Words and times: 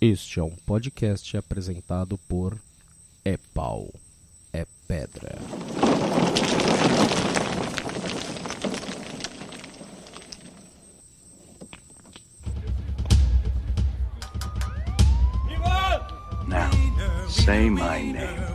Este 0.00 0.40
é 0.40 0.42
um 0.42 0.50
podcast 0.54 1.36
apresentado 1.36 2.18
por 2.28 2.56
É 3.24 3.38
Pau, 3.54 3.88
É 4.52 4.66
Pedra. 4.86 5.38
Now, 16.46 16.70
say 17.28 17.68
my 17.70 18.00
name. 18.12 18.46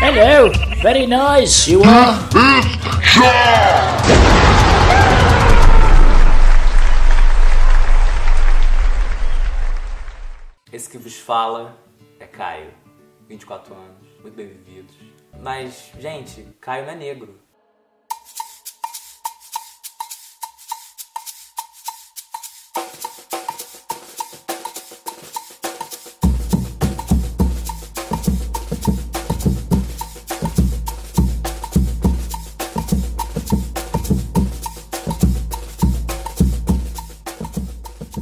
Hello, 0.00 0.50
very 0.82 1.06
nice. 1.06 1.68
You 1.68 1.82
are. 1.84 2.18
Esse 10.72 10.88
que 10.88 10.98
vos 10.98 11.09
fala 11.20 11.76
é 12.18 12.26
Caio, 12.26 12.72
24 13.28 13.74
anos, 13.74 14.08
muito 14.20 14.34
bem 14.34 14.48
vividos. 14.48 14.94
Mas, 15.38 15.90
gente, 15.98 16.42
Caio 16.60 16.84
não 16.84 16.92
é 16.92 16.96
negro. 16.96 17.38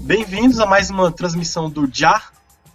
Bem-vindos 0.01 0.59
a 0.59 0.67
mais 0.67 0.89
uma 0.91 1.13
transmissão 1.13 1.69
do 1.69 1.89
Já, 1.93 2.23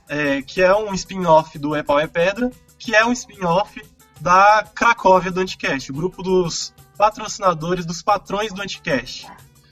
é, 0.07 0.41
que 0.41 0.61
é 0.61 0.75
um 0.75 0.93
spin-off 0.93 1.57
do 1.57 1.75
É 1.75 1.83
Pau 1.83 1.99
é 1.99 2.07
Pedra, 2.07 2.51
que 2.77 2.95
é 2.95 3.05
um 3.05 3.11
spin-off 3.11 3.81
da 4.19 4.65
Cracóvia 4.73 5.31
do 5.31 5.39
Anticast, 5.39 5.91
o 5.91 5.95
grupo 5.95 6.21
dos 6.21 6.73
patrocinadores, 6.97 7.85
dos 7.85 8.01
patrões 8.01 8.53
do 8.53 8.61
Anticast. 8.61 9.27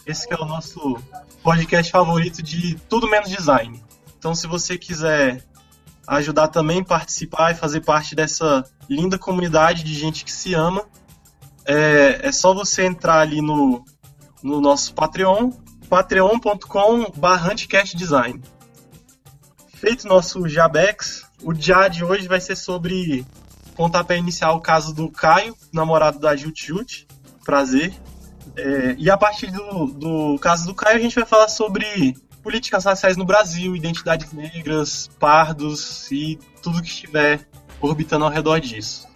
Esse 0.05 0.31
é 0.33 0.35
o 0.35 0.45
nosso 0.45 0.97
podcast 1.43 1.91
favorito 1.91 2.41
de 2.41 2.75
tudo 2.89 3.09
menos 3.09 3.29
design. 3.29 3.81
Então, 4.17 4.33
se 4.35 4.47
você 4.47 4.77
quiser 4.77 5.43
ajudar 6.07 6.47
também, 6.49 6.83
participar 6.83 7.51
e 7.51 7.55
fazer 7.55 7.81
parte 7.81 8.15
dessa 8.15 8.65
linda 8.89 9.17
comunidade 9.17 9.83
de 9.83 9.93
gente 9.93 10.25
que 10.25 10.31
se 10.31 10.53
ama, 10.53 10.83
é, 11.65 12.27
é 12.27 12.31
só 12.31 12.53
você 12.53 12.85
entrar 12.85 13.19
ali 13.19 13.41
no, 13.41 13.85
no 14.43 14.59
nosso 14.59 14.93
Patreon, 14.93 15.51
patreon.com 15.89 17.11
design. 17.95 18.41
Feito 19.81 20.07
nosso 20.07 20.47
Jabex, 20.47 21.25
o 21.41 21.55
Já 21.55 21.87
de 21.87 22.05
hoje 22.05 22.27
vai 22.27 22.39
ser 22.39 22.55
sobre 22.55 23.25
pontapé 23.75 24.15
inicial 24.15 24.57
o 24.57 24.61
caso 24.61 24.93
do 24.93 25.09
Caio, 25.09 25.57
namorado 25.73 26.19
da 26.19 26.35
Jut 26.35 26.67
Jut. 26.67 27.07
Prazer. 27.43 27.91
É, 28.55 28.93
e 28.95 29.09
a 29.09 29.17
partir 29.17 29.49
do, 29.49 29.87
do 29.87 30.37
caso 30.37 30.67
do 30.67 30.75
Caio, 30.75 30.97
a 30.97 31.01
gente 31.01 31.15
vai 31.15 31.25
falar 31.25 31.47
sobre 31.47 32.15
políticas 32.43 32.85
raciais 32.85 33.17
no 33.17 33.25
Brasil, 33.25 33.75
identidades 33.75 34.31
negras, 34.31 35.09
pardos 35.19 36.11
e 36.11 36.37
tudo 36.61 36.79
que 36.79 36.87
estiver 36.87 37.49
orbitando 37.81 38.25
ao 38.25 38.29
redor 38.29 38.59
disso. 38.59 39.07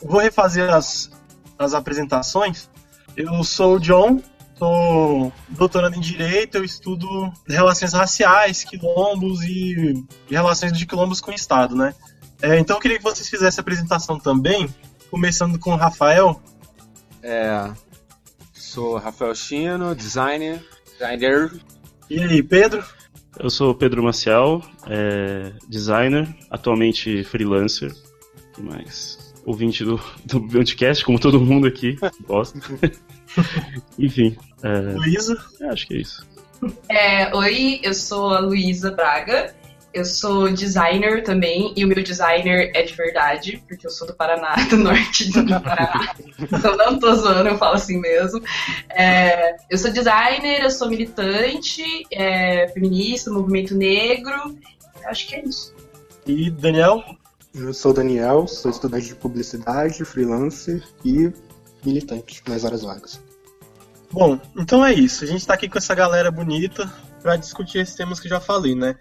Vou 0.00 0.20
refazer 0.20 0.72
as, 0.72 1.10
as 1.58 1.74
apresentações. 1.74 2.70
Eu 3.16 3.42
sou 3.42 3.78
o 3.78 3.80
John, 3.80 4.22
Sou 4.56 5.32
doutorando 5.48 5.96
em 5.96 6.00
Direito, 6.00 6.56
eu 6.56 6.64
estudo 6.64 7.32
relações 7.46 7.92
raciais, 7.92 8.62
quilombos 8.62 9.42
e, 9.42 10.04
relações 10.30 10.72
de 10.72 10.86
quilombos 10.86 11.20
com 11.20 11.32
o 11.32 11.34
Estado, 11.34 11.74
né? 11.74 11.94
É, 12.40 12.58
então 12.58 12.76
eu 12.76 12.80
queria 12.80 12.98
que 12.98 13.02
vocês 13.02 13.28
fizessem 13.28 13.60
a 13.60 13.62
apresentação 13.62 14.18
também, 14.18 14.68
começando 15.10 15.58
com 15.58 15.72
o 15.72 15.76
Rafael. 15.76 16.40
É, 17.22 17.72
sou 18.52 18.96
Rafael 18.96 19.34
Chino, 19.34 19.94
designer, 19.94 20.64
designer. 20.92 21.50
E 22.08 22.20
aí, 22.20 22.42
Pedro? 22.42 22.84
Eu 23.38 23.50
sou 23.50 23.74
Pedro 23.74 24.02
Maciel, 24.02 24.62
é, 24.86 25.52
designer, 25.68 26.28
atualmente 26.48 27.24
freelancer, 27.24 27.92
que 28.52 28.62
mais? 28.62 29.23
Ouvinte 29.44 29.84
do, 29.84 30.00
do 30.24 30.58
Anticast, 30.58 31.04
como 31.04 31.18
todo 31.18 31.40
mundo 31.40 31.66
aqui, 31.66 31.96
gosta. 32.26 32.58
Enfim. 33.98 34.36
É, 34.62 34.78
Luísa? 34.94 35.36
acho 35.70 35.86
que 35.86 35.94
é 35.94 35.98
isso. 35.98 36.26
É, 36.88 37.34
oi, 37.36 37.80
eu 37.82 37.92
sou 37.92 38.32
a 38.32 38.38
Luísa 38.38 38.90
Braga. 38.90 39.54
Eu 39.92 40.04
sou 40.04 40.52
designer 40.52 41.22
também, 41.22 41.72
e 41.76 41.84
o 41.84 41.88
meu 41.88 42.02
designer 42.02 42.72
é 42.74 42.82
de 42.82 42.92
verdade, 42.94 43.62
porque 43.68 43.86
eu 43.86 43.90
sou 43.90 44.08
do 44.08 44.12
Paraná, 44.12 44.56
do 44.68 44.76
norte 44.76 45.30
do 45.30 45.46
Paraná. 45.60 46.16
então 46.36 46.76
não 46.76 46.98
tô 46.98 47.14
zoando, 47.14 47.50
eu 47.50 47.58
falo 47.58 47.76
assim 47.76 48.00
mesmo. 48.00 48.42
É, 48.90 49.54
eu 49.70 49.78
sou 49.78 49.92
designer, 49.92 50.64
eu 50.64 50.70
sou 50.70 50.88
militante, 50.88 51.84
é, 52.10 52.66
feminista, 52.68 53.30
movimento 53.30 53.76
negro. 53.76 54.58
Acho 55.04 55.28
que 55.28 55.36
é 55.36 55.44
isso. 55.44 55.72
E 56.26 56.50
Daniel? 56.50 57.04
Eu 57.54 57.72
sou 57.72 57.92
Daniel, 57.92 58.48
sou 58.48 58.70
estudante 58.70 59.06
de 59.06 59.14
publicidade, 59.14 60.04
freelancer 60.04 60.82
e 61.04 61.30
militante 61.84 62.42
nas 62.48 62.64
horas 62.64 62.82
vagas. 62.82 63.20
Bom, 64.10 64.40
então 64.56 64.84
é 64.84 64.92
isso. 64.92 65.24
A 65.24 65.26
gente 65.26 65.46
tá 65.46 65.54
aqui 65.54 65.68
com 65.68 65.78
essa 65.78 65.94
galera 65.94 66.30
bonita 66.30 66.92
para 67.22 67.36
discutir 67.36 67.78
esses 67.78 67.94
temas 67.94 68.18
que 68.18 68.26
eu 68.26 68.30
já 68.30 68.40
falei, 68.40 68.74
né? 68.74 68.96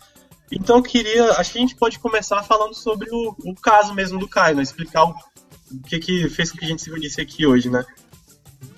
Então 0.51 0.77
eu 0.77 0.83
queria. 0.83 1.31
Acho 1.33 1.51
que 1.51 1.57
a 1.57 1.61
gente 1.61 1.75
pode 1.75 1.97
começar 1.99 2.43
falando 2.43 2.73
sobre 2.75 3.09
o, 3.11 3.35
o 3.43 3.55
caso 3.55 3.93
mesmo 3.93 4.19
do 4.19 4.27
Caio, 4.27 4.55
né? 4.55 4.63
Explicar 4.63 5.05
o, 5.05 5.15
o 5.71 5.79
que, 5.87 5.99
que 5.99 6.29
fez 6.29 6.51
com 6.51 6.57
que 6.57 6.65
a 6.65 6.67
gente 6.67 6.81
se 6.81 6.89
reunisse 6.89 7.19
aqui 7.19 7.45
hoje, 7.45 7.69
né? 7.69 7.83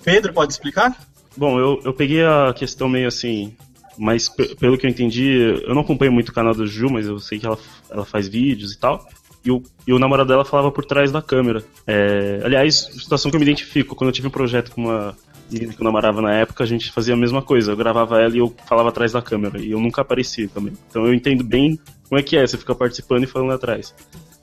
Pedro, 0.02 0.32
pode 0.32 0.52
explicar? 0.52 0.96
Bom, 1.36 1.58
eu, 1.58 1.80
eu 1.84 1.92
peguei 1.92 2.24
a 2.24 2.54
questão 2.54 2.88
meio 2.88 3.08
assim, 3.08 3.54
mas 3.98 4.28
pe- 4.28 4.54
pelo 4.56 4.78
que 4.78 4.86
eu 4.86 4.90
entendi, 4.90 5.26
eu 5.66 5.74
não 5.74 5.82
acompanho 5.82 6.12
muito 6.12 6.30
o 6.30 6.34
canal 6.34 6.54
do 6.54 6.66
Ju, 6.66 6.88
mas 6.90 7.06
eu 7.06 7.18
sei 7.18 7.38
que 7.38 7.46
ela, 7.46 7.58
ela 7.90 8.06
faz 8.06 8.26
vídeos 8.26 8.72
e 8.72 8.78
tal. 8.78 9.06
E 9.46 9.50
o, 9.52 9.62
e 9.86 9.92
o 9.92 9.98
namorado 10.00 10.28
dela 10.28 10.44
falava 10.44 10.72
por 10.72 10.84
trás 10.84 11.12
da 11.12 11.22
câmera. 11.22 11.62
É, 11.86 12.40
aliás, 12.42 12.90
situação 12.98 13.30
que 13.30 13.36
eu 13.36 13.38
me 13.38 13.46
identifico, 13.46 13.94
quando 13.94 14.08
eu 14.08 14.12
tive 14.12 14.26
um 14.26 14.30
projeto 14.30 14.72
com 14.72 14.82
uma 14.82 15.16
menina 15.48 15.72
que 15.72 15.80
eu 15.80 15.84
namorava 15.84 16.20
na 16.20 16.34
época, 16.34 16.64
a 16.64 16.66
gente 16.66 16.90
fazia 16.90 17.14
a 17.14 17.16
mesma 17.16 17.40
coisa. 17.40 17.70
Eu 17.70 17.76
gravava 17.76 18.20
ela 18.20 18.34
e 18.34 18.38
eu 18.38 18.52
falava 18.66 18.88
atrás 18.88 19.12
da 19.12 19.22
câmera. 19.22 19.60
E 19.60 19.70
eu 19.70 19.78
nunca 19.78 20.02
aparecia 20.02 20.48
também. 20.48 20.72
Então 20.90 21.06
eu 21.06 21.14
entendo 21.14 21.44
bem 21.44 21.78
como 22.08 22.18
é 22.18 22.24
que 22.24 22.36
é, 22.36 22.44
você 22.44 22.58
fica 22.58 22.74
participando 22.74 23.22
e 23.22 23.28
falando 23.28 23.52
atrás. 23.52 23.94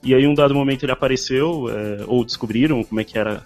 E 0.01 0.15
aí, 0.15 0.25
um 0.25 0.33
dado 0.33 0.55
momento, 0.55 0.83
ele 0.83 0.93
apareceu, 0.93 1.67
é, 1.69 2.05
ou 2.07 2.23
descobriram 2.23 2.81
como 2.81 3.01
é 3.01 3.03
que 3.03 3.17
era, 3.17 3.43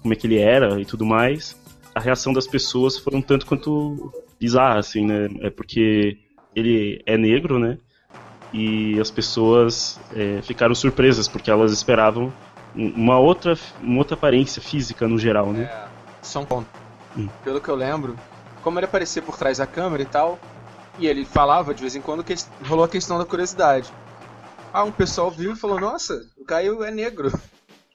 como 0.00 0.14
é 0.14 0.16
que 0.16 0.26
ele 0.26 0.38
era 0.38 0.80
e 0.80 0.86
tudo 0.86 1.04
mais. 1.04 1.60
A 1.94 2.00
reação 2.00 2.32
das 2.32 2.46
pessoas 2.46 2.98
foi 2.98 3.14
um 3.14 3.22
tanto 3.22 3.44
quanto 3.44 4.12
bizarra, 4.40 4.78
assim, 4.78 5.04
né? 5.04 5.28
É 5.40 5.50
porque 5.50 6.16
ele 6.54 7.02
é 7.04 7.18
negro, 7.18 7.58
né? 7.58 7.76
E 8.52 8.98
as 9.00 9.10
pessoas 9.10 9.98
é, 10.14 10.40
ficaram 10.42 10.74
surpresas, 10.74 11.28
porque 11.28 11.50
elas 11.50 11.72
esperavam 11.72 12.32
um- 12.74 12.90
uma 12.90 13.18
outra, 13.18 13.56
uma 13.82 13.98
outra 13.98 14.14
aparência 14.14 14.62
física 14.62 15.06
no 15.08 15.18
geral, 15.18 15.52
né? 15.52 15.64
É, 15.64 16.38
um 16.38 16.44
ponto. 16.44 16.68
Hum. 17.16 17.28
Pelo 17.44 17.60
que 17.60 17.68
eu 17.68 17.74
lembro, 17.74 18.16
como 18.62 18.78
ele 18.78 18.86
aparecia 18.86 19.22
por 19.22 19.36
trás 19.36 19.58
da 19.58 19.66
câmera 19.66 20.02
e 20.02 20.06
tal, 20.06 20.38
e 20.98 21.06
ele 21.06 21.24
falava 21.24 21.74
de 21.74 21.80
vez 21.80 21.94
em 21.96 22.00
quando 22.00 22.22
que 22.24 22.34
rolou 22.66 22.84
a 22.84 22.88
questão 22.88 23.18
da 23.18 23.24
curiosidade. 23.24 23.90
Ah, 24.72 24.84
um 24.84 24.92
pessoal 24.92 25.30
viu 25.30 25.52
e 25.52 25.56
falou, 25.56 25.80
nossa, 25.80 26.26
o 26.36 26.44
Caio 26.44 26.82
é 26.84 26.90
negro. 26.90 27.32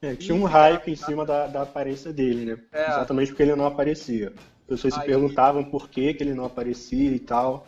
É, 0.01 0.16
tinha 0.16 0.34
um 0.35 0.45
hype 0.45 0.91
em 0.91 0.95
cima 0.95 1.23
da, 1.25 1.45
da 1.45 1.61
aparência 1.61 2.11
dele, 2.11 2.45
né? 2.45 2.57
É. 2.73 2.88
Exatamente 2.90 3.28
porque 3.29 3.44
ele 3.44 3.56
não 3.56 3.67
aparecia. 3.67 4.34
As 4.63 4.67
pessoas 4.67 4.94
se 4.95 5.00
Aí- 5.00 5.06
perguntavam 5.06 5.63
por 5.63 5.88
que, 5.90 6.13
que 6.16 6.23
ele 6.23 6.34
não 6.34 6.45
aparecia 6.45 7.11
e 7.11 7.19
tal. 7.19 7.66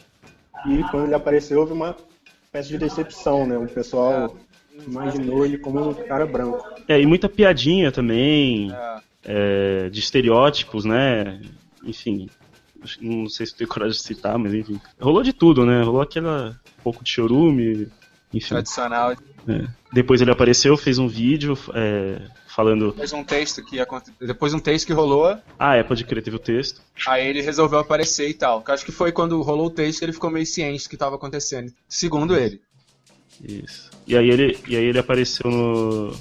E 0.65 0.81
quando 0.89 1.05
ele 1.05 1.13
apareceu, 1.15 1.59
houve 1.59 1.73
uma 1.73 1.95
espécie 2.53 2.69
de 2.69 2.77
decepção, 2.77 3.47
né? 3.47 3.57
O 3.57 3.67
pessoal 3.67 4.37
imaginou 4.87 5.43
ele 5.43 5.57
como 5.57 5.89
um 5.89 5.93
cara 5.93 6.25
branco. 6.25 6.63
É, 6.87 7.01
e 7.01 7.05
muita 7.05 7.27
piadinha 7.27 7.91
também, 7.91 8.71
É, 8.71 9.85
é, 9.85 9.89
de 9.89 9.99
estereótipos, 9.99 10.85
né? 10.85 11.41
Enfim, 11.83 12.29
não 13.01 13.27
sei 13.27 13.47
se 13.47 13.55
tenho 13.55 13.67
coragem 13.67 13.97
de 13.97 14.03
citar, 14.03 14.37
mas 14.37 14.53
enfim. 14.53 14.79
Rolou 15.01 15.23
de 15.23 15.33
tudo, 15.33 15.65
né? 15.65 15.81
Rolou 15.81 16.01
aquela 16.01 16.59
pouco 16.83 17.03
de 17.03 17.09
chorume, 17.09 17.87
enfim. 18.31 18.49
tradicional. 18.49 19.15
Depois 19.91 20.21
ele 20.21 20.31
apareceu, 20.31 20.77
fez 20.77 20.99
um 20.99 21.07
vídeo 21.07 21.57
é, 21.73 22.21
falando. 22.55 22.93
Fez 22.93 23.13
um 23.13 23.23
texto 23.23 23.63
que 23.63 23.79
aconte- 23.79 24.11
depois 24.19 24.53
um 24.53 24.59
texto 24.59 24.85
que 24.85 24.93
rolou, 24.93 25.37
Ah, 25.57 25.75
é, 25.75 25.83
pode 25.83 26.03
crer, 26.03 26.23
teve 26.23 26.35
o 26.35 26.39
texto. 26.39 26.81
aí 27.07 27.27
ele 27.27 27.41
resolveu 27.41 27.79
aparecer 27.79 28.29
e 28.29 28.33
tal. 28.33 28.63
Acho 28.67 28.85
que 28.85 28.91
foi 28.91 29.11
quando 29.11 29.41
rolou 29.41 29.67
o 29.67 29.71
texto 29.71 29.99
que 29.99 30.05
ele 30.05 30.13
ficou 30.13 30.29
meio 30.29 30.45
ciente 30.45 30.83
do 30.83 30.89
que 30.89 30.95
estava 30.95 31.15
acontecendo, 31.15 31.71
segundo 31.87 32.35
ele. 32.35 32.61
Isso. 33.43 33.89
E 34.07 34.15
aí 34.17 34.29
ele, 34.29 34.57
e 34.67 34.75
aí 34.75 34.83
ele 34.85 34.99
apareceu 34.99 35.49
no, 35.49 36.11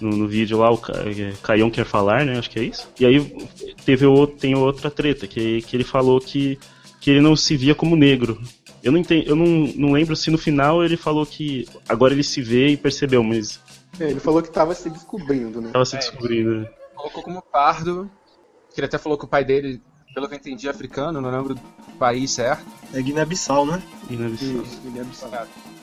no, 0.00 0.16
no 0.16 0.28
vídeo 0.28 0.58
lá, 0.58 0.70
o 0.72 0.76
é, 0.76 1.32
Caião 1.42 1.70
quer 1.70 1.84
falar, 1.84 2.24
né? 2.24 2.38
Acho 2.38 2.50
que 2.50 2.58
é 2.60 2.64
isso. 2.64 2.88
E 2.98 3.04
aí 3.06 3.48
teve 3.84 4.06
o, 4.06 4.26
tem 4.26 4.54
outra 4.54 4.90
treta, 4.90 5.26
que, 5.26 5.62
que 5.62 5.76
ele 5.76 5.84
falou 5.84 6.20
que, 6.20 6.58
que 7.00 7.10
ele 7.10 7.20
não 7.20 7.34
se 7.34 7.56
via 7.56 7.74
como 7.74 7.96
negro. 7.96 8.40
Eu 8.82 8.92
não 8.92 8.98
entendo, 8.98 9.26
eu 9.28 9.36
não, 9.36 9.46
não 9.76 9.92
lembro 9.92 10.16
se 10.16 10.30
no 10.30 10.38
final 10.38 10.82
ele 10.82 10.96
falou 10.96 11.26
que 11.26 11.66
agora 11.88 12.14
ele 12.14 12.22
se 12.22 12.40
vê 12.40 12.68
e 12.68 12.76
percebeu, 12.76 13.22
mas 13.22 13.60
É, 14.00 14.04
ele 14.10 14.20
falou 14.20 14.42
que 14.42 14.50
tava 14.50 14.74
se 14.74 14.88
descobrindo, 14.90 15.60
né? 15.60 15.70
tava 15.72 15.84
se 15.84 15.96
descobrindo. 15.96 16.60
né? 16.62 16.70
Colocou 16.94 17.22
como 17.22 17.42
pardo. 17.42 18.10
Que 18.74 18.80
ele 18.80 18.86
até 18.86 18.98
falou 18.98 19.18
que 19.18 19.24
o 19.24 19.28
pai 19.28 19.44
dele, 19.44 19.82
pelo 20.14 20.28
que 20.28 20.34
eu 20.34 20.38
entendi, 20.38 20.66
é 20.68 20.70
africano, 20.70 21.20
não 21.20 21.30
lembro 21.30 21.54
do 21.54 21.60
país 21.98 22.30
certo. 22.30 22.64
É 22.94 23.02
Guiné-Bissau, 23.02 23.66
né? 23.66 23.82
Ele 24.08 24.36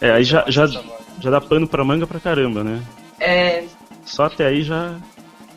é. 0.01 0.07
É, 0.07 0.11
aí 0.11 0.23
já, 0.23 0.45
já, 0.47 0.65
já 0.65 1.29
dá 1.29 1.41
pano 1.41 1.67
pra 1.67 1.83
manga 1.83 2.07
pra 2.07 2.19
caramba, 2.19 2.63
né? 2.63 2.81
É, 3.19 3.65
Só 4.05 4.25
até 4.25 4.45
aí 4.47 4.63
já. 4.63 4.95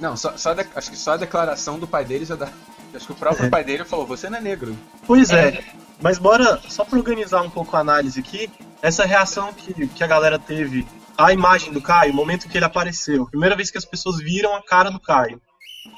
Não, 0.00 0.16
só, 0.16 0.36
só 0.36 0.54
de- 0.54 0.66
acho 0.74 0.90
que 0.90 0.96
só 0.96 1.12
a 1.12 1.16
declaração 1.16 1.78
do 1.78 1.86
pai 1.86 2.04
dele 2.04 2.24
já 2.24 2.34
dá. 2.34 2.48
Acho 2.94 3.06
que 3.06 3.12
o 3.12 3.16
próprio 3.16 3.48
pai 3.50 3.62
dele 3.62 3.84
falou: 3.84 4.06
Você 4.06 4.28
não 4.28 4.38
é 4.38 4.40
negro. 4.40 4.76
Pois 5.06 5.30
é. 5.30 5.62
Mas 6.00 6.18
bora, 6.18 6.58
só 6.68 6.84
pra 6.84 6.98
organizar 6.98 7.42
um 7.42 7.50
pouco 7.50 7.76
a 7.76 7.80
análise 7.80 8.18
aqui, 8.18 8.50
essa 8.82 9.04
reação 9.04 9.52
que, 9.52 9.86
que 9.88 10.02
a 10.02 10.06
galera 10.06 10.38
teve 10.38 10.86
à 11.24 11.32
imagem 11.32 11.72
do 11.72 11.80
Caio, 11.80 12.12
o 12.12 12.16
momento 12.16 12.48
que 12.48 12.56
ele 12.56 12.64
apareceu, 12.64 13.26
primeira 13.26 13.56
vez 13.56 13.70
que 13.70 13.78
as 13.78 13.84
pessoas 13.84 14.18
viram 14.18 14.54
a 14.54 14.62
cara 14.62 14.90
do 14.90 15.00
Caio. 15.00 15.40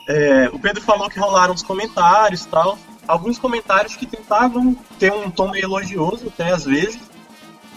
É, 0.08 0.48
o 0.52 0.58
Pedro 0.58 0.82
falou 0.82 1.08
que 1.08 1.18
rolaram 1.18 1.54
os 1.54 1.62
comentários 1.62 2.42
e 2.42 2.48
tal, 2.48 2.78
alguns 3.06 3.38
comentários 3.38 3.96
que 3.96 4.06
tentavam 4.06 4.74
ter 4.98 5.12
um 5.12 5.30
tom 5.30 5.50
meio 5.50 5.64
elogioso 5.64 6.28
até 6.28 6.52
às 6.52 6.64
vezes, 6.64 7.00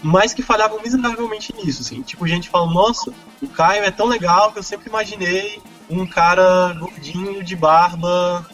mas 0.02 0.34
que 0.34 0.42
falhavam 0.42 0.80
miseravelmente 0.82 1.54
nisso, 1.54 1.82
assim. 1.82 2.02
Tipo, 2.02 2.26
gente 2.26 2.50
falando, 2.50 2.74
nossa, 2.74 3.12
o 3.42 3.48
Caio 3.48 3.84
é 3.84 3.90
tão 3.90 4.06
legal 4.06 4.52
que 4.52 4.58
eu 4.58 4.62
sempre 4.62 4.88
imaginei 4.88 5.60
um 5.88 6.06
cara 6.06 6.74
gordinho, 6.74 7.42
de 7.42 7.56
barba, 7.56 8.46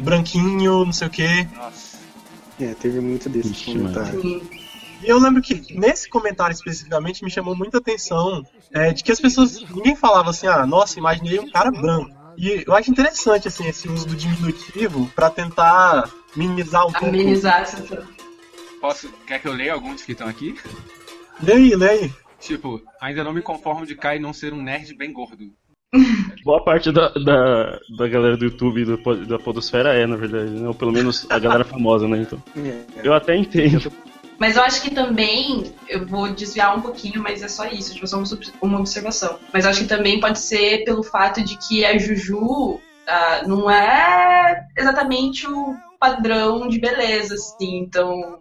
branquinho, 0.00 0.84
não 0.84 0.92
sei 0.92 1.06
o 1.06 1.10
quê. 1.10 1.48
Nossa. 1.54 1.94
É, 2.60 2.74
teve 2.74 3.00
muito 3.00 3.28
desses 3.28 3.52
Ixi, 3.52 3.72
comentários. 3.72 4.22
sim. 4.22 4.63
E 5.04 5.08
eu 5.08 5.18
lembro 5.18 5.42
que 5.42 5.74
nesse 5.74 6.08
comentário 6.08 6.54
especificamente 6.54 7.22
me 7.24 7.30
chamou 7.30 7.54
muita 7.54 7.78
atenção 7.78 8.42
é, 8.72 8.92
de 8.92 9.04
que 9.04 9.12
as 9.12 9.20
pessoas. 9.20 9.60
Ninguém 9.70 9.94
falava 9.94 10.30
assim, 10.30 10.46
ah, 10.46 10.66
nossa, 10.66 10.98
imaginei 10.98 11.38
um 11.38 11.50
cara 11.50 11.70
branco. 11.70 12.10
E 12.36 12.64
eu 12.66 12.74
acho 12.74 12.90
interessante 12.90 13.46
assim, 13.46 13.66
esse 13.68 13.88
uso 13.88 14.06
do 14.08 14.16
diminutivo 14.16 15.10
pra 15.14 15.30
tentar 15.30 16.10
minimizar 16.34 16.86
um 16.86 16.90
pouco. 16.90 17.06
amenizar 17.06 17.60
essa. 17.60 18.06
Posso. 18.80 19.08
Quer 19.26 19.40
que 19.40 19.46
eu 19.48 19.52
leia 19.52 19.72
alguns 19.74 20.02
que 20.02 20.12
estão 20.12 20.26
aqui? 20.28 20.56
Lê 21.42 21.74
aí. 21.88 22.12
Tipo, 22.40 22.80
ainda 23.00 23.22
não 23.24 23.32
me 23.32 23.40
conformo 23.40 23.86
de 23.86 23.94
Kai 23.94 24.18
não 24.18 24.32
ser 24.32 24.52
um 24.52 24.62
nerd 24.62 24.94
bem 24.96 25.12
gordo. 25.12 25.50
Boa 26.44 26.62
parte 26.62 26.90
da, 26.92 27.08
da, 27.10 27.78
da 27.96 28.08
galera 28.08 28.36
do 28.36 28.44
YouTube 28.44 28.82
e 28.82 28.84
do 28.84 28.98
pod- 28.98 29.24
da 29.26 29.38
Podosfera 29.38 29.94
é, 29.94 30.06
na 30.06 30.16
verdade, 30.16 30.50
né? 30.50 30.66
Ou 30.68 30.74
pelo 30.74 30.92
menos 30.92 31.26
a 31.30 31.38
galera 31.38 31.64
famosa, 31.64 32.06
né? 32.08 32.18
Então. 32.18 32.42
É, 32.56 32.84
Eu 33.02 33.14
até 33.14 33.36
entendo. 33.36 33.90
Mas 34.38 34.56
eu 34.56 34.62
acho 34.62 34.82
que 34.82 34.90
também, 34.90 35.74
eu 35.88 36.06
vou 36.06 36.32
desviar 36.32 36.76
um 36.76 36.80
pouquinho, 36.80 37.22
mas 37.22 37.42
é 37.42 37.48
só 37.48 37.66
isso, 37.66 37.94
tipo, 37.94 38.06
só 38.06 38.22
uma 38.60 38.80
observação. 38.80 39.38
Mas 39.52 39.64
eu 39.64 39.70
acho 39.70 39.80
que 39.80 39.88
também 39.88 40.20
pode 40.20 40.38
ser 40.38 40.84
pelo 40.84 41.02
fato 41.02 41.42
de 41.42 41.56
que 41.56 41.84
a 41.84 41.96
Juju 41.96 42.80
ah, 43.06 43.42
não 43.46 43.70
é 43.70 44.66
exatamente 44.76 45.46
o 45.46 45.76
padrão 45.98 46.68
de 46.68 46.78
beleza, 46.78 47.34
assim, 47.34 47.78
então 47.78 48.38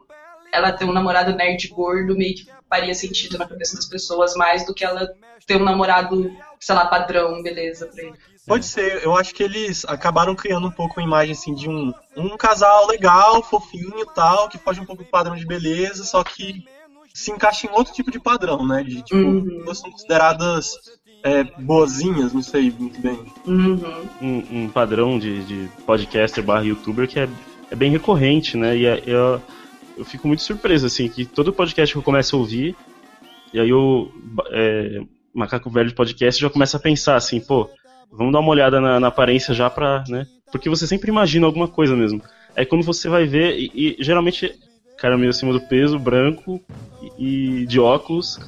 ela 0.52 0.72
ter 0.72 0.86
um 0.86 0.94
namorado 0.94 1.36
nerd 1.36 1.68
gordo 1.70 2.16
meio 2.16 2.36
que 2.36 2.48
faria 2.70 2.94
sentido 2.94 3.38
na 3.38 3.48
cabeça 3.48 3.76
das 3.76 3.86
pessoas 3.86 4.36
mais 4.36 4.66
do 4.66 4.74
que 4.74 4.86
ela 4.86 5.08
ter 5.46 5.58
um 5.58 5.64
namorado, 5.64 6.32
sei 6.66 6.76
lá, 6.76 6.86
padrão, 6.86 7.42
beleza 7.44 7.88
pra 7.88 8.04
ele. 8.04 8.14
Pode 8.48 8.66
ser, 8.66 9.04
eu 9.04 9.16
acho 9.16 9.34
que 9.34 9.44
eles 9.44 9.86
acabaram 9.86 10.36
criando 10.36 10.68
um 10.68 10.72
pouco 10.72 11.00
uma 11.00 11.06
imagem 11.06 11.34
assim 11.34 11.54
de 11.56 11.70
um, 11.70 11.94
um 12.16 12.36
casal 12.38 12.88
legal, 12.88 13.42
fofinho 13.42 14.00
e 14.00 14.06
tal, 14.14 14.50
que 14.50 14.58
foge 14.58 14.80
um 14.82 14.86
pouco 14.86 15.04
do 15.04 15.10
padrão 15.10 15.36
de 15.36 15.46
beleza, 15.46 16.04
só 16.04 16.24
que 16.24 16.64
se 17.14 17.32
encaixa 17.32 17.68
em 17.68 17.70
outro 17.72 17.94
tipo 17.94 18.12
de 18.12 18.20
padrão, 18.20 18.66
né? 18.68 18.84
De 18.84 19.02
tipo, 19.02 19.16
Uhum. 19.18 19.74
são 19.74 19.90
consideradas 19.92 20.74
é, 21.24 21.44
boazinhas, 21.44 22.34
não 22.34 22.42
sei 22.42 22.70
muito 22.78 23.00
bem. 23.00 23.18
Uhum. 23.48 24.08
um, 24.22 24.64
um 24.64 24.70
padrão 24.70 25.18
de, 25.18 25.44
de 25.46 25.70
podcaster 25.86 26.44
barra 26.44 26.64
youtuber 26.66 27.08
que 27.08 27.20
é, 27.20 27.30
é 27.72 27.76
bem 27.76 27.92
recorrente, 27.92 28.58
né? 28.58 28.76
E 28.76 28.86
é- 28.86 29.04
eu, 29.06 29.42
eu 29.98 30.04
fico 30.04 30.28
muito 30.28 30.42
surpreso, 30.44 30.86
assim, 30.86 31.08
que 31.08 31.26
todo 31.26 31.54
podcast 31.54 31.94
que 31.94 31.98
eu 32.00 32.04
começo 32.04 32.36
a 32.36 32.40
ouvir, 32.40 32.76
e 33.54 33.60
aí 33.60 33.72
o 33.72 34.12
é, 34.52 35.02
Macaco 35.34 35.70
Velho 35.70 35.90
de 35.90 35.96
Podcast 35.96 36.42
já 36.42 36.50
começa 36.50 36.78
a 36.78 36.80
pensar 36.80 37.16
assim, 37.16 37.40
pô, 37.40 37.70
vamos 38.12 38.34
dar 38.34 38.40
uma 38.40 38.52
olhada 38.52 38.80
na, 38.80 39.00
na 39.00 39.08
aparência 39.08 39.54
já 39.54 39.70
pra, 39.70 40.04
né? 40.08 40.28
Porque 40.52 40.70
você 40.70 40.86
sempre 40.86 41.10
imagina 41.10 41.46
alguma 41.46 41.68
coisa 41.68 41.96
mesmo. 41.96 42.22
Aí 42.56 42.66
quando 42.66 42.84
você 42.84 43.10
vai 43.10 43.26
ver, 43.26 43.58
e, 43.58 43.72
e 43.74 44.04
geralmente, 44.04 44.54
cara 44.98 45.18
meio 45.18 45.32
acima 45.32 45.52
do 45.52 45.62
peso, 45.62 45.98
branco 45.98 46.62
e, 47.18 47.62
e 47.62 47.66
de 47.66 47.80
óculos, 47.80 48.40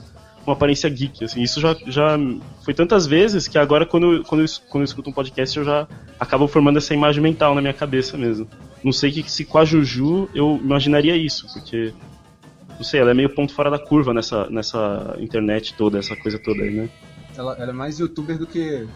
uma 0.46 0.54
aparência 0.54 0.90
geek, 0.90 1.26
assim. 1.26 1.42
Isso 1.42 1.60
já, 1.60 1.76
já 1.88 2.18
foi 2.64 2.74
tantas 2.74 3.08
vezes 3.08 3.48
que 3.48 3.58
agora, 3.58 3.86
quando, 3.86 4.24
quando, 4.24 4.42
eu, 4.42 4.48
quando 4.70 4.82
eu 4.82 4.86
escuto 4.86 5.10
um 5.10 5.14
podcast, 5.14 5.58
eu 5.58 5.66
já 5.66 5.88
acabo 6.20 6.48
formando 6.48 6.78
essa 6.78 6.94
imagem 6.94 7.22
mental 7.22 7.56
na 7.56 7.62
minha 7.62 7.74
cabeça 7.74 8.18
mesmo. 8.18 8.48
Não 8.84 8.92
sei 8.92 9.12
que 9.12 9.30
se 9.30 9.44
com 9.44 9.58
a 9.58 9.66
Juju 9.66 10.30
eu 10.34 10.60
imaginaria 10.64 11.16
isso, 11.18 11.48
porque. 11.52 11.92
Não 12.76 12.84
sei, 12.84 13.00
ela 13.00 13.12
é 13.12 13.14
meio 13.14 13.34
ponto 13.34 13.54
fora 13.54 13.70
da 13.70 13.80
curva 13.80 14.14
nessa, 14.14 14.50
nessa 14.50 15.16
internet 15.20 15.74
toda, 15.76 15.98
essa 15.98 16.16
coisa 16.16 16.38
toda 16.40 16.62
aí, 16.64 16.72
né? 16.74 16.90
Ela, 17.38 17.56
ela 17.58 17.70
é 17.72 17.74
mais 17.74 18.00
youtuber 18.00 18.38
do 18.38 18.46
que 18.46 18.88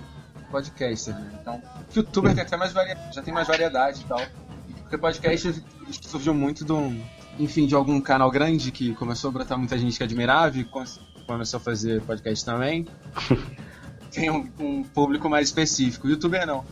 podcaster, 0.52 1.14
né? 1.14 1.32
Então, 1.42 1.62
youtuber 1.96 2.34
tem 2.34 2.44
até 2.44 2.58
mais 2.58 2.74
varia... 2.74 2.98
já 3.14 3.22
tem 3.22 3.34
mais 3.34 3.48
variedade 3.48 4.02
e 4.02 4.04
tal. 4.06 4.22
Porque 4.82 4.98
podcast 4.98 5.64
surgiu 6.02 6.34
muito 6.34 6.66
de 6.66 6.72
um, 6.74 7.00
enfim, 7.38 7.68
de 7.68 7.76
algum 7.76 8.02
canal 8.02 8.30
grande 8.32 8.72
que 8.72 8.94
começou 8.96 9.30
a 9.30 9.34
brotar 9.34 9.58
muita 9.58 9.78
gente 9.78 9.98
que 9.98 10.04
admirava 10.04 10.58
e 10.58 10.64
com- 10.64 10.84
começou 11.28 11.58
a 11.58 11.62
fazer 11.62 12.02
podcast 12.02 12.44
também. 12.44 12.88
tem 14.12 14.30
um, 14.32 14.50
um 14.60 14.84
público 14.84 15.30
mais 15.30 15.48
específico. 15.50 16.08
Youtuber 16.08 16.46
não. 16.46 16.66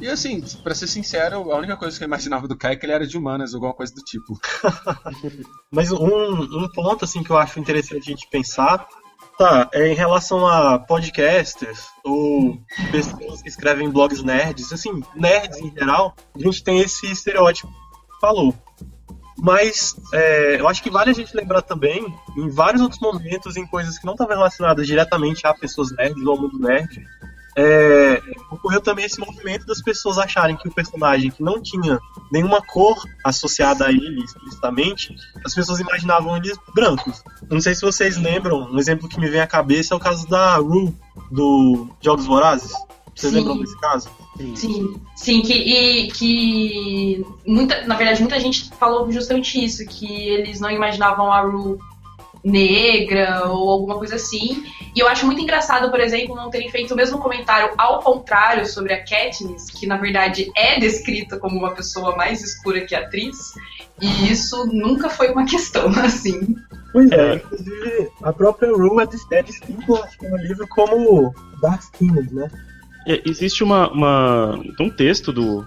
E 0.00 0.08
assim, 0.08 0.40
pra 0.62 0.74
ser 0.74 0.86
sincero, 0.86 1.52
a 1.52 1.56
única 1.56 1.76
coisa 1.76 1.96
que 1.96 2.02
eu 2.02 2.08
imaginava 2.08 2.48
do 2.48 2.56
Kai 2.56 2.72
é 2.72 2.76
que 2.76 2.84
ele 2.84 2.92
era 2.92 3.06
de 3.06 3.16
humanas, 3.16 3.54
alguma 3.54 3.72
coisa 3.72 3.94
do 3.94 4.02
tipo. 4.02 4.38
Mas 5.70 5.90
um, 5.92 6.42
um 6.42 6.68
ponto 6.72 7.04
assim 7.04 7.22
que 7.22 7.30
eu 7.30 7.38
acho 7.38 7.60
interessante 7.60 8.00
a 8.08 8.10
gente 8.10 8.28
pensar, 8.28 8.86
tá, 9.38 9.68
é 9.72 9.88
em 9.88 9.94
relação 9.94 10.46
a 10.46 10.78
podcasters 10.78 11.86
ou 12.04 12.58
pessoas 12.90 13.42
que 13.42 13.48
escrevem 13.48 13.90
blogs 13.90 14.22
nerds, 14.22 14.72
assim, 14.72 15.02
nerds 15.14 15.58
em 15.58 15.72
geral, 15.72 16.14
a 16.34 16.38
gente 16.38 16.62
tem 16.62 16.80
esse 16.80 17.10
estereótipo 17.10 17.68
que 17.68 18.20
falou. 18.20 18.54
Mas 19.36 19.96
é, 20.12 20.60
eu 20.60 20.68
acho 20.68 20.82
que 20.82 20.90
vale 20.90 21.10
a 21.10 21.14
gente 21.14 21.36
lembrar 21.36 21.62
também, 21.62 22.06
em 22.36 22.48
vários 22.48 22.80
outros 22.80 23.00
momentos, 23.00 23.56
em 23.56 23.66
coisas 23.66 23.98
que 23.98 24.06
não 24.06 24.14
estavam 24.14 24.36
relacionadas 24.36 24.86
diretamente 24.86 25.46
a 25.46 25.52
pessoas 25.52 25.90
nerds 25.92 26.24
ou 26.24 26.32
ao 26.32 26.40
mundo 26.40 26.58
nerd, 26.58 27.04
é, 27.56 28.20
ocorreu 28.50 28.80
também 28.80 29.04
esse 29.04 29.20
movimento 29.20 29.64
das 29.66 29.80
pessoas 29.80 30.18
acharem 30.18 30.56
que 30.56 30.68
o 30.68 30.72
personagem 30.72 31.30
que 31.30 31.42
não 31.42 31.62
tinha 31.62 31.98
nenhuma 32.30 32.60
cor 32.60 32.96
associada 33.24 33.86
a 33.86 33.90
ele 33.90 34.24
explicitamente, 34.24 35.14
as 35.44 35.54
pessoas 35.54 35.80
imaginavam 35.80 36.36
eles 36.36 36.58
brancos. 36.74 37.22
Não 37.48 37.60
sei 37.60 37.74
se 37.74 37.82
vocês 37.82 38.16
lembram, 38.16 38.70
um 38.70 38.78
exemplo 38.78 39.08
que 39.08 39.20
me 39.20 39.28
vem 39.28 39.40
à 39.40 39.46
cabeça 39.46 39.94
é 39.94 39.96
o 39.96 40.00
caso 40.00 40.28
da 40.28 40.56
Rue, 40.56 40.94
do 41.30 41.88
Jogos 42.00 42.26
Vorazes. 42.26 42.72
Vocês 43.14 43.32
Sim. 43.32 43.38
lembram 43.38 43.58
desse 43.60 43.78
caso? 43.78 44.10
Sim, 44.56 45.00
sim, 45.14 45.42
que, 45.42 45.52
e, 45.52 46.08
que 46.10 47.24
muita, 47.46 47.86
na 47.86 47.94
verdade 47.94 48.20
muita 48.20 48.40
gente 48.40 48.68
falou 48.70 49.10
justamente 49.12 49.64
isso, 49.64 49.86
que 49.86 50.06
eles 50.28 50.58
não 50.58 50.68
imaginavam 50.68 51.32
a 51.32 51.40
Ru 51.42 51.78
negra 52.44 53.46
ou 53.48 53.70
alguma 53.70 53.96
coisa 53.96 54.16
assim. 54.16 54.62
E 54.94 55.00
eu 55.00 55.08
acho 55.08 55.26
muito 55.26 55.40
engraçado, 55.40 55.90
por 55.90 55.98
exemplo, 56.00 56.36
não 56.36 56.50
terem 56.50 56.70
feito 56.70 56.92
o 56.92 56.96
mesmo 56.96 57.18
comentário 57.18 57.72
ao 57.78 58.00
contrário 58.00 58.66
sobre 58.66 58.92
a 58.92 59.02
Katniss, 59.04 59.70
que 59.70 59.86
na 59.86 59.96
verdade 59.96 60.50
é 60.56 60.78
descrita 60.78 61.38
como 61.38 61.58
uma 61.58 61.70
pessoa 61.72 62.14
mais 62.16 62.42
escura 62.42 62.82
que 62.82 62.94
a 62.94 63.00
atriz. 63.00 63.54
E 64.00 64.30
isso 64.30 64.66
nunca 64.66 65.08
foi 65.08 65.30
uma 65.32 65.46
questão, 65.48 65.88
assim. 65.88 66.54
Pois 66.92 67.10
é, 67.10 67.34
inclusive 67.36 68.08
a 68.22 68.32
própria 68.32 68.70
Rue 68.70 69.02
é 69.02 69.06
des- 69.06 69.26
é 69.32 69.42
descrita 69.42 69.92
acho 70.04 70.16
que 70.18 70.28
no 70.28 70.36
livro 70.36 70.66
como 70.68 71.34
Dark 71.60 71.80
Skinned, 71.82 72.32
né? 72.32 72.48
É, 73.06 73.20
existe 73.26 73.64
uma, 73.64 73.90
uma. 73.90 74.60
Um 74.80 74.88
texto 74.90 75.32
do. 75.32 75.66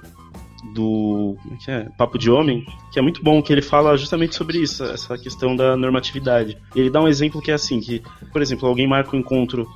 Do. 0.73 1.37
É 1.67 1.71
é? 1.71 1.87
Papo 1.97 2.17
de 2.17 2.31
Homem, 2.31 2.65
que 2.91 2.99
é 2.99 3.01
muito 3.01 3.23
bom, 3.23 3.41
que 3.41 3.53
ele 3.53 3.61
fala 3.61 3.95
justamente 3.97 4.35
sobre 4.35 4.57
isso, 4.57 4.83
essa 4.83 5.17
questão 5.17 5.55
da 5.55 5.77
normatividade. 5.77 6.57
Ele 6.75 6.89
dá 6.89 7.01
um 7.01 7.07
exemplo 7.07 7.41
que 7.41 7.51
é 7.51 7.53
assim: 7.53 7.79
que, 7.79 8.01
por 8.31 8.41
exemplo, 8.41 8.67
alguém 8.67 8.87
marca 8.87 9.15
um 9.15 9.19
encontro 9.19 9.67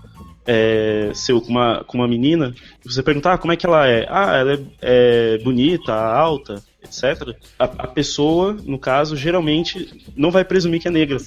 é, 0.46 1.12
seu 1.14 1.40
com 1.40 1.50
uma, 1.50 1.84
com 1.86 1.98
uma 1.98 2.08
menina, 2.08 2.54
você 2.84 3.04
perguntar 3.04 3.34
ah, 3.34 3.38
como 3.38 3.54
é 3.54 3.56
que 3.56 3.66
ela 3.66 3.88
é. 3.88 4.06
Ah, 4.10 4.36
ela 4.38 4.54
é, 4.54 4.60
é 4.82 5.38
bonita, 5.40 5.94
alta, 5.94 6.64
etc. 6.84 7.36
A, 7.60 7.66
a 7.66 7.88
pessoa, 7.88 8.54
no 8.66 8.80
caso, 8.80 9.16
geralmente 9.16 10.04
não 10.16 10.32
vai 10.32 10.44
presumir 10.44 10.82
que 10.82 10.88
é 10.88 10.92
negra. 10.92 11.18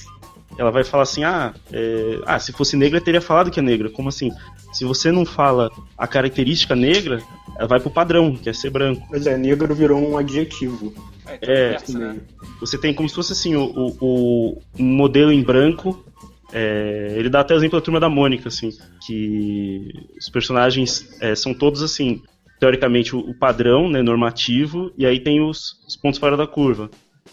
Ela 0.59 0.71
vai 0.71 0.85
falar 0.85 1.03
assim: 1.03 1.25
ah, 1.25 1.55
é, 1.73 2.21
ah, 2.27 2.39
se 2.39 2.53
fosse 2.53 2.77
negra, 2.77 3.01
teria 3.01 3.21
falado 3.21 3.51
que 3.51 3.61
é 3.61 3.63
negra. 3.63 3.91
Como 3.91 4.09
assim? 4.09 4.31
Se 4.73 4.85
você 4.85 5.13
não 5.13 5.25
fala 5.25 5.71
a 5.97 6.07
característica 6.07 6.75
negra, 6.75 7.21
ela 7.57 7.69
vai 7.69 7.81
pro 7.81 7.91
padrão, 7.91 8.35
que 8.37 8.49
é 8.49 8.53
ser 8.53 8.71
branco. 8.71 9.07
Pois 9.09 9.27
é, 9.27 9.37
negro 9.37 9.75
virou 9.75 9.99
um 9.99 10.17
adjetivo. 10.17 10.93
É, 11.41 11.79
né? 11.89 12.17
você 12.61 12.77
tem 12.77 12.93
como 12.93 13.09
se 13.09 13.15
fosse 13.15 13.33
assim, 13.33 13.55
o, 13.57 13.97
o, 14.01 14.63
o 14.79 14.83
modelo 14.83 15.33
em 15.33 15.43
branco. 15.43 16.05
é, 16.53 17.15
ele 17.17 17.31
dá 17.31 17.41
até 17.41 17.55
o 17.55 17.57
exemplo 17.57 17.79
da 17.79 17.85
turma 17.85 18.01
da 18.01 18.09
Mônica, 18.09 18.49
assim, 18.49 18.71
que 19.07 19.91
os 20.19 20.29
personagens 20.29 21.17
é, 21.21 21.35
são 21.35 21.55
todos 21.55 21.83
assim, 21.83 22.23
teoricamente 22.61 23.17
o, 23.17 23.21
o 23.21 23.35
padrão, 23.35 23.89
né, 23.89 24.03
normativo, 24.03 24.93
e 24.97 25.07
aí 25.07 25.19
tem 25.21 25.41
os, 25.41 25.77
os 25.87 25.97
pontos 25.97 26.19
fora 26.19 26.37
da 26.37 26.47
curva. 26.47 26.91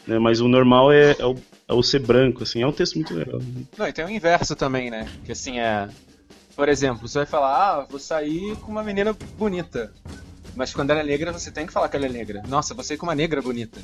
Né, 0.07 0.17
mas 0.17 0.41
o 0.41 0.47
normal 0.47 0.91
é, 0.91 1.15
é, 1.19 1.25
o, 1.25 1.35
é 1.71 1.73
o 1.73 1.81
ser 1.81 1.99
branco, 1.99 2.43
assim, 2.43 2.61
é 2.61 2.67
um 2.67 2.71
texto 2.71 2.95
muito 2.95 3.13
legal. 3.13 3.39
Não, 3.77 3.87
e 3.87 3.93
tem 3.93 4.03
o 4.03 4.09
inverso 4.09 4.55
também, 4.55 4.91
né? 4.91 5.07
Que 5.23 5.31
assim 5.31 5.59
é. 5.59 5.87
Por 6.53 6.67
exemplo, 6.67 7.07
você 7.07 7.19
vai 7.19 7.25
falar, 7.25 7.55
ah, 7.55 7.87
vou 7.89 7.99
sair 7.99 8.57
com 8.57 8.71
uma 8.71 8.83
menina 8.83 9.13
bonita. 9.37 9.91
Mas 10.53 10.73
quando 10.73 10.91
ela 10.91 10.99
é 10.99 11.03
negra, 11.03 11.31
você 11.31 11.49
tem 11.49 11.65
que 11.65 11.71
falar 11.71 11.87
que 11.87 11.95
ela 11.95 12.07
é 12.07 12.09
negra. 12.09 12.43
Nossa, 12.45 12.73
vou 12.73 12.83
sair 12.83 12.97
com 12.97 13.05
uma 13.05 13.15
negra 13.15 13.41
bonita. 13.41 13.79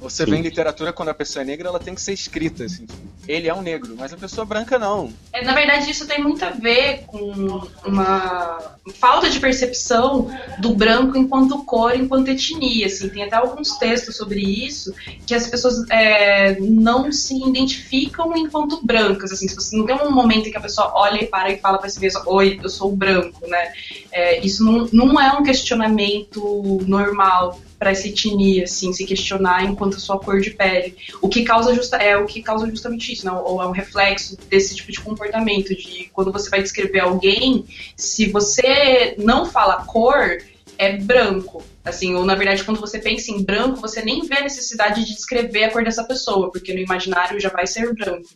Você 0.00 0.24
Sim. 0.24 0.30
vê 0.30 0.36
em 0.36 0.42
literatura, 0.42 0.92
quando 0.92 1.08
a 1.08 1.14
pessoa 1.14 1.42
é 1.42 1.46
negra, 1.46 1.68
ela 1.68 1.80
tem 1.80 1.94
que 1.94 2.00
ser 2.00 2.12
escrita, 2.12 2.64
assim. 2.64 2.86
Ele 3.26 3.48
é 3.48 3.54
um 3.54 3.62
negro, 3.62 3.94
mas 3.98 4.12
a 4.12 4.16
pessoa 4.16 4.44
branca 4.44 4.78
não. 4.78 5.12
É, 5.32 5.42
na 5.42 5.54
verdade, 5.54 5.90
isso 5.90 6.06
tem 6.06 6.22
muito 6.22 6.44
a 6.44 6.50
ver 6.50 7.04
com 7.06 7.60
uma 7.84 8.76
falta 8.94 9.28
de 9.28 9.40
percepção 9.40 10.30
do 10.58 10.74
branco 10.74 11.16
enquanto 11.16 11.64
cor, 11.64 11.96
enquanto 11.96 12.28
etnia. 12.28 12.86
Assim. 12.86 13.08
Tem 13.08 13.24
até 13.24 13.36
alguns 13.36 13.76
textos 13.78 14.16
sobre 14.16 14.40
isso, 14.40 14.94
que 15.26 15.34
as 15.34 15.46
pessoas 15.48 15.88
é, 15.90 16.60
não 16.60 17.10
se 17.10 17.34
identificam 17.34 18.36
enquanto 18.36 18.84
brancas. 18.84 19.32
Assim. 19.32 19.48
Se 19.48 19.54
você 19.54 19.76
não 19.76 19.86
tem 19.86 19.96
um 19.96 20.10
momento 20.12 20.48
em 20.48 20.52
que 20.52 20.58
a 20.58 20.60
pessoa 20.60 20.92
olha 20.94 21.22
e 21.22 21.26
para 21.26 21.50
e 21.50 21.58
fala 21.58 21.78
para 21.78 21.88
si 21.88 21.98
mesma, 21.98 22.22
oi, 22.26 22.60
eu 22.62 22.68
sou 22.68 22.94
branco, 22.94 23.46
né? 23.48 23.72
É, 24.12 24.44
isso 24.44 24.62
não, 24.64 24.88
não 24.92 25.20
é 25.20 25.32
um 25.32 25.42
questionamento 25.42 26.80
normal 26.86 27.58
para 27.78 27.90
essa 27.90 28.08
etnia, 28.08 28.64
assim, 28.64 28.92
se 28.92 29.04
questionar 29.04 29.64
enquanto 29.64 29.96
a 29.96 30.00
sua 30.00 30.18
cor 30.18 30.40
de 30.40 30.50
pele. 30.50 30.96
O 31.20 31.28
que 31.28 31.44
causa 31.44 31.74
justa, 31.74 31.96
é 31.96 32.16
o 32.16 32.26
que 32.26 32.42
causa 32.42 32.68
justamente 32.68 33.12
isso, 33.12 33.26
né? 33.26 33.32
ou 33.32 33.62
é 33.62 33.66
um 33.66 33.72
reflexo 33.72 34.36
desse 34.48 34.74
tipo 34.74 34.90
de 34.90 35.00
comportamento, 35.00 35.74
de 35.74 36.10
quando 36.12 36.32
você 36.32 36.48
vai 36.48 36.62
descrever 36.62 37.00
alguém, 37.00 37.64
se 37.96 38.30
você 38.30 39.14
não 39.18 39.46
fala 39.46 39.84
cor, 39.84 40.38
é 40.78 40.96
branco. 40.96 41.62
Assim, 41.84 42.14
ou 42.14 42.24
na 42.24 42.34
verdade, 42.34 42.64
quando 42.64 42.80
você 42.80 42.98
pensa 42.98 43.30
em 43.30 43.42
branco, 43.42 43.80
você 43.80 44.02
nem 44.02 44.26
vê 44.26 44.38
a 44.38 44.42
necessidade 44.42 45.04
de 45.04 45.14
descrever 45.14 45.64
a 45.64 45.70
cor 45.70 45.84
dessa 45.84 46.04
pessoa, 46.04 46.50
porque 46.50 46.72
no 46.74 46.80
imaginário 46.80 47.38
já 47.40 47.48
vai 47.48 47.66
ser 47.66 47.92
branco. 47.94 48.28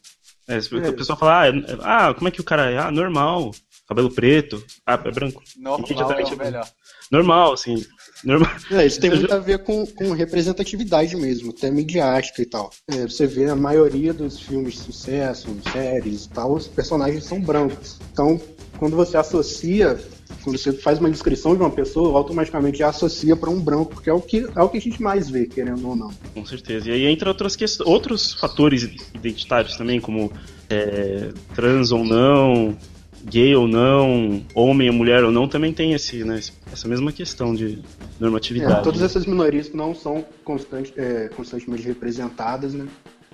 É, 0.46 0.60
se 0.60 0.74
a 0.74 0.92
pessoa 0.92 1.16
fala, 1.16 1.42
ah, 1.42 1.48
é- 1.48 1.52
ah, 1.80 2.14
como 2.14 2.28
é 2.28 2.30
que 2.30 2.40
o 2.40 2.44
cara 2.44 2.70
é? 2.70 2.78
Ah, 2.78 2.90
normal, 2.90 3.52
cabelo 3.88 4.10
preto, 4.10 4.64
ah, 4.86 5.00
é 5.04 5.10
branco. 5.10 5.42
Normal 5.56 6.12
é 6.12 6.36
melhor. 6.36 6.68
Normal, 7.10 7.52
assim, 7.52 7.84
normal. 8.24 8.50
É, 8.70 8.86
isso 8.86 9.00
tem 9.00 9.10
muito 9.10 9.32
a 9.32 9.38
ver 9.38 9.60
com, 9.60 9.86
com 9.86 10.12
representatividade 10.12 11.16
mesmo, 11.16 11.50
até 11.50 11.70
midiática 11.70 12.42
e 12.42 12.46
tal. 12.46 12.70
É, 12.88 13.02
você 13.02 13.26
vê 13.26 13.46
a 13.46 13.56
maioria 13.56 14.12
dos 14.12 14.40
filmes 14.40 14.74
de 14.74 14.80
sucesso, 14.80 15.48
séries 15.72 16.24
e 16.24 16.28
tal, 16.30 16.54
os 16.54 16.66
personagens 16.66 17.24
são 17.24 17.40
brancos. 17.40 17.98
Então, 18.12 18.40
quando 18.78 18.96
você 18.96 19.16
associa, 19.16 19.98
quando 20.42 20.58
você 20.58 20.72
faz 20.72 20.98
uma 20.98 21.10
descrição 21.10 21.54
de 21.54 21.60
uma 21.60 21.70
pessoa, 21.70 22.16
automaticamente 22.16 22.78
já 22.78 22.88
associa 22.88 23.36
para 23.36 23.50
um 23.50 23.60
branco, 23.60 23.94
porque 23.94 24.08
é 24.08 24.12
o 24.12 24.20
que 24.20 24.46
é 24.56 24.62
o 24.62 24.68
que 24.68 24.78
a 24.78 24.80
gente 24.80 25.02
mais 25.02 25.28
vê, 25.28 25.46
querendo 25.46 25.86
ou 25.86 25.94
não. 25.94 26.10
Com 26.32 26.46
certeza. 26.46 26.88
E 26.88 26.92
aí 26.92 27.06
entra 27.06 27.28
outras 27.28 27.54
questões, 27.54 27.88
outros 27.88 28.32
fatores 28.34 28.88
identitários 29.14 29.76
também, 29.76 30.00
como 30.00 30.32
é, 30.68 31.30
trans 31.54 31.92
ou 31.92 32.04
não, 32.04 32.76
gay 33.24 33.54
ou 33.54 33.68
não, 33.68 34.42
homem 34.54 34.88
ou 34.88 34.94
mulher 34.94 35.24
ou 35.24 35.30
não, 35.30 35.48
também 35.48 35.72
tem 35.72 35.92
esse, 35.92 36.24
né, 36.24 36.40
essa 36.72 36.88
mesma 36.88 37.12
questão 37.12 37.54
de 37.54 37.78
normatividade. 38.18 38.80
É, 38.80 38.82
todas 38.82 39.02
essas 39.02 39.26
minorias 39.26 39.72
não 39.72 39.94
são 39.94 40.24
constante, 40.44 40.92
é, 40.96 41.28
constantemente 41.28 41.82
representadas, 41.86 42.74
né? 42.74 42.86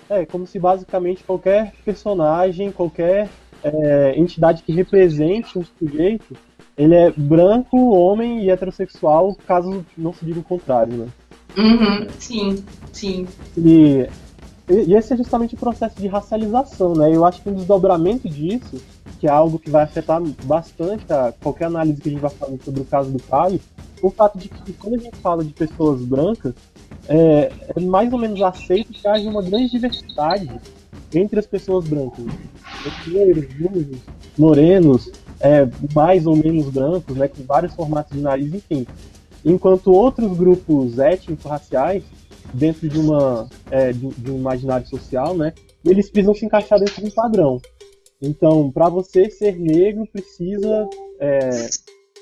É, 0.08 0.24
como 0.24 0.46
se 0.46 0.58
basicamente 0.58 1.24
qualquer 1.24 1.72
personagem, 1.84 2.70
qualquer 2.70 3.28
é, 3.62 4.14
entidade 4.18 4.62
que 4.62 4.72
represente 4.72 5.58
um 5.58 5.64
sujeito, 5.78 6.36
ele 6.76 6.94
é 6.94 7.10
branco, 7.10 7.76
homem 7.90 8.44
e 8.44 8.50
heterossexual, 8.50 9.36
caso 9.46 9.84
não 9.96 10.12
se 10.12 10.24
diga 10.24 10.40
o 10.40 10.44
contrário, 10.44 10.94
né? 10.94 11.08
Uhum, 11.56 12.06
sim, 12.18 12.64
sim. 12.92 13.26
E, 13.56 14.06
e 14.68 14.94
esse 14.94 15.14
é 15.14 15.16
justamente 15.16 15.54
o 15.54 15.58
processo 15.58 15.98
de 15.98 16.06
racialização, 16.06 16.92
né? 16.92 17.10
Eu 17.14 17.24
acho 17.24 17.42
que 17.42 17.48
um 17.48 17.54
desdobramento 17.54 18.28
disso, 18.28 18.76
que 19.18 19.26
é 19.26 19.30
algo 19.30 19.58
que 19.58 19.70
vai 19.70 19.84
afetar 19.84 20.20
bastante 20.44 21.10
a 21.12 21.32
qualquer 21.32 21.66
análise 21.66 22.00
que 22.00 22.08
a 22.08 22.12
gente 22.12 22.20
vai 22.20 22.30
fazer 22.30 22.58
sobre 22.62 22.80
o 22.80 22.84
caso 22.84 23.10
do 23.10 23.22
Caio, 23.22 23.60
o 24.02 24.10
fato 24.10 24.38
de 24.38 24.48
que 24.48 24.72
quando 24.74 24.94
a 24.94 24.98
gente 24.98 25.16
fala 25.18 25.44
de 25.44 25.52
pessoas 25.52 26.02
brancas, 26.02 26.54
é, 27.08 27.52
é 27.74 27.80
mais 27.80 28.12
ou 28.12 28.18
menos 28.18 28.40
aceito 28.42 28.92
que 28.92 29.06
haja 29.06 29.28
uma 29.28 29.42
grande 29.42 29.70
diversidade 29.70 30.50
entre 31.14 31.38
as 31.38 31.46
pessoas 31.46 31.86
brancas. 31.86 32.24
Negros, 33.06 33.46
luzes, 33.58 33.98
morenos, 34.36 35.10
é, 35.40 35.68
mais 35.94 36.26
ou 36.26 36.36
menos 36.36 36.68
brancos, 36.70 37.16
né, 37.16 37.28
com 37.28 37.42
vários 37.44 37.74
formatos 37.74 38.16
de 38.16 38.22
nariz, 38.22 38.52
enfim. 38.52 38.86
Enquanto 39.44 39.92
outros 39.92 40.36
grupos 40.36 40.98
étnico-raciais, 40.98 42.02
dentro 42.52 42.88
de, 42.88 42.98
uma, 42.98 43.48
é, 43.70 43.92
de, 43.92 44.08
de 44.08 44.30
um 44.30 44.38
imaginário 44.38 44.86
social, 44.88 45.36
né, 45.36 45.52
eles 45.84 46.10
precisam 46.10 46.34
se 46.34 46.44
encaixar 46.44 46.78
dentro 46.78 47.00
de 47.00 47.08
um 47.08 47.10
padrão. 47.10 47.60
Então, 48.20 48.70
para 48.72 48.88
você 48.88 49.30
ser 49.30 49.58
negro, 49.58 50.06
precisa 50.10 50.88
é, 51.20 51.48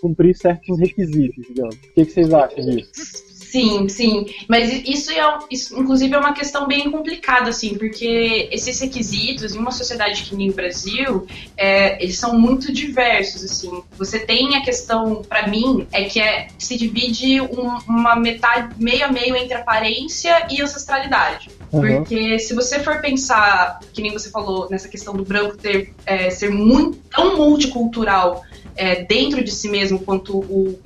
cumprir 0.01 0.37
certos 0.37 0.79
requisitos, 0.79 1.47
digamos. 1.47 1.77
O 1.77 1.81
que, 1.81 2.05
que 2.05 2.13
vocês 2.13 2.33
acham 2.33 2.65
disso? 2.65 3.24
Sim, 3.55 3.89
sim. 3.89 4.27
Mas 4.49 4.69
isso, 4.85 5.13
é, 5.13 5.39
isso, 5.49 5.79
inclusive, 5.79 6.13
é 6.13 6.19
uma 6.19 6.33
questão 6.33 6.67
bem 6.67 6.91
complicada, 6.91 7.51
assim, 7.51 7.79
porque 7.79 8.49
esses 8.51 8.81
requisitos, 8.81 9.55
em 9.55 9.61
uma 9.61 9.71
sociedade 9.71 10.25
que 10.25 10.35
nem 10.35 10.51
o 10.51 10.53
Brasil, 10.53 11.25
é, 11.57 12.03
eles 12.03 12.19
são 12.19 12.37
muito 12.37 12.73
diversos, 12.73 13.45
assim. 13.45 13.81
Você 13.97 14.19
tem 14.19 14.57
a 14.57 14.65
questão, 14.65 15.23
para 15.23 15.47
mim, 15.47 15.87
é 15.93 16.03
que 16.03 16.19
é, 16.21 16.49
se 16.59 16.77
divide 16.77 17.41
um, 17.41 17.79
uma 17.87 18.17
metade, 18.17 18.75
meio 18.77 19.05
a 19.05 19.13
meio 19.13 19.37
entre 19.37 19.55
aparência 19.55 20.49
e 20.51 20.61
ancestralidade. 20.61 21.49
Uhum. 21.71 21.81
Porque 21.81 22.41
se 22.41 22.55
você 22.55 22.81
for 22.81 23.01
pensar, 23.01 23.79
que 23.93 24.03
nem 24.03 24.13
você 24.13 24.31
falou, 24.31 24.67
nessa 24.69 24.89
questão 24.89 25.15
do 25.15 25.25
branco 25.25 25.57
ter, 25.57 25.95
é, 26.05 26.29
ser 26.29 26.51
muito, 26.51 26.99
tão 27.09 27.37
multicultural 27.37 28.43
é, 28.77 29.05
dentro 29.05 29.43
de 29.43 29.53
si 29.53 29.69
mesmo 29.69 30.01
quanto 30.01 30.39
o 30.39 30.77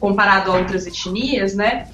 comparado 0.00 0.50
a 0.50 0.56
outras 0.56 0.86
etnias, 0.86 1.54
né? 1.54 1.86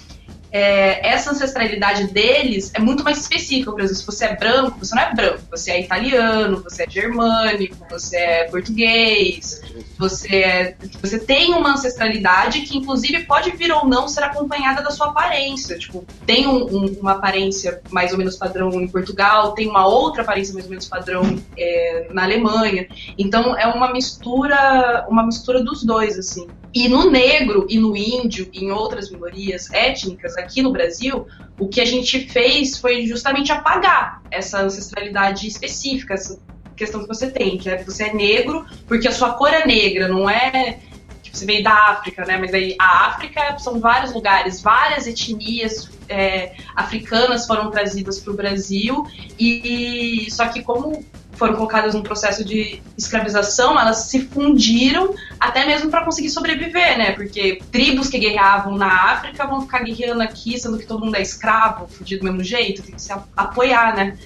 É, 0.52 1.06
essa 1.08 1.32
ancestralidade 1.32 2.06
deles 2.12 2.70
é 2.72 2.80
muito 2.80 3.04
mais 3.04 3.18
específica. 3.18 3.70
Por 3.72 3.80
exemplo, 3.80 3.96
se 4.00 4.06
você 4.06 4.24
é 4.26 4.36
branco, 4.36 4.78
você 4.78 4.94
não 4.94 5.02
é 5.02 5.14
branco, 5.14 5.40
você 5.50 5.72
é 5.72 5.80
italiano, 5.82 6.62
você 6.62 6.84
é 6.84 6.86
germânico, 6.88 7.76
você 7.90 8.16
é 8.16 8.44
português, 8.44 9.60
você, 9.98 10.36
é- 10.36 10.76
você 11.02 11.18
tem 11.18 11.52
uma 11.52 11.72
ancestralidade 11.74 12.60
que, 12.62 12.78
inclusive, 12.78 13.24
pode 13.24 13.50
vir 13.50 13.70
ou 13.72 13.86
não 13.86 14.08
ser 14.08 14.22
acompanhada 14.22 14.82
da 14.82 14.90
sua 14.90 15.08
aparência. 15.08 15.76
Tipo, 15.78 16.06
tem 16.24 16.46
um- 16.46 16.64
um- 16.64 16.96
uma 17.00 17.12
aparência 17.12 17.82
mais 17.90 18.12
ou 18.12 18.18
menos 18.18 18.36
padrão 18.36 18.70
em 18.80 18.88
Portugal, 18.88 19.52
tem 19.52 19.68
uma 19.68 19.86
outra 19.86 20.22
aparência 20.22 20.54
mais 20.54 20.64
ou 20.64 20.70
menos 20.70 20.86
padrão 20.86 21.22
é, 21.58 22.06
na 22.12 22.22
Alemanha. 22.22 22.86
Então, 23.18 23.58
é 23.58 23.66
uma 23.66 23.92
mistura, 23.92 25.04
uma 25.10 25.26
mistura 25.26 25.62
dos 25.62 25.82
dois, 25.84 26.18
assim. 26.18 26.46
E 26.76 26.90
no 26.90 27.10
negro 27.10 27.66
e 27.70 27.78
no 27.78 27.96
índio 27.96 28.50
e 28.52 28.66
em 28.66 28.70
outras 28.70 29.10
minorias 29.10 29.72
étnicas 29.72 30.36
aqui 30.36 30.60
no 30.60 30.70
Brasil, 30.70 31.26
o 31.58 31.68
que 31.68 31.80
a 31.80 31.86
gente 31.86 32.28
fez 32.28 32.76
foi 32.76 33.06
justamente 33.06 33.50
apagar 33.50 34.20
essa 34.30 34.60
ancestralidade 34.60 35.46
específica, 35.46 36.12
essa 36.12 36.38
questão 36.76 37.00
que 37.00 37.08
você 37.08 37.30
tem, 37.30 37.56
que 37.56 37.70
é 37.70 37.82
você 37.82 38.04
é 38.04 38.12
negro 38.12 38.66
porque 38.86 39.08
a 39.08 39.10
sua 39.10 39.32
cor 39.32 39.48
é 39.54 39.66
negra, 39.66 40.06
não 40.06 40.28
é 40.28 40.80
tipo, 41.22 41.34
você 41.34 41.46
veio 41.46 41.64
da 41.64 41.72
África, 41.72 42.26
né? 42.26 42.36
Mas 42.36 42.52
aí 42.52 42.76
a 42.78 43.06
África 43.06 43.58
são 43.58 43.80
vários 43.80 44.12
lugares, 44.12 44.60
várias 44.60 45.06
etnias 45.06 45.88
é, 46.10 46.56
africanas 46.74 47.46
foram 47.46 47.70
trazidas 47.70 48.20
para 48.20 48.34
o 48.34 48.36
Brasil 48.36 49.06
e 49.38 50.26
só 50.30 50.46
que 50.48 50.62
como 50.62 51.02
foram 51.36 51.54
colocadas 51.54 51.94
num 51.94 52.02
processo 52.02 52.44
de 52.44 52.82
escravização, 52.96 53.78
elas 53.78 54.08
se 54.08 54.26
fundiram 54.26 55.14
até 55.38 55.66
mesmo 55.66 55.90
para 55.90 56.04
conseguir 56.04 56.30
sobreviver, 56.30 56.98
né? 56.98 57.12
Porque 57.12 57.60
tribos 57.70 58.08
que 58.08 58.18
guerreavam 58.18 58.76
na 58.76 59.12
África 59.12 59.46
vão 59.46 59.62
ficar 59.62 59.80
guerreando 59.80 60.22
aqui, 60.22 60.58
sendo 60.58 60.78
que 60.78 60.86
todo 60.86 61.04
mundo 61.04 61.16
é 61.16 61.22
escravo, 61.22 61.86
fudido 61.86 62.20
do 62.20 62.24
mesmo 62.24 62.42
jeito, 62.42 62.82
tem 62.82 62.94
que 62.94 63.02
se 63.02 63.12
apoiar, 63.36 63.94
né? 63.94 64.16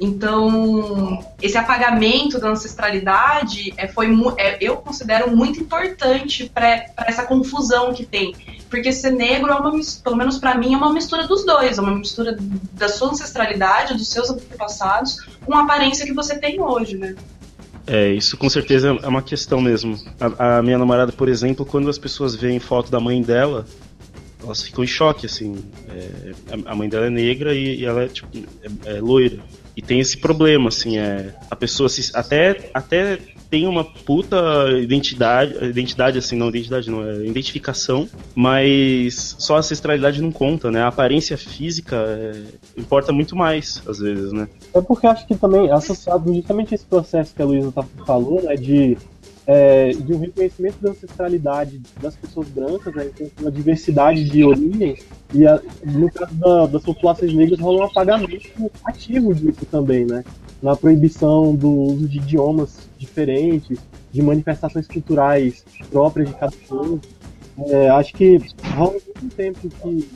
Então, 0.00 1.22
esse 1.42 1.58
apagamento 1.58 2.40
da 2.40 2.48
ancestralidade 2.48 3.74
é, 3.76 3.86
foi, 3.86 4.08
é, 4.38 4.56
eu 4.58 4.78
considero 4.78 5.36
muito 5.36 5.60
importante 5.60 6.50
para 6.52 6.86
essa 7.06 7.24
confusão 7.24 7.92
que 7.92 8.06
tem. 8.06 8.34
Porque 8.70 8.92
ser 8.92 9.10
negro 9.10 9.50
é 9.50 9.54
uma 9.54 9.70
pelo 10.02 10.16
menos 10.16 10.38
para 10.38 10.56
mim, 10.56 10.72
é 10.72 10.76
uma 10.76 10.92
mistura 10.92 11.26
dos 11.26 11.44
dois, 11.44 11.76
é 11.76 11.80
uma 11.82 11.94
mistura 11.94 12.36
da 12.72 12.88
sua 12.88 13.10
ancestralidade, 13.10 13.94
dos 13.94 14.08
seus 14.08 14.30
antepassados, 14.30 15.18
com 15.44 15.54
a 15.54 15.64
aparência 15.64 16.06
que 16.06 16.14
você 16.14 16.38
tem 16.38 16.60
hoje, 16.60 16.96
né? 16.96 17.14
É, 17.86 18.12
isso 18.12 18.36
com 18.36 18.48
certeza 18.48 18.96
é 19.02 19.08
uma 19.08 19.22
questão 19.22 19.60
mesmo. 19.60 19.98
A, 20.38 20.58
a 20.58 20.62
minha 20.62 20.78
namorada, 20.78 21.12
por 21.12 21.28
exemplo, 21.28 21.66
quando 21.66 21.90
as 21.90 21.98
pessoas 21.98 22.34
veem 22.34 22.58
foto 22.58 22.90
da 22.90 23.00
mãe 23.00 23.20
dela, 23.20 23.66
elas 24.42 24.62
ficam 24.62 24.82
em 24.82 24.86
choque, 24.86 25.26
assim. 25.26 25.62
É, 25.88 26.32
a 26.64 26.74
mãe 26.74 26.88
dela 26.88 27.06
é 27.06 27.10
negra 27.10 27.54
e, 27.54 27.80
e 27.80 27.84
ela 27.84 28.04
é, 28.04 28.08
tipo, 28.08 28.28
é, 28.36 28.96
é, 28.96 29.00
loira. 29.00 29.40
E 29.76 29.82
tem 29.82 30.00
esse 30.00 30.18
problema, 30.18 30.68
assim, 30.68 30.98
é, 30.98 31.34
a 31.50 31.56
pessoa 31.56 31.88
se, 31.88 32.10
até, 32.14 32.70
até 32.74 33.18
tem 33.50 33.66
uma 33.66 33.84
puta 33.84 34.36
identidade, 34.80 35.52
identidade 35.64 36.18
assim, 36.18 36.36
não 36.36 36.48
identidade 36.48 36.88
não, 36.88 37.04
é 37.04 37.26
identificação, 37.26 38.08
mas 38.34 39.34
só 39.38 39.56
a 39.56 39.58
ancestralidade 39.58 40.22
não 40.22 40.30
conta, 40.30 40.70
né? 40.70 40.82
A 40.82 40.86
aparência 40.86 41.36
física 41.36 41.96
é, 41.96 42.32
importa 42.80 43.12
muito 43.12 43.34
mais, 43.34 43.82
às 43.86 43.98
vezes, 43.98 44.32
né? 44.32 44.48
É 44.72 44.80
porque 44.80 45.06
acho 45.06 45.26
que 45.26 45.34
também, 45.34 45.70
associado 45.72 46.32
justamente 46.32 46.72
a 46.72 46.76
esse 46.76 46.86
processo 46.86 47.34
que 47.34 47.42
a 47.42 47.44
Luísa 47.44 47.72
tá, 47.72 47.82
falou, 48.06 48.40
né, 48.40 48.54
de 48.54 48.96
é, 49.52 49.90
de 49.90 50.12
um 50.12 50.20
reconhecimento 50.20 50.76
da 50.80 50.90
ancestralidade 50.90 51.80
das 52.00 52.14
pessoas 52.14 52.46
brancas, 52.48 52.94
né, 52.94 53.10
então, 53.12 53.28
uma 53.40 53.50
diversidade 53.50 54.24
de 54.30 54.44
origens, 54.44 55.04
e 55.34 55.44
a, 55.44 55.60
no 55.84 56.08
caso 56.12 56.32
da, 56.36 56.66
das 56.66 56.82
populações 56.84 57.34
negras 57.34 57.58
rola 57.58 57.80
um 57.80 57.84
apagamento 57.84 58.70
ativo 58.84 59.34
disso 59.34 59.66
também, 59.68 60.04
né? 60.04 60.24
Na 60.62 60.76
proibição 60.76 61.52
do 61.52 61.68
uso 61.68 62.06
de 62.06 62.18
idiomas 62.18 62.88
diferentes, 62.96 63.76
de 64.12 64.22
manifestações 64.22 64.86
culturais 64.86 65.64
próprias 65.90 66.28
de 66.28 66.34
cada 66.36 66.52
povo. 66.68 67.00
É, 67.66 67.88
acho 67.88 68.14
que 68.14 68.38
rola 68.76 68.92
muito 68.92 69.34
tempo 69.34 69.68
que 69.68 70.08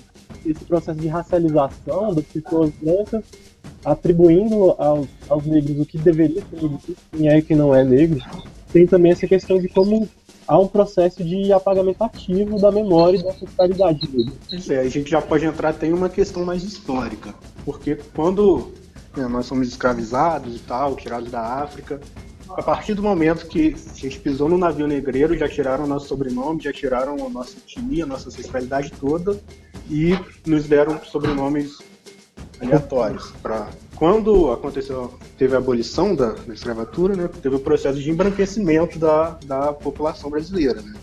esse 0.46 0.64
processo 0.64 1.00
de 1.00 1.08
racialização 1.08 2.14
das 2.14 2.24
pessoas 2.26 2.70
brancas 2.80 3.24
atribuindo 3.84 4.70
aos, 4.78 5.08
aos 5.28 5.44
negros 5.44 5.80
o 5.80 5.86
que 5.86 5.98
deveria 5.98 6.40
ser 6.50 6.62
negro, 6.62 6.80
quem 7.10 7.28
é 7.28 7.38
e 7.38 7.42
quem 7.42 7.56
não 7.56 7.74
é 7.74 7.82
negro, 7.82 8.20
tem 8.74 8.88
também 8.88 9.12
essa 9.12 9.28
questão 9.28 9.60
de 9.60 9.68
como 9.68 10.08
há 10.48 10.58
um 10.58 10.66
processo 10.66 11.22
de 11.22 11.52
apagamento 11.52 12.02
ativo 12.02 12.60
da 12.60 12.72
memória 12.72 13.16
e 13.16 13.22
da 13.22 13.32
sexualidade 13.32 14.04
dele. 14.08 14.32
É, 14.68 14.80
a 14.80 14.88
gente 14.88 15.08
já 15.08 15.22
pode 15.22 15.44
entrar 15.46 15.68
até 15.68 15.86
em 15.86 15.92
uma 15.92 16.08
questão 16.08 16.44
mais 16.44 16.64
histórica, 16.64 17.32
porque 17.64 17.96
quando 18.12 18.72
né, 19.16 19.28
nós 19.28 19.46
somos 19.46 19.68
escravizados 19.68 20.56
e 20.56 20.58
tal, 20.58 20.96
tirados 20.96 21.30
da 21.30 21.40
África, 21.40 22.00
a 22.50 22.62
partir 22.64 22.94
do 22.94 23.02
momento 23.02 23.46
que 23.46 23.76
a 23.94 23.96
gente 23.96 24.18
pisou 24.18 24.48
no 24.48 24.58
navio 24.58 24.88
negreiro, 24.88 25.38
já 25.38 25.48
tiraram 25.48 25.86
nosso 25.86 26.08
sobrenome, 26.08 26.60
já 26.60 26.72
tiraram 26.72 27.14
a 27.24 27.30
nossa 27.30 27.56
etnia, 27.56 28.02
a 28.02 28.08
nossa 28.08 28.28
sexualidade 28.28 28.90
toda 28.90 29.40
e 29.88 30.18
nos 30.44 30.66
deram 30.66 31.00
sobrenomes 31.04 31.78
aleatórios 32.60 33.32
para 33.40 33.68
quando 33.96 34.52
aconteceu, 34.52 35.14
teve 35.38 35.54
a 35.54 35.58
abolição 35.58 36.14
da, 36.14 36.30
da, 36.30 36.52
escravatura, 36.52 37.14
né, 37.14 37.28
teve 37.42 37.56
o 37.56 37.60
processo 37.60 38.00
de 38.00 38.10
embranquecimento 38.10 38.98
da, 38.98 39.38
da 39.44 39.72
população 39.72 40.30
brasileira. 40.30 40.82
Né? 40.82 40.94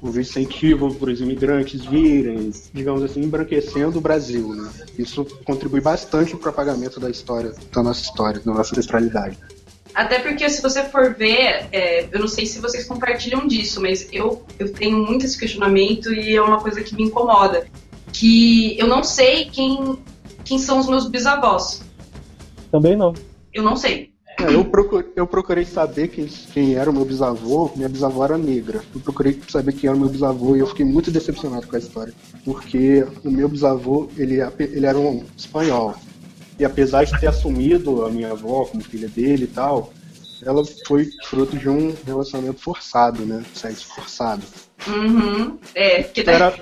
Houve 0.00 0.20
incentivo 0.20 0.94
para 0.94 1.10
os 1.10 1.20
imigrantes 1.20 1.84
virem, 1.84 2.52
digamos 2.72 3.02
assim, 3.02 3.22
embranquecendo 3.22 3.98
o 3.98 4.00
Brasil. 4.00 4.54
Né? 4.54 4.70
Isso 4.98 5.24
contribui 5.44 5.80
bastante 5.80 6.36
para 6.36 6.46
o 6.46 6.50
apagamento 6.50 7.00
da 7.00 7.10
história, 7.10 7.52
da 7.72 7.82
nossa 7.82 8.02
história, 8.02 8.40
da 8.40 8.52
nossa 8.52 8.72
ancestralidade. 8.72 9.38
Até 9.94 10.18
porque 10.18 10.48
se 10.50 10.60
você 10.60 10.84
for 10.84 11.14
ver, 11.14 11.68
é, 11.72 12.06
eu 12.12 12.20
não 12.20 12.28
sei 12.28 12.44
se 12.44 12.60
vocês 12.60 12.84
compartilham 12.84 13.46
disso, 13.46 13.80
mas 13.80 14.06
eu, 14.12 14.44
eu 14.58 14.70
tenho 14.70 14.98
muito 14.98 15.24
esse 15.24 15.38
questionamento 15.38 16.12
e 16.12 16.36
é 16.36 16.42
uma 16.42 16.60
coisa 16.60 16.82
que 16.82 16.94
me 16.94 17.04
incomoda. 17.04 17.66
Que 18.12 18.78
eu 18.78 18.86
não 18.86 19.02
sei 19.02 19.46
quem, 19.46 19.98
quem 20.44 20.58
são 20.58 20.78
os 20.78 20.86
meus 20.86 21.08
bisavós. 21.08 21.85
Também 22.76 22.94
não. 22.94 23.14
Eu 23.54 23.62
não 23.62 23.74
sei. 23.74 24.12
É, 24.38 24.54
eu, 24.54 24.62
procurei, 24.66 25.10
eu 25.16 25.26
procurei 25.26 25.64
saber 25.64 26.08
quem, 26.08 26.26
quem 26.26 26.74
era 26.74 26.90
o 26.90 26.92
meu 26.92 27.06
bisavô. 27.06 27.70
Minha 27.74 27.88
bisavó 27.88 28.22
era 28.22 28.36
negra. 28.36 28.82
Eu 28.94 29.00
procurei 29.00 29.40
saber 29.48 29.72
quem 29.72 29.88
era 29.88 29.96
o 29.96 30.00
meu 30.00 30.10
bisavô 30.10 30.54
e 30.54 30.58
eu 30.58 30.66
fiquei 30.66 30.84
muito 30.84 31.10
decepcionado 31.10 31.66
com 31.66 31.74
a 31.74 31.78
história. 31.78 32.12
Porque 32.44 33.06
o 33.24 33.30
meu 33.30 33.48
bisavô, 33.48 34.10
ele, 34.14 34.36
ele 34.58 34.84
era 34.84 34.98
um 34.98 35.24
espanhol. 35.34 35.94
E 36.58 36.66
apesar 36.66 37.04
de 37.04 37.18
ter 37.18 37.28
assumido 37.28 38.04
a 38.04 38.10
minha 38.10 38.32
avó 38.32 38.66
como 38.66 38.84
filha 38.84 39.08
dele 39.08 39.44
e 39.44 39.48
tal, 39.48 39.90
ela 40.42 40.62
foi 40.86 41.08
fruto 41.24 41.56
de 41.56 41.70
um 41.70 41.94
relacionamento 42.04 42.60
forçado, 42.60 43.24
né? 43.24 43.42
Sexo 43.54 43.86
forçado. 43.94 44.42
Uhum. 44.86 45.58
É, 45.74 46.02
que 46.02 46.20
Era 46.28 46.54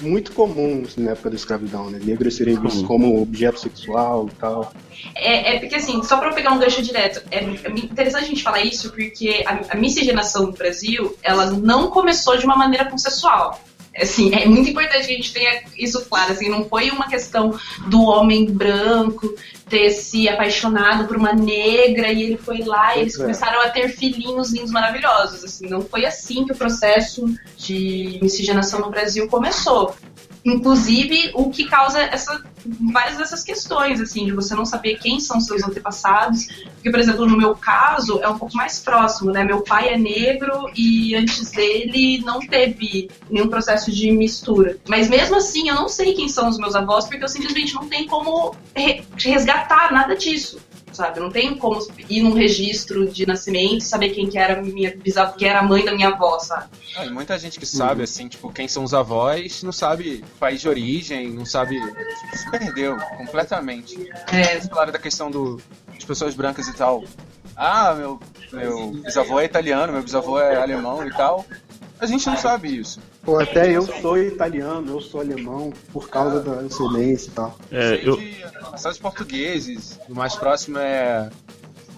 muito 0.00 0.32
comum 0.32 0.82
assim, 0.86 1.02
na 1.02 1.12
época 1.12 1.30
da 1.30 1.36
escravidão, 1.36 1.90
né? 1.90 2.00
Negros 2.02 2.34
serem 2.34 2.58
vistos 2.58 2.82
como 2.82 3.20
objeto 3.20 3.60
sexual 3.60 4.28
e 4.32 4.34
tal. 4.36 4.72
É, 5.14 5.56
é 5.56 5.60
porque, 5.60 5.76
assim, 5.76 6.02
só 6.02 6.18
para 6.18 6.32
pegar 6.32 6.52
um 6.52 6.58
gancho 6.58 6.82
direto, 6.82 7.22
é, 7.30 7.38
é 7.38 7.70
interessante 7.70 8.24
a 8.24 8.28
gente 8.28 8.42
falar 8.42 8.62
isso 8.62 8.90
porque 8.90 9.44
a, 9.46 9.74
a 9.74 9.76
miscigenação 9.76 10.46
no 10.46 10.52
Brasil, 10.52 11.16
ela 11.22 11.50
não 11.50 11.88
começou 11.88 12.36
de 12.36 12.44
uma 12.44 12.56
maneira 12.56 12.86
consensual. 12.86 13.60
Assim, 13.96 14.32
é 14.34 14.46
muito 14.46 14.70
importante 14.70 15.06
que 15.06 15.12
a 15.12 15.16
gente 15.16 15.32
tenha 15.32 15.62
isso 15.76 16.04
claro, 16.06 16.32
assim, 16.32 16.48
não 16.48 16.64
foi 16.64 16.90
uma 16.90 17.08
questão 17.08 17.58
do 17.88 18.02
homem 18.02 18.46
branco 18.46 19.34
ter 19.70 19.90
se 19.90 20.28
apaixonado 20.28 21.06
por 21.06 21.16
uma 21.16 21.32
negra 21.32 22.12
e 22.12 22.24
ele 22.24 22.36
foi 22.36 22.58
lá 22.58 22.96
e 22.96 23.02
eles 23.02 23.14
é. 23.14 23.22
começaram 23.22 23.62
a 23.62 23.68
ter 23.70 23.88
filhinhos 23.88 24.52
lindos 24.52 24.72
maravilhosos, 24.72 25.44
assim, 25.44 25.68
não 25.68 25.80
foi 25.80 26.04
assim 26.04 26.44
que 26.44 26.52
o 26.52 26.56
processo 26.56 27.24
de 27.56 28.18
miscigenação 28.20 28.80
no 28.80 28.90
Brasil 28.90 29.28
começou 29.28 29.94
inclusive 30.44 31.30
o 31.34 31.50
que 31.50 31.64
causa 31.64 32.00
essa, 32.00 32.42
várias 32.92 33.18
dessas 33.18 33.42
questões, 33.42 34.00
assim, 34.00 34.24
de 34.24 34.32
você 34.32 34.54
não 34.54 34.64
saber 34.64 34.98
quem 34.98 35.20
são 35.20 35.40
seus 35.40 35.62
antepassados. 35.62 36.46
Porque, 36.74 36.90
por 36.90 36.98
exemplo, 36.98 37.26
no 37.26 37.36
meu 37.36 37.54
caso, 37.54 38.20
é 38.22 38.28
um 38.28 38.38
pouco 38.38 38.56
mais 38.56 38.80
próximo, 38.80 39.30
né? 39.30 39.44
Meu 39.44 39.62
pai 39.62 39.90
é 39.90 39.98
negro 39.98 40.70
e 40.74 41.14
antes 41.14 41.50
dele 41.50 42.22
não 42.24 42.40
teve 42.40 43.10
nenhum 43.30 43.48
processo 43.48 43.90
de 43.90 44.10
mistura. 44.10 44.78
Mas 44.88 45.08
mesmo 45.08 45.36
assim, 45.36 45.68
eu 45.68 45.74
não 45.74 45.88
sei 45.88 46.14
quem 46.14 46.28
são 46.28 46.48
os 46.48 46.58
meus 46.58 46.74
avós, 46.74 47.06
porque 47.06 47.22
eu 47.22 47.28
simplesmente 47.28 47.74
não 47.74 47.86
tenho 47.86 48.06
como 48.06 48.54
resgatar 49.16 49.92
nada 49.92 50.16
disso 50.16 50.58
sabe? 50.92 51.20
Não 51.20 51.30
tem 51.30 51.56
como 51.56 51.80
ir 52.08 52.22
num 52.22 52.32
registro 52.32 53.10
de 53.10 53.26
nascimento 53.26 53.78
e 53.78 53.80
saber 53.80 54.10
quem 54.10 54.28
que 54.28 54.38
era 54.38 54.60
minha 54.62 54.96
bisavó, 54.96 55.32
que 55.32 55.44
era 55.44 55.60
a 55.60 55.62
mãe 55.62 55.84
da 55.84 55.92
minha 55.92 56.08
avó, 56.08 56.38
sabe? 56.38 56.68
Ah, 56.96 57.04
muita 57.06 57.38
gente 57.38 57.58
que 57.58 57.66
sabe, 57.66 58.02
assim, 58.02 58.28
tipo, 58.28 58.52
quem 58.52 58.68
são 58.68 58.84
os 58.84 58.94
avós, 58.94 59.62
não 59.62 59.72
sabe 59.72 60.24
país 60.38 60.60
de 60.60 60.68
origem, 60.68 61.30
não 61.30 61.46
sabe. 61.46 61.80
Se 62.32 62.50
perdeu 62.50 62.96
completamente. 63.16 64.10
É. 64.32 64.60
Falaram 64.60 64.92
da 64.92 64.98
questão 64.98 65.30
do, 65.30 65.60
das 65.94 66.04
pessoas 66.04 66.34
brancas 66.34 66.68
e 66.68 66.72
tal. 66.74 67.04
Ah, 67.56 67.94
meu, 67.94 68.20
meu 68.52 68.92
bisavô 68.92 69.38
é 69.38 69.44
italiano, 69.44 69.92
meu 69.92 70.02
bisavô 70.02 70.40
é 70.40 70.56
alemão 70.56 71.06
e 71.06 71.10
tal. 71.10 71.44
A 72.00 72.06
gente 72.06 72.26
não 72.26 72.36
sabe 72.36 72.78
isso. 72.78 72.98
Pô, 73.22 73.38
até 73.38 73.70
eu 73.70 73.82
sou 74.00 74.16
italiano, 74.16 74.92
eu 74.92 75.00
sou 75.00 75.20
alemão, 75.20 75.72
por 75.92 76.08
causa 76.08 76.40
da 76.40 76.64
excelência 76.64 77.28
e 77.28 77.32
tal. 77.32 77.58
É, 77.70 78.00
eu... 78.02 78.18
Passados 78.70 78.98
portugueses, 78.98 79.98
o 80.08 80.14
mais 80.14 80.34
próximo 80.34 80.78
é, 80.78 81.28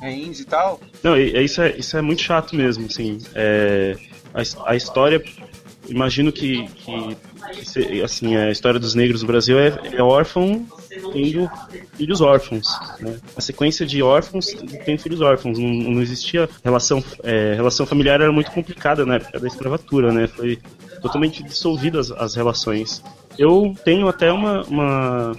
é 0.01 0.13
índio 0.13 0.43
e 0.43 0.45
tal. 0.45 0.81
Não, 1.03 1.15
é, 1.15 1.23
isso, 1.23 1.63
é, 1.63 1.77
isso 1.77 1.97
é 1.97 2.03
muito 2.03 2.23
chato 2.23 2.57
mesmo, 2.57 2.87
assim. 2.87 3.19
É, 3.35 3.97
a, 4.35 4.71
a 4.73 4.77
história, 4.77 5.23
imagino 5.87 6.33
que, 6.33 6.67
que, 6.69 7.17
que, 7.53 8.03
assim, 8.03 8.37
a 8.37 8.51
história 8.51 8.81
dos 8.81 8.97
negros 8.97 9.23
no 9.23 9.29
Brasil 9.29 9.59
é, 9.59 9.79
é 9.93 10.03
órfão 10.03 10.67
tendo 11.13 11.51
filhos 11.95 12.21
órfãos. 12.21 12.69
Né? 13.01 13.17
A 13.37 13.41
sequência 13.41 13.87
de 13.87 14.03
órfãos 14.03 14.47
tem 14.85 14.99
filhos 14.99 15.21
órfãos. 15.21 15.59
Não, 15.59 15.69
não 15.69 16.03
existia 16.03 16.49
relação. 16.63 17.03
É, 17.23 17.55
relação 17.55 17.87
familiar 17.87 18.21
era 18.21 18.33
muito 18.33 18.51
complicada 18.51 19.07
na 19.07 19.17
época 19.17 19.39
da 19.39 19.47
escravatura, 19.47 20.13
né? 20.13 20.27
Foi 20.27 20.59
totalmente 21.01 21.43
dissolvidas 21.43 22.11
as 22.11 22.35
relações. 22.35 23.03
Eu 23.39 23.75
tenho 23.85 24.09
até 24.09 24.33
uma, 24.33 24.63
uma. 24.65 25.37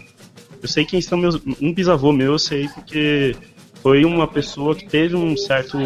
Eu 0.61 0.67
sei 0.67 0.85
quem 0.85 1.01
são 1.01 1.17
meus. 1.17 1.39
Um 1.61 1.73
bisavô 1.73 2.11
meu, 2.11 2.33
eu 2.33 2.39
sei 2.39 2.67
porque 2.69 3.35
foi 3.83 4.05
uma 4.05 4.25
pessoa 4.25 4.73
que 4.73 4.87
teve 4.87 5.13
um 5.13 5.35
certo, 5.35 5.77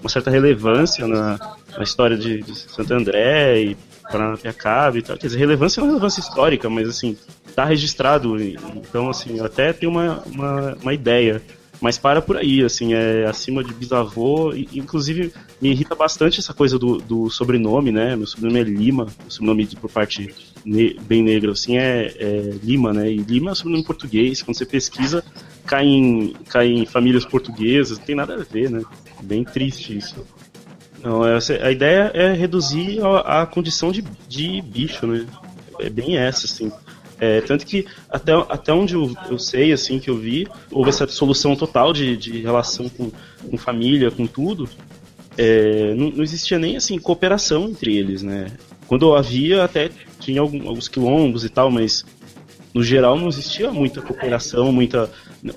uma 0.00 0.08
certa 0.08 0.30
relevância 0.30 1.06
na, 1.06 1.38
na 1.76 1.82
história 1.82 2.16
de, 2.16 2.42
de 2.42 2.58
Santo 2.58 2.94
André 2.94 3.60
e 3.60 3.76
Paranapiacaba 4.10 4.98
e 4.98 5.02
tal. 5.02 5.18
Quer 5.18 5.26
dizer, 5.26 5.38
relevância 5.38 5.78
é 5.78 5.82
uma 5.82 5.88
relevância 5.88 6.20
histórica, 6.20 6.70
mas 6.70 6.88
assim, 6.88 7.16
tá 7.54 7.64
registrado. 7.64 8.36
Então, 8.40 9.08
assim, 9.10 9.38
eu 9.38 9.44
até 9.44 9.72
tenho 9.72 9.92
uma, 9.92 10.22
uma, 10.26 10.74
uma 10.82 10.94
ideia. 10.94 11.42
Mas 11.80 11.98
para 11.98 12.22
por 12.22 12.36
aí, 12.36 12.62
assim, 12.62 12.94
é 12.94 13.26
acima 13.26 13.62
de 13.62 13.74
bisavô. 13.74 14.52
E, 14.52 14.68
inclusive, 14.74 15.32
me 15.60 15.70
irrita 15.70 15.94
bastante 15.94 16.40
essa 16.40 16.54
coisa 16.54 16.78
do, 16.78 16.98
do 16.98 17.30
sobrenome, 17.30 17.92
né? 17.92 18.16
Meu 18.16 18.26
sobrenome 18.26 18.60
é 18.60 18.64
Lima, 18.64 19.04
meu 19.20 19.30
sobrenome 19.30 19.66
por 19.76 19.90
parte 19.90 20.34
ne 20.64 20.94
bem 21.02 21.22
negro, 21.22 21.52
assim, 21.52 21.76
é, 21.76 22.06
é, 22.18 22.54
Lima, 22.62 22.92
né? 22.92 23.10
E 23.10 23.18
Lima 23.18 23.50
é 23.50 23.54
sobrenome 23.54 23.84
português. 23.84 24.40
Quando 24.42 24.56
você 24.56 24.64
pesquisa, 24.64 25.22
cai 25.66 25.84
em, 25.84 26.32
cai 26.48 26.68
em 26.68 26.86
famílias 26.86 27.24
portuguesas, 27.24 27.98
não 27.98 28.04
tem 28.06 28.16
nada 28.16 28.34
a 28.34 28.44
ver, 28.44 28.70
né? 28.70 28.82
Bem 29.22 29.44
triste 29.44 29.96
isso. 29.96 30.24
Não, 31.02 31.22
a 31.22 31.70
ideia 31.70 32.10
é 32.14 32.32
reduzir 32.32 32.98
a, 33.04 33.42
a 33.42 33.46
condição 33.46 33.92
de, 33.92 34.02
de 34.26 34.62
bicho, 34.62 35.06
né? 35.06 35.26
É 35.78 35.90
bem 35.90 36.16
essa, 36.16 36.46
assim. 36.46 36.72
É, 37.20 37.40
tanto 37.40 37.64
que 37.64 37.86
até, 38.10 38.32
até 38.48 38.72
onde 38.72 38.94
eu, 38.94 39.14
eu, 39.30 39.38
sei, 39.38 39.72
assim, 39.72 39.98
que 39.98 40.10
eu 40.10 40.16
vi, 40.16 40.46
houve 40.70 40.90
essa 40.90 41.06
solução 41.06 41.54
total 41.54 41.92
de, 41.92 42.16
de 42.16 42.40
relação 42.40 42.88
com, 42.88 43.10
com 43.48 43.56
família, 43.56 44.10
com 44.10 44.26
tudo. 44.26 44.68
É, 45.36 45.94
não, 45.94 46.10
não, 46.10 46.22
existia 46.22 46.58
nem 46.58 46.76
assim 46.76 46.98
cooperação 46.98 47.68
entre 47.68 47.96
eles, 47.96 48.22
né? 48.22 48.46
Quando 48.86 49.14
havia, 49.14 49.64
até 49.64 49.90
tinha 50.20 50.40
algum, 50.40 50.68
alguns 50.68 50.88
quilombos 50.88 51.44
e 51.44 51.48
tal, 51.48 51.70
mas 51.70 52.04
no 52.72 52.82
geral 52.82 53.18
não 53.18 53.28
existia 53.28 53.70
muita 53.70 54.02
cooperação, 54.02 54.72
muita. 54.72 55.10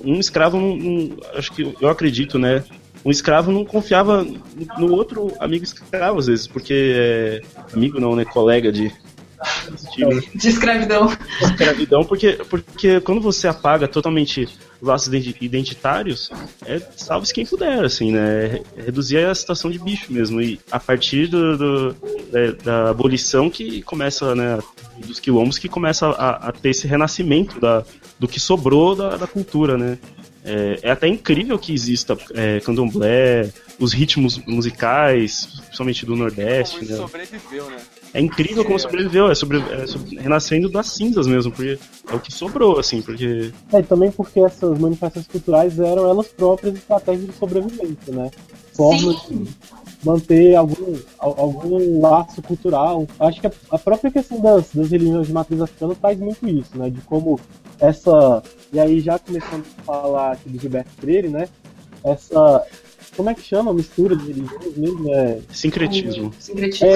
Um 0.04 0.20
escravo 0.20 0.60
não, 0.60 0.76
não, 0.76 1.18
acho 1.36 1.52
que 1.52 1.76
eu 1.80 1.90
acredito, 1.90 2.38
né? 2.38 2.64
Um 3.06 3.12
escravo 3.12 3.52
não 3.52 3.64
confiava 3.64 4.26
no 4.78 4.92
outro 4.94 5.32
amigo 5.40 5.64
escravo, 5.64 6.20
às 6.20 6.28
vezes, 6.28 6.48
porque 6.48 6.94
é, 6.96 7.42
amigo 7.74 8.00
não, 8.00 8.16
né? 8.16 8.26
Colega 8.26 8.72
de, 8.72 8.92
de 10.36 10.50
escravidão. 10.50 11.12
Escravidão, 11.42 12.04
porque, 12.04 12.34
porque 12.50 13.00
quando 13.02 13.22
você 13.22 13.48
apaga 13.48 13.88
totalmente 13.88 14.48
laços 14.82 15.14
identitários, 15.42 16.30
é 16.66 16.80
salve-se 16.96 17.34
quem 17.34 17.46
puder, 17.46 17.84
assim, 17.84 18.12
né? 18.12 18.62
É 18.78 18.82
reduzir 18.82 19.18
a 19.18 19.34
situação 19.34 19.70
de 19.70 19.80
bicho 19.80 20.12
mesmo. 20.12 20.42
E 20.42 20.60
a 20.72 20.80
partir 20.80 21.28
do, 21.28 21.58
do 21.58 21.96
é, 22.34 22.52
da 22.52 22.90
abolição 22.90 23.50
que 23.50 23.82
começa, 23.84 24.34
né? 24.36 24.60
Dos 25.06 25.20
quilombos 25.20 25.60
que 25.60 25.70
começa 25.70 26.08
a, 26.08 26.50
a 26.50 26.52
ter 26.52 26.70
esse 26.70 26.88
renascimento 26.88 27.60
da, 27.60 27.84
do 28.20 28.28
que 28.28 28.40
sobrou 28.40 28.96
da, 28.96 29.18
da 29.18 29.28
cultura, 29.28 29.78
né? 29.78 29.98
É, 30.44 30.80
é, 30.84 30.92
até 30.92 31.08
incrível 31.10 31.60
que 31.60 31.74
exista 31.74 32.18
é, 32.34 32.62
candomblé, 32.62 33.52
os 33.78 33.92
ritmos 33.92 34.38
musicais, 34.48 35.46
principalmente 35.66 36.06
do 36.06 36.16
Nordeste. 36.16 36.80
Como 36.80 36.92
né? 36.92 36.98
sobreviveu, 36.98 37.70
né? 37.70 37.78
É 38.18 38.20
incrível 38.20 38.66
como 38.66 38.80
sobreviveu, 38.80 39.30
é, 39.30 39.36
sobre, 39.36 39.60
é 39.60 39.86
sobre, 39.86 40.16
renascendo 40.18 40.68
das 40.70 40.88
cinzas 40.88 41.28
mesmo, 41.28 41.52
porque 41.52 41.78
é 42.12 42.16
o 42.16 42.20
que 42.20 42.34
sobrou, 42.34 42.80
assim, 42.80 43.00
porque. 43.00 43.54
É, 43.72 43.80
também 43.84 44.10
porque 44.10 44.40
essas 44.40 44.80
manifestações 44.80 45.28
culturais 45.28 45.80
eram 45.80 46.10
elas 46.10 46.26
próprias 46.30 46.74
estratégias 46.74 47.28
de 47.28 47.34
sobrevivência, 47.34 48.12
né? 48.12 48.32
Formas 48.74 49.18
de 49.30 49.48
manter 50.04 50.56
algum, 50.56 50.96
algum 51.20 52.02
laço 52.02 52.42
cultural. 52.42 53.06
Acho 53.20 53.40
que 53.40 53.46
a, 53.46 53.52
a 53.70 53.78
própria 53.78 54.10
questão 54.10 54.42
das, 54.42 54.74
das 54.74 54.90
religiões 54.90 55.28
de 55.28 55.34
matriz 55.34 55.62
africana 55.62 55.94
traz 55.94 56.18
muito 56.18 56.50
isso, 56.50 56.76
né? 56.76 56.90
De 56.90 57.02
como 57.02 57.40
essa. 57.80 58.42
E 58.74 58.80
aí, 58.80 59.00
já 59.00 59.20
começando 59.20 59.64
a 59.78 59.84
falar 59.84 60.32
aqui 60.32 60.50
do 60.50 60.60
Gilberto 60.60 60.90
Freire, 61.00 61.30
né? 61.30 61.48
Essa. 62.04 62.66
Como 63.16 63.30
é 63.30 63.34
que 63.34 63.42
chama 63.42 63.72
a 63.72 63.74
mistura 63.74 64.16
de 64.16 64.28
religiões 64.28 64.78
mesmo? 64.78 65.14
É... 65.14 65.40
Sincretismo. 65.52 66.34
Sincretismo. 66.40 66.88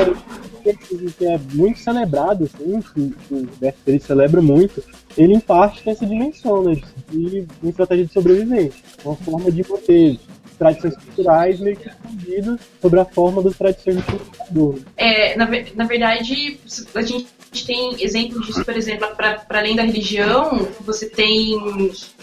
É, 0.64 0.74
que 0.74 1.26
é 1.26 1.40
muito 1.54 1.80
celebrado, 1.80 2.44
assim, 2.44 2.82
que, 2.82 3.14
o 3.32 3.48
Freire 3.84 4.00
celebra 4.00 4.42
muito. 4.42 4.84
Ele, 5.18 5.34
em 5.34 5.40
parte, 5.40 5.84
tem 5.84 5.94
essa 5.94 6.06
dimensão, 6.06 6.64
né? 6.64 6.80
De 7.10 7.48
uma 7.62 7.70
estratégia 7.70 8.06
de 8.06 8.14
sobrevivência. 8.14 8.82
Uma 9.04 9.16
forma 9.16 9.52
de 9.52 9.68
manter 9.68 10.20
tradições 10.62 10.96
culturais 10.96 11.60
meio 11.60 11.76
que 11.76 11.90
escondidas 11.90 12.60
sobre 12.80 13.00
a 13.00 13.06
forma 13.06 13.42
das 13.42 13.58
tradições 13.58 13.96
do 13.96 14.04
cultuador. 14.04 14.80
É, 14.96 15.36
na, 15.36 15.50
na 15.76 15.86
verdade, 15.86 16.60
a 16.94 17.02
gente 17.02 17.28
tem 17.66 17.96
exemplos 18.00 18.46
disso, 18.46 18.64
por 18.64 18.78
exemplo, 18.78 19.08
para 19.16 19.44
além 19.50 19.76
da 19.76 19.82
religião, 19.82 20.68
você 20.82 21.10
tem 21.10 21.58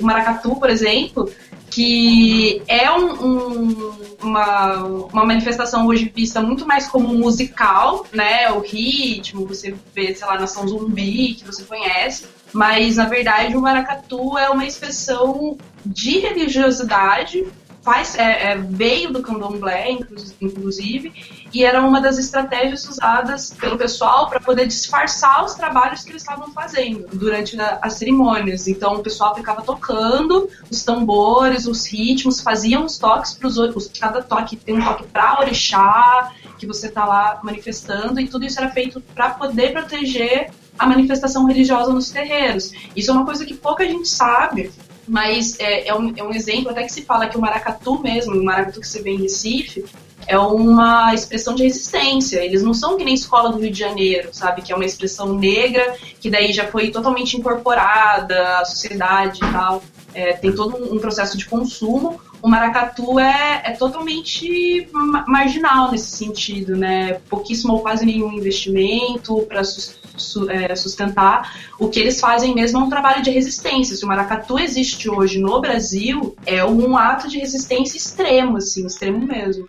o 0.01 0.05
maracatu, 0.05 0.55
por 0.55 0.71
exemplo, 0.71 1.29
que 1.69 2.63
é 2.69 2.89
um, 2.93 3.27
um, 3.27 3.93
uma, 4.23 4.85
uma 4.85 5.25
manifestação 5.25 5.89
hoje 5.89 6.11
vista 6.15 6.41
muito 6.41 6.65
mais 6.65 6.87
como 6.87 7.09
musical, 7.09 8.07
né? 8.13 8.53
O 8.53 8.61
ritmo, 8.61 9.47
você 9.47 9.75
vê, 9.93 10.15
sei 10.15 10.27
lá, 10.29 10.39
Nação 10.39 10.67
Zumbi, 10.67 11.35
que 11.35 11.45
você 11.45 11.65
conhece, 11.65 12.27
mas 12.53 12.97
na 12.97 13.07
verdade 13.07 13.57
o 13.57 13.61
maracatu 13.61 14.39
é 14.39 14.49
uma 14.49 14.65
expressão 14.65 15.59
de 15.85 16.21
religiosidade 16.21 17.45
faz, 17.89 18.15
é, 18.17 18.53
é, 18.53 18.57
veio 18.59 19.11
do 19.11 19.23
candomblé, 19.23 19.97
inclusive, 20.43 21.11
e 21.55 21.65
era 21.65 21.81
uma 21.81 22.03
das 22.03 22.19
estratégias 22.19 22.87
usadas 22.87 23.51
pelo 23.59 23.79
pessoal 23.79 24.29
para 24.29 24.39
poder 24.39 24.67
disfarçar 24.67 25.43
os 25.43 25.55
trabalhos 25.55 26.05
que 26.05 26.11
eles 26.11 26.21
estavam 26.21 26.53
fazendo 26.53 27.07
durante 27.15 27.59
a, 27.59 27.79
as 27.81 27.95
cerimônias. 27.95 28.69
Então 28.69 28.97
o 28.97 29.03
pessoal 29.03 29.35
ficava 29.35 29.63
tocando 29.63 30.51
os 30.71 30.85
tambores, 30.85 31.67
os 31.67 31.87
ritmos, 31.87 32.43
faziam 32.43 32.85
os 32.85 32.99
toques 32.99 33.33
para 33.33 33.49
os 33.49 33.89
cada 33.99 34.23
toque 34.23 34.55
tem 34.57 34.79
um 34.79 34.85
toque 34.85 35.05
para 35.05 35.41
orixá 35.41 36.31
que 36.59 36.67
você 36.67 36.89
está 36.89 37.07
lá 37.07 37.41
manifestando 37.43 38.21
e 38.21 38.29
tudo 38.29 38.45
isso 38.45 38.61
era 38.61 38.69
feito 38.69 39.01
para 39.15 39.31
poder 39.31 39.73
proteger 39.73 40.51
a 40.79 40.87
manifestação 40.87 41.47
religiosa 41.47 41.91
nos 41.91 42.11
terreiros. 42.11 42.71
Isso 42.95 43.11
é 43.11 43.15
uma 43.15 43.25
coisa 43.25 43.47
que 43.47 43.55
pouca 43.55 43.83
gente 43.85 44.09
sabe 44.09 44.71
mas 45.09 45.59
é, 45.59 45.89
é, 45.89 45.95
um, 45.95 46.13
é 46.17 46.23
um 46.23 46.33
exemplo 46.33 46.71
até 46.71 46.83
que 46.85 46.93
se 46.93 47.03
fala 47.03 47.29
que 47.29 47.37
o 47.37 47.41
maracatu 47.41 48.01
mesmo, 48.01 48.35
o 48.35 48.45
maracatu 48.45 48.81
que 48.81 48.87
você 48.87 49.03
vê 49.03 49.11
em 49.11 49.23
Recife, 49.23 49.85
é 50.27 50.39
uma 50.39 51.15
expressão 51.15 51.55
de 51.55 51.63
resistência. 51.63 52.45
Eles 52.45 52.63
não 52.63 52.75
são 52.75 52.99
que 52.99 53.05
nem 53.05 53.15
escola 53.15 53.51
do 53.51 53.59
Rio 53.59 53.71
de 53.71 53.79
Janeiro, 53.79 54.29
sabe? 54.33 54.61
Que 54.61 54.73
é 54.73 54.77
uma 54.77 54.85
expressão 54.85 55.35
negra, 55.35 55.97
que 56.21 56.31
daí 56.31 56.53
já 56.53 56.67
foi 56.67 56.91
totalmente 56.91 57.37
incorporada 57.37 58.59
à 58.59 58.65
sociedade 58.65 59.39
e 59.43 59.53
tal. 59.53 59.83
É, 60.13 60.35
tem 60.35 60.53
todo 60.53 60.95
um 60.95 60.99
processo 60.99 61.39
de 61.39 61.47
consumo. 61.47 62.21
O 62.41 62.49
maracatu 62.49 63.19
é, 63.19 63.63
é 63.65 63.73
totalmente 63.73 64.89
marginal 65.27 65.91
nesse 65.91 66.17
sentido, 66.17 66.77
né? 66.77 67.15
Pouquíssimo 67.29 67.73
ou 67.73 67.81
quase 67.81 68.07
nenhum 68.07 68.33
investimento 68.33 69.43
para 69.43 69.61
é, 69.61 70.77
sustentar. 70.77 71.73
O 71.79 71.89
que 71.89 71.99
eles 71.99 72.21
fazem 72.21 72.55
mesmo 72.55 72.79
é 72.79 72.83
um 72.83 72.89
trabalho 72.89 73.23
de 73.23 73.31
resistência. 73.31 73.97
Se 73.97 74.05
o 74.05 74.09
maracatu 74.09 74.59
existe 74.59 75.11
hoje 75.11 75.41
no 75.41 75.61
Brasil, 75.61 76.37
é 76.47 76.65
um 76.65 76.97
ato 76.97 77.29
de 77.29 77.39
resistência 77.39 77.97
extremo, 77.97 78.57
assim, 78.59 78.87
extremo 78.87 79.27
mesmo. 79.27 79.69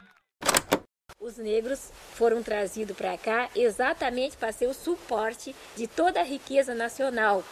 Os 1.19 1.37
negros 1.37 1.89
foram 2.13 2.43
trazidos 2.43 2.95
para 2.95 3.17
cá 3.17 3.49
exatamente 3.55 4.37
para 4.37 4.51
ser 4.51 4.67
o 4.67 4.73
suporte 4.73 5.55
de 5.75 5.87
toda 5.87 6.19
a 6.19 6.23
riqueza 6.23 6.75
nacional. 6.75 7.43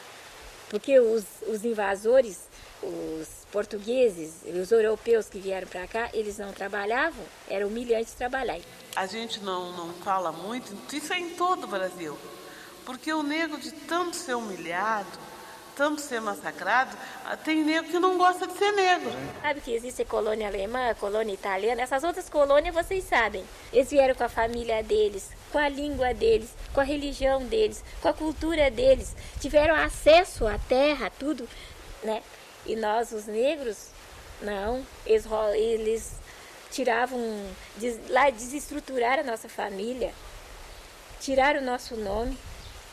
Porque 0.69 0.99
os, 0.99 1.23
os 1.47 1.63
invasores, 1.63 2.47
os 2.83 3.46
portugueses, 3.51 4.41
os 4.45 4.71
europeus 4.71 5.29
que 5.29 5.39
vieram 5.39 5.67
para 5.67 5.87
cá, 5.87 6.09
eles 6.13 6.37
não 6.37 6.51
trabalhavam, 6.51 7.23
era 7.49 7.65
humilhante 7.65 8.11
trabalhar. 8.11 8.59
A 8.95 9.05
gente 9.05 9.39
não, 9.39 9.71
não 9.73 9.93
fala 9.95 10.31
muito, 10.31 10.75
isso 10.95 11.13
é 11.13 11.19
em 11.19 11.29
todo 11.31 11.65
o 11.65 11.67
Brasil. 11.67 12.17
Porque 12.85 13.11
o 13.11 13.21
negro, 13.21 13.59
de 13.59 13.71
tanto 13.71 14.15
ser 14.15 14.35
humilhado, 14.35 15.07
tanto 15.75 16.01
ser 16.01 16.19
massacrado, 16.19 16.97
tem 17.43 17.63
negro 17.63 17.91
que 17.91 17.99
não 17.99 18.17
gosta 18.17 18.47
de 18.47 18.57
ser 18.57 18.71
negro. 18.71 19.11
Sabe 19.41 19.61
que 19.61 19.71
existe 19.71 20.03
colônia 20.03 20.47
alemã, 20.47 20.93
colônia 20.95 21.33
italiana, 21.33 21.83
essas 21.83 22.03
outras 22.03 22.27
colônias 22.27 22.73
vocês 22.73 23.03
sabem. 23.03 23.45
Eles 23.71 23.91
vieram 23.91 24.15
com 24.15 24.23
a 24.23 24.29
família 24.29 24.81
deles, 24.81 25.29
com 25.51 25.59
a 25.59 25.69
língua 25.69 26.13
deles, 26.13 26.49
com 26.73 26.81
a 26.81 26.83
religião 26.83 27.45
deles, 27.45 27.83
com 28.01 28.07
a 28.07 28.13
cultura 28.13 28.71
deles, 28.71 29.15
tiveram 29.39 29.75
acesso 29.75 30.47
à 30.47 30.57
terra, 30.57 31.11
tudo, 31.19 31.47
né? 32.03 32.23
E 32.67 32.75
nós, 32.75 33.13
os 33.13 33.25
negros, 33.25 33.91
não, 34.41 34.85
eles, 35.05 35.25
eles 35.55 36.19
tiravam, 36.69 37.19
lá 38.09 38.29
desestruturaram 38.29 39.23
a 39.23 39.25
nossa 39.25 39.47
família, 39.47 40.11
tiraram 41.19 41.61
o 41.61 41.63
nosso 41.63 41.95
nome, 41.95 42.37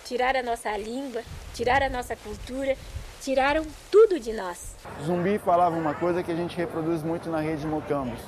tiraram 0.04 0.40
a 0.40 0.42
nossa 0.44 0.76
língua, 0.76 1.22
tiraram 1.54 1.86
a 1.86 1.90
nossa 1.90 2.14
cultura, 2.14 2.76
tiraram 3.20 3.66
tudo 3.90 4.20
de 4.20 4.32
nós. 4.32 4.76
Zumbi 5.04 5.38
falava 5.38 5.76
uma 5.76 5.94
coisa 5.94 6.22
que 6.22 6.30
a 6.30 6.36
gente 6.36 6.56
reproduz 6.56 7.02
muito 7.02 7.28
na 7.28 7.40
rede 7.40 7.66
Mocambos. 7.66 8.20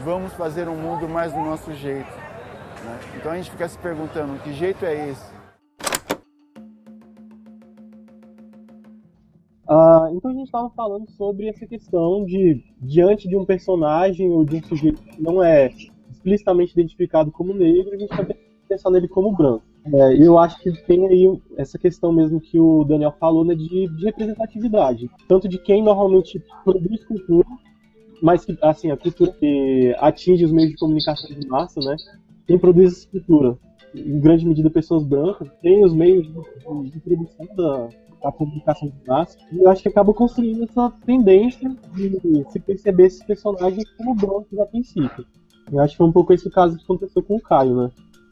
Vamos 0.00 0.32
fazer 0.32 0.68
um 0.68 0.74
mundo 0.74 1.08
mais 1.08 1.32
do 1.32 1.38
nosso 1.38 1.72
jeito. 1.74 2.10
Né? 2.82 3.00
Então 3.14 3.30
a 3.30 3.36
gente 3.36 3.50
fica 3.50 3.68
se 3.68 3.78
perguntando, 3.78 4.38
que 4.42 4.52
jeito 4.52 4.84
é 4.84 5.10
esse? 5.10 5.35
Uh, 9.68 10.14
então 10.14 10.30
a 10.30 10.34
gente 10.34 10.46
estava 10.46 10.70
falando 10.70 11.10
sobre 11.10 11.48
essa 11.48 11.66
questão 11.66 12.24
de, 12.24 12.62
diante 12.80 13.28
de 13.28 13.36
um 13.36 13.44
personagem 13.44 14.30
ou 14.30 14.44
de 14.44 14.56
um 14.56 14.62
sujeito 14.62 15.02
que 15.02 15.20
não 15.20 15.42
é 15.42 15.72
explicitamente 16.08 16.72
identificado 16.72 17.32
como 17.32 17.52
negro, 17.52 17.92
a 17.92 17.98
gente 17.98 18.10
está 18.10 18.24
pensando 18.68 18.94
nele 18.94 19.08
como 19.08 19.32
branco. 19.32 19.64
É, 19.92 20.20
eu 20.20 20.38
acho 20.38 20.58
que 20.60 20.72
tem 20.84 21.06
aí 21.06 21.40
essa 21.56 21.78
questão 21.78 22.12
mesmo 22.12 22.40
que 22.40 22.58
o 22.58 22.84
Daniel 22.84 23.14
falou, 23.20 23.44
né, 23.44 23.54
de, 23.54 23.88
de 23.88 24.04
representatividade. 24.04 25.08
Tanto 25.28 25.48
de 25.48 25.58
quem 25.58 25.82
normalmente 25.82 26.42
produz 26.64 27.04
cultura, 27.04 27.46
mas 28.20 28.44
que, 28.44 28.56
assim, 28.62 28.90
a 28.90 28.96
cultura 28.96 29.32
que 29.32 29.94
atinge 29.98 30.44
os 30.44 30.52
meios 30.52 30.70
de 30.70 30.76
comunicação 30.76 31.28
de 31.28 31.46
massa, 31.46 31.80
né? 31.80 31.96
Quem 32.46 32.58
produz 32.58 32.92
essa 32.92 33.08
cultura, 33.08 33.58
em 33.94 34.18
grande 34.18 34.46
medida 34.46 34.70
pessoas 34.70 35.04
brancas, 35.04 35.48
tem 35.62 35.84
os 35.84 35.94
meios 35.94 36.26
de, 36.26 36.90
de 36.90 37.00
produção 37.00 37.46
da, 37.54 37.88
da 38.22 38.32
comunicação 38.32 38.88
de 38.88 39.08
massa, 39.08 39.38
e 39.52 39.58
eu 39.58 39.70
acho 39.70 39.82
que 39.82 39.88
acaba 39.88 40.12
construindo 40.12 40.64
essa 40.64 40.92
tendência 41.04 41.68
de 41.94 42.44
se 42.50 42.60
perceber 42.60 43.06
esses 43.06 43.22
personagens 43.22 43.88
como 43.96 44.14
brancos 44.14 44.58
a 44.58 44.66
princípio. 44.66 45.26
Eu 45.72 45.80
acho 45.80 45.92
que 45.92 45.98
foi 45.98 46.06
um 46.06 46.12
pouco 46.12 46.32
esse 46.32 46.48
caso 46.50 46.76
que 46.76 46.84
aconteceu 46.84 47.22
com 47.22 47.36
o 47.36 47.40
Caio, 47.40 47.76
né? 47.76 47.90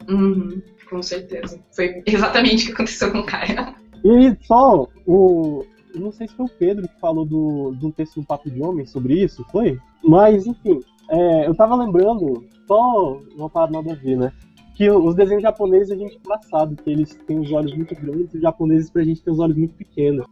Uhum 0.09 0.61
com 0.89 1.01
certeza. 1.01 1.59
Foi 1.75 2.01
exatamente 2.05 2.63
o 2.63 2.67
que 2.67 2.73
aconteceu 2.73 3.11
com 3.11 3.19
o 3.19 3.25
Caio. 3.25 3.75
E 4.03 4.45
só 4.45 4.87
o. 5.05 5.65
Não 5.93 6.11
sei 6.11 6.27
se 6.27 6.35
foi 6.35 6.45
o 6.45 6.49
Pedro 6.49 6.87
que 6.87 6.99
falou 6.99 7.25
do, 7.25 7.71
do 7.71 7.91
texto 7.91 8.19
do 8.19 8.25
Papo 8.25 8.49
de 8.49 8.61
Homem 8.61 8.85
sobre 8.85 9.23
isso, 9.23 9.45
foi? 9.49 9.79
Mas, 10.03 10.45
enfim, 10.45 10.81
é, 11.09 11.47
eu 11.47 11.55
tava 11.55 11.75
lembrando, 11.75 12.43
só 12.67 13.17
uma 13.35 13.49
parada 13.49 13.71
nada 13.73 13.93
a 13.93 13.95
ver, 13.95 14.17
né? 14.17 14.33
Que 14.75 14.89
os 14.91 15.15
desenhos 15.15 15.41
japoneses 15.41 15.91
a 15.91 15.95
gente 15.95 16.15
é 16.15 16.19
engraçado, 16.19 16.75
que 16.75 16.89
eles 16.91 17.15
têm 17.25 17.39
os 17.39 17.51
olhos 17.51 17.73
muito 17.73 17.95
grandes 17.95 18.33
e 18.33 18.37
os 18.37 18.43
japoneses 18.43 18.89
pra 18.89 19.03
gente 19.03 19.23
tem 19.23 19.33
os 19.33 19.39
olhos 19.39 19.55
muito 19.55 19.73
pequenos. 19.73 20.25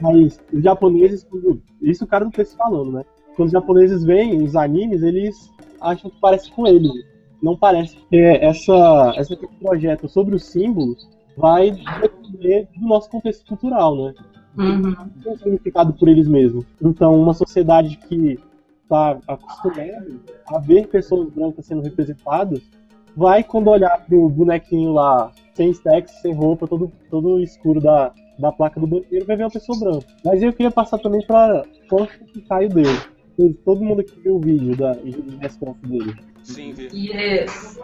Mas 0.00 0.40
os 0.52 0.62
japoneses, 0.62 1.26
isso 1.82 2.04
o 2.04 2.06
cara 2.06 2.24
não 2.24 2.32
fez 2.32 2.54
falando, 2.54 2.92
né? 2.92 3.04
Quando 3.36 3.46
os 3.46 3.52
japoneses 3.52 4.04
veem 4.04 4.42
os 4.42 4.56
animes, 4.56 5.02
eles 5.02 5.52
acham 5.80 6.10
que 6.10 6.18
parece 6.18 6.50
com 6.50 6.66
eles. 6.66 6.90
Não 7.42 7.56
parece. 7.56 7.96
É, 8.10 8.46
essa, 8.46 9.12
essa 9.16 9.36
projeto 9.60 10.08
sobre 10.08 10.34
os 10.34 10.44
símbolos 10.44 11.08
vai 11.36 11.70
depender 12.00 12.68
do 12.76 12.86
nosso 12.86 13.10
contexto 13.10 13.46
cultural, 13.46 13.94
né? 13.96 14.14
Uhum. 14.56 14.94
Tem 15.22 15.36
significado 15.36 15.92
por 15.92 16.08
eles 16.08 16.26
mesmos. 16.26 16.64
Então, 16.82 17.20
uma 17.20 17.34
sociedade 17.34 17.96
que 18.08 18.38
está 18.82 19.18
acostumada 19.28 20.20
a 20.46 20.58
ver 20.58 20.88
pessoas 20.88 21.30
brancas 21.30 21.66
sendo 21.66 21.82
representadas, 21.82 22.62
vai 23.18 23.42
quando 23.42 23.68
olhar 23.68 24.06
pro 24.06 24.28
bonequinho 24.28 24.92
lá, 24.92 25.32
sem 25.54 25.70
stacks, 25.70 26.12
sem 26.22 26.32
roupa, 26.32 26.68
todo, 26.68 26.90
todo 27.10 27.40
escuro 27.40 27.80
da, 27.80 28.12
da 28.38 28.52
placa 28.52 28.78
do 28.78 28.86
banheiro, 28.86 29.26
vai 29.26 29.36
ver 29.36 29.42
uma 29.42 29.50
pessoa 29.50 29.76
branca. 29.78 30.06
Mas 30.24 30.40
eu 30.40 30.52
queria 30.52 30.70
passar 30.70 30.98
também 30.98 31.26
para 31.26 31.64
quanto 31.90 32.16
que 32.26 32.40
Caio 32.42 32.68
deu. 32.68 32.84
Todo 33.64 33.84
mundo 33.84 34.04
que 34.04 34.18
viu 34.20 34.36
o 34.36 34.40
vídeo 34.40 34.76
da 34.76 34.96
resposta 35.40 35.84
dele. 35.86 36.14
Sim, 36.44 36.72
vi. 36.72 36.88
Yes. 36.92 37.78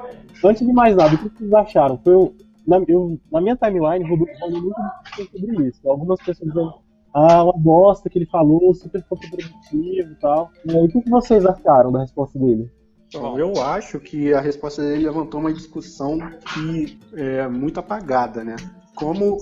Antes 0.45 0.65
de 0.67 0.73
mais 0.73 0.97
nada, 0.97 1.15
o 1.15 1.19
que 1.19 1.29
vocês 1.39 1.53
acharam? 1.53 1.99
Foi 2.03 2.17
um- 2.17 2.33
na, 2.67 2.79
eu- 2.89 3.19
na 3.31 3.41
minha 3.41 3.57
timeline 3.57 4.09
rodou 4.09 4.27
falando 4.39 4.63
muito 4.63 5.31
sobre 5.39 5.69
isso. 5.69 5.81
Algumas 5.89 6.19
pessoas 6.21 6.49
dizendo, 6.49 6.75
ah, 7.13 7.45
uma 7.45 7.53
bosta 7.53 8.09
que 8.09 8.19
ele 8.19 8.27
falou, 8.27 8.73
super 8.75 9.03
contraprodutivo 9.05 10.13
e 10.13 10.15
tal. 10.21 10.51
E 10.65 10.77
aí, 10.77 10.85
o 10.85 10.89
que 10.89 11.03
que 11.03 11.11
vocês 11.11 11.45
acharam 11.45 11.93
da 11.93 12.01
resposta 12.01 12.39
dele? 12.39 12.71
Bom, 13.13 13.39
eu 13.39 13.63
acho 13.63 14.01
que 14.01 14.33
a 14.33 14.41
resposta 14.41 14.83
dele 14.83 15.05
levantou 15.05 15.41
uma 15.41 15.53
discussão 15.53 16.19
que 16.53 16.99
é 17.15 17.47
muito 17.49 17.79
apagada, 17.79 18.43
né? 18.43 18.57
Como, 18.95 19.37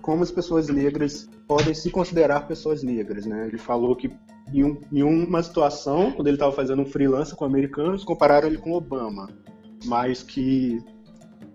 como 0.00 0.22
as 0.22 0.30
pessoas 0.30 0.68
negras 0.68 1.28
podem 1.46 1.74
se 1.74 1.90
considerar 1.90 2.46
pessoas 2.46 2.82
negras, 2.82 3.26
né? 3.26 3.46
Ele 3.46 3.58
falou 3.58 3.94
que 3.96 4.10
em, 4.52 4.64
um- 4.64 4.80
em 4.90 5.02
uma 5.02 5.42
situação, 5.42 6.12
quando 6.12 6.28
ele 6.28 6.36
estava 6.36 6.52
fazendo 6.52 6.80
um 6.82 6.86
freelance 6.86 7.34
com 7.34 7.44
americanos, 7.44 8.02
compararam 8.04 8.48
ele 8.48 8.58
com 8.58 8.72
Obama, 8.72 9.28
mas 9.84 10.22
que 10.22 10.82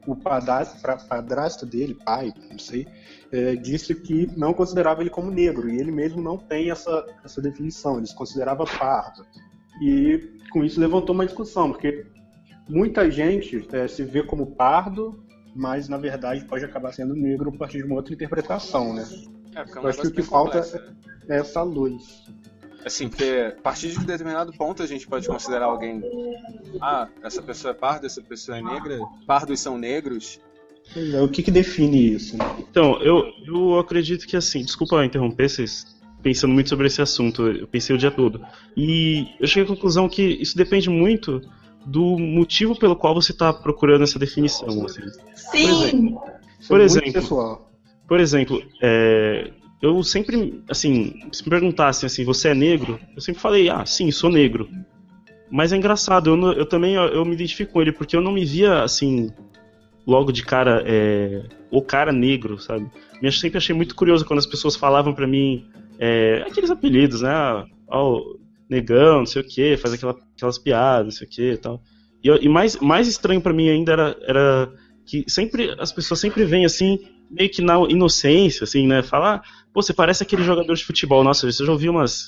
o 0.06 0.16
padrasto, 0.16 0.78
padrasto 1.08 1.66
dele, 1.66 1.96
pai, 2.06 2.32
não 2.52 2.60
sei, 2.60 2.86
é, 3.32 3.56
disse 3.56 3.96
que 3.96 4.30
não 4.38 4.54
considerava 4.54 5.02
ele 5.02 5.10
como 5.10 5.32
negro, 5.32 5.70
e 5.70 5.80
ele 5.80 5.92
mesmo 5.92 6.22
não 6.22 6.38
tem 6.38 6.70
essa, 6.70 7.04
essa 7.24 7.42
definição, 7.42 7.98
ele 7.98 8.08
se 8.08 8.16
considerava 8.16 8.66
pardo. 8.66 9.26
E 9.82 10.34
com 10.52 10.64
isso 10.64 10.80
levantou 10.80 11.16
uma 11.16 11.26
discussão, 11.26 11.72
porque 11.72 12.06
muita 12.70 13.10
gente 13.10 13.68
é, 13.72 13.88
se 13.88 14.04
vê 14.04 14.24
como 14.24 14.56
pardo, 14.56 15.24
mas 15.56 15.90
na 15.90 15.98
verdade 15.98 16.46
pode 16.46 16.64
acabar 16.64 16.94
sendo 16.94 17.16
negro 17.16 17.50
a 17.50 17.58
partir 17.58 17.78
de 17.78 17.84
uma 17.84 17.96
outra 17.96 18.14
interpretação, 18.14 18.94
né? 18.94 19.08
É, 19.56 19.64
porque 19.64 19.78
é 19.78 19.82
um 19.82 19.84
Eu 19.84 19.90
acho 19.90 20.02
que 20.02 20.08
o 20.08 20.12
que 20.12 20.22
falta 20.22 20.62
complexo. 20.62 20.96
é 21.30 21.38
essa 21.38 21.62
luz. 21.64 22.24
Assim, 22.86 23.08
porque 23.08 23.54
a 23.58 23.62
partir 23.62 23.92
de 23.92 24.00
determinado 24.00 24.52
ponto 24.54 24.84
a 24.84 24.86
gente 24.86 25.08
pode 25.08 25.28
considerar 25.28 25.66
alguém. 25.66 26.02
Ah, 26.82 27.08
essa 27.24 27.42
pessoa 27.42 27.72
é 27.72 27.74
parda, 27.74 28.06
essa 28.06 28.22
pessoa 28.22 28.58
é 28.58 28.62
negra. 28.62 29.00
Pardos 29.26 29.60
são 29.60 29.78
negros. 29.78 30.40
É, 30.96 31.22
o 31.22 31.30
que, 31.30 31.42
que 31.42 31.50
define 31.50 32.14
isso? 32.14 32.36
Né? 32.36 32.44
Então, 32.60 33.02
eu, 33.02 33.24
eu 33.48 33.80
acredito 33.80 34.28
que 34.28 34.36
assim, 34.36 34.64
desculpa 34.64 35.06
interromper 35.06 35.50
vocês 35.50 35.86
pensando 36.24 36.54
muito 36.54 36.70
sobre 36.70 36.88
esse 36.88 37.02
assunto, 37.02 37.46
eu 37.48 37.68
pensei 37.68 37.94
o 37.96 38.00
dia 38.00 38.10
todo. 38.10 38.42
E 38.76 39.28
eu 39.40 39.46
cheguei 39.46 39.66
à 39.66 39.76
conclusão 39.76 40.08
que 40.08 40.24
isso 40.24 40.56
depende 40.56 40.90
muito 40.90 41.42
do 41.86 42.18
motivo 42.18 42.80
pelo 42.80 42.96
qual 42.96 43.14
você 43.14 43.34
está 43.34 43.52
procurando 43.52 44.04
essa 44.04 44.18
definição. 44.18 44.86
Assim. 44.86 45.02
Sim. 45.36 46.16
Por 46.68 46.80
é 46.80 46.84
muito 46.84 46.84
exemplo, 46.84 47.14
pessoal. 47.14 47.72
por 48.08 48.20
exemplo, 48.22 48.64
é, 48.82 49.52
eu 49.82 50.02
sempre, 50.02 50.64
assim, 50.70 51.14
se 51.32 51.44
me 51.44 51.50
perguntassem 51.50 52.08
assim, 52.08 52.24
você 52.24 52.50
é 52.50 52.56
negro? 52.56 52.98
Eu 53.14 53.22
sempre 53.22 53.42
falei, 53.42 53.70
ah, 53.70 53.86
sim, 53.86 54.10
sou 54.12 54.30
negro. 54.30 54.70
Mas 55.52 55.74
é 55.74 55.78
engraçado, 55.78 56.30
eu, 56.30 56.54
eu 56.54 56.66
também 56.66 56.96
eu, 56.96 57.04
eu 57.04 57.26
me 57.26 57.34
identifico 57.34 57.74
com 57.74 57.82
ele, 57.82 57.92
porque 57.92 58.16
eu 58.16 58.22
não 58.22 58.32
me 58.32 58.46
via, 58.46 58.82
assim, 58.82 59.30
logo 60.08 60.32
de 60.32 60.44
cara, 60.44 60.84
é, 60.88 61.44
o 61.70 61.82
cara 61.82 62.14
negro, 62.14 62.58
sabe? 62.58 62.90
Eu 63.22 63.32
sempre 63.32 63.58
achei 63.58 63.76
muito 63.76 63.94
curioso 63.94 64.26
quando 64.26 64.40
as 64.40 64.46
pessoas 64.46 64.76
falavam 64.76 65.14
pra 65.14 65.28
mim 65.28 65.70
é, 66.00 66.44
aqueles 66.48 66.70
apelidos, 66.72 67.22
né? 67.22 67.30
Ah, 67.30 67.66
ó, 67.90 68.20
negão, 68.70 69.20
não 69.20 69.26
sei 69.26 69.42
o 69.42 69.48
que, 69.48 69.78
faz 69.78 69.94
aquela, 69.94 70.16
aquelas 70.36 70.58
piadas, 70.58 71.06
não 71.06 71.12
sei 71.12 71.28
o 71.28 71.30
que 71.30 71.52
e 71.52 71.58
tal. 71.58 71.82
E, 72.24 72.30
e 72.30 72.50
mais, 72.50 72.78
mais 72.80 73.08
estranho 73.08 73.42
pra 73.42 73.54
mim 73.54 73.70
ainda 73.70 73.92
era, 73.92 74.18
era 74.28 74.72
que 75.06 75.24
sempre 75.28 75.76
as 75.80 75.92
pessoas 75.92 76.20
sempre 76.20 76.46
vêm 76.46 76.66
assim, 76.66 76.98
meio 77.30 77.50
que 77.50 77.62
na 77.62 77.76
inocência, 77.90 78.64
assim, 78.64 78.88
né? 78.88 79.04
Falar, 79.04 79.42
pô, 79.74 79.82
você 79.82 79.94
parece 79.94 80.24
aquele 80.24 80.44
jogador 80.44 80.74
de 80.74 80.86
futebol. 80.86 81.24
Nossa, 81.24 81.50
você 81.52 81.66
já 81.66 81.72
ouviu 81.72 81.92
umas, 81.92 82.28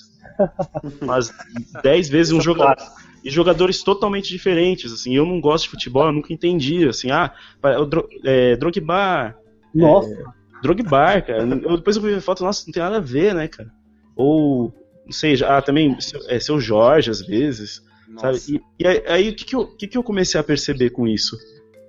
umas 1.02 1.32
10 1.84 2.10
vezes 2.10 2.34
um 2.34 2.42
jogador. 2.42 2.76
E 3.24 3.30
jogadores 3.32 3.82
totalmente 3.82 4.30
diferentes, 4.30 4.94
assim. 4.94 5.16
Eu 5.16 5.26
não 5.26 5.42
gosto 5.42 5.64
de 5.64 5.72
futebol, 5.72 6.06
eu 6.06 6.12
nunca 6.12 6.32
entendi, 6.32 6.88
assim. 6.88 7.10
Ah, 7.10 7.34
pa- 7.60 7.76
o 7.80 7.86
Dro- 7.86 8.08
é, 8.24 8.56
Drogba. 8.56 9.34
Nossa. 9.74 10.12
É, 10.12 10.24
Drogba, 10.62 11.22
cara. 11.22 11.44
Eu, 11.44 11.78
depois 11.78 11.96
eu 11.96 12.02
fui 12.02 12.14
ver 12.14 12.22
foto, 12.22 12.44
nossa, 12.44 12.64
não 12.66 12.74
tem 12.74 12.82
nada 12.84 12.98
a 12.98 13.02
ver, 13.02 13.34
né, 13.34 13.48
cara? 13.48 13.72
Ou, 14.16 14.74
não 15.06 15.12
sei, 15.12 15.36
ah, 15.44 15.62
também, 15.62 16.00
seu, 16.00 16.20
é, 16.28 16.40
seu 16.40 16.60
Jorge, 16.60 17.10
às 17.12 17.22
vezes, 17.22 17.82
sabe? 18.18 18.40
E, 18.50 18.62
e 18.80 18.88
aí, 18.88 19.04
aí, 19.08 19.30
o 19.30 19.36
que 19.36 19.46
que 19.46 19.56
eu, 19.56 19.68
que 19.68 19.88
que 19.88 19.98
eu 19.98 20.04
comecei 20.04 20.40
a 20.40 20.44
perceber 20.44 20.90
com 20.92 21.08
isso? 21.08 21.38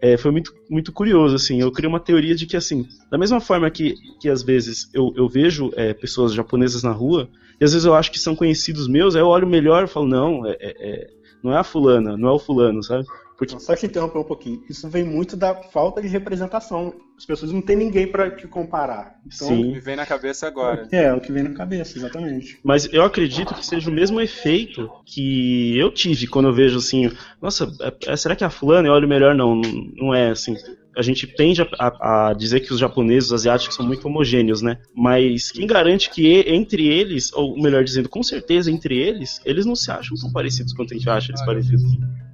É, 0.00 0.16
foi 0.16 0.31
muito, 0.31 0.52
muito 0.68 0.92
curioso, 0.92 1.35
assim, 1.35 1.61
eu 1.61 1.72
criei 1.72 1.88
uma 1.88 1.98
teoria 2.00 2.35
de 2.35 2.44
que, 2.46 2.57
assim, 2.57 2.87
da 3.11 3.16
mesma 3.16 3.40
forma 3.40 3.70
que, 3.70 3.94
que 4.20 4.29
às 4.29 4.42
vezes 4.42 4.90
eu, 4.92 5.12
eu 5.16 5.26
vejo 5.29 5.70
é, 5.74 5.94
pessoas 5.94 6.35
japonesas 6.35 6.83
na 6.83 6.92
rua, 6.92 7.31
e 7.59 7.64
às 7.64 7.72
vezes 7.72 7.87
eu 7.87 7.94
acho 7.94 8.12
que 8.12 8.18
são 8.18 8.37
conhecidos 8.37 8.87
meus, 8.88 9.16
aí 9.16 9.22
eu 9.22 9.26
olho 9.29 9.46
melhor 9.46 9.85
e 9.85 9.87
falo, 9.88 10.07
não, 10.07 10.44
é, 10.46 10.52
é- 10.61 10.74
é- 10.90 11.07
não 11.42 11.52
é 11.52 11.59
a 11.59 11.64
fulana, 11.64 12.16
não 12.16 12.29
é 12.29 12.33
o 12.33 12.38
fulano, 12.38 12.83
sabe? 12.83 13.07
Porque... 13.38 13.59
Só 13.61 13.77
te 13.77 13.87
interromper 13.87 14.18
um 14.18 14.25
pouquinho. 14.25 14.62
Isso 14.68 14.88
vem 14.88 15.05
muito 15.05 15.37
da 15.37 15.55
falta 15.55 16.01
de 16.01 16.09
representação. 16.09 16.94
As 17.18 17.25
pessoas 17.25 17.53
não 17.53 17.61
têm 17.61 17.77
ninguém 17.77 18.07
para 18.07 18.31
te 18.31 18.46
comparar. 18.49 19.20
Então, 19.27 19.49
Sim. 19.49 19.72
Me 19.72 19.81
vem 19.81 19.96
na 19.96 20.07
cabeça 20.07 20.46
agora. 20.46 20.88
É, 20.90 21.05
é 21.05 21.12
o 21.14 21.20
que 21.20 21.33
vem 21.33 21.42
na 21.42 21.53
cabeça, 21.55 21.99
exatamente. 21.99 22.59
Mas 22.64 22.90
eu 22.92 23.03
acredito 23.03 23.55
que 23.55 23.64
seja 23.64 23.90
o 23.90 23.92
mesmo 23.92 24.20
efeito 24.20 24.90
que 25.05 25.77
eu 25.79 25.90
tive 25.90 26.27
quando 26.27 26.49
eu 26.49 26.55
vejo 26.55 26.79
assim, 26.79 27.11
nossa, 27.40 27.70
é- 27.81 28.12
é- 28.12 28.16
será 28.16 28.35
que 28.35 28.42
é 28.44 28.46
a 28.46 28.51
fulana? 28.51 28.88
Eu 28.88 28.92
olho 28.92 29.09
melhor, 29.09 29.35
não, 29.35 29.55
não- 29.55 30.14
é 30.14 30.31
assim. 30.31 30.55
A 30.96 31.03
gente 31.03 31.27
tende 31.27 31.61
a, 31.61 31.66
a- 31.79 32.29
a 32.31 32.33
dizer 32.35 32.61
que 32.61 32.72
os 32.72 32.79
japoneses, 32.79 33.27
os 33.31 33.35
asiáticos 33.40 33.77
são 33.77 33.87
muito 33.87 34.07
homogêneos, 34.09 34.62
né? 34.62 34.79
Mas 34.94 35.51
quem 35.53 35.66
garante 35.66 36.09
que 36.09 36.27
entre 36.49 36.87
eles, 36.87 37.31
ou 37.35 37.61
melhor 37.61 37.85
dizendo, 37.85 38.09
com 38.09 38.22
certeza 38.22 38.70
entre 38.70 38.96
eles, 38.96 39.40
eles 39.44 39.66
não 39.66 39.77
se 39.77 39.90
acham 39.90 40.16
tão 40.16 40.33
parecidos 40.33 40.72
quanto 40.72 40.94
a 40.94 40.96
gente 40.96 41.09
acha 41.11 41.31
eles 41.33 41.44
parecidos. 41.44 41.83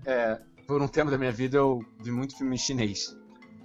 É, 0.06 0.38
por 0.72 0.80
um 0.80 0.88
tempo 0.88 1.10
da 1.10 1.18
minha 1.18 1.30
vida 1.30 1.58
eu 1.58 1.84
vi 2.00 2.10
muito 2.10 2.34
filme 2.34 2.56
chinês. 2.56 3.14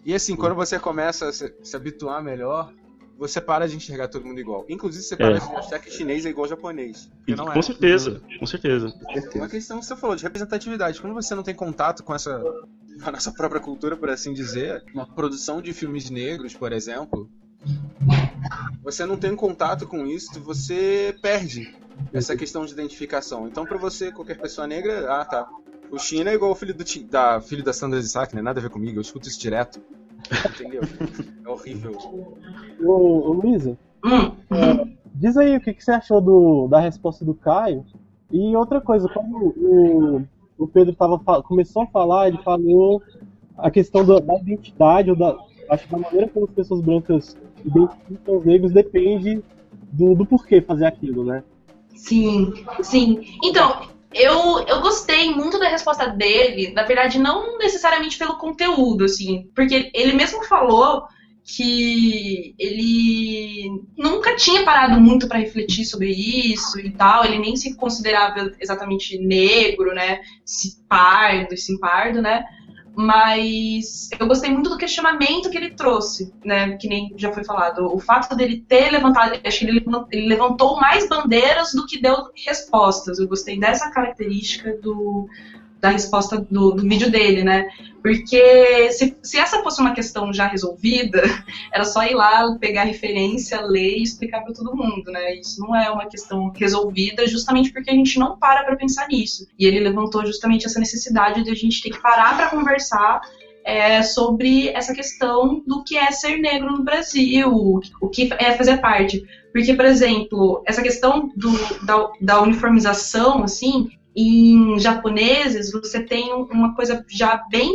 E 0.06 0.14
assim, 0.14 0.36
quando 0.36 0.56
você 0.56 0.78
começa 0.78 1.30
a 1.30 1.32
se, 1.32 1.54
se 1.64 1.74
habituar 1.74 2.22
melhor, 2.22 2.74
você 3.18 3.40
para 3.40 3.66
de 3.66 3.78
enxergar 3.78 4.10
todo 4.10 4.26
mundo 4.26 4.42
igual. 4.42 4.66
Inclusive, 4.68 5.04
você 5.04 5.16
para 5.16 5.38
É. 5.38 5.40
de 5.40 5.56
achar 5.56 5.80
que 5.80 5.90
chinês 5.90 6.26
é 6.26 6.30
igual 6.30 6.44
ao 6.44 6.50
japonês. 6.50 7.10
E, 7.26 7.34
não 7.34 7.46
com 7.46 7.60
é. 7.60 7.62
certeza, 7.62 8.22
com 8.38 8.46
certeza. 8.46 8.94
Uma 9.36 9.48
questão 9.48 9.80
que 9.80 9.86
você 9.86 9.96
falou 9.96 10.18
de 10.18 10.24
representatividade. 10.24 11.00
Quando 11.00 11.14
você 11.14 11.34
não 11.34 11.44
tem 11.44 11.56
contato 11.56 12.04
com 12.04 12.14
essa 12.14 12.40
com 12.40 13.10
a 13.10 13.12
nossa 13.12 13.32
própria 13.32 13.62
cultura, 13.62 13.96
por 13.96 14.10
assim 14.10 14.34
dizer, 14.34 14.84
uma 14.94 15.06
produção 15.06 15.62
de 15.62 15.72
filmes 15.72 16.10
negros, 16.10 16.54
por 16.56 16.74
exemplo, 16.74 17.30
você 18.84 19.06
não 19.06 19.16
tem 19.16 19.34
contato 19.34 19.88
com 19.88 20.06
isso, 20.06 20.40
você 20.42 21.16
perde 21.22 21.74
essa 22.12 22.36
questão 22.36 22.66
de 22.66 22.74
identificação. 22.74 23.48
Então, 23.48 23.66
pra 23.66 23.78
você, 23.78 24.12
qualquer 24.12 24.38
pessoa 24.38 24.68
negra, 24.68 25.10
ah, 25.10 25.24
tá. 25.24 25.48
O 25.92 25.98
China 25.98 26.30
é 26.30 26.34
igual 26.34 26.52
o 26.52 26.56
filho 26.56 26.74
do 26.74 26.84
Ti- 26.84 27.04
da 27.04 27.40
filho 27.40 27.64
da 27.64 27.74
Sandra 27.74 28.00
Isaac, 28.00 28.36
né? 28.36 28.42
Nada 28.42 28.60
a 28.60 28.64
ver 28.64 28.70
comigo, 28.70 28.98
eu 28.98 29.02
escuto 29.02 29.28
isso 29.28 29.40
direto. 29.40 29.80
Entendeu? 30.50 30.82
É 31.46 31.50
horrível. 31.50 31.98
Ô, 32.82 33.30
ô 33.30 33.34
Luísa, 33.34 33.78
é, 34.52 34.88
diz 35.16 35.38
aí 35.38 35.56
o 35.56 35.62
que, 35.62 35.74
que 35.74 35.84
você 35.84 35.92
achou 35.92 36.20
do, 36.20 36.68
da 36.68 36.80
resposta 36.80 37.24
do 37.24 37.34
Caio. 37.34 37.86
E 38.32 38.56
outra 38.56 38.82
coisa, 38.82 39.08
quando 39.08 39.36
o, 39.38 40.22
o 40.58 40.68
Pedro 40.68 40.94
tava, 40.94 41.18
começou 41.44 41.84
a 41.84 41.88
falar, 41.88 42.28
ele 42.28 42.40
falou 42.44 43.02
a 43.58 43.72
questão 43.72 44.06
da, 44.06 44.20
da 44.20 44.36
identidade, 44.36 45.10
ou 45.10 45.16
da, 45.16 45.38
acho 45.70 45.86
que 45.86 45.92
da 45.92 45.98
maneira 45.98 46.28
como 46.28 46.46
as 46.46 46.52
pessoas 46.52 46.82
brancas 46.82 47.38
identificam 47.64 48.38
os 48.38 48.46
negros 48.46 48.72
depende 48.74 49.42
do, 49.92 50.14
do 50.14 50.26
porquê 50.26 50.62
fazer 50.62 50.86
aquilo, 50.86 51.24
né? 51.24 51.44
Sim, 51.96 52.54
sim. 52.82 53.22
Então, 53.44 53.88
eu, 54.14 54.60
eu 54.68 54.82
gostei 54.82 55.34
muito 55.34 55.60
da 55.60 55.68
resposta 55.68 56.08
dele, 56.08 56.72
na 56.74 56.84
verdade, 56.84 57.20
não 57.20 57.58
necessariamente 57.58 58.18
pelo 58.18 58.38
conteúdo, 58.38 59.06
assim, 59.06 59.50
porque 59.56 59.92
ele 59.94 60.14
mesmo 60.14 60.44
falou 60.46 61.04
que 61.44 62.54
ele 62.60 63.82
nunca 63.98 64.36
tinha 64.36 64.64
parado 64.64 65.00
muito 65.00 65.30
pra 65.30 65.40
refletir 65.40 65.86
sobre 65.86 66.12
isso 66.12 66.78
e 66.78 66.92
tal, 66.92 67.24
ele 67.24 67.40
nem 67.40 67.56
se 67.56 67.76
considerava 67.76 68.52
exatamente 68.60 69.18
negro, 69.18 69.94
né, 69.94 70.20
se 70.44 70.84
pardo, 70.90 71.56
sim 71.56 71.80
pardo, 71.80 72.22
né, 72.22 72.44
mas 72.98 74.10
eu 74.20 74.26
gostei 74.26 74.50
muito 74.50 74.72
do 74.72 74.78
questionamento 74.78 75.52
que 75.52 75.58
ele 75.58 75.76
trouxe, 75.76 76.34
né? 76.44 76.76
Que 76.78 76.88
nem 76.88 77.14
já 77.16 77.32
foi 77.32 77.44
falado. 77.44 77.86
O 77.94 78.00
fato 78.00 78.36
dele 78.36 78.66
ter 78.68 78.90
levantado, 78.92 79.40
acho 79.46 79.60
que 79.60 79.66
ele, 79.66 79.86
ele 80.12 80.28
levantou 80.28 80.80
mais 80.80 81.08
bandeiras 81.08 81.74
do 81.74 81.86
que 81.86 82.02
deu 82.02 82.32
respostas. 82.36 83.20
Eu 83.20 83.28
gostei 83.28 83.60
dessa 83.60 83.92
característica 83.92 84.76
do, 84.82 85.30
da 85.80 85.90
resposta 85.90 86.38
do, 86.38 86.72
do, 86.72 86.84
vídeo 86.88 87.10
dele, 87.12 87.44
né? 87.44 87.68
Porque 88.02 88.92
se, 88.92 89.18
se 89.22 89.38
essa 89.38 89.62
fosse 89.62 89.82
uma 89.82 89.94
questão 89.94 90.34
já 90.34 90.48
resolvida, 90.48 91.22
era 91.74 91.84
só 91.84 92.04
ir 92.04 92.16
lá, 92.16 92.58
pegar 92.60 92.84
referência, 92.84 93.62
ler 93.62 93.98
e 93.98 94.04
explicar 94.04 94.42
para 94.42 94.54
todo 94.54 94.76
mundo, 94.76 95.12
né? 95.12 95.36
Isso 95.36 95.60
não 95.62 95.76
é 95.76 95.90
uma 95.90 96.08
questão 96.08 96.52
resolvida, 96.56 97.28
justamente 97.28 97.72
porque 97.72 97.92
a 97.92 97.94
gente 97.94 98.18
não 98.18 98.38
para 98.38 98.64
para 98.64 98.76
pensar 98.76 99.08
nisso. 99.08 99.48
E 99.58 99.66
ele 99.66 99.80
levantou 99.80 100.26
justamente 100.26 100.66
essa 100.66 100.80
necessidade 100.80 101.44
de 101.44 101.52
a 101.52 101.56
gente 101.56 101.82
ter 101.82 101.92
que 101.92 102.02
parar 102.02 102.36
para 102.36 102.50
conversar 102.50 103.22
é, 103.68 104.02
sobre 104.02 104.70
essa 104.70 104.94
questão 104.94 105.62
do 105.68 105.84
que 105.84 105.98
é 105.98 106.10
ser 106.12 106.38
negro 106.38 106.72
no 106.72 106.86
Brasil, 106.86 107.52
o 108.00 108.08
que 108.08 108.30
é 108.40 108.54
fazer 108.54 108.78
parte. 108.78 109.22
Porque, 109.52 109.74
por 109.74 109.84
exemplo, 109.84 110.64
essa 110.66 110.82
questão 110.82 111.30
do, 111.36 111.52
da, 111.86 112.12
da 112.22 112.42
uniformização, 112.42 113.44
assim, 113.44 113.90
em 114.18 114.80
japoneses, 114.80 115.72
você 115.72 116.02
tem 116.02 116.34
uma 116.34 116.74
coisa 116.74 117.06
já 117.08 117.44
bem 117.52 117.72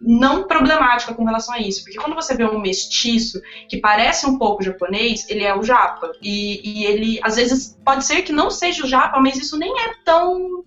não 0.00 0.48
problemática 0.48 1.14
com 1.14 1.24
relação 1.24 1.54
a 1.54 1.60
isso, 1.60 1.84
porque 1.84 1.98
quando 1.98 2.14
você 2.14 2.34
vê 2.34 2.44
um 2.44 2.58
mestiço 2.58 3.40
que 3.68 3.76
parece 3.76 4.26
um 4.26 4.36
pouco 4.36 4.64
japonês, 4.64 5.28
ele 5.28 5.44
é 5.44 5.56
o 5.56 5.62
japa. 5.62 6.10
E, 6.20 6.60
e 6.64 6.84
ele, 6.86 7.20
às 7.22 7.36
vezes, 7.36 7.78
pode 7.84 8.04
ser 8.04 8.22
que 8.22 8.32
não 8.32 8.50
seja 8.50 8.84
o 8.84 8.88
japa, 8.88 9.20
mas 9.20 9.36
isso 9.36 9.56
nem 9.56 9.70
é 9.78 9.94
tão 10.04 10.64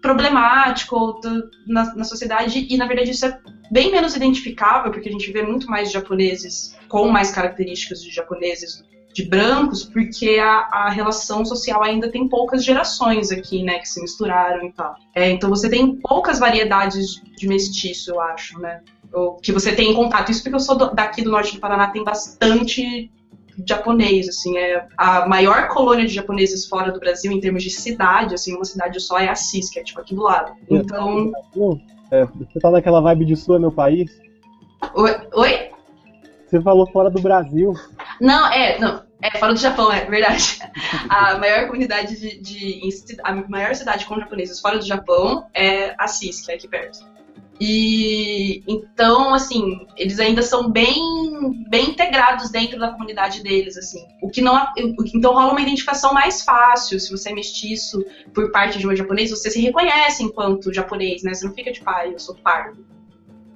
problemático 0.00 1.14
do, 1.14 1.50
na, 1.66 1.94
na, 1.96 2.04
sociedade 2.04 2.64
e 2.70 2.76
na 2.76 2.86
verdade 2.86 3.10
isso 3.10 3.26
é 3.26 3.40
bem 3.72 3.90
menos 3.90 4.14
identificável 4.14 4.92
porque 4.92 5.08
a 5.08 5.12
gente 5.12 5.32
vê 5.32 5.42
muito 5.42 5.66
mais 5.68 5.90
japoneses 5.90 6.76
com 6.86 7.08
mais 7.08 7.32
características 7.32 8.02
de 8.02 8.10
japoneses 8.10 8.84
de 9.16 9.24
brancos, 9.24 9.82
porque 9.82 10.38
a, 10.38 10.68
a, 10.70 10.90
relação 10.90 11.42
social 11.42 11.82
ainda 11.82 12.10
tem 12.10 12.28
poucas 12.28 12.62
gerações 12.62 13.32
aqui, 13.32 13.62
né, 13.62 13.78
que 13.78 13.88
se 13.88 13.98
misturaram 14.02 14.66
e 14.66 14.72
tal. 14.72 14.94
É, 15.14 15.30
então 15.30 15.48
você 15.48 15.70
tem 15.70 15.96
poucas 15.96 16.38
variedades 16.38 17.22
de 17.34 17.48
mestiço, 17.48 18.10
eu 18.10 18.20
acho, 18.20 18.60
né, 18.60 18.82
ou, 19.10 19.36
que 19.36 19.52
você 19.52 19.74
tem 19.74 19.90
em 19.90 19.94
contato. 19.94 20.30
Isso 20.30 20.42
porque 20.42 20.54
eu 20.54 20.60
sou 20.60 20.76
do, 20.76 20.94
daqui 20.94 21.22
do 21.22 21.30
norte 21.30 21.54
do 21.54 21.60
Paraná, 21.60 21.88
tem 21.88 22.04
bastante 22.04 23.10
japonês, 23.66 24.28
assim, 24.28 24.58
é 24.58 24.86
a 24.98 25.26
maior 25.26 25.68
colônia 25.68 26.04
de 26.04 26.12
japoneses 26.12 26.66
fora 26.66 26.92
do 26.92 27.00
Brasil 27.00 27.32
em 27.32 27.40
termos 27.40 27.62
de 27.62 27.70
cidade, 27.70 28.34
assim, 28.34 28.54
uma 28.54 28.66
cidade 28.66 29.00
só 29.00 29.18
é 29.18 29.30
Assis, 29.30 29.70
que 29.70 29.78
é 29.78 29.82
tipo 29.82 29.98
aqui 29.98 30.14
do 30.14 30.24
lado. 30.24 30.52
Então... 30.70 31.32
É, 32.12 32.26
você 32.26 32.60
tá 32.60 32.70
naquela 32.70 33.00
vibe 33.00 33.24
de 33.24 33.34
sul 33.34 33.56
é 33.56 33.58
meu 33.58 33.72
país? 33.72 34.10
Oi? 34.94 35.10
Oi? 35.32 35.70
Você 36.46 36.60
falou 36.60 36.86
fora 36.86 37.10
do 37.10 37.20
Brasil. 37.20 37.72
Não, 38.20 38.52
é, 38.52 38.78
não. 38.78 39.05
É, 39.34 39.38
fora 39.38 39.52
do 39.52 39.60
Japão, 39.60 39.92
é 39.92 40.04
verdade. 40.04 40.58
A 41.08 41.38
maior 41.38 41.66
comunidade 41.66 42.18
de, 42.18 42.38
de, 42.40 43.18
A 43.24 43.34
maior 43.34 43.74
cidade 43.74 44.06
com 44.06 44.18
japoneses 44.18 44.60
fora 44.60 44.78
do 44.78 44.86
Japão 44.86 45.46
é 45.52 45.94
Assis, 45.98 46.44
que 46.44 46.52
é 46.52 46.54
aqui 46.54 46.68
perto. 46.68 47.16
E 47.58 48.62
então, 48.68 49.32
assim, 49.32 49.86
eles 49.96 50.20
ainda 50.20 50.42
são 50.42 50.70
bem, 50.70 50.94
bem 51.68 51.90
integrados 51.90 52.50
dentro 52.50 52.78
da 52.78 52.92
comunidade 52.92 53.42
deles, 53.42 53.78
assim. 53.78 54.06
O 54.22 54.28
que 54.28 54.42
não, 54.42 54.66
então 55.14 55.32
rola 55.32 55.52
uma 55.52 55.62
identificação 55.62 56.12
mais 56.12 56.42
fácil. 56.42 57.00
Se 57.00 57.10
você 57.10 57.30
é 57.30 57.34
mestiço 57.34 58.04
por 58.34 58.52
parte 58.52 58.78
de 58.78 58.86
um 58.86 58.94
japonês, 58.94 59.30
você 59.30 59.50
se 59.50 59.60
reconhece 59.60 60.22
enquanto 60.22 60.72
japonês, 60.72 61.22
né? 61.22 61.32
Você 61.32 61.46
não 61.46 61.54
fica 61.54 61.72
tipo, 61.72 61.88
ah, 61.88 62.06
eu 62.06 62.18
sou 62.18 62.34
pardo. 62.36 62.86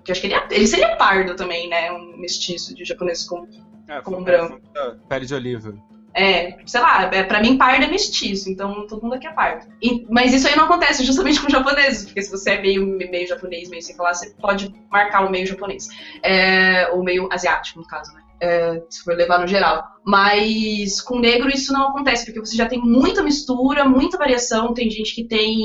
Que 0.03 0.13
acho 0.13 0.21
que 0.23 0.29
ele, 0.29 0.35
é, 0.35 0.49
ele 0.51 0.67
seria 0.67 0.97
pardo 0.97 1.37
também, 1.37 1.69
né? 1.69 1.93
Um 1.93 2.17
mestiço 2.17 2.75
de 2.75 2.87
japonês 2.87 3.25
com 3.25 3.47
é, 3.91 4.01
como 4.01 4.23
branco. 4.23 4.61
Pele 5.09 5.27
de 5.27 5.35
oliva. 5.35 5.75
É, 6.13 6.57
sei 6.67 6.81
lá, 6.81 7.05
é, 7.13 7.23
pra 7.23 7.41
mim 7.41 7.57
pardo 7.57 7.85
é 7.85 7.89
mestiço, 7.89 8.51
então 8.51 8.87
todo 8.87 9.03
mundo 9.03 9.15
aqui 9.15 9.27
é 9.27 9.33
pardo. 9.33 9.67
E, 9.81 10.07
mas 10.11 10.33
isso 10.33 10.49
aí 10.49 10.57
não 10.57 10.65
acontece 10.65 11.05
justamente 11.05 11.41
com 11.43 11.49
japoneses, 11.49 12.07
porque 12.07 12.23
se 12.23 12.31
você 12.31 12.53
é 12.53 12.63
meio, 12.63 12.85
meio 12.85 13.29
japonês, 13.29 13.69
meio 13.69 13.83
sei 13.83 13.95
lá, 13.97 14.13
você 14.13 14.31
pode 14.31 14.75
marcar 14.91 15.25
o 15.25 15.31
meio 15.31 15.47
japonês. 15.47 15.89
É, 16.23 16.89
ou 16.93 17.05
meio 17.05 17.29
asiático, 17.33 17.79
no 17.79 17.87
caso, 17.87 18.13
né? 18.15 18.20
É, 18.41 18.81
se 18.89 19.05
for 19.05 19.15
levar 19.15 19.39
no 19.39 19.47
geral. 19.47 19.85
Mas 20.05 21.01
com 21.03 21.19
negro 21.19 21.51
isso 21.51 21.73
não 21.73 21.89
acontece, 21.89 22.25
porque 22.25 22.41
você 22.41 22.57
já 22.57 22.67
tem 22.67 22.81
muita 22.81 23.23
mistura, 23.23 23.85
muita 23.85 24.17
variação. 24.17 24.73
Tem 24.73 24.91
gente 24.91 25.15
que 25.15 25.25
tem 25.25 25.59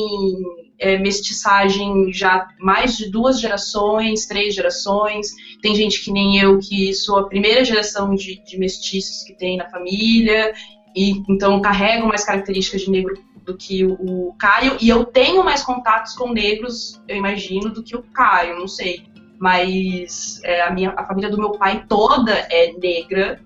é, 0.78 0.98
mestiçagem 0.98 2.12
já 2.12 2.48
mais 2.60 2.98
de 2.98 3.10
duas 3.10 3.40
gerações, 3.40 4.26
três 4.26 4.54
gerações. 4.54 5.28
Tem 5.62 5.74
gente 5.74 6.04
que 6.04 6.12
nem 6.12 6.38
eu, 6.38 6.60
que 6.60 6.94
sou 6.94 7.20
a 7.20 7.28
primeira 7.28 7.64
geração 7.64 8.14
de, 8.14 8.44
de 8.44 8.58
mestiços 8.58 9.24
que 9.24 9.38
tem 9.38 9.58
na 9.58 9.70
família, 9.70 10.54
e 10.96 11.24
então 11.30 11.62
carrego 11.62 12.08
mais 12.08 12.24
características 12.24 12.82
de 12.82 12.92
negro 12.92 13.14
do 13.44 13.56
que 13.56 13.86
o, 13.86 13.94
o 14.30 14.34
Caio. 14.38 14.78
E 14.82 14.90
eu 14.90 15.06
tenho 15.06 15.44
mais 15.44 15.64
contatos 15.64 16.14
com 16.14 16.32
negros, 16.32 17.02
eu 17.08 17.16
imagino, 17.16 17.70
do 17.70 17.84
que 17.84 17.96
o 17.96 18.04
Caio, 18.14 18.58
não 18.58 18.68
sei. 18.68 19.04
Mas 19.40 20.40
é, 20.44 20.62
a, 20.62 20.72
minha, 20.72 20.94
a 20.96 21.06
família 21.06 21.30
do 21.30 21.38
meu 21.38 21.52
pai 21.52 21.86
toda 21.88 22.32
é 22.32 22.74
negra, 22.74 23.42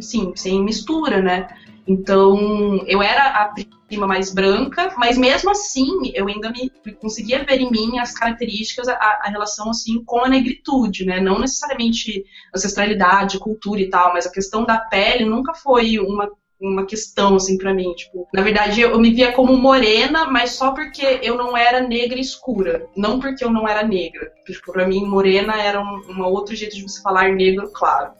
sim, 0.00 0.32
sem 0.36 0.62
mistura, 0.62 1.20
né? 1.20 1.48
Então, 1.86 2.78
eu 2.86 3.02
era 3.02 3.42
a 3.42 3.54
prima 3.88 4.06
mais 4.06 4.32
branca, 4.32 4.94
mas 4.96 5.18
mesmo 5.18 5.50
assim, 5.50 6.12
eu 6.14 6.26
ainda 6.28 6.50
me 6.50 6.70
conseguia 7.00 7.44
ver 7.44 7.60
em 7.60 7.70
mim 7.70 7.98
as 7.98 8.12
características, 8.12 8.88
a, 8.88 8.94
a, 8.94 9.28
relação 9.28 9.68
assim 9.68 10.02
com 10.04 10.24
a 10.24 10.28
negritude, 10.28 11.04
né? 11.04 11.20
Não 11.20 11.38
necessariamente 11.38 12.24
ancestralidade, 12.54 13.38
cultura 13.38 13.80
e 13.80 13.90
tal, 13.90 14.12
mas 14.12 14.26
a 14.26 14.32
questão 14.32 14.64
da 14.64 14.78
pele 14.78 15.24
nunca 15.24 15.52
foi 15.54 15.98
uma 15.98 16.30
uma 16.62 16.86
questão 16.86 17.34
assim 17.34 17.58
para 17.58 17.74
mim, 17.74 17.92
tipo, 17.94 18.26
na 18.32 18.42
verdade 18.42 18.80
eu, 18.80 18.98
me 18.98 19.10
via 19.10 19.32
como 19.32 19.56
morena, 19.56 20.26
mas 20.26 20.52
só 20.52 20.72
porque 20.72 21.20
eu 21.22 21.36
não 21.36 21.56
era 21.56 21.80
negra 21.80 22.20
escura, 22.20 22.86
não 22.96 23.18
porque 23.18 23.44
eu 23.44 23.50
não 23.50 23.66
era 23.66 23.82
negra. 23.82 24.32
Tipo, 24.46 24.72
para 24.72 24.86
mim 24.86 25.04
morena 25.04 25.60
era 25.60 25.80
um, 25.80 26.00
um 26.08 26.22
outro 26.22 26.54
jeito 26.54 26.76
de 26.76 26.82
você 26.82 27.02
falar 27.02 27.32
negro, 27.32 27.70
claro. 27.72 28.12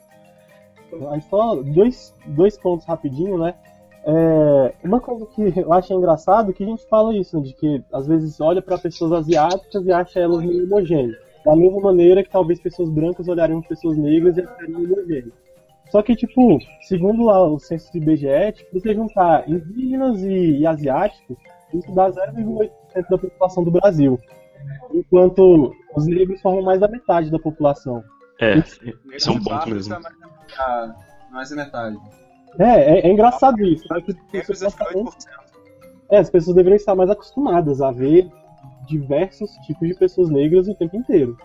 Só 1.31 1.55
dois, 1.57 2.12
dois 2.26 2.59
pontos 2.59 2.87
rapidinho, 2.87 3.38
né? 3.38 3.55
É, 4.05 4.74
uma 4.83 5.00
coisa 5.00 5.24
que 5.26 5.52
eu 5.57 5.72
acho 5.72 5.92
engraçado 5.94 6.50
é 6.50 6.52
que 6.52 6.64
a 6.64 6.66
gente 6.66 6.85
fala 6.88 7.16
isso, 7.16 7.37
né, 7.37 7.42
de 7.44 7.55
que 7.55 7.83
às 7.92 8.07
vezes 8.07 8.40
olha 8.40 8.61
para 8.61 8.76
pessoas 8.76 9.12
asiáticas 9.12 9.87
e 9.87 9.92
acha 9.92 10.18
elas 10.18 10.44
meio 10.44 10.64
homogêneas. 10.64 11.16
Da 11.44 11.55
mesma 11.55 11.81
maneira 11.81 12.22
que 12.22 12.31
talvez 12.31 12.61
pessoas 12.61 12.90
brancas 12.90 13.28
olhariam 13.28 13.62
pessoas 13.62 13.96
negras 13.96 14.37
e 14.37 14.42
achariam 14.42 14.83
homogêneas. 14.83 15.33
Só 15.92 16.02
que, 16.02 16.16
tipo, 16.16 16.59
segundo 16.81 17.24
lá 17.24 17.46
o 17.46 17.59
censo 17.59 17.92
do 17.92 17.98
IBGE, 17.98 18.52
tipo, 18.55 18.81
você 18.81 18.94
juntar 18.94 19.46
indígenas 19.46 20.22
e, 20.22 20.61
e 20.61 20.66
asiáticos, 20.66 21.37
isso 21.74 21.94
dá 21.94 22.11
0,8% 22.11 22.70
da 23.11 23.18
população 23.18 23.62
do 23.62 23.70
Brasil. 23.70 24.18
Enquanto 24.94 25.70
os 25.94 26.07
negros 26.07 26.40
formam 26.40 26.62
mais 26.62 26.81
da 26.81 26.88
metade 26.88 27.31
da 27.31 27.38
população. 27.38 28.02
É, 28.40 28.57
isso 28.57 28.81
é 29.28 29.33
um 29.33 29.44
ponto 29.44 29.68
mesmo. 29.68 29.94
Mais 31.31 31.50
da 31.50 31.57
metade. 31.57 31.98
É, 32.59 32.64
é, 32.64 33.07
é 33.09 33.12
engraçado 33.12 33.62
isso. 33.62 33.87
Tá? 33.87 34.00
Que, 34.00 34.16
é, 36.11 36.18
as 36.18 36.31
pessoas 36.31 36.57
deveriam 36.57 36.76
estar 36.76 36.94
mais 36.94 37.11
acostumadas 37.11 37.83
a 37.83 37.90
ver 37.90 38.31
diversos 38.87 39.50
tipos 39.66 39.87
de 39.87 39.94
pessoas 39.94 40.31
negras 40.31 40.68
o 40.68 40.74
tempo 40.74 40.96
inteiro. 40.96 41.37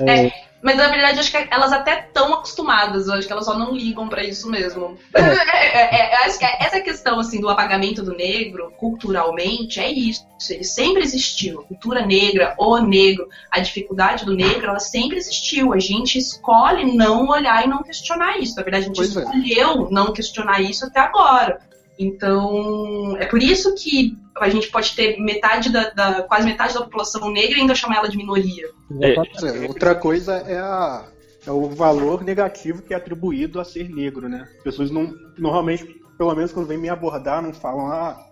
É, 0.00 0.26
é 0.26 0.46
mas 0.66 0.78
na 0.78 0.88
verdade 0.88 1.20
acho 1.20 1.30
que 1.30 1.48
elas 1.50 1.72
até 1.72 2.00
estão 2.00 2.34
acostumadas, 2.34 3.06
eu 3.06 3.14
acho 3.14 3.26
que 3.26 3.32
elas 3.32 3.44
só 3.44 3.56
não 3.56 3.72
ligam 3.72 4.08
para 4.08 4.24
isso 4.24 4.50
mesmo. 4.50 4.98
É. 5.14 5.20
é, 5.22 5.96
é, 5.96 6.26
acho 6.26 6.38
que 6.38 6.44
essa 6.44 6.80
questão 6.80 7.20
assim 7.20 7.40
do 7.40 7.48
apagamento 7.48 8.02
do 8.02 8.12
negro 8.12 8.72
culturalmente 8.76 9.78
é 9.78 9.88
isso. 9.88 10.26
Ele 10.50 10.64
sempre 10.64 11.02
existiu. 11.02 11.60
A 11.60 11.64
cultura 11.64 12.04
negra, 12.04 12.54
o 12.58 12.78
negro, 12.78 13.28
a 13.48 13.60
dificuldade 13.60 14.24
do 14.24 14.34
negro, 14.34 14.66
ela 14.66 14.80
sempre 14.80 15.18
existiu. 15.18 15.72
A 15.72 15.78
gente 15.78 16.18
escolhe 16.18 16.96
não 16.96 17.28
olhar 17.28 17.64
e 17.64 17.68
não 17.68 17.84
questionar 17.84 18.38
isso. 18.38 18.56
Na 18.56 18.62
verdade, 18.62 18.84
a 18.84 18.88
gente 18.88 18.96
pois 18.96 19.14
escolheu 19.14 19.88
não 19.90 20.12
questionar 20.12 20.60
isso 20.60 20.84
até 20.84 20.98
agora. 20.98 21.60
Então, 21.96 23.16
é 23.18 23.26
por 23.26 23.42
isso 23.42 23.74
que 23.74 24.16
a 24.38 24.48
gente 24.48 24.70
pode 24.70 24.94
ter 24.94 25.18
metade 25.18 25.70
da, 25.70 25.90
da 25.90 26.22
quase 26.22 26.46
metade 26.46 26.74
da 26.74 26.80
população 26.80 27.30
negra 27.30 27.58
e 27.58 27.60
ainda 27.60 27.74
chamar 27.74 27.96
ela 27.96 28.08
de 28.08 28.16
minoria. 28.16 28.68
É. 29.00 29.66
Outra 29.66 29.94
coisa 29.94 30.34
é, 30.36 30.58
a, 30.58 31.04
é 31.46 31.50
o 31.50 31.68
valor 31.70 32.22
negativo 32.22 32.82
que 32.82 32.92
é 32.92 32.96
atribuído 32.96 33.60
a 33.60 33.64
ser 33.64 33.88
negro, 33.88 34.28
né? 34.28 34.48
As 34.58 34.62
pessoas 34.62 34.90
não, 34.90 35.14
normalmente, 35.38 35.84
pelo 36.18 36.34
menos 36.34 36.52
quando 36.52 36.66
vêm 36.66 36.78
me 36.78 36.88
abordar, 36.88 37.42
não 37.42 37.52
falam, 37.52 37.86
ah, 37.86 38.26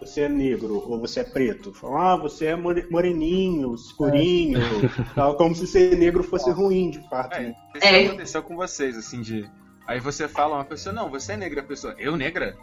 você 0.00 0.22
é 0.22 0.28
negro 0.28 0.82
ou 0.88 0.98
você 0.98 1.20
é 1.20 1.24
preto. 1.24 1.72
Falam, 1.72 1.98
ah, 1.98 2.16
você 2.16 2.46
é 2.46 2.56
moreninho, 2.56 3.74
escurinho, 3.74 4.58
é. 4.58 5.04
tal, 5.14 5.36
como 5.36 5.54
se 5.54 5.66
ser 5.66 5.96
negro 5.96 6.22
fosse 6.22 6.50
ruim, 6.50 6.90
de 6.90 7.08
fato. 7.08 7.34
É, 7.34 7.40
né? 7.40 7.54
isso 7.74 7.86
é. 7.86 8.06
aconteceu 8.06 8.42
com 8.42 8.56
vocês, 8.56 8.96
assim, 8.96 9.20
de... 9.20 9.48
Aí 9.86 10.00
você 10.00 10.28
fala 10.28 10.56
uma 10.56 10.64
pessoa, 10.64 10.94
não, 10.94 11.10
você 11.10 11.32
é 11.32 11.36
negra, 11.36 11.62
a 11.62 11.64
pessoa, 11.64 11.94
eu 11.98 12.16
negra? 12.16 12.56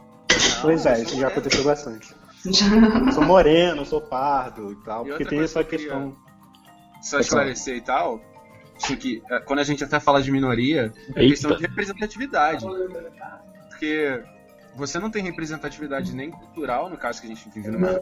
pois 0.62 0.86
é, 0.86 1.02
isso 1.02 1.18
já 1.18 1.28
aconteceu 1.28 1.64
bastante. 1.64 2.14
Sou 3.14 3.24
moreno, 3.24 3.86
sou 3.86 4.02
pardo 4.02 4.72
e 4.72 4.76
tal, 4.84 5.06
e 5.06 5.10
porque 5.10 5.26
tem 5.26 5.40
essa 5.40 5.64
questão. 5.64 6.16
só 7.02 7.20
esclarecer 7.20 7.78
e 7.78 7.82
tal, 7.82 8.22
acho 8.76 8.98
que 8.98 9.22
é, 9.30 9.40
quando 9.40 9.60
a 9.60 9.64
gente 9.64 9.84
até 9.84 10.00
fala 10.00 10.22
de 10.22 10.32
minoria, 10.32 10.94
é 11.16 11.22
Eita. 11.22 11.34
questão 11.34 11.56
de 11.56 11.62
representatividade. 11.62 12.66
Porque 13.70 14.24
você 14.76 15.00
não 15.00 15.10
tem 15.10 15.24
representatividade 15.24 16.14
nem 16.14 16.32
cultural, 16.32 16.90
no 16.90 16.98
caso 16.98 17.22
que 17.22 17.28
a 17.28 17.30
gente 17.30 17.50
vive 17.50 17.70
numa 17.70 18.00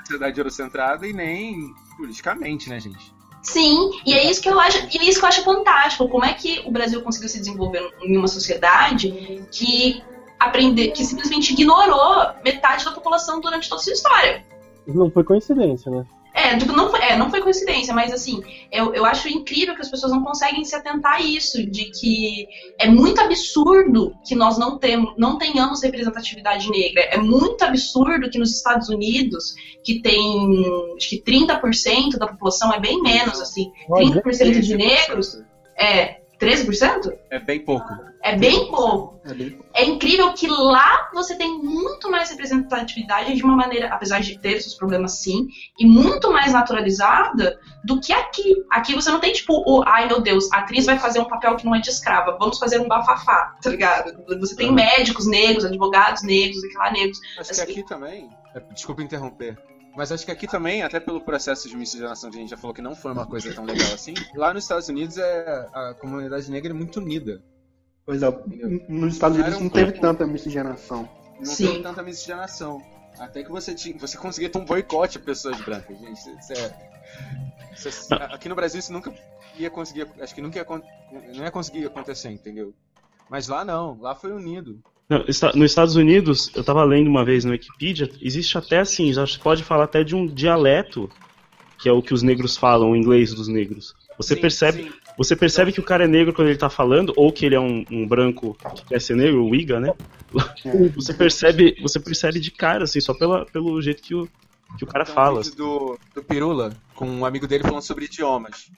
sociedade 0.00 0.38
eurocentrada, 0.38 1.06
e 1.06 1.12
nem 1.12 1.72
politicamente, 1.96 2.68
né, 2.68 2.78
gente? 2.80 3.12
Sim, 3.42 3.90
e 4.06 4.14
é 4.14 4.30
isso 4.30 4.40
que 4.40 4.48
eu 4.48 4.58
acho, 4.58 4.78
e 4.92 4.98
é 4.98 5.04
isso 5.04 5.18
que 5.18 5.24
eu 5.24 5.28
acho 5.28 5.42
fantástico. 5.42 6.08
Como 6.08 6.24
é 6.24 6.32
que 6.32 6.60
o 6.64 6.70
Brasil 6.70 7.02
conseguiu 7.02 7.28
se 7.28 7.40
desenvolver 7.40 7.82
em 8.00 8.16
uma 8.16 8.28
sociedade 8.28 9.10
que 9.50 10.00
aprender, 10.46 10.92
que 10.92 11.04
simplesmente 11.04 11.52
ignorou 11.52 12.26
metade 12.44 12.84
da 12.84 12.92
população 12.92 13.40
durante 13.40 13.68
toda 13.68 13.80
a 13.80 13.84
sua 13.84 13.92
história? 13.92 14.44
Não 14.86 15.10
foi 15.10 15.24
coincidência, 15.24 15.90
né? 15.90 16.04
É, 16.34 16.56
tipo, 16.56 16.72
não 16.72 16.88
foi, 16.88 17.00
é, 17.00 17.16
não 17.16 17.30
foi 17.30 17.42
coincidência, 17.42 17.92
mas 17.92 18.10
assim, 18.10 18.42
eu, 18.70 18.94
eu 18.94 19.04
acho 19.04 19.28
incrível 19.28 19.74
que 19.74 19.82
as 19.82 19.90
pessoas 19.90 20.12
não 20.12 20.24
conseguem 20.24 20.64
se 20.64 20.74
atentar 20.74 21.16
a 21.16 21.20
isso, 21.20 21.64
de 21.70 21.90
que 21.90 22.48
é 22.78 22.88
muito 22.88 23.20
absurdo 23.20 24.14
que 24.26 24.34
nós 24.34 24.56
não, 24.56 24.78
tem, 24.78 25.12
não 25.18 25.36
tenhamos 25.36 25.82
representatividade 25.82 26.70
negra. 26.70 27.02
É 27.02 27.18
muito 27.18 27.62
absurdo 27.62 28.30
que 28.30 28.38
nos 28.38 28.56
Estados 28.56 28.88
Unidos, 28.88 29.54
que 29.84 30.00
tem 30.00 30.64
acho 30.96 31.10
que 31.10 31.22
30% 31.22 32.16
da 32.16 32.26
população, 32.26 32.72
é 32.72 32.80
bem 32.80 33.02
menos, 33.02 33.38
assim, 33.38 33.70
30% 33.90 34.60
de 34.60 34.74
negros, 34.74 35.38
é 35.78 36.21
13%? 36.42 37.16
É 37.30 37.38
bem 37.38 37.60
pouco. 37.60 37.88
É 38.20 38.36
bem 38.36 38.68
pouco. 38.68 39.20
É 39.24 39.32
bem 39.32 39.50
pouco. 39.50 39.66
É 39.74 39.84
incrível 39.84 40.32
que 40.32 40.48
lá 40.48 41.08
você 41.14 41.36
tem 41.36 41.56
muito 41.58 42.10
mais 42.10 42.30
representatividade 42.30 43.34
de 43.34 43.42
uma 43.44 43.56
maneira, 43.56 43.88
apesar 43.88 44.20
de 44.20 44.38
ter 44.38 44.60
seus 44.60 44.74
problemas 44.74 45.12
sim, 45.12 45.46
e 45.78 45.86
muito 45.86 46.32
mais 46.32 46.52
naturalizada 46.52 47.58
do 47.84 48.00
que 48.00 48.12
aqui. 48.12 48.54
Aqui 48.70 48.94
você 48.94 49.10
não 49.10 49.20
tem 49.20 49.32
tipo, 49.32 49.54
o, 49.66 49.82
ai 49.86 50.08
meu 50.08 50.20
Deus, 50.20 50.50
a 50.52 50.58
atriz 50.58 50.84
vai 50.84 50.98
fazer 50.98 51.20
um 51.20 51.28
papel 51.28 51.56
que 51.56 51.64
não 51.64 51.74
é 51.74 51.80
de 51.80 51.90
escrava, 51.90 52.36
vamos 52.38 52.58
fazer 52.58 52.80
um 52.80 52.88
bafafá, 52.88 53.56
tá 53.62 53.70
ligado? 53.70 54.12
Você 54.40 54.56
tem 54.56 54.72
médicos 54.72 55.26
negros, 55.26 55.64
advogados 55.64 56.22
negros, 56.22 56.60
lá 56.74 56.90
negros. 56.90 57.20
Acho 57.38 57.52
que 57.54 57.60
aqui 57.60 57.82
também. 57.86 58.28
é, 58.54 58.60
Desculpa 58.72 59.02
interromper. 59.02 59.56
Mas 59.94 60.10
acho 60.10 60.24
que 60.24 60.32
aqui 60.32 60.46
também, 60.46 60.82
até 60.82 60.98
pelo 60.98 61.20
processo 61.20 61.68
de 61.68 61.76
miscigenação 61.76 62.30
que 62.30 62.36
a 62.36 62.40
gente 62.40 62.50
já 62.50 62.56
falou 62.56 62.74
que 62.74 62.80
não 62.80 62.96
foi 62.96 63.12
uma 63.12 63.26
coisa 63.26 63.52
tão 63.54 63.64
legal 63.64 63.92
assim, 63.92 64.14
lá 64.34 64.54
nos 64.54 64.64
Estados 64.64 64.88
Unidos 64.88 65.18
é, 65.18 65.68
a 65.72 65.94
comunidade 65.94 66.50
negra 66.50 66.70
é 66.70 66.74
muito 66.74 66.98
unida. 66.98 67.42
Pois 68.04 68.22
é, 68.22 68.30
nos 68.88 69.14
Estados 69.14 69.38
Unidos 69.38 69.60
não 69.60 69.68
teve 69.68 69.92
tanta 69.92 70.26
miscigenação. 70.26 71.08
Não 71.38 71.54
teve 71.54 71.80
tanta 71.80 72.02
miscigenação. 72.02 72.82
Até 73.18 73.42
que 73.42 73.50
você 73.50 73.74
tinha, 73.74 73.96
você 73.98 74.16
conseguia 74.16 74.48
ter 74.48 74.58
um 74.58 74.64
boicote 74.64 75.18
a 75.18 75.20
pessoas 75.20 75.60
brancas, 75.60 75.98
gente. 75.98 76.18
Isso 76.18 76.52
é, 76.52 76.90
isso 77.74 78.14
é- 78.14 78.34
aqui 78.34 78.48
no 78.48 78.54
Brasil 78.54 78.80
isso 78.80 78.92
nunca 78.92 79.12
ia 79.56 79.70
conseguir, 79.70 80.08
acho 80.20 80.34
que 80.34 80.40
nunca 80.40 80.58
ia, 80.58 80.66
não 81.34 81.44
ia 81.44 81.50
conseguir 81.50 81.86
acontecer, 81.86 82.30
entendeu? 82.30 82.74
Mas 83.28 83.48
lá 83.48 83.64
não, 83.64 83.98
lá 84.00 84.14
foi 84.14 84.32
unido. 84.32 84.82
Não, 85.08 85.18
nos 85.18 85.70
Estados 85.70 85.96
Unidos, 85.96 86.50
eu 86.54 86.64
tava 86.64 86.84
lendo 86.84 87.08
uma 87.08 87.24
vez 87.24 87.44
no 87.44 87.52
Wikipedia, 87.52 88.10
existe 88.20 88.56
até 88.56 88.78
assim, 88.78 89.12
já 89.12 89.26
se 89.26 89.38
pode 89.38 89.62
falar 89.62 89.84
até 89.84 90.02
de 90.02 90.14
um 90.14 90.26
dialeto, 90.26 91.10
que 91.78 91.88
é 91.88 91.92
o 91.92 92.00
que 92.02 92.14
os 92.14 92.22
negros 92.22 92.56
falam, 92.56 92.90
o 92.92 92.96
inglês 92.96 93.34
dos 93.34 93.48
negros. 93.48 93.94
Você 94.16 94.34
Sim, 94.34 94.40
percebe, 94.40 94.82
sim. 94.84 94.92
você 95.18 95.34
percebe 95.36 95.72
que 95.72 95.80
o 95.80 95.82
cara 95.82 96.04
é 96.04 96.08
negro 96.08 96.32
quando 96.32 96.48
ele 96.48 96.58
tá 96.58 96.70
falando, 96.70 97.12
ou 97.16 97.32
que 97.32 97.44
ele 97.44 97.54
é 97.54 97.60
um, 97.60 97.84
um 97.90 98.06
branco 98.06 98.56
que 98.76 98.84
quer 98.86 99.00
ser 99.00 99.16
negro, 99.16 99.44
o 99.44 99.54
Iga, 99.54 99.80
né? 99.80 99.92
Você 100.94 101.12
percebe, 101.12 101.76
você 101.82 101.98
percebe 102.00 102.40
de 102.40 102.50
cara, 102.50 102.84
assim, 102.84 103.00
só 103.00 103.12
pela, 103.12 103.44
pelo 103.46 103.80
jeito 103.82 104.02
que 104.02 104.14
o, 104.14 104.28
que 104.78 104.84
o 104.84 104.86
cara 104.86 105.04
Tem 105.04 105.12
um 105.12 105.14
fala. 105.14 105.42
vídeo 105.42 105.56
do, 105.56 105.98
do 106.14 106.22
Pirula 106.22 106.72
com 106.94 107.06
um 107.06 107.24
amigo 107.26 107.46
dele 107.46 107.64
falando 107.64 107.82
sobre 107.82 108.04
idiomas. 108.04 108.70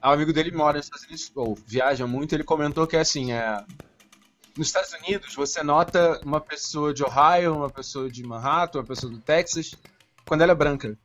Ah, 0.00 0.10
o 0.10 0.14
amigo 0.14 0.32
dele 0.32 0.50
mora 0.52 0.76
nos 0.76 0.86
Estados 0.86 1.06
Unidos, 1.06 1.32
ou 1.34 1.58
viaja 1.66 2.06
muito, 2.06 2.34
ele 2.34 2.44
comentou 2.44 2.86
que 2.86 2.96
é 2.96 3.00
assim, 3.00 3.32
é. 3.32 3.64
Nos 4.56 4.68
Estados 4.68 4.92
Unidos, 4.94 5.34
você 5.34 5.62
nota 5.62 6.18
uma 6.24 6.40
pessoa 6.40 6.94
de 6.94 7.04
Ohio, 7.04 7.56
uma 7.56 7.68
pessoa 7.68 8.10
de 8.10 8.22
Manhattan, 8.22 8.78
uma 8.78 8.86
pessoa 8.86 9.12
do 9.12 9.20
Texas, 9.20 9.74
quando 10.26 10.40
ela 10.40 10.52
é 10.52 10.54
branca. 10.54 10.98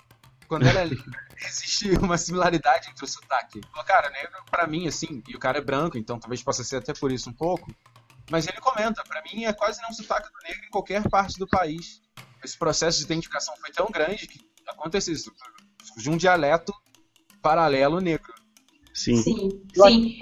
Quando 0.47 0.65
ela 0.65 0.79
é 0.79 0.85
existe 1.45 1.89
uma 1.97 2.17
similaridade 2.17 2.89
entre 2.89 3.03
o 3.03 3.07
sotaque. 3.07 3.59
Falou, 3.69 3.85
Cara, 3.85 4.09
negro 4.09 4.41
pra 4.49 4.65
mim, 4.65 4.87
assim, 4.87 5.21
e 5.27 5.35
o 5.35 5.39
cara 5.39 5.57
é 5.57 5.61
branco, 5.61 5.97
então 5.97 6.17
talvez 6.17 6.41
possa 6.41 6.63
ser 6.63 6.77
até 6.77 6.93
por 6.93 7.11
isso 7.11 7.29
um 7.29 7.33
pouco. 7.33 7.69
Mas 8.29 8.47
ele 8.47 8.61
comenta, 8.61 9.03
pra 9.03 9.21
mim 9.23 9.43
é 9.43 9.51
quase 9.51 9.81
não 9.81 9.91
sotaque 9.91 10.31
do 10.31 10.47
negro 10.47 10.65
em 10.65 10.69
qualquer 10.69 11.09
parte 11.09 11.37
do 11.37 11.45
país. 11.47 12.01
Esse 12.41 12.57
processo 12.57 12.99
de 12.99 13.03
identificação 13.03 13.53
foi 13.57 13.71
tão 13.71 13.87
grande 13.87 14.27
que 14.27 14.39
aconteceu 14.65 15.13
isso. 15.13 15.29
Surgiu 15.83 16.13
um 16.13 16.17
dialeto 16.17 16.73
paralelo 17.41 17.99
negro. 17.99 18.33
Sim. 18.93 19.17
Sim, 19.17 19.61
sim. 19.73 20.17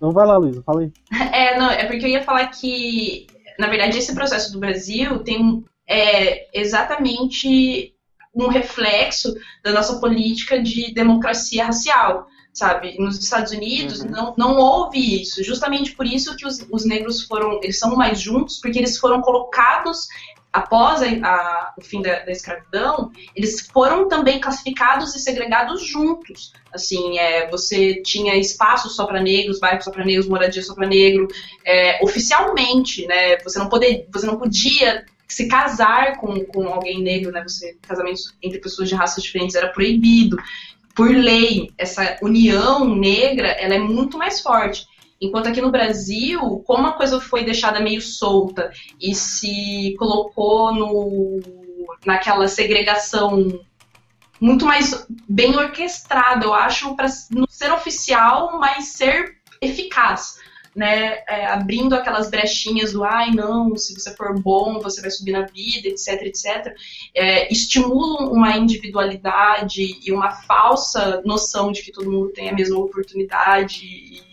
Não 0.00 0.12
vai 0.12 0.26
lá, 0.26 0.36
Luísa, 0.36 0.62
fala 0.62 0.80
aí. 0.80 0.92
É, 1.32 1.58
não, 1.58 1.70
é 1.70 1.84
porque 1.84 2.04
eu 2.04 2.10
ia 2.10 2.22
falar 2.22 2.46
que, 2.48 3.26
na 3.58 3.68
verdade, 3.68 3.98
esse 3.98 4.14
processo 4.14 4.52
do 4.52 4.58
Brasil 4.58 5.18
tem 5.20 5.64
é, 5.86 6.48
exatamente 6.58 7.94
um 8.34 8.48
reflexo 8.48 9.34
da 9.62 9.72
nossa 9.72 9.98
política 9.98 10.62
de 10.62 10.94
democracia 10.94 11.66
racial, 11.66 12.26
sabe? 12.52 12.96
Nos 12.98 13.18
Estados 13.18 13.52
Unidos 13.52 14.04
não, 14.04 14.34
não 14.38 14.56
houve 14.56 15.20
isso, 15.20 15.42
justamente 15.42 15.92
por 15.92 16.06
isso 16.06 16.36
que 16.36 16.46
os, 16.46 16.64
os 16.70 16.84
negros 16.84 17.24
foram, 17.24 17.60
eles 17.62 17.78
são 17.78 17.96
mais 17.96 18.20
juntos, 18.20 18.58
porque 18.60 18.78
eles 18.78 18.98
foram 18.98 19.20
colocados 19.20 20.06
após 20.52 21.02
a- 21.02 21.06
a- 21.06 21.74
o 21.78 21.80
fim 21.82 22.02
da, 22.02 22.20
da 22.20 22.32
escravidão, 22.32 23.10
eles 23.36 23.60
foram 23.72 24.08
também 24.08 24.40
classificados 24.40 25.14
e 25.14 25.20
segregados 25.20 25.86
juntos. 25.86 26.52
Assim, 26.72 27.18
é, 27.18 27.48
você 27.50 28.02
tinha 28.02 28.36
espaços 28.36 28.96
só 28.96 29.06
para 29.06 29.20
negros, 29.20 29.60
bairros 29.60 29.84
só 29.84 29.90
para 29.90 30.04
negros, 30.04 30.28
moradia 30.28 30.62
só 30.62 30.74
para 30.74 30.86
negro, 30.86 31.28
é, 31.64 32.02
oficialmente, 32.04 33.06
né? 33.06 33.38
Você 33.38 33.58
não 33.58 33.68
poder, 33.68 34.06
você 34.12 34.26
não 34.26 34.38
podia 34.38 35.04
se 35.28 35.46
casar 35.46 36.16
com, 36.18 36.44
com 36.46 36.66
alguém 36.68 37.00
negro, 37.02 37.30
né? 37.30 37.42
Você 37.42 37.76
casamentos 37.82 38.34
entre 38.42 38.58
pessoas 38.58 38.88
de 38.88 38.94
raças 38.96 39.22
diferentes 39.22 39.54
era 39.54 39.68
proibido 39.68 40.36
por 40.94 41.10
lei. 41.10 41.70
Essa 41.78 42.18
união 42.22 42.94
negra, 42.94 43.48
ela 43.48 43.74
é 43.74 43.78
muito 43.78 44.18
mais 44.18 44.40
forte. 44.40 44.86
Enquanto 45.20 45.48
aqui 45.48 45.60
no 45.60 45.70
Brasil, 45.70 46.64
como 46.66 46.86
a 46.86 46.92
coisa 46.92 47.20
foi 47.20 47.44
deixada 47.44 47.78
meio 47.78 48.00
solta 48.00 48.70
e 48.98 49.14
se 49.14 49.94
colocou 49.98 50.74
no, 50.74 51.40
naquela 52.06 52.48
segregação 52.48 53.60
muito 54.40 54.64
mais 54.64 55.06
bem 55.28 55.54
orquestrada, 55.54 56.46
eu 56.46 56.54
acho, 56.54 56.96
para 56.96 57.08
não 57.30 57.46
ser 57.48 57.70
oficial, 57.70 58.58
mas 58.58 58.92
ser 58.94 59.36
eficaz. 59.60 60.38
Né, 60.72 61.18
é, 61.28 61.46
abrindo 61.46 61.96
aquelas 61.96 62.30
brechinhas 62.30 62.92
do 62.92 63.02
ai 63.02 63.32
não, 63.32 63.76
se 63.76 63.92
você 63.92 64.14
for 64.14 64.40
bom, 64.40 64.78
você 64.78 65.00
vai 65.00 65.10
subir 65.10 65.32
na 65.32 65.42
vida, 65.42 65.88
etc, 65.88 66.22
etc, 66.22 66.72
é, 67.12 67.52
estimulam 67.52 68.32
uma 68.32 68.56
individualidade 68.56 69.98
e 70.00 70.12
uma 70.12 70.30
falsa 70.30 71.20
noção 71.24 71.72
de 71.72 71.82
que 71.82 71.90
todo 71.90 72.10
mundo 72.10 72.28
tem 72.28 72.48
a 72.48 72.54
mesma 72.54 72.78
oportunidade 72.78 73.84
e 73.84 74.29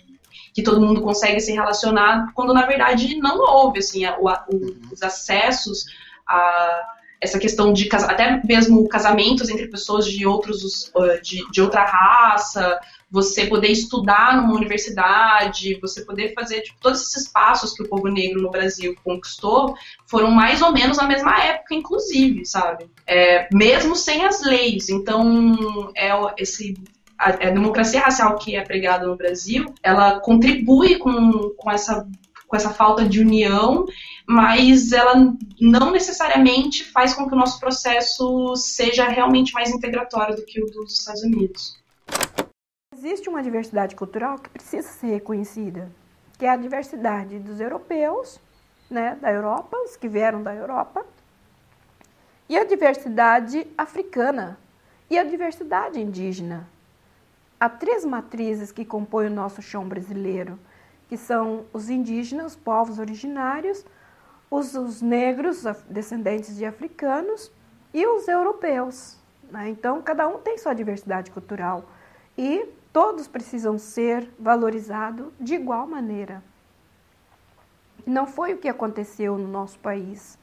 que 0.58 0.64
todo 0.64 0.82
mundo 0.82 1.04
consegue 1.04 1.40
se 1.40 1.52
relacionar, 1.52 2.32
quando 2.34 2.52
na 2.52 2.66
verdade 2.66 3.16
não 3.20 3.38
houve 3.40 3.78
assim, 3.78 4.06
a- 4.06 4.18
o- 4.20 4.28
o- 4.28 4.76
os 4.92 5.04
acessos 5.04 5.86
a 6.28 6.84
essa 7.22 7.38
questão 7.40 7.72
de 7.74 7.88
até 7.94 8.42
mesmo 8.44 8.88
casamentos 8.90 9.50
entre 9.50 9.68
pessoas 9.68 10.06
de 10.08 10.26
outros 10.26 10.92
uh, 10.96 11.22
de, 11.22 11.48
de 11.52 11.62
outra 11.62 11.84
raça, 11.84 12.80
você 13.10 13.46
poder 13.46 13.70
estudar 13.70 14.38
numa 14.38 14.56
universidade, 14.56 15.80
você 15.80 16.04
poder 16.04 16.34
fazer 16.34 16.62
tipo, 16.62 16.80
todos 16.80 17.02
esses 17.02 17.28
passos 17.28 17.74
que 17.74 17.84
o 17.84 17.88
povo 17.88 18.08
negro 18.08 18.42
no 18.42 18.50
Brasil 18.52 18.96
conquistou 19.04 19.76
foram 20.08 20.32
mais 20.32 20.62
ou 20.64 20.72
menos 20.72 20.98
na 20.98 21.08
mesma 21.08 21.40
época, 21.44 21.74
inclusive, 21.76 22.46
sabe? 22.46 22.88
É, 23.06 23.48
mesmo 23.54 23.96
sem 23.96 24.26
as 24.26 24.44
leis. 24.44 24.90
Então, 24.90 25.92
é 25.96 26.10
esse 26.38 26.76
a, 27.18 27.30
a 27.30 27.50
democracia 27.52 28.02
racial 28.02 28.36
que 28.38 28.56
é 28.56 28.64
pregada 28.64 29.08
no 29.08 29.16
Brasil, 29.16 29.74
ela 29.82 30.20
contribui 30.20 30.98
com, 30.98 31.52
com 31.58 31.72
essa 31.72 32.08
com 32.48 32.56
essa 32.56 32.70
falta 32.70 33.04
de 33.04 33.20
união, 33.20 33.86
mas 34.26 34.94
ela 34.94 35.36
não 35.60 35.92
necessariamente 35.92 36.86
faz 36.86 37.14
com 37.14 37.28
que 37.28 37.34
o 37.34 37.38
nosso 37.38 37.60
processo 37.60 38.56
seja 38.56 39.08
realmente 39.08 39.54
mais 39.54 39.70
integratório 39.70 40.36
do 40.36 40.46
que 40.46 40.62
o 40.62 40.66
dos 40.66 41.00
Estados 41.00 41.24
Unidos. 41.24 41.78
Existe 42.96 43.30
uma 43.30 43.44
diversidade 43.44 43.96
cultural 43.96 44.40
que 44.40 44.50
precisa 44.50 44.88
ser 44.88 45.08
reconhecida, 45.08 45.92
que 46.38 46.46
é 46.46 46.50
a 46.50 46.56
diversidade 46.56 47.38
dos 47.38 47.60
europeus, 47.60 48.40
né, 48.90 49.18
da 49.22 49.32
Europa, 49.32 49.78
os 49.84 49.98
que 49.98 50.08
vieram 50.08 50.42
da 50.42 50.56
Europa, 50.56 51.06
e 52.50 52.58
a 52.58 52.64
diversidade 52.64 53.68
africana 53.78 54.58
e 55.10 55.18
a 55.18 55.24
diversidade 55.24 56.00
indígena. 56.00 56.68
Há 57.60 57.68
três 57.68 58.06
matrizes 58.06 58.72
que 58.72 58.86
compõem 58.86 59.28
o 59.28 59.34
nosso 59.34 59.62
chão 59.64 59.88
brasileiro, 59.88 60.60
que 61.10 61.18
são 61.18 61.66
os 61.74 61.90
indígenas, 61.90 62.56
povos 62.56 63.00
originários, 63.00 63.84
os, 64.50 64.76
os 64.76 65.02
negros, 65.02 65.64
descendentes 65.90 66.56
de 66.56 66.66
africanos, 66.66 67.52
e 67.94 68.06
os 68.06 68.28
europeus. 68.28 69.18
né? 69.50 69.70
Então, 69.70 70.02
cada 70.04 70.28
um 70.28 70.38
tem 70.38 70.58
sua 70.58 70.74
diversidade 70.74 71.32
cultural. 71.32 71.86
E 72.38 72.68
todos 72.94 73.28
precisam 73.28 73.78
ser 73.80 74.30
valorizados 74.38 75.28
de 75.40 75.56
igual 75.56 75.88
maneira. 75.88 76.44
Não 78.06 78.28
foi 78.28 78.54
o 78.54 78.58
que 78.58 78.70
aconteceu 78.70 79.36
no 79.36 79.48
nosso 79.48 79.80
país. 79.80 80.38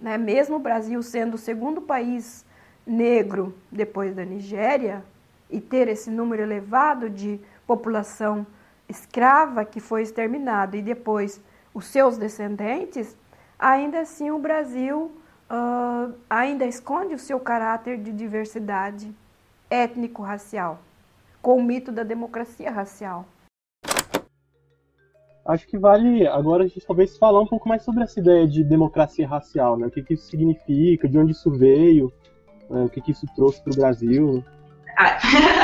Né? 0.00 0.18
Mesmo 0.18 0.56
o 0.56 0.60
Brasil 0.60 1.00
sendo 1.04 1.34
o 1.34 1.38
segundo 1.38 1.80
país 1.80 2.44
negro 2.84 3.54
depois 3.70 4.12
da 4.12 4.24
Nigéria 4.24 5.04
e 5.50 5.60
ter 5.60 5.88
esse 5.88 6.10
número 6.10 6.42
elevado 6.42 7.08
de 7.08 7.40
população 7.66 8.46
escrava 8.88 9.64
que 9.64 9.80
foi 9.80 10.02
exterminada 10.02 10.76
e 10.76 10.82
depois 10.82 11.42
os 11.74 11.86
seus 11.86 12.16
descendentes, 12.16 13.16
ainda 13.58 14.00
assim 14.00 14.30
o 14.30 14.38
Brasil 14.38 15.12
uh, 15.50 16.14
ainda 16.28 16.64
esconde 16.64 17.14
o 17.14 17.18
seu 17.18 17.38
caráter 17.38 17.98
de 17.98 18.12
diversidade 18.12 19.14
étnico-racial, 19.70 20.80
com 21.42 21.58
o 21.58 21.62
mito 21.62 21.92
da 21.92 22.02
democracia 22.02 22.70
racial. 22.70 23.26
Acho 25.44 25.66
que 25.66 25.78
vale 25.78 26.26
agora 26.26 26.64
a 26.64 26.66
gente 26.66 26.86
talvez 26.86 27.16
falar 27.16 27.40
um 27.40 27.46
pouco 27.46 27.68
mais 27.68 27.82
sobre 27.82 28.02
essa 28.04 28.20
ideia 28.20 28.46
de 28.46 28.62
democracia 28.62 29.26
racial, 29.26 29.78
né? 29.78 29.86
O 29.86 29.90
que, 29.90 30.02
que 30.02 30.12
isso 30.12 30.26
significa, 30.26 31.08
de 31.08 31.18
onde 31.18 31.32
isso 31.32 31.50
veio, 31.50 32.12
né? 32.68 32.82
o 32.82 32.88
que, 32.90 33.00
que 33.00 33.12
isso 33.12 33.26
trouxe 33.34 33.62
para 33.62 33.72
o 33.72 33.76
Brasil. 33.76 34.44
Ah, 34.98 35.16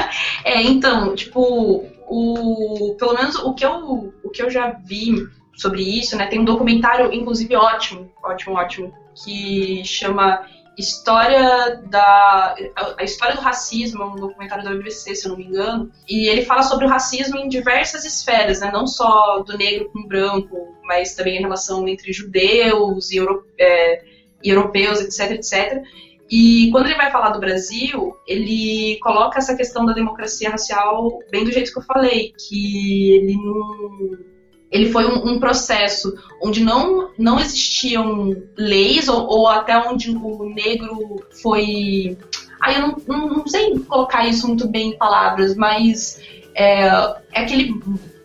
é, 0.45 0.63
então, 0.63 1.13
tipo, 1.17 1.85
o, 2.07 2.95
pelo 2.97 3.15
menos 3.15 3.35
o 3.37 3.53
que, 3.53 3.67
eu, 3.67 4.15
o 4.23 4.31
que 4.31 4.41
eu 4.41 4.49
já 4.49 4.71
vi 4.71 5.27
sobre 5.57 5.83
isso, 5.83 6.17
né? 6.17 6.29
Tem 6.29 6.39
um 6.39 6.45
documentário, 6.45 7.13
inclusive, 7.13 7.57
ótimo, 7.57 8.13
ótimo, 8.23 8.55
ótimo, 8.55 8.95
que 9.25 9.85
chama 9.85 10.47
História 10.79 11.83
da. 11.89 12.55
A 12.97 13.03
História 13.03 13.35
do 13.35 13.41
Racismo, 13.41 14.03
é 14.03 14.07
um 14.07 14.17
documentário 14.17 14.65
da 14.65 14.71
BBC, 14.71 15.17
se 15.17 15.27
eu 15.27 15.31
não 15.31 15.39
me 15.39 15.47
engano. 15.47 15.91
E 16.09 16.29
ele 16.29 16.45
fala 16.45 16.63
sobre 16.63 16.87
o 16.87 16.89
racismo 16.89 17.37
em 17.37 17.49
diversas 17.49 18.05
esferas, 18.05 18.61
né? 18.61 18.71
Não 18.73 18.87
só 18.87 19.41
do 19.41 19.59
negro 19.59 19.91
com 19.93 20.07
branco, 20.07 20.77
mas 20.85 21.15
também 21.15 21.39
a 21.39 21.41
relação 21.41 21.87
entre 21.89 22.13
judeus 22.13 23.11
e, 23.11 23.17
euro, 23.17 23.45
é, 23.59 24.05
e 24.43 24.51
europeus, 24.51 25.01
etc, 25.01 25.33
etc. 25.33 25.83
E 26.31 26.71
quando 26.71 26.87
ele 26.87 26.97
vai 26.97 27.11
falar 27.11 27.31
do 27.31 27.41
Brasil, 27.41 28.17
ele 28.27 28.99
coloca 29.03 29.39
essa 29.39 29.55
questão 29.55 29.85
da 29.85 29.93
democracia 29.93 30.51
racial 30.51 31.19
bem 31.31 31.45
do 31.45 31.53
jeito 31.53 31.73
que 31.73 31.79
eu 31.79 31.85
falei, 31.85 32.33
que 32.37 33.13
ele 33.13 33.37
não 33.37 34.35
ele 34.75 34.91
foi 34.91 35.07
um, 35.07 35.35
um, 35.35 35.39
processo 35.39 36.13
onde 36.43 36.65
não, 36.65 37.11
não 37.17 37.39
existiam 37.39 38.43
leis, 38.57 39.07
ou, 39.07 39.25
ou, 39.25 39.47
até 39.47 39.79
onde 39.79 40.11
o 40.11 40.53
negro 40.53 41.25
foi. 41.41 42.19
Aí 42.61 42.75
eu 42.75 42.81
não, 42.81 42.97
não, 43.07 43.29
não, 43.29 43.47
sei 43.47 43.79
colocar 43.79 44.27
isso 44.27 44.49
muito 44.49 44.67
bem 44.67 44.91
em 44.91 44.99
palavras, 44.99 45.55
mas 45.55 46.21
é, 46.57 46.87
é 46.87 47.41
aquele 47.41 47.73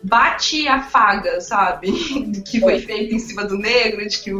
bate 0.02 0.66
a 0.66 0.82
faga, 0.82 1.40
sabe? 1.40 1.92
que 2.50 2.60
foi 2.60 2.80
feito 2.80 3.14
em 3.14 3.18
cima 3.18 3.44
do 3.44 3.56
negro, 3.56 4.06
de 4.06 4.18
que 4.18 4.32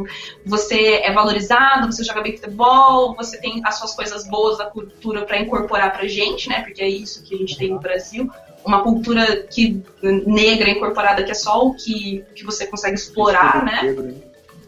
você 0.45 1.01
é 1.03 1.13
valorizado, 1.13 1.93
você 1.93 2.03
joga 2.03 2.23
bem 2.23 2.37
futebol, 2.37 3.15
você 3.15 3.39
tem 3.39 3.61
as 3.65 3.79
suas 3.79 3.95
coisas 3.95 4.27
boas 4.27 4.59
da 4.59 4.67
cultura 4.67 5.25
para 5.25 5.39
incorporar 5.39 5.93
pra 5.93 6.07
gente, 6.07 6.49
né? 6.49 6.63
Porque 6.63 6.83
é 6.83 6.89
isso 6.89 7.23
que 7.23 7.35
a 7.35 7.39
gente 7.39 7.59
tem 7.59 7.71
no 7.71 7.79
Brasil. 7.79 8.31
Uma 8.65 8.83
cultura 8.83 9.45
que 9.45 9.83
negra 10.03 10.71
incorporada 10.71 11.23
que 11.23 11.31
é 11.31 11.35
só 11.35 11.67
o 11.67 11.75
que, 11.75 12.25
que 12.35 12.45
você 12.45 12.67
consegue 12.67 12.95
explorar, 12.95 13.65
né? 13.65 13.95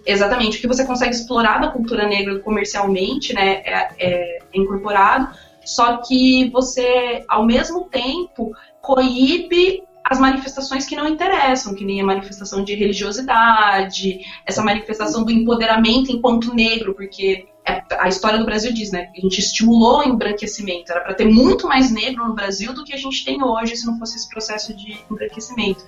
Exatamente, 0.05 0.59
o 0.59 0.61
que 0.61 0.67
você 0.67 0.85
consegue 0.85 1.15
explorar 1.15 1.61
da 1.61 1.69
cultura 1.69 2.09
negra 2.09 2.41
comercialmente, 2.41 3.33
né, 3.33 3.63
é, 3.65 3.89
é, 3.99 4.39
é 4.39 4.43
incorporado, 4.53 5.29
só 5.65 5.99
que 5.99 6.51
você, 6.51 7.25
ao 7.29 7.47
mesmo 7.47 7.85
tempo, 7.85 8.53
coíbe 8.81 9.85
as 10.05 10.19
manifestações 10.19 10.85
que 10.85 10.97
não 10.97 11.07
interessam, 11.07 11.75
que 11.75 11.85
nem 11.85 12.01
a 12.01 12.05
manifestação 12.05 12.65
de 12.65 12.75
religiosidade, 12.75 14.21
essa 14.45 14.63
manifestação 14.63 15.25
do 15.25 15.31
empoderamento 15.31 16.11
enquanto 16.11 16.55
negro, 16.55 16.95
porque 16.95 17.47
a 17.65 18.09
história 18.09 18.39
do 18.39 18.45
Brasil 18.45 18.73
diz, 18.73 18.91
né? 18.91 19.11
A 19.17 19.21
gente 19.21 19.39
estimulou 19.39 20.01
o 20.01 20.03
embranquecimento. 20.03 20.91
Era 20.91 21.01
para 21.01 21.15
ter 21.15 21.25
muito 21.25 21.69
mais 21.69 21.91
negro 21.91 22.27
no 22.27 22.35
Brasil 22.35 22.73
do 22.73 22.85
que 22.85 22.93
a 22.93 22.97
gente 22.97 23.25
tem 23.25 23.43
hoje 23.43 23.77
se 23.77 23.87
não 23.87 23.99
fosse 23.99 24.17
esse 24.17 24.29
processo 24.29 24.75
de 24.75 24.99
embranquecimento. 25.11 25.85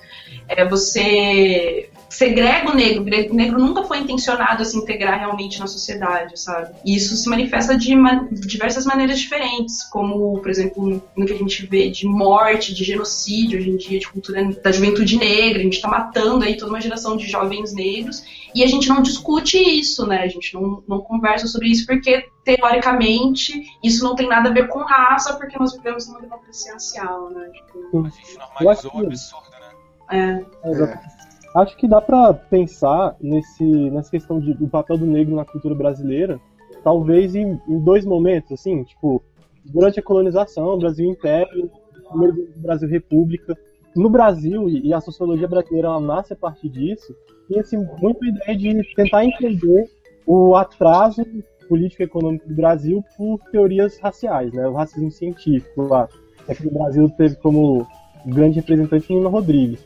É, 0.47 0.65
você 0.67 1.89
segrega 2.09 2.71
o 2.71 2.75
negro. 2.75 3.03
O 3.03 3.35
negro 3.35 3.59
nunca 3.59 3.83
foi 3.83 3.99
intencionado 3.99 4.61
a 4.61 4.65
se 4.65 4.77
integrar 4.77 5.19
realmente 5.19 5.59
na 5.59 5.67
sociedade, 5.67 6.39
sabe? 6.39 6.73
E 6.85 6.95
isso 6.95 7.15
se 7.17 7.27
manifesta 7.29 7.77
de 7.77 7.93
diversas 8.31 8.85
maneiras 8.85 9.19
diferentes, 9.19 9.83
como, 9.83 10.39
por 10.39 10.49
exemplo, 10.49 11.03
no 11.15 11.25
que 11.25 11.33
a 11.33 11.37
gente 11.37 11.65
vê 11.65 11.89
de 11.89 12.07
morte, 12.07 12.73
de 12.73 12.83
genocídio 12.83 13.59
hoje 13.59 13.69
em 13.69 13.77
dia, 13.77 13.99
de 13.99 14.07
cultura 14.07 14.43
da 14.63 14.71
juventude 14.71 15.17
negra. 15.17 15.59
A 15.59 15.63
gente 15.63 15.75
está 15.75 15.89
matando 15.89 16.45
aí 16.45 16.55
toda 16.55 16.71
uma 16.71 16.81
geração 16.81 17.17
de 17.17 17.27
jovens 17.27 17.73
negros 17.73 18.23
e 18.55 18.63
a 18.63 18.67
gente 18.67 18.87
não 18.87 19.01
discute 19.01 19.57
isso, 19.57 20.07
né? 20.07 20.19
A 20.21 20.27
gente 20.27 20.53
não, 20.53 20.81
não 20.87 21.01
conversa 21.01 21.45
sobre 21.45 21.67
isso 21.67 21.85
porque, 21.85 22.25
teoricamente, 22.45 23.51
isso 23.83 24.01
não 24.01 24.15
tem 24.15 24.29
nada 24.29 24.49
a 24.49 24.53
ver 24.53 24.69
com 24.69 24.79
raça, 24.79 25.35
porque 25.35 25.59
nós 25.59 25.73
vivemos 25.75 26.07
numa 26.07 26.21
democracia 26.21 26.71
racial, 26.71 27.29
né? 27.31 27.49
Tipo, 27.49 28.05
a 28.05 28.09
gente 28.09 28.37
normalizou 28.37 28.91
o 28.95 29.05
absurdo, 29.05 29.49
né? 30.09 30.45
É. 30.63 30.71
é 30.71 31.15
Acho 31.55 31.75
que 31.75 31.87
dá 31.87 31.99
para 31.99 32.33
pensar 32.33 33.15
nesse, 33.19 33.63
nessa 33.63 34.09
questão 34.09 34.39
de, 34.39 34.53
do 34.53 34.69
papel 34.69 34.97
do 34.97 35.05
negro 35.05 35.35
na 35.35 35.43
cultura 35.43 35.75
brasileira, 35.75 36.39
talvez 36.81 37.35
em, 37.35 37.59
em 37.67 37.79
dois 37.79 38.05
momentos, 38.05 38.53
assim, 38.53 38.83
tipo, 38.83 39.21
durante 39.65 39.99
a 39.99 40.03
colonização, 40.03 40.79
Brasil 40.79 41.09
Império, 41.09 41.69
primeiro 42.09 42.53
Brasil 42.57 42.87
República. 42.87 43.57
No 43.95 44.09
Brasil, 44.09 44.67
e 44.69 44.93
a 44.93 44.99
sociologia 44.99 45.47
brasileira 45.47 45.99
nasce 45.99 46.33
a 46.33 46.35
partir 46.35 46.69
disso, 46.69 47.15
tinha-se 47.47 47.77
muito 47.77 48.23
a 48.23 48.27
ideia 48.27 48.57
de 48.57 48.95
tentar 48.95 49.23
entender 49.23 49.89
o 50.25 50.55
atraso 50.55 51.25
político 51.69 52.03
e 52.03 52.05
econômico 52.05 52.47
do 52.47 52.55
Brasil 52.55 53.03
por 53.17 53.39
teorias 53.51 53.97
raciais, 53.99 54.51
né? 54.51 54.67
O 54.67 54.73
racismo 54.73 55.11
científico 55.11 55.83
lá. 55.83 56.09
É 56.47 56.53
que 56.53 56.67
o 56.67 56.71
Brasil 56.71 57.09
teve 57.17 57.35
como 57.37 57.87
grande 58.25 58.59
representante 58.59 59.13
Nina 59.13 59.29
Rodrigues. 59.29 59.79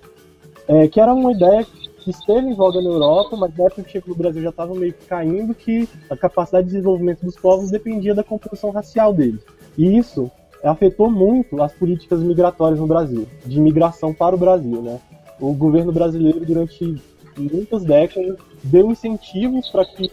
É, 0.68 0.88
que 0.88 1.00
era 1.00 1.14
uma 1.14 1.32
ideia 1.32 1.66
que 2.00 2.10
esteve 2.10 2.48
em 2.48 2.54
voga 2.54 2.82
na 2.82 2.90
Europa, 2.90 3.36
mas 3.38 3.56
na 3.56 3.66
época 3.66 3.84
que 3.84 3.92
chegou 3.92 4.10
no 4.10 4.16
Brasil 4.16 4.42
já 4.42 4.50
estava 4.50 4.74
meio 4.74 4.94
que 4.94 5.06
caindo, 5.06 5.54
que 5.54 5.88
a 6.10 6.18
capacidade 6.18 6.68
de 6.68 6.74
desenvolvimento 6.74 7.26
dos 7.26 7.36
povos 7.36 7.72
dependia 7.72 8.16
da 8.16 8.24
composição 8.24 8.72
racial 8.72 9.14
deles. 9.14 9.44
E 9.78 9.98
isso 9.98 10.32
afetou 10.64 11.10
muito 11.10 11.62
as 11.62 11.74
políticas 11.74 12.22
migratórias 12.22 12.80
no 12.80 12.88
Brasil, 12.88 13.28
de 13.46 13.58
imigração 13.58 14.14
para 14.14 14.36
o 14.36 14.40
Brasil, 14.40 14.82
né? 14.82 15.00
O 15.40 15.54
governo 15.54 15.92
brasileiro, 15.92 16.46
durante 16.46 17.02
muitas 17.38 17.86
décadas, 17.86 18.38
deu 18.64 18.92
incentivos 18.92 19.70
para 19.70 19.86
que 19.86 20.12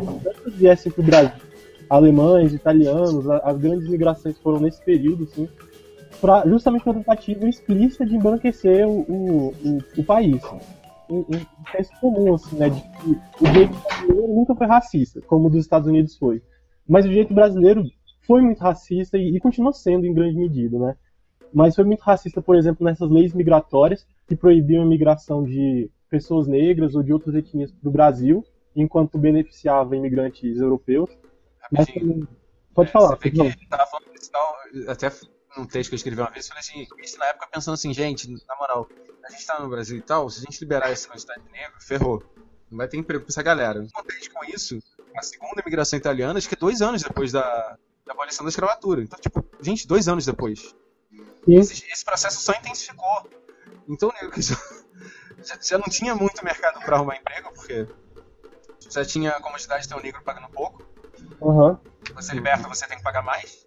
imigrantes 0.00 0.54
viessem 0.54 0.90
para 0.90 1.00
o 1.00 1.04
Brasil. 1.04 1.42
Alemães, 1.88 2.52
italianos, 2.52 3.28
as 3.28 3.58
grandes 3.58 3.88
migrações 3.88 4.38
foram 4.38 4.58
nesse 4.58 4.82
período, 4.84 5.24
assim, 5.24 5.48
pra, 6.20 6.42
justamente 6.46 6.84
uma 6.86 6.94
tentativa 6.94 7.48
explícita 7.48 8.04
de 8.04 8.16
embranquecer 8.16 8.88
o, 8.88 9.00
o, 9.00 9.54
o, 9.64 9.78
o 9.98 10.04
país. 10.04 10.42
Um, 11.08 11.18
um 11.18 12.00
comum, 12.00 12.34
assim, 12.34 12.56
né, 12.56 12.70
de 12.70 12.80
que 12.80 13.44
o 13.44 13.46
jeito 13.52 13.74
brasileiro 13.74 14.34
nunca 14.34 14.54
foi 14.54 14.66
racista, 14.66 15.20
como 15.26 15.46
o 15.46 15.50
dos 15.50 15.60
Estados 15.60 15.86
Unidos 15.86 16.16
foi. 16.16 16.42
Mas 16.88 17.06
o 17.06 17.12
jeito 17.12 17.32
brasileiro 17.32 17.84
foi 18.26 18.42
muito 18.42 18.60
racista 18.60 19.16
e, 19.18 19.36
e 19.36 19.40
continua 19.40 19.72
sendo 19.72 20.06
em 20.06 20.14
grande 20.14 20.36
medida, 20.36 20.78
né? 20.78 20.96
Mas 21.52 21.74
foi 21.76 21.84
muito 21.84 22.00
racista, 22.00 22.42
por 22.42 22.56
exemplo, 22.56 22.84
nessas 22.84 23.08
leis 23.08 23.32
migratórias 23.32 24.06
que 24.26 24.34
proibiam 24.34 24.82
a 24.82 24.86
imigração 24.86 25.44
de 25.44 25.90
pessoas 26.10 26.46
negras 26.48 26.94
ou 26.94 27.02
de 27.02 27.12
outras 27.12 27.34
etnias 27.34 27.70
para 27.70 27.88
o 27.88 27.92
Brasil, 27.92 28.44
enquanto 28.74 29.18
beneficiava 29.18 29.96
imigrantes 29.96 30.58
europeus. 30.58 31.10
Mas, 31.70 31.86
pode 32.74 32.90
falar. 32.90 33.16
Você 33.16 33.30
vê 33.30 33.52
que 33.52 33.68
tava 33.68 33.86
falando 33.86 34.14
isso, 34.14 34.30
até 34.88 35.10
num 35.56 35.64
texto 35.64 35.90
que 35.90 35.94
eu 35.94 35.96
escrevi 35.96 36.20
uma 36.20 36.30
vez, 36.30 36.46
eu 36.46 36.48
falei 36.48 36.60
assim, 36.60 36.86
isso 37.02 37.18
na 37.18 37.26
época 37.26 37.48
pensando 37.52 37.74
assim, 37.74 37.94
gente, 37.94 38.28
na 38.28 38.56
moral, 38.56 38.88
a 39.24 39.30
gente 39.30 39.46
tá 39.46 39.60
no 39.60 39.68
Brasil 39.68 39.96
e 39.96 40.02
tal, 40.02 40.28
se 40.28 40.40
a 40.40 40.42
gente 40.42 40.60
liberar 40.60 40.90
essa 40.90 41.08
quantidade 41.08 41.42
de 41.42 41.52
negro, 41.52 41.74
ferrou. 41.80 42.22
Não 42.70 42.78
vai 42.78 42.88
ter 42.88 42.96
emprego 42.96 43.24
pra 43.24 43.30
essa 43.30 43.42
galera. 43.42 43.86
Contente 43.92 44.30
com 44.30 44.44
isso, 44.44 44.80
a 45.16 45.22
segunda 45.22 45.62
imigração 45.62 45.96
italiana, 45.96 46.38
acho 46.38 46.48
que 46.48 46.56
é 46.56 46.58
dois 46.58 46.82
anos 46.82 47.02
depois 47.02 47.30
da, 47.30 47.78
da 48.06 48.12
abolição 48.12 48.44
da 48.44 48.50
escravatura. 48.50 49.02
Então, 49.02 49.18
tipo, 49.18 49.44
gente, 49.60 49.86
dois 49.86 50.08
anos 50.08 50.26
depois. 50.26 50.74
Esse, 51.46 51.84
esse, 51.90 52.04
processo 52.04 52.40
só 52.40 52.52
intensificou. 52.52 53.30
Então, 53.88 54.10
negro 54.20 54.30
que 54.30 54.42
já, 54.42 54.56
já 55.60 55.78
não 55.78 55.84
tinha 55.84 56.14
muito 56.14 56.44
mercado 56.44 56.80
para 56.80 56.96
arrumar 56.96 57.16
emprego, 57.16 57.52
porque 57.54 57.86
já 58.90 59.04
tinha 59.04 59.30
a 59.30 59.40
comodidade 59.40 59.82
de 59.82 59.88
ter 59.88 59.94
um 59.94 60.02
negro 60.02 60.22
pagando 60.22 60.48
pouco. 60.48 60.82
Uhum. 61.40 61.76
Você 62.14 62.34
liberta, 62.34 62.68
você 62.68 62.86
tem 62.86 62.98
que 62.98 63.04
pagar 63.04 63.22
mais. 63.22 63.66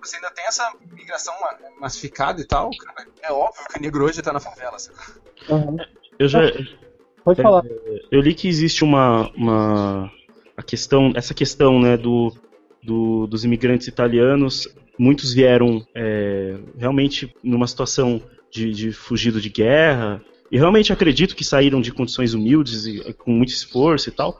Você 0.00 0.16
ainda 0.16 0.30
tem 0.30 0.46
essa 0.46 0.72
migração 0.92 1.34
massificada 1.80 2.40
e 2.40 2.44
tal. 2.44 2.70
Cara, 2.70 3.08
é 3.22 3.32
óbvio 3.32 3.66
que 3.68 3.78
o 3.78 3.82
negro 3.82 4.04
hoje 4.04 4.22
tá 4.22 4.32
na 4.32 4.40
favela. 4.40 4.76
Uhum. 5.48 5.76
Eu 6.18 6.28
já. 6.28 6.40
Pode 7.24 7.42
falar. 7.42 7.64
É, 7.66 8.00
eu 8.10 8.20
li 8.20 8.34
que 8.34 8.48
existe 8.48 8.84
uma, 8.84 9.30
uma 9.32 10.12
a 10.56 10.62
questão, 10.62 11.12
essa 11.14 11.34
questão, 11.34 11.80
né, 11.80 11.96
do, 11.96 12.32
do, 12.88 13.26
dos 13.26 13.44
imigrantes 13.44 13.86
italianos 13.86 14.66
muitos 14.98 15.32
vieram 15.34 15.86
é, 15.94 16.56
realmente 16.76 17.32
numa 17.42 17.66
situação 17.66 18.20
de, 18.50 18.72
de 18.72 18.92
fugido 18.92 19.40
de 19.40 19.50
guerra, 19.50 20.22
e 20.50 20.56
realmente 20.56 20.92
acredito 20.92 21.36
que 21.36 21.44
saíram 21.44 21.82
de 21.82 21.92
condições 21.92 22.32
humildes 22.32 22.86
e 22.86 23.12
com 23.12 23.30
muito 23.30 23.50
esforço 23.50 24.08
e 24.08 24.12
tal, 24.12 24.38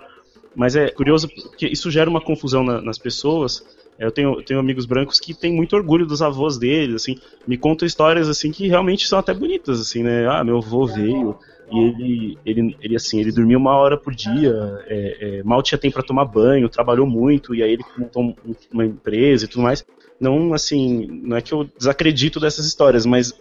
mas 0.57 0.75
é 0.75 0.89
curioso 0.89 1.29
porque 1.29 1.67
isso 1.67 1.91
gera 1.91 2.09
uma 2.09 2.23
confusão 2.23 2.65
na, 2.65 2.81
nas 2.81 2.99
pessoas. 2.99 3.63
É, 3.99 4.07
eu 4.07 4.11
tenho, 4.11 4.43
tenho 4.43 4.59
amigos 4.59 4.87
brancos 4.87 5.21
que 5.21 5.35
têm 5.35 5.53
muito 5.53 5.77
orgulho 5.77 6.07
dos 6.07 6.23
avós 6.23 6.57
deles, 6.57 6.95
assim, 7.03 7.19
me 7.47 7.59
contam 7.59 7.87
histórias 7.87 8.29
assim 8.29 8.51
que 8.51 8.67
realmente 8.67 9.07
são 9.07 9.19
até 9.19 9.35
bonitas, 9.35 9.79
assim, 9.79 10.03
né? 10.03 10.27
Ah, 10.27 10.43
meu 10.43 10.57
avô 10.57 10.87
veio 10.87 11.37
e 11.71 11.79
ele, 11.79 12.39
ele, 12.45 12.77
ele 12.81 12.97
assim, 12.97 13.21
ele 13.21 13.33
dormia 13.33 13.59
uma 13.59 13.77
hora 13.77 13.97
por 13.97 14.15
dia, 14.15 14.53
é, 14.87 15.39
é, 15.39 15.43
mal 15.43 15.63
tinha 15.63 15.79
tempo 15.79 15.95
para 15.95 16.03
tomar 16.03 16.25
banho, 16.25 16.69
trabalhou 16.69 17.07
muito 17.07 17.55
e 17.55 17.63
aí 17.63 17.73
ele 17.73 17.85
montou 17.97 18.35
uma 18.73 18.85
empresa 18.85 19.45
e 19.45 19.49
tudo 19.49 19.63
mais. 19.63 19.85
Não, 20.21 20.53
assim, 20.53 21.07
não 21.23 21.37
é 21.37 21.41
que 21.41 21.53
eu 21.53 21.65
desacredito 21.77 22.41
dessas 22.41 22.67
histórias, 22.67 23.07
mas 23.07 23.33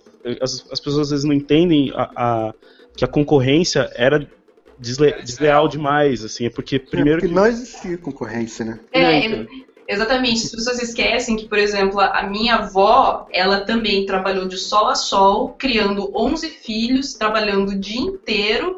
as, 0.41 0.65
as 0.71 0.79
pessoas 0.79 1.07
às 1.07 1.09
vezes 1.09 1.25
não 1.25 1.33
entendem 1.33 1.91
a, 1.95 2.11
a 2.15 2.53
que 2.95 3.05
a 3.05 3.07
concorrência 3.07 3.89
era 3.95 4.27
desle, 4.77 5.13
desleal 5.21 5.67
demais, 5.67 6.23
assim, 6.23 6.45
é 6.45 6.49
porque 6.49 6.79
primeiro 6.79 7.19
é 7.19 7.21
porque 7.21 7.33
que... 7.33 7.35
não 7.35 7.47
existia 7.47 7.97
concorrência, 7.97 8.65
né? 8.65 8.79
É, 8.91 9.45
exatamente. 9.87 10.45
As 10.45 10.51
pessoas 10.51 10.81
esquecem 10.81 11.35
que, 11.35 11.47
por 11.47 11.57
exemplo, 11.57 11.99
a 11.99 12.23
minha 12.23 12.55
avó, 12.55 13.27
ela 13.31 13.61
também 13.61 14.05
trabalhou 14.05 14.47
de 14.47 14.57
sol 14.57 14.87
a 14.87 14.95
sol, 14.95 15.55
criando 15.57 16.11
11 16.15 16.49
filhos, 16.49 17.13
trabalhando 17.13 17.69
o 17.69 17.79
dia 17.79 18.01
inteiro, 18.01 18.77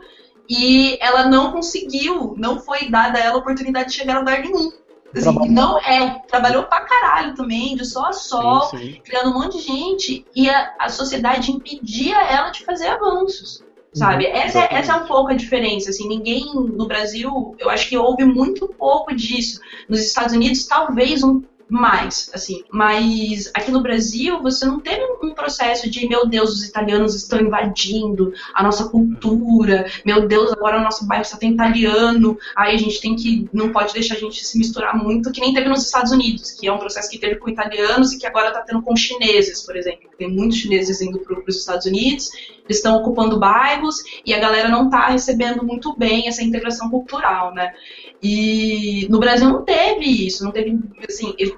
e 0.49 0.97
ela 1.01 1.27
não 1.27 1.51
conseguiu, 1.51 2.33
não 2.37 2.59
foi 2.59 2.89
dada 2.89 3.19
a 3.19 3.21
ela 3.21 3.35
a 3.35 3.39
oportunidade 3.39 3.89
de 3.89 3.95
chegar 3.95 4.17
a 4.17 4.19
lugar 4.19 4.39
nenhum. 4.41 4.71
Assim, 5.15 5.49
não 5.49 5.79
é, 5.79 6.21
trabalhou 6.27 6.63
pra 6.63 6.81
caralho 6.81 7.33
também, 7.33 7.75
de 7.75 7.83
sol 7.83 8.05
a 8.05 8.13
sol, 8.13 8.61
sim, 8.69 8.77
sim. 8.77 9.01
criando 9.03 9.31
um 9.31 9.33
monte 9.33 9.57
de 9.57 9.63
gente, 9.63 10.25
e 10.35 10.47
a, 10.49 10.75
a 10.77 10.89
sociedade 10.89 11.51
impedia 11.51 12.15
ela 12.15 12.51
de 12.51 12.63
fazer 12.63 12.87
avanços 12.87 13.63
sabe? 13.93 14.27
Uhum, 14.27 14.35
essa, 14.35 14.59
é, 14.59 14.67
essa 14.71 14.93
é 14.93 14.95
um 14.95 15.05
pouco 15.05 15.31
a 15.31 15.35
diferença, 15.35 15.89
assim, 15.89 16.07
ninguém 16.07 16.53
no 16.53 16.87
Brasil, 16.87 17.55
eu 17.59 17.69
acho 17.69 17.87
que 17.89 17.97
houve 17.97 18.23
muito 18.25 18.67
pouco 18.67 19.15
disso. 19.15 19.59
Nos 19.87 20.01
Estados 20.01 20.33
Unidos, 20.33 20.65
talvez 20.65 21.23
um 21.23 21.41
mais, 21.69 22.29
assim. 22.33 22.63
Mas 22.71 23.51
aqui 23.53 23.71
no 23.71 23.81
Brasil, 23.81 24.41
você 24.41 24.65
não 24.65 24.79
teve 24.79 25.01
um 25.21 25.33
processo 25.33 25.89
de, 25.89 26.07
meu 26.07 26.27
Deus, 26.27 26.51
os 26.53 26.63
italianos 26.63 27.15
estão 27.15 27.39
invadindo 27.39 28.33
a 28.53 28.63
nossa 28.63 28.89
cultura, 28.89 29.85
meu 30.05 30.27
Deus, 30.27 30.51
agora 30.51 30.79
o 30.79 30.83
nosso 30.83 31.05
bairro 31.05 31.25
só 31.25 31.37
tem 31.37 31.53
italiano, 31.53 32.37
aí 32.55 32.73
a 32.73 32.77
gente 32.77 32.99
tem 32.99 33.15
que, 33.15 33.47
não 33.53 33.71
pode 33.71 33.93
deixar 33.93 34.15
a 34.15 34.19
gente 34.19 34.45
se 34.45 34.57
misturar 34.57 34.97
muito, 34.97 35.31
que 35.31 35.41
nem 35.41 35.53
teve 35.53 35.69
nos 35.69 35.85
Estados 35.85 36.11
Unidos, 36.11 36.51
que 36.51 36.67
é 36.67 36.73
um 36.73 36.79
processo 36.79 37.09
que 37.09 37.19
teve 37.19 37.35
com 37.35 37.49
italianos 37.49 38.11
e 38.11 38.17
que 38.17 38.25
agora 38.25 38.47
está 38.47 38.61
tendo 38.61 38.81
com 38.81 38.95
chineses, 38.95 39.61
por 39.61 39.75
exemplo. 39.75 40.09
Tem 40.17 40.29
muitos 40.29 40.57
chineses 40.57 41.01
indo 41.01 41.19
para 41.19 41.39
os 41.47 41.57
Estados 41.57 41.85
Unidos, 41.85 42.31
eles 42.65 42.77
estão 42.77 42.97
ocupando 42.97 43.39
bairros 43.39 43.97
e 44.25 44.33
a 44.33 44.39
galera 44.39 44.69
não 44.69 44.85
está 44.85 45.07
recebendo 45.07 45.63
muito 45.63 45.95
bem 45.97 46.27
essa 46.27 46.43
integração 46.43 46.89
cultural, 46.89 47.53
né? 47.53 47.73
E 48.21 49.07
no 49.09 49.19
Brasil 49.19 49.47
não 49.47 49.63
teve 49.63 50.27
isso, 50.27 50.43
não 50.43 50.51
teve, 50.51 50.77
assim, 51.07 51.33
eu, 51.37 51.57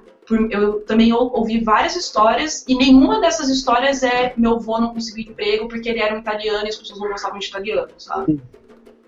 eu 0.50 0.82
também 0.82 1.12
ouvi 1.12 1.60
várias 1.64 1.96
histórias 1.96 2.64
e 2.68 2.76
nenhuma 2.76 3.20
dessas 3.20 3.50
histórias 3.50 4.04
é 4.04 4.34
meu 4.38 4.56
avô 4.56 4.80
não 4.80 4.94
conseguiu 4.94 5.32
emprego 5.32 5.68
porque 5.68 5.90
ele 5.90 6.00
era 6.00 6.16
um 6.16 6.20
italiano 6.20 6.66
e 6.66 6.70
as 6.70 6.76
pessoas 6.76 7.00
não 7.00 7.10
gostavam 7.10 7.40
de 7.40 7.48
italiano, 7.48 7.92
sabe? 7.98 8.40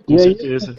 Com 0.06 0.18
certeza. 0.18 0.76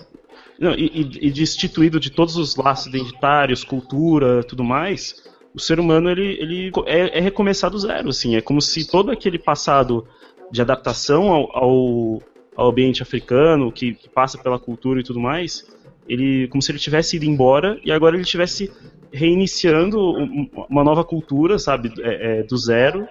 Não, 0.59 0.72
e, 0.75 1.11
e, 1.20 1.31
destituído 1.31 1.99
de 1.99 2.11
todos 2.11 2.37
os 2.37 2.55
laços 2.57 2.87
identitários, 2.87 3.64
cultura, 3.64 4.45
tudo 4.45 4.62
mais, 4.62 5.25
o 5.55 5.61
ser 5.61 5.81
humano 5.81 6.11
ele, 6.11 6.39
ele 6.41 6.72
é, 6.87 7.18
é 7.18 7.20
recomeçar 7.20 7.70
do 7.70 7.79
zero, 7.79 8.09
assim. 8.09 8.37
É 8.37 8.41
como 8.41 8.61
se 8.61 8.89
todo 8.89 9.11
aquele 9.11 9.39
passado 9.39 10.07
de 10.51 10.61
adaptação 10.61 11.33
ao, 11.33 11.57
ao, 11.57 12.22
ao 12.57 12.70
ambiente 12.70 13.03
africano, 13.03 13.72
que, 13.72 13.95
que, 13.95 14.09
passa 14.09 14.39
pela 14.39 14.59
cultura 14.59 15.01
e 15.01 15.05
tudo 15.05 15.18
mais, 15.18 15.66
ele 16.09 16.49
como 16.49 16.63
se 16.63 16.71
ele 16.71 16.79
tivesse 16.79 17.17
ido 17.17 17.25
embora 17.25 17.81
e 17.85 17.91
agora 17.91 18.17
ele 18.17 18.25
tivesse 18.25 18.71
reiniciando 19.13 20.01
uma 20.69 20.83
nova 20.83 21.05
cultura, 21.05 21.59
sabe, 21.59 21.93
é, 22.01 22.41
é, 22.41 22.43
do 22.43 22.57
zero. 22.57 23.09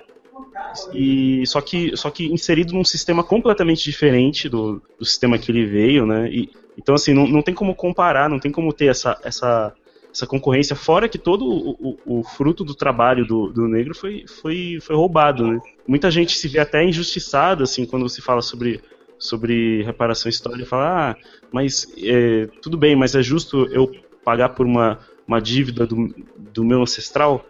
E 0.94 1.46
só 1.46 1.62
que 1.62 1.96
só 1.96 2.10
que 2.10 2.26
inserido 2.26 2.74
num 2.74 2.84
sistema 2.84 3.24
completamente 3.24 3.84
diferente 3.84 4.50
do, 4.50 4.82
do 4.98 5.06
sistema 5.06 5.38
que 5.38 5.52
ele 5.52 5.66
veio, 5.66 6.06
né? 6.06 6.30
E, 6.30 6.50
então 6.78 6.96
assim 6.96 7.14
não, 7.14 7.28
não 7.28 7.42
tem 7.42 7.54
como 7.54 7.76
comparar, 7.76 8.30
não 8.30 8.40
tem 8.40 8.52
como 8.52 8.74
ter 8.74 8.88
essa 8.88 9.20
essa 9.24 9.74
essa 10.14 10.28
concorrência, 10.28 10.76
fora 10.76 11.10
que 11.10 11.18
todo 11.18 11.44
o, 11.44 11.98
o, 12.06 12.20
o 12.20 12.24
fruto 12.24 12.64
do 12.64 12.76
trabalho 12.76 13.26
do, 13.26 13.48
do, 13.48 13.68
negro 13.68 13.96
foi, 13.96 14.26
foi, 14.28 14.78
foi 14.80 14.96
roubado, 14.96 15.48
né? 15.48 15.60
Muita 15.88 16.12
gente 16.12 16.38
se 16.38 16.48
vê 16.48 16.60
até 16.60 16.84
injustiçada, 16.84 17.64
assim, 17.64 17.84
quando 17.84 18.08
se 18.08 18.22
fala 18.22 18.42
sobre, 18.42 18.80
sobre 19.24 19.84
reparação 19.84 20.30
histórica, 20.30 20.66
fala, 20.66 21.12
ah, 21.12 21.16
mas 21.52 21.88
é, 21.98 22.48
tudo 22.62 22.78
bem, 22.78 22.96
mas 22.96 23.16
é 23.16 23.24
justo 23.24 23.66
eu 23.72 23.90
pagar 24.24 24.50
por 24.50 24.66
uma, 24.66 25.00
uma 25.26 25.40
dívida 25.40 25.88
do, 25.88 26.14
do 26.38 26.64
meu 26.64 26.82
ancestral? 26.82 27.46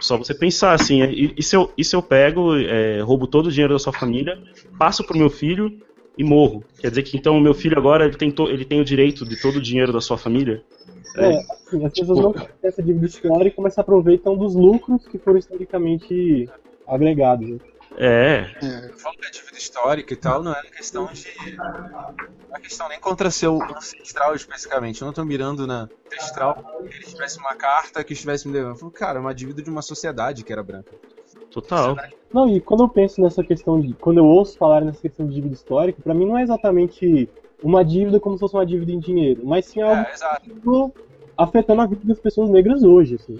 só 0.00 0.16
você 0.16 0.32
pensar 0.32 0.72
assim, 0.72 1.02
é, 1.02 1.10
e, 1.12 1.34
e, 1.36 1.42
se, 1.42 1.56
eu, 1.56 1.70
e 1.76 1.84
se 1.84 1.96
eu 1.96 2.02
pego, 2.02 2.56
é, 2.56 3.00
roubo 3.00 3.26
todo 3.26 3.46
o 3.46 3.50
dinheiro 3.50 3.72
da 3.72 3.78
sua 3.78 3.92
família, 3.92 4.38
passo 4.78 5.04
pro 5.04 5.18
meu 5.18 5.28
filho 5.28 5.78
e 6.16 6.22
morro? 6.22 6.64
Quer 6.78 6.90
dizer 6.90 7.02
que 7.02 7.16
então 7.16 7.36
o 7.36 7.40
meu 7.40 7.52
filho 7.52 7.76
agora 7.76 8.04
ele 8.04 8.16
tem, 8.16 8.30
to, 8.30 8.48
ele 8.48 8.64
tem 8.64 8.80
o 8.80 8.84
direito 8.84 9.26
de 9.26 9.40
todo 9.40 9.56
o 9.56 9.60
dinheiro 9.60 9.92
da 9.92 10.00
sua 10.00 10.16
família? 10.16 10.62
É, 11.16 11.38
assim, 11.38 11.84
as 11.84 11.92
pessoas 11.92 12.18
não 12.20 12.32
têm 12.32 12.48
essa 12.62 12.82
dívida 12.82 13.06
histórica, 13.06 13.60
mas 13.60 13.74
se 13.74 13.80
aproveitam 13.80 14.36
dos 14.36 14.54
lucros 14.54 15.06
que 15.08 15.18
foram 15.18 15.38
historicamente 15.38 16.48
agregados. 16.86 17.60
É. 17.96 18.50
é. 18.62 18.88
Falando 18.96 19.20
da 19.20 19.30
dívida 19.30 19.56
histórica 19.56 20.12
e 20.12 20.16
tal, 20.16 20.42
não 20.42 20.52
é 20.52 20.62
questão 20.62 21.06
de. 21.06 21.26
Não 21.56 22.56
é 22.56 22.60
questão 22.60 22.88
nem 22.88 23.00
contra 23.00 23.30
seu 23.30 23.62
ancestral 23.62 24.34
especificamente. 24.34 25.00
Eu 25.00 25.06
não 25.06 25.10
estou 25.10 25.24
mirando 25.24 25.66
na 25.66 25.88
ancestral 26.06 26.54
que 26.88 26.96
ele 26.96 27.04
tivesse 27.04 27.38
uma 27.38 27.54
carta 27.54 28.02
que 28.02 28.12
estivesse 28.12 28.46
me 28.48 28.54
levando. 28.54 28.72
Eu 28.72 28.78
falo, 28.78 28.92
cara, 28.92 29.18
é 29.18 29.20
uma 29.20 29.34
dívida 29.34 29.62
de 29.62 29.70
uma 29.70 29.82
sociedade 29.82 30.44
que 30.44 30.52
era 30.52 30.62
branca. 30.62 30.92
Total. 31.50 31.96
Não, 32.32 32.48
e 32.48 32.60
quando 32.60 32.82
eu 32.82 32.88
penso 32.88 33.20
nessa 33.20 33.44
questão 33.44 33.80
de. 33.80 33.94
Quando 33.94 34.18
eu 34.18 34.24
ouço 34.24 34.58
falar 34.58 34.80
nessa 34.80 35.00
questão 35.00 35.26
de 35.26 35.34
dívida 35.34 35.54
histórica, 35.54 36.02
para 36.02 36.14
mim 36.14 36.26
não 36.26 36.36
é 36.36 36.42
exatamente 36.42 37.28
uma 37.62 37.84
dívida 37.84 38.18
como 38.18 38.36
se 38.36 38.40
fosse 38.40 38.54
uma 38.54 38.66
dívida 38.66 38.90
em 38.92 38.98
dinheiro, 38.98 39.42
mas 39.44 39.66
sim 39.66 39.80
algo 39.80 40.02
é, 40.02 41.00
afetando 41.36 41.80
a 41.80 41.86
vida 41.86 42.02
das 42.04 42.18
pessoas 42.18 42.50
negras 42.50 42.82
hoje. 42.82 43.14
Assim. 43.14 43.38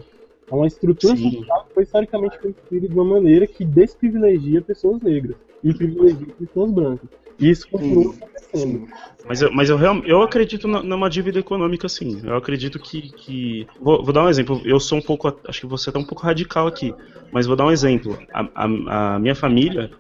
É 0.51 0.55
uma 0.55 0.67
estrutura 0.67 1.17
sim. 1.17 1.31
social 1.31 1.65
que 1.67 1.75
foi 1.75 1.83
historicamente 1.85 2.39
construída 2.39 2.89
de 2.89 2.95
uma 2.95 3.05
maneira 3.05 3.47
que 3.47 3.65
desprivilegia 3.65 4.61
pessoas 4.61 5.01
negras 5.01 5.37
e 5.63 5.73
privilegia 5.73 6.27
pessoas 6.39 6.71
brancas. 6.71 7.09
E 7.39 7.51
isso 7.51 7.69
continua 7.69 8.15
acontecendo. 8.15 8.87
Mas 9.27 9.43
eu, 9.43 9.53
mas 9.53 9.71
eu, 9.71 9.79
eu 10.05 10.23
acredito 10.23 10.69
numa 10.69 11.09
dívida 11.09 11.41
econômica, 11.41 11.89
sim. 11.89 12.21
Eu 12.23 12.37
acredito 12.37 12.79
que. 12.79 13.11
que... 13.13 13.67
Vou, 13.81 14.05
vou, 14.05 14.13
dar 14.13 14.25
um 14.25 14.29
exemplo. 14.29 14.61
Eu 14.65 14.79
sou 14.79 14.99
um 14.99 15.03
pouco. 15.03 15.35
Acho 15.49 15.63
que 15.63 15.67
você 15.67 15.91
está 15.91 15.99
um 15.99 16.05
pouco 16.05 16.23
radical 16.23 16.67
aqui. 16.67 16.95
Mas 17.33 17.47
vou 17.47 17.57
dar 17.57 17.67
um 17.67 17.73
exemplo. 17.73 18.17
A, 18.33 18.49
a, 18.55 19.15
a 19.15 19.19
minha 19.19 19.35
família 19.35 19.91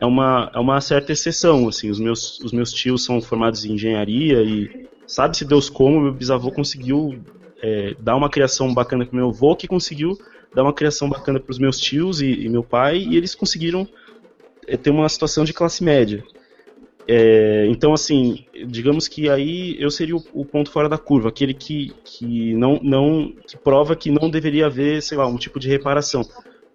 é 0.00 0.06
uma, 0.06 0.50
é 0.54 0.58
uma 0.58 0.80
certa 0.80 1.12
exceção, 1.12 1.68
assim, 1.68 1.90
os 1.90 2.00
meus, 2.00 2.40
os 2.40 2.52
meus 2.52 2.72
tios 2.72 3.04
são 3.04 3.20
formados 3.20 3.64
em 3.64 3.74
engenharia 3.74 4.42
e 4.42 4.88
sabe-se 5.06 5.44
Deus 5.44 5.68
como 5.68 6.00
meu 6.00 6.12
bisavô 6.12 6.50
conseguiu 6.50 7.20
é, 7.62 7.94
dar 7.98 8.16
uma 8.16 8.30
criação 8.30 8.72
bacana 8.72 9.04
para 9.04 9.16
meu 9.16 9.28
avô, 9.28 9.54
que 9.56 9.68
conseguiu 9.68 10.18
dar 10.54 10.62
uma 10.62 10.72
criação 10.72 11.08
bacana 11.08 11.38
para 11.38 11.50
os 11.50 11.58
meus 11.58 11.78
tios 11.78 12.20
e, 12.20 12.26
e, 12.26 12.48
meu 12.48 12.62
pai, 12.62 12.98
e 12.98 13.16
eles 13.16 13.34
conseguiram 13.34 13.86
é, 14.66 14.76
ter 14.76 14.90
uma 14.90 15.08
situação 15.08 15.44
de 15.44 15.52
classe 15.52 15.82
média. 15.84 16.24
É, 17.06 17.66
então, 17.68 17.92
assim, 17.92 18.44
digamos 18.66 19.08
que 19.08 19.28
aí 19.28 19.76
eu 19.80 19.90
seria 19.90 20.16
o, 20.16 20.22
o, 20.32 20.44
ponto 20.44 20.70
fora 20.70 20.88
da 20.88 20.98
curva, 20.98 21.28
aquele 21.28 21.54
que, 21.54 21.92
que 22.04 22.54
não, 22.54 22.78
não 22.82 23.32
que 23.46 23.56
prova 23.56 23.96
que 23.96 24.10
não 24.10 24.30
deveria 24.30 24.66
haver, 24.66 25.02
sei 25.02 25.18
lá, 25.18 25.26
um 25.26 25.36
tipo 25.36 25.58
de 25.58 25.68
reparação. 25.68 26.22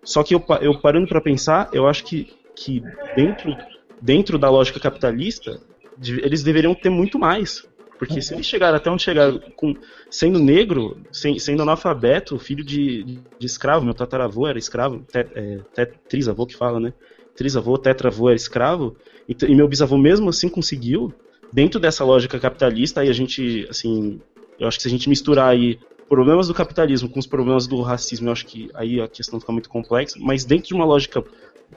Só 0.04 0.24
que 0.24 0.36
eu, 0.36 0.44
eu 0.62 0.80
parando 0.80 1.08
para 1.08 1.22
pensar, 1.22 1.70
eu 1.74 1.88
acho 1.88 2.04
que 2.04 2.34
que 2.56 2.82
dentro, 3.16 3.56
dentro 4.02 4.40
da 4.40 4.50
lógica 4.50 4.80
capitalista, 4.80 5.60
eles 6.02 6.42
deveriam 6.42 6.74
ter 6.74 6.90
muito 6.90 7.20
mais. 7.20 7.68
Porque 7.98 8.22
se 8.22 8.34
eles 8.34 8.46
chegaram 8.46 8.78
até 8.78 8.90
onde 8.90 9.04
chegaram 9.04 9.40
com, 9.56 9.74
sendo 10.10 10.38
negro, 10.40 10.98
sem, 11.12 11.40
sendo 11.40 11.62
analfabeto, 11.64 12.38
filho 12.38 12.64
de, 12.64 13.04
de 13.04 13.46
escravo, 13.46 13.86
meu 13.86 13.94
tataravô 13.94 14.48
era 14.48 14.58
escravo, 14.58 15.06
te, 15.12 15.20
é, 15.20 15.60
te, 15.74 15.86
trisavô 16.10 16.46
que 16.46 16.56
fala, 16.56 16.80
né? 16.80 16.94
Trisavô, 17.36 17.78
tetravô 17.78 18.30
era 18.30 18.36
escravo, 18.36 18.96
e, 19.28 19.36
e, 19.48 19.56
meu 19.56 19.68
bisavô 19.68 19.98
mesmo 19.98 20.30
assim 20.30 20.50
conseguiu, 20.50 21.14
dentro 21.52 21.80
dessa 21.80 22.04
lógica 22.04 22.40
capitalista, 22.40 23.02
aí 23.02 23.10
a 23.10 23.14
gente, 23.14 23.66
assim, 23.70 24.20
eu 24.60 24.68
acho 24.68 24.78
que 24.78 24.84
se 24.84 24.88
a 24.88 24.92
gente 24.92 25.10
misturar 25.10 25.50
aí 25.50 25.80
problemas 26.08 26.48
do 26.48 26.54
capitalismo 26.54 27.10
com 27.10 27.20
os 27.20 27.28
problemas 27.28 27.66
do 27.66 27.82
racismo, 27.82 28.28
eu 28.28 28.32
acho 28.34 28.46
que 28.46 28.70
aí 28.74 29.02
a 29.02 29.08
questão 29.08 29.40
fica 29.40 29.52
muito 29.52 29.70
complexa, 29.70 30.18
mas 30.20 30.46
dentro 30.46 30.68
de 30.68 30.74
uma 30.74 30.86
lógica 30.86 31.24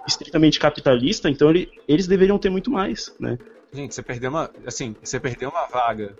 estritamente 0.06 0.58
capitalista, 0.58 1.30
então 1.30 1.50
ele, 1.50 1.70
eles 1.86 2.06
deveriam 2.06 2.38
ter 2.38 2.50
muito 2.50 2.70
mais, 2.70 3.14
né? 3.18 3.38
Gente, 3.72 3.94
você 3.94 4.02
perdeu 4.02 4.30
uma, 4.30 4.50
assim, 4.66 4.94
você 5.02 5.20
perdeu 5.20 5.50
uma 5.50 5.66
vaga 5.66 6.16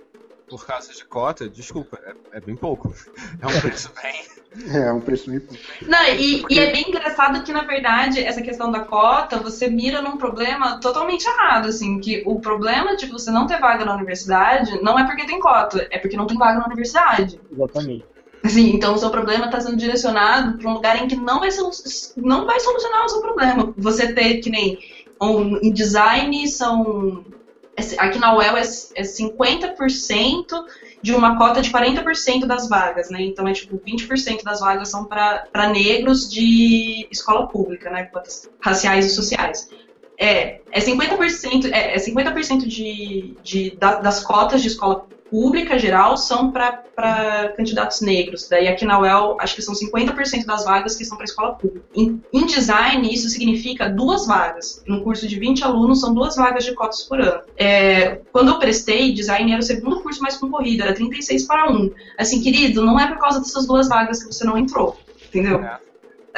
por 0.49 0.67
causa 0.67 0.93
de 0.93 1.05
cota, 1.07 1.49
desculpa, 1.49 1.99
é, 2.33 2.39
é 2.39 2.41
bem 2.41 2.57
pouco. 2.57 2.93
É 3.41 3.47
um 3.47 3.61
preço 3.61 3.91
bem, 4.03 4.15
É, 4.75 4.93
um 4.93 5.01
preço 5.01 5.31
meio. 5.31 5.47
Não, 5.83 6.05
e, 6.09 6.45
e 6.51 6.59
é 6.59 6.73
bem 6.73 6.89
engraçado 6.89 7.43
que, 7.45 7.53
na 7.53 7.63
verdade, 7.65 8.23
essa 8.23 8.43
questão 8.43 8.71
da 8.71 8.81
cota, 8.81 9.39
você 9.39 9.69
mira 9.69 10.03
num 10.03 10.17
problema 10.17 10.81
totalmente 10.81 11.25
errado, 11.27 11.69
assim, 11.69 12.01
que 12.01 12.23
o 12.27 12.41
problema 12.41 12.97
de 12.97 13.07
você 13.07 13.31
não 13.31 13.47
ter 13.47 13.61
vaga 13.61 13.85
na 13.85 13.95
universidade 13.95 14.81
não 14.83 14.99
é 14.99 15.07
porque 15.07 15.27
tem 15.27 15.39
cota, 15.39 15.87
é 15.91 15.99
porque 15.99 16.17
não 16.17 16.27
tem 16.27 16.37
vaga 16.39 16.59
na 16.59 16.67
universidade. 16.67 17.41
Exatamente. 17.51 18.07
Assim, 18.45 18.71
então 18.75 18.95
o 18.95 18.99
seu 18.99 19.11
problema 19.11 19.47
está 19.47 19.61
sendo 19.61 19.77
direcionado 19.77 20.59
para 20.59 20.71
um 20.71 20.75
lugar 20.75 21.03
em 21.03 21.09
que 21.09 21.17
não 21.17 21.41
vai, 21.41 21.51
solu- 21.51 21.71
não 22.17 22.47
vai 22.47 22.59
solucionar 22.61 23.05
o 23.05 23.09
seu 23.09 23.21
problema. 23.21 23.75
Você 23.77 24.13
ter 24.13 24.39
que 24.39 24.49
nem 24.49 24.79
um, 25.21 25.57
em 25.59 25.73
design 25.73 26.47
são 26.49 27.25
é- 27.25 27.38
aqui 27.99 28.19
na 28.19 28.37
UEL 28.37 28.57
é, 28.57 28.63
é 28.97 29.03
50% 29.03 30.45
de 31.03 31.15
uma 31.15 31.37
cota 31.39 31.61
de 31.63 31.71
40% 31.71 32.47
das 32.47 32.69
vagas, 32.69 33.11
né? 33.11 33.23
Então 33.23 33.47
é 33.47 33.53
tipo 33.53 33.79
20% 33.79 34.43
das 34.43 34.61
vagas 34.61 34.89
são 34.89 35.05
para 35.05 35.71
negros 35.73 36.29
de 36.31 37.07
escola 37.11 37.47
pública, 37.49 37.91
né? 37.91 38.05
Cotas 38.05 38.49
raciais 38.61 39.07
e 39.07 39.11
sociais. 39.11 39.69
É, 40.21 40.61
é 40.73 40.81
50%, 40.81 41.71
é, 41.73 41.95
é 41.95 41.97
50% 41.97 42.67
de, 42.67 43.37
de, 43.41 43.77
da- 43.77 44.01
das 44.01 44.25
cotas 44.25 44.61
de 44.61 44.67
escola 44.69 45.07
pública 45.31 45.79
geral 45.79 46.17
são 46.17 46.51
para 46.51 47.53
candidatos 47.57 48.01
negros. 48.01 48.49
Daí 48.49 48.69
aqui 48.69 48.85
na 48.85 48.99
UEL, 49.01 49.37
acho 49.41 49.55
que 49.55 49.63
são 49.63 49.75
50% 49.75 50.45
das 50.45 50.65
vagas 50.65 50.97
que 50.97 51.05
são 51.05 51.17
para 51.17 51.25
escola 51.25 51.55
pública. 51.55 51.85
Em, 51.95 52.23
em 52.33 52.47
design, 52.47 53.13
isso 53.13 53.29
significa 53.29 53.89
duas 53.89 54.27
vagas. 54.27 54.83
Num 54.87 55.03
curso 55.03 55.27
de 55.27 55.39
20 55.39 55.65
alunos, 55.65 56.01
são 56.01 56.15
duas 56.15 56.37
vagas 56.37 56.65
de 56.65 56.75
cotas 56.75 57.03
por 57.03 57.21
ano. 57.21 57.43
É, 57.57 58.21
quando 58.33 58.49
eu 58.49 58.59
prestei, 58.59 59.13
design 59.13 59.53
era 59.53 59.61
o 59.61 59.65
segundo 59.65 60.01
curso 60.01 60.21
mais 60.21 60.37
concorrido, 60.37 60.83
era 60.83 60.95
36 60.95 61.47
para 61.47 61.71
1. 61.71 61.91
Assim, 62.19 62.41
querido, 62.43 62.85
não 62.85 62.99
é 62.99 63.07
por 63.07 63.19
causa 63.19 63.41
dessas 63.41 63.67
duas 63.67 63.89
vagas 63.89 64.23
que 64.23 64.33
você 64.33 64.45
não 64.45 64.59
entrou. 64.59 64.97
Entendeu? 65.29 65.61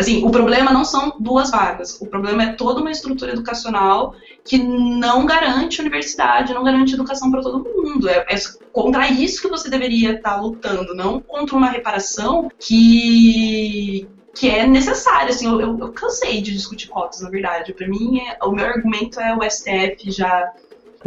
Assim, 0.00 0.24
o 0.24 0.30
problema 0.30 0.72
não 0.72 0.84
são 0.84 1.16
duas 1.20 1.50
vagas. 1.50 2.00
O 2.00 2.06
problema 2.06 2.42
é 2.42 2.52
toda 2.54 2.80
uma 2.80 2.90
estrutura 2.90 3.32
educacional 3.32 4.14
que 4.44 4.58
não 4.58 5.26
garante 5.26 5.80
universidade, 5.80 6.54
não 6.54 6.64
garante 6.64 6.94
educação 6.94 7.30
para 7.30 7.42
todo 7.42 7.64
mundo. 7.64 8.08
É, 8.08 8.24
é 8.28 8.36
contra 8.72 9.08
isso 9.10 9.42
que 9.42 9.48
você 9.48 9.68
deveria 9.68 10.12
estar 10.14 10.40
lutando, 10.40 10.94
não 10.94 11.20
contra 11.20 11.56
uma 11.56 11.68
reparação 11.68 12.48
que 12.58 14.08
que 14.34 14.48
é 14.48 14.66
necessária. 14.66 15.30
Assim, 15.30 15.46
eu, 15.46 15.60
eu, 15.60 15.78
eu 15.78 15.92
cansei 15.92 16.40
de 16.40 16.52
discutir 16.52 16.88
cotas, 16.88 17.20
na 17.20 17.28
verdade. 17.28 17.74
Para 17.74 17.88
mim, 17.88 18.20
é- 18.20 18.38
o 18.44 18.52
meu 18.52 18.64
argumento 18.64 19.20
é 19.20 19.36
o 19.36 19.42
STF 19.42 20.10
já 20.10 20.50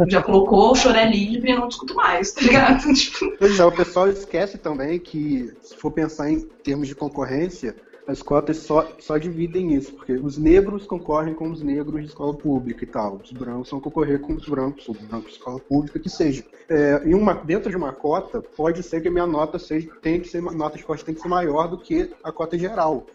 já 0.08 0.20
colocou 0.20 0.72
o 0.72 0.74
choré 0.74 1.04
livre 1.04 1.52
e 1.52 1.54
não 1.54 1.68
discuto 1.68 1.94
mais, 1.94 2.32
tá 2.32 2.40
ligado? 2.42 2.82
Tipo, 2.92 3.36
Pois 3.38 3.60
é, 3.60 3.64
o 3.64 3.70
pessoal 3.70 4.08
esquece 4.08 4.58
também 4.58 4.98
que, 4.98 5.52
se 5.62 5.76
for 5.76 5.92
pensar 5.92 6.30
em 6.30 6.40
termos 6.64 6.88
de 6.88 6.96
concorrência, 6.96 7.76
as 8.06 8.22
cotas 8.22 8.58
só, 8.58 8.86
só 8.98 9.16
dividem 9.16 9.74
isso, 9.74 9.92
porque 9.92 10.12
os 10.12 10.36
negros 10.36 10.86
concorrem 10.86 11.34
com 11.34 11.50
os 11.50 11.62
negros 11.62 12.00
de 12.00 12.08
escola 12.08 12.34
pública 12.34 12.84
e 12.84 12.86
tal, 12.86 13.20
os 13.22 13.32
brancos 13.32 13.70
vão 13.70 13.80
concorrer 13.80 14.20
com 14.20 14.34
os 14.34 14.46
brancos, 14.46 14.88
ou 14.88 14.94
brancos 14.94 15.28
de 15.28 15.38
escola 15.38 15.58
pública, 15.58 15.98
que 15.98 16.10
seja. 16.10 16.44
É, 16.68 17.02
uma, 17.06 17.34
dentro 17.34 17.70
de 17.70 17.76
uma 17.76 17.92
cota, 17.92 18.42
pode 18.42 18.82
ser 18.82 19.00
que 19.00 19.08
a 19.08 19.10
minha 19.10 19.26
nota 19.26 19.58
seja, 19.58 19.88
tem 20.02 20.20
que 20.20 20.28
ser, 20.28 20.42
nota 20.42 20.76
de 20.76 20.84
corte 20.84 21.04
tem 21.04 21.14
que 21.14 21.20
ser 21.20 21.28
maior 21.28 21.68
do 21.68 21.78
que 21.78 22.10
a 22.22 22.30
cota 22.30 22.58
geral. 22.58 23.06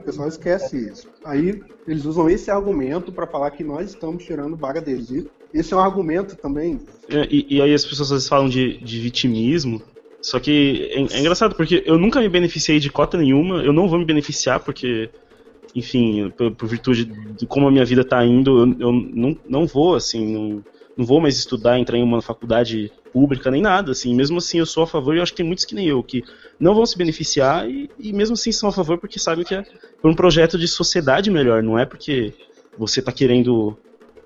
O 0.00 0.04
pessoal 0.04 0.28
esquece 0.28 0.76
isso. 0.76 1.08
Aí 1.24 1.62
eles 1.86 2.04
usam 2.04 2.28
esse 2.28 2.50
argumento 2.50 3.10
para 3.10 3.26
falar 3.26 3.50
que 3.50 3.64
nós 3.64 3.90
estamos 3.90 4.24
tirando 4.24 4.56
vaga 4.56 4.80
deles. 4.80 5.10
E 5.10 5.28
esse 5.52 5.72
é 5.72 5.76
um 5.76 5.80
argumento 5.80 6.36
também 6.36 6.80
É, 7.08 7.26
E, 7.30 7.46
e 7.56 7.62
aí 7.62 7.72
as 7.72 7.84
pessoas 7.84 8.08
às 8.08 8.10
vezes 8.10 8.28
falam 8.28 8.48
de, 8.48 8.78
de 8.78 9.00
vitimismo. 9.00 9.82
Só 10.26 10.40
que 10.40 10.90
é, 10.90 11.18
é 11.18 11.20
engraçado, 11.20 11.54
porque 11.54 11.84
eu 11.86 11.96
nunca 11.96 12.20
me 12.20 12.28
beneficiei 12.28 12.80
de 12.80 12.90
cota 12.90 13.16
nenhuma, 13.16 13.62
eu 13.62 13.72
não 13.72 13.86
vou 13.86 13.96
me 13.96 14.04
beneficiar, 14.04 14.58
porque, 14.58 15.08
enfim, 15.72 16.30
por, 16.36 16.50
por 16.50 16.68
virtude 16.68 17.04
de 17.04 17.46
como 17.46 17.68
a 17.68 17.70
minha 17.70 17.84
vida 17.84 18.02
tá 18.02 18.26
indo, 18.26 18.58
eu, 18.58 18.76
eu 18.80 18.92
não, 18.92 19.38
não 19.48 19.66
vou, 19.68 19.94
assim, 19.94 20.26
não, 20.34 20.64
não 20.96 21.06
vou 21.06 21.20
mais 21.20 21.38
estudar, 21.38 21.78
entrar 21.78 21.96
em 21.96 22.02
uma 22.02 22.20
faculdade 22.20 22.90
pública, 23.12 23.52
nem 23.52 23.62
nada, 23.62 23.92
assim. 23.92 24.12
Mesmo 24.16 24.38
assim, 24.38 24.58
eu 24.58 24.66
sou 24.66 24.82
a 24.82 24.86
favor, 24.88 25.14
e 25.14 25.18
eu 25.18 25.22
acho 25.22 25.30
que 25.30 25.36
tem 25.36 25.46
muitos 25.46 25.64
que 25.64 25.76
nem 25.76 25.86
eu, 25.86 26.02
que 26.02 26.24
não 26.58 26.74
vão 26.74 26.84
se 26.84 26.98
beneficiar, 26.98 27.70
e, 27.70 27.88
e 27.96 28.12
mesmo 28.12 28.34
assim 28.34 28.50
são 28.50 28.68
a 28.68 28.72
favor 28.72 28.98
porque 28.98 29.20
sabem 29.20 29.44
que 29.44 29.54
é 29.54 29.64
por 30.02 30.10
um 30.10 30.14
projeto 30.14 30.58
de 30.58 30.66
sociedade 30.66 31.30
melhor, 31.30 31.62
não 31.62 31.78
é 31.78 31.86
porque 31.86 32.34
você 32.76 33.00
tá 33.00 33.12
querendo. 33.12 33.78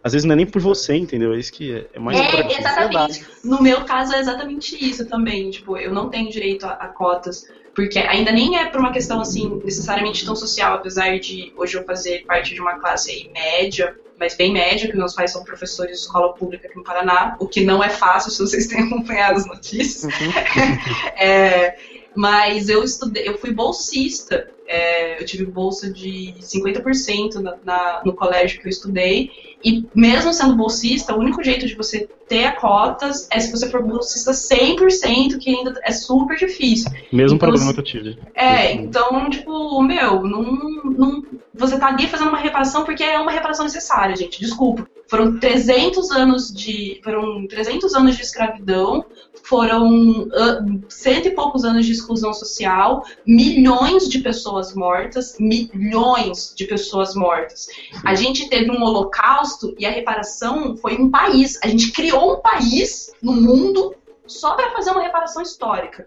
Às 0.02 0.12
vezes 0.12 0.24
não 0.24 0.32
é 0.32 0.36
nem 0.36 0.46
por 0.46 0.60
você, 0.62 0.94
entendeu? 0.94 1.34
É 1.34 1.38
isso 1.38 1.52
que 1.52 1.72
é, 1.74 1.86
é 1.92 1.98
mais 1.98 2.18
É, 2.18 2.24
importante. 2.24 2.58
exatamente. 2.58 3.26
No 3.44 3.62
meu 3.62 3.84
caso 3.84 4.14
é 4.14 4.20
exatamente 4.20 4.76
isso 4.82 5.06
também. 5.06 5.50
Tipo, 5.50 5.76
eu 5.76 5.92
não 5.92 6.08
tenho 6.08 6.30
direito 6.30 6.64
a, 6.64 6.70
a 6.72 6.88
cotas, 6.88 7.46
porque 7.74 7.98
ainda 7.98 8.32
nem 8.32 8.56
é 8.56 8.66
por 8.66 8.80
uma 8.80 8.92
questão 8.92 9.20
assim 9.20 9.60
necessariamente 9.64 10.24
tão 10.24 10.34
social, 10.34 10.74
apesar 10.74 11.18
de 11.18 11.52
hoje 11.56 11.76
eu 11.76 11.84
fazer 11.84 12.24
parte 12.24 12.54
de 12.54 12.60
uma 12.60 12.78
classe 12.78 13.10
aí 13.10 13.30
média, 13.32 13.94
mas 14.18 14.34
bem 14.36 14.52
média, 14.52 14.90
que 14.90 14.96
meus 14.96 15.14
pais 15.14 15.32
são 15.32 15.44
professores 15.44 15.96
de 15.98 16.02
escola 16.02 16.34
pública 16.34 16.66
aqui 16.66 16.76
no 16.76 16.84
Paraná, 16.84 17.36
o 17.40 17.46
que 17.46 17.64
não 17.64 17.82
é 17.82 17.88
fácil 17.88 18.30
se 18.30 18.38
vocês 18.38 18.66
têm 18.66 18.84
acompanhado 18.84 19.38
as 19.38 19.46
notícias. 19.46 20.12
É, 21.16 21.76
mas 22.14 22.68
eu 22.68 22.82
estudei, 22.84 23.28
eu 23.28 23.38
fui 23.38 23.52
bolsista. 23.52 24.48
é, 24.72 25.20
eu 25.20 25.26
tive 25.26 25.44
bolsa 25.46 25.92
de 25.92 26.32
50% 26.40 27.34
na, 27.40 27.56
na- 27.64 28.02
no 28.04 28.12
colégio 28.14 28.60
que 28.60 28.66
eu 28.68 28.70
estudei. 28.70 29.28
E 29.64 29.84
mesmo 29.92 30.32
sendo 30.32 30.54
bolsista, 30.56 31.12
o 31.12 31.18
único 31.18 31.42
jeito 31.42 31.66
de 31.66 31.74
você 31.74 32.08
ter 32.28 32.54
cotas 32.54 33.26
é 33.32 33.40
se 33.40 33.50
você 33.50 33.68
for 33.68 33.82
bolsista 33.82 34.30
100%, 34.32 35.38
que 35.40 35.50
ainda 35.50 35.74
é 35.82 35.90
super 35.90 36.36
difícil. 36.38 36.88
Mesmo 37.12 37.34
Então, 37.36 37.48
problema 37.48 37.74
que 37.74 37.80
eu 37.80 37.84
tive. 37.84 38.16
É, 38.32 38.72
então, 38.72 39.28
tipo, 39.28 39.82
meu, 39.82 40.22
não, 40.22 40.42
não, 40.84 41.24
você 41.52 41.76
tá 41.76 41.88
ali 41.88 42.06
fazendo 42.06 42.28
uma 42.28 42.38
reparação 42.38 42.84
porque 42.84 43.02
é 43.02 43.18
uma 43.18 43.32
reparação 43.32 43.64
necessária, 43.64 44.14
gente. 44.14 44.40
Desculpa. 44.40 44.88
Foram 45.08 45.36
300 45.40 46.12
anos 46.12 46.52
de. 46.54 47.00
Foram 47.02 47.44
300 47.48 47.92
anos 47.96 48.16
de 48.16 48.22
escravidão, 48.22 49.04
foram 49.42 50.28
ah, 50.32 50.64
cento 50.88 51.28
e 51.28 51.30
poucos 51.30 51.64
anos 51.64 51.86
de 51.86 51.92
exclusão 51.92 52.32
social, 52.32 53.04
milhões 53.26 54.08
de 54.08 54.20
pessoas 54.20 54.74
mortas, 54.74 55.36
milhões 55.38 56.52
de 56.56 56.66
pessoas 56.66 57.14
mortas. 57.14 57.68
A 58.04 58.14
gente 58.14 58.48
teve 58.48 58.70
um 58.70 58.82
holocausto 58.82 59.74
e 59.78 59.86
a 59.86 59.90
reparação 59.90 60.76
foi 60.76 60.96
um 60.96 61.10
país. 61.10 61.58
A 61.62 61.68
gente 61.68 61.92
criou 61.92 62.34
um 62.34 62.40
país 62.40 63.12
no 63.22 63.32
mundo 63.32 63.94
só 64.26 64.54
para 64.54 64.70
fazer 64.70 64.90
uma 64.90 65.02
reparação 65.02 65.42
histórica 65.42 66.06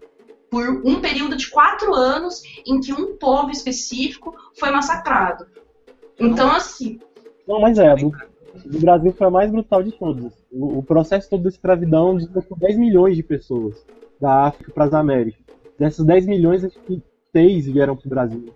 por 0.50 0.70
um 0.86 1.02
período 1.02 1.36
de 1.36 1.50
quatro 1.50 1.96
anos 1.96 2.44
em 2.66 2.80
que 2.80 2.94
um 2.94 3.18
povo 3.18 3.50
específico 3.50 4.36
foi 4.58 4.70
massacrado. 4.70 5.48
Então, 6.20 6.52
assim, 6.52 7.00
Não, 7.48 7.60
mas 7.60 7.80
é, 7.80 7.94
do, 8.66 8.80
Brasil 8.80 9.12
foi 9.14 9.28
a 9.28 9.32
mais 9.32 9.52
brutal 9.52 9.82
de 9.82 9.92
todas. 9.92 10.34
O, 10.52 10.80
o 10.80 10.84
processo 10.84 11.30
todo 11.30 11.44
da 11.44 11.50
escravidão 11.50 12.16
deslocou 12.16 12.58
10 12.58 12.78
milhões 12.78 13.16
de 13.16 13.24
pessoas 13.24 13.86
da 14.20 14.46
África 14.48 14.72
para 14.72 14.86
as 14.86 14.94
Américas. 14.94 15.44
Dessas 15.78 16.06
10 16.06 16.28
milhões, 16.28 16.64
acho 16.64 16.80
que 16.82 17.02
6 17.32 17.68
vieram 17.68 17.96
para 17.96 18.06
o 18.06 18.10
Brasil. 18.10 18.54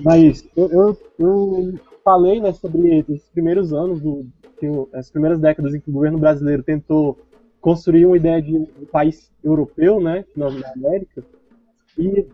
Mas 0.00 0.48
eu, 0.56 0.70
eu, 0.70 0.98
eu 1.18 1.74
falei 2.04 2.40
né, 2.40 2.52
sobre 2.52 2.98
esses 2.98 3.28
primeiros 3.30 3.72
anos, 3.72 4.00
do, 4.00 4.26
as 4.92 5.10
primeiras 5.10 5.40
décadas 5.40 5.74
em 5.74 5.80
que 5.80 5.90
o 5.90 5.92
governo 5.92 6.18
brasileiro 6.18 6.62
tentou 6.62 7.18
construir 7.60 8.06
uma 8.06 8.16
ideia 8.16 8.40
de 8.40 8.56
um 8.56 8.66
país 8.92 9.32
europeu, 9.42 10.00
né, 10.00 10.24
na, 10.36 10.50
na 10.50 10.72
América. 10.72 11.24
E 11.98 12.26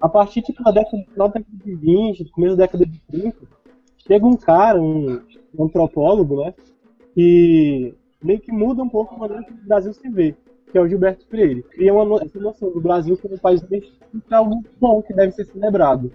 a 0.00 0.08
partir 0.08 0.42
tipo, 0.42 0.62
da 0.62 0.70
década, 0.70 1.04
da 1.16 1.26
década 1.26 1.46
de 1.64 1.74
20, 1.74 2.24
do 2.24 2.30
começo 2.30 2.56
da 2.56 2.64
década 2.64 2.86
de 2.86 3.00
30, 3.10 3.36
chega 4.06 4.26
um 4.26 4.36
cara, 4.36 4.80
um 4.80 5.20
antropólogo, 5.64 6.42
né, 6.44 6.54
que 7.14 7.94
meio 8.22 8.40
que 8.40 8.52
muda 8.52 8.82
um 8.82 8.88
pouco 8.88 9.14
a 9.14 9.18
maneira 9.18 9.44
que 9.44 9.52
o 9.52 9.66
Brasil 9.66 9.92
se 9.92 10.08
vê, 10.08 10.34
que 10.70 10.78
é 10.78 10.80
o 10.80 10.88
Gilberto 10.88 11.26
Freire. 11.26 11.62
Cria 11.62 11.94
uma, 11.94 12.22
essa 12.22 12.38
noção 12.38 12.70
do 12.70 12.80
Brasil 12.80 13.16
como 13.16 13.34
um 13.34 13.38
país 13.38 13.62
que 13.62 13.82
é 14.30 14.34
algo 14.34 14.62
bom, 14.80 15.02
que 15.02 15.14
deve 15.14 15.32
ser 15.32 15.44
celebrado. 15.46 16.10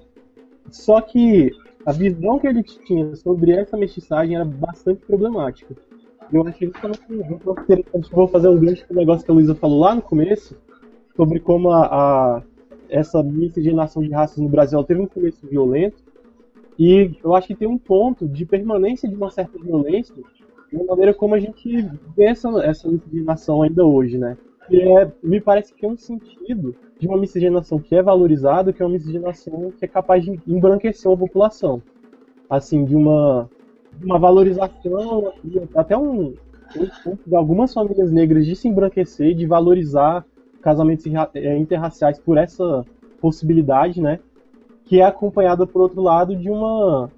Só 0.70 1.02
que 1.02 1.52
a 1.86 1.92
visão 1.92 2.40
que 2.40 2.48
ele 2.48 2.64
tinha 2.64 3.16
sobre 3.16 3.52
essa 3.52 3.76
mestiçagem 3.78 4.36
era 4.36 4.46
bastante 4.46 5.06
problemática. 5.06 5.76
Eu 6.32 6.48
achei 6.48 6.68
justamente 6.68 7.02
ponto 7.40 7.62
interessante. 7.62 8.12
Vou 8.12 8.28
fazer 8.28 8.48
um 8.48 8.56
o 8.56 8.94
negócio 8.96 9.26
que 9.26 9.32
a 9.32 9.34
Luísa 9.34 9.56
falou 9.56 9.80
lá 9.80 9.96
no 9.96 10.02
começo, 10.02 10.56
sobre 11.16 11.40
como 11.40 11.72
a, 11.72 11.86
a- 11.86 12.44
essa 12.90 13.22
miscigenação 13.24 14.02
de 14.02 14.10
raças 14.12 14.38
no 14.38 14.50
Brasil 14.50 14.84
teve 14.84 15.02
um 15.02 15.08
começo 15.08 15.46
violento. 15.48 16.02
E 16.84 17.16
eu 17.24 17.36
acho 17.36 17.46
que 17.46 17.56
tem 17.56 17.68
um 17.68 17.78
ponto 17.78 18.28
de 18.28 18.44
permanência 18.44 19.08
de 19.08 19.14
uma 19.14 19.30
certa 19.30 19.56
violência 19.60 20.16
na 20.74 20.84
maneira 20.84 21.14
como 21.14 21.36
a 21.36 21.40
gente 21.40 21.88
vê 22.18 22.24
essa, 22.26 22.50
essa 22.66 22.90
miscigenação 22.90 23.62
ainda 23.62 23.86
hoje, 23.86 24.18
né? 24.18 24.36
E 24.68 24.82
é, 24.82 25.12
me 25.22 25.40
parece 25.40 25.76
que 25.76 25.82
tem 25.82 25.92
um 25.92 25.96
sentido 25.96 26.76
de 26.98 27.08
uma 27.08 27.20
miscigenação 27.20 27.78
que 27.78 27.94
é 27.94 28.02
valorizada, 28.02 28.74
que 28.74 28.82
é 28.82 28.86
uma 28.86 28.94
miscigenação 28.94 29.72
que 29.78 29.86
é 29.86 29.88
capaz 29.88 30.26
de 30.26 30.40
embranquecer 30.48 31.12
uma 31.12 31.18
população. 31.20 31.84
Assim, 32.50 32.84
de 32.84 32.96
uma, 32.96 33.48
uma 34.04 34.18
valorização, 34.18 35.34
até 35.76 35.96
um, 35.96 36.34
um 36.76 36.88
ponto 37.04 37.30
de 37.30 37.36
algumas 37.36 37.76
famílias 37.76 38.12
negras 38.12 38.44
de 38.44 38.56
se 38.56 38.68
embranquecer, 38.68 39.36
de 39.36 39.46
valorizar 39.46 40.26
casamentos 40.64 41.06
eh, 41.36 41.58
interraciais 41.60 42.18
por 42.18 42.40
essa 42.40 42.84
possibilidade, 43.20 44.02
né? 44.02 44.20
Que 44.92 45.00
é 45.00 45.06
acompanhada, 45.06 45.66
por 45.66 45.84
outro 45.84 46.02
lado, 46.02 46.36
de 46.36 46.50
uma 46.50 47.10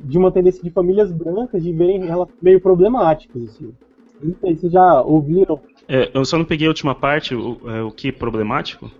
de 0.00 0.18
uma 0.18 0.32
tendência 0.32 0.60
de 0.60 0.70
famílias 0.70 1.12
brancas 1.12 1.62
de 1.62 1.72
verem 1.72 2.08
elas 2.08 2.28
meio 2.42 2.60
problemáticas. 2.60 3.40
Assim. 3.44 3.72
Não 4.20 4.34
sei 4.40 4.56
se 4.56 4.68
já 4.68 5.00
ouviram. 5.00 5.60
É, 5.86 6.10
eu 6.12 6.24
só 6.24 6.36
não 6.36 6.44
peguei 6.44 6.66
a 6.66 6.70
última 6.70 6.92
parte, 6.92 7.32
o, 7.36 7.60
é, 7.70 7.82
o 7.82 7.92
que 7.92 8.10
problemático? 8.10 8.90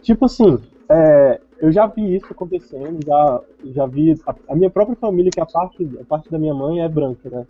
Tipo 0.00 0.26
assim, 0.26 0.60
é, 0.88 1.40
eu 1.58 1.72
já 1.72 1.88
vi 1.88 2.14
isso 2.14 2.26
acontecendo, 2.30 3.04
já, 3.04 3.40
já 3.64 3.86
vi. 3.86 4.14
A, 4.28 4.34
a, 4.50 4.54
minha 4.54 4.70
própria 4.70 4.94
família, 4.94 5.32
que 5.32 5.40
a 5.40 5.46
parte, 5.46 5.90
a 6.00 6.04
parte 6.04 6.30
da 6.30 6.38
minha 6.38 6.54
mãe 6.54 6.82
é 6.82 6.88
branca, 6.88 7.28
né? 7.28 7.46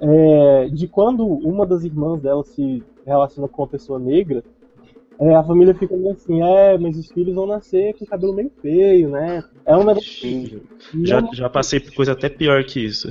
É, 0.00 0.68
de 0.68 0.86
quando 0.86 1.24
uma 1.24 1.64
das 1.64 1.82
irmãs 1.82 2.20
dela 2.20 2.44
se 2.44 2.82
relaciona 3.06 3.48
com 3.48 3.62
uma 3.62 3.68
pessoa 3.68 3.98
negra, 3.98 4.44
é, 5.22 5.36
a 5.36 5.44
família 5.44 5.72
fica 5.74 5.96
meio 5.96 6.14
assim, 6.14 6.42
é, 6.42 6.76
mas 6.76 6.96
os 6.96 7.10
filhos 7.12 7.34
vão 7.34 7.46
nascer 7.46 7.94
com 7.96 8.04
cabelo 8.04 8.34
meio 8.34 8.50
feio, 8.60 9.08
né? 9.08 9.44
É 9.64 9.76
um 9.76 9.84
negócio. 9.84 10.66
Já, 11.04 11.22
já 11.32 11.48
passei 11.48 11.78
por 11.78 11.94
coisa 11.94 12.10
até 12.12 12.28
pior 12.28 12.64
que 12.64 12.84
isso. 12.84 13.08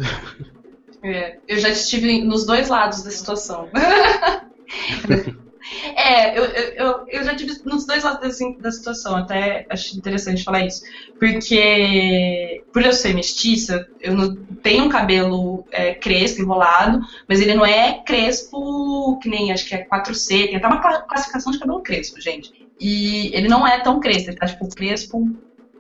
É, 1.03 1.38
eu 1.47 1.57
já 1.57 1.70
estive 1.70 2.22
nos 2.24 2.45
dois 2.45 2.70
lados 2.70 3.03
da 3.03 3.12
situação. 3.12 3.70
É, 5.95 6.38
eu, 6.38 6.45
eu, 6.45 7.05
eu 7.07 7.24
já 7.24 7.36
tive 7.36 7.53
nos 7.66 7.86
dois 7.86 8.03
lados 8.03 8.28
assim, 8.28 8.57
da 8.59 8.72
situação, 8.72 9.16
até 9.16 9.66
acho 9.70 9.97
interessante 9.97 10.43
falar 10.43 10.66
isso. 10.66 10.82
Porque, 11.20 12.64
por 12.74 12.84
eu 12.84 12.93
ser 12.93 13.14
mestiça, 13.14 13.86
eu 13.99 14.16
não 14.16 14.36
tenho 14.64 14.86
um 14.86 14.89
cabelo 14.89 15.68
é, 15.72 15.93
crespo, 15.93 16.41
enrolado, 16.41 16.99
mas 17.28 17.41
ele 17.41 17.53
não 17.53 17.66
é 17.66 18.01
crespo 18.03 19.20
que 19.22 19.30
nem 19.30 19.51
acho 19.51 19.68
que 19.68 19.76
é 19.76 19.86
4C, 19.88 20.47
tem 20.47 20.55
até 20.55 20.68
uma 20.68 20.82
classificação 20.82 21.51
de 21.51 21.59
cabelo 21.59 21.84
crespo, 21.84 22.20
gente. 22.20 22.49
E 22.80 23.36
ele 23.36 23.47
não 23.47 23.66
é 23.68 23.80
tão 23.80 23.99
crespo, 23.99 24.32
ele 24.32 24.38
tá 24.38 24.47
tipo 24.47 24.68
crespo, 24.70 25.28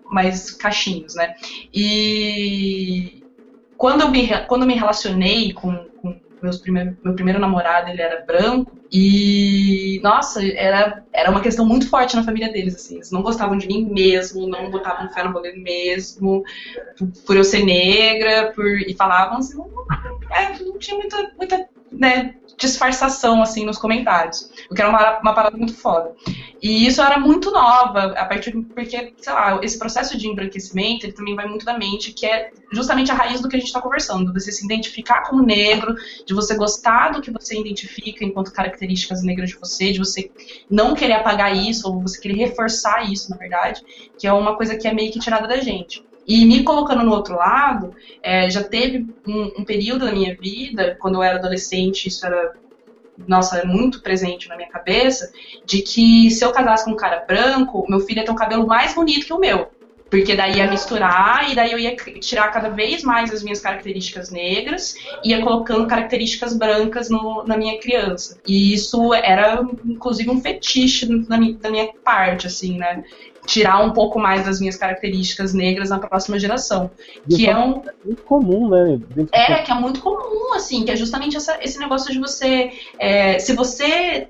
mais 0.05 0.51
cachinhos, 0.51 1.15
né? 1.15 1.33
E 1.73 3.23
quando 3.77 4.01
eu 4.01 4.11
me, 4.11 4.27
quando 4.45 4.61
eu 4.63 4.67
me 4.67 4.75
relacionei 4.75 5.53
com, 5.53 5.89
meus 6.41 6.61
meu 6.63 7.15
primeiro 7.15 7.39
namorado, 7.39 7.89
ele 7.89 8.01
era 8.01 8.25
branco, 8.25 8.80
e, 8.91 10.01
nossa, 10.03 10.45
era, 10.45 11.03
era 11.13 11.31
uma 11.31 11.39
questão 11.39 11.65
muito 11.65 11.89
forte 11.89 12.15
na 12.15 12.23
família 12.23 12.51
deles, 12.51 12.75
assim. 12.75 12.95
Eles 12.95 13.09
não 13.09 13.21
gostavam 13.21 13.57
de 13.57 13.65
mim 13.65 13.89
mesmo, 13.89 14.47
não 14.47 14.69
botavam 14.69 15.09
fé 15.09 15.23
no 15.23 15.31
rolê 15.31 15.53
mesmo, 15.53 16.43
por, 17.25 17.37
eu 17.37 17.43
ser 17.43 17.63
negra, 17.63 18.51
por, 18.53 18.67
e 18.67 18.93
falavam 18.93 19.37
assim, 19.37 19.57
não, 19.57 19.69
é, 20.29 20.59
não 20.59 20.77
tinha 20.77 20.97
muita, 20.97 21.31
muita 21.37 21.69
né, 21.89 22.35
disfarçação, 22.61 23.41
assim, 23.41 23.65
nos 23.65 23.77
comentários. 23.77 24.49
O 24.69 24.75
que 24.75 24.81
era 24.81 24.89
uma, 24.89 25.19
uma 25.19 25.33
parada 25.33 25.57
muito 25.57 25.73
foda. 25.73 26.13
E 26.61 26.85
isso 26.85 27.01
era 27.01 27.19
muito 27.19 27.49
nova, 27.49 28.13
a 28.15 28.25
partir 28.25 28.51
porque, 28.51 29.13
sei 29.17 29.33
lá, 29.33 29.59
esse 29.63 29.79
processo 29.79 30.15
de 30.15 30.27
embranquecimento, 30.27 31.05
ele 31.05 31.13
também 31.13 31.35
vai 31.35 31.47
muito 31.47 31.65
da 31.65 31.77
mente, 31.77 32.13
que 32.13 32.25
é 32.25 32.51
justamente 32.71 33.11
a 33.11 33.15
raiz 33.15 33.41
do 33.41 33.49
que 33.49 33.55
a 33.55 33.59
gente 33.59 33.67
está 33.67 33.81
conversando, 33.81 34.31
você 34.31 34.51
se 34.51 34.63
identificar 34.63 35.23
como 35.23 35.43
negro, 35.43 35.95
de 36.25 36.33
você 36.33 36.55
gostar 36.55 37.09
do 37.09 37.21
que 37.21 37.31
você 37.31 37.59
identifica 37.59 38.23
enquanto 38.23 38.53
características 38.53 39.23
negras 39.23 39.49
de 39.49 39.57
você, 39.57 39.91
de 39.91 39.97
você 39.97 40.31
não 40.69 40.93
querer 40.93 41.13
apagar 41.13 41.55
isso, 41.55 41.87
ou 41.87 41.99
você 41.99 42.21
querer 42.21 42.35
reforçar 42.35 43.11
isso, 43.11 43.31
na 43.31 43.37
verdade, 43.37 43.81
que 44.17 44.27
é 44.27 44.33
uma 44.33 44.55
coisa 44.55 44.77
que 44.77 44.87
é 44.87 44.93
meio 44.93 45.11
que 45.11 45.19
tirada 45.19 45.47
da 45.47 45.57
gente. 45.57 46.05
E 46.27 46.45
me 46.45 46.63
colocando 46.63 47.03
no 47.03 47.11
outro 47.11 47.35
lado, 47.35 47.95
é, 48.21 48.49
já 48.49 48.63
teve 48.63 49.07
um, 49.27 49.61
um, 49.61 49.65
período 49.65 50.05
da 50.05 50.11
minha 50.11 50.35
vida, 50.35 50.97
quando 50.99 51.15
eu 51.15 51.23
era 51.23 51.39
adolescente, 51.39 52.07
isso 52.07 52.25
era, 52.25 52.53
nossa, 53.27 53.65
muito 53.65 54.01
presente 54.01 54.47
na 54.47 54.55
minha 54.55 54.69
cabeça, 54.69 55.31
de 55.65 55.81
que 55.81 56.29
se 56.29 56.45
eu 56.45 56.51
casasse 56.51 56.85
com 56.85 56.91
um 56.91 56.95
cara 56.95 57.25
branco, 57.27 57.85
meu 57.89 57.99
filho 57.99 58.19
ia 58.19 58.25
ter 58.25 58.31
um 58.31 58.35
cabelo 58.35 58.67
mais 58.67 58.93
bonito 58.93 59.25
que 59.25 59.33
o 59.33 59.39
meu. 59.39 59.71
Porque 60.11 60.35
daí 60.35 60.57
ia 60.57 60.69
misturar 60.69 61.49
e 61.49 61.55
daí 61.55 61.71
eu 61.71 61.79
ia 61.79 61.95
tirar 61.95 62.49
cada 62.49 62.67
vez 62.67 63.01
mais 63.01 63.31
as 63.31 63.41
minhas 63.41 63.61
características 63.61 64.29
negras 64.29 64.93
e 65.23 65.29
ia 65.29 65.41
colocando 65.41 65.87
características 65.87 66.53
brancas 66.53 67.09
no, 67.09 67.45
na 67.47 67.55
minha 67.55 67.79
criança. 67.79 68.37
E 68.45 68.73
isso 68.73 69.13
era, 69.13 69.65
inclusive, 69.85 70.29
um 70.29 70.41
fetiche 70.41 71.05
da 71.23 71.37
minha, 71.37 71.53
da 71.53 71.71
minha 71.71 71.89
parte, 72.03 72.45
assim, 72.45 72.77
né? 72.77 73.05
tirar 73.45 73.83
um 73.83 73.91
pouco 73.91 74.19
mais 74.19 74.45
das 74.45 74.59
minhas 74.59 74.75
características 74.75 75.53
negras 75.53 75.89
na 75.89 75.97
próxima 75.97 76.37
geração. 76.37 76.91
que 77.27 77.47
é 77.47 77.57
um. 77.57 77.81
Muito 78.05 78.23
comum, 78.23 78.69
né? 78.69 78.99
É, 79.31 79.63
que 79.63 79.71
é 79.71 79.75
muito 79.75 80.01
comum, 80.01 80.53
assim, 80.53 80.85
que 80.85 80.91
é 80.91 80.95
justamente 80.95 81.37
essa, 81.37 81.57
esse 81.61 81.79
negócio 81.79 82.11
de 82.11 82.19
você. 82.19 82.71
É, 82.99 83.39
se 83.39 83.53
você 83.53 84.27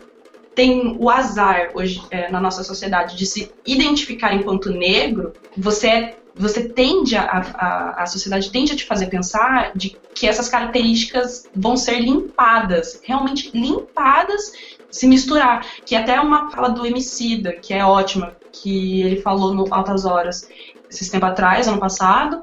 tem 0.56 0.98
o 1.00 1.10
azar 1.10 1.72
hoje 1.74 2.02
é, 2.12 2.30
na 2.30 2.40
nossa 2.40 2.64
sociedade 2.64 3.16
de 3.16 3.26
se 3.26 3.52
identificar 3.66 4.34
enquanto 4.34 4.70
negro, 4.70 5.34
você 5.58 5.88
é 5.88 6.22
você 6.34 6.70
tende 6.70 7.16
a, 7.16 7.24
a, 7.24 8.04
a 8.04 8.06
sociedade 8.06 8.52
tende 8.52 8.72
a 8.72 8.76
te 8.76 8.86
fazer 8.86 9.08
pensar 9.08 9.74
de 9.76 9.98
que 10.16 10.26
essas 10.26 10.48
características 10.48 11.46
vão 11.54 11.76
ser 11.76 12.00
limpadas, 12.00 13.02
realmente 13.04 13.52
limpadas, 13.54 14.54
se 14.90 15.08
misturar. 15.08 15.66
Que 15.86 15.96
até 15.96 16.20
uma 16.20 16.50
fala 16.50 16.70
do 16.70 16.86
Emicida, 16.86 17.54
que 17.54 17.74
é 17.74 17.86
ótima, 17.86 18.36
que 18.52 19.02
ele 19.02 19.22
falou 19.22 19.54
no 19.54 19.74
Altas 19.74 20.06
Horas 20.06 20.48
esses 20.90 21.10
tempos 21.10 21.30
atrás, 21.30 21.68
ano 21.68 21.80
passado, 21.80 22.42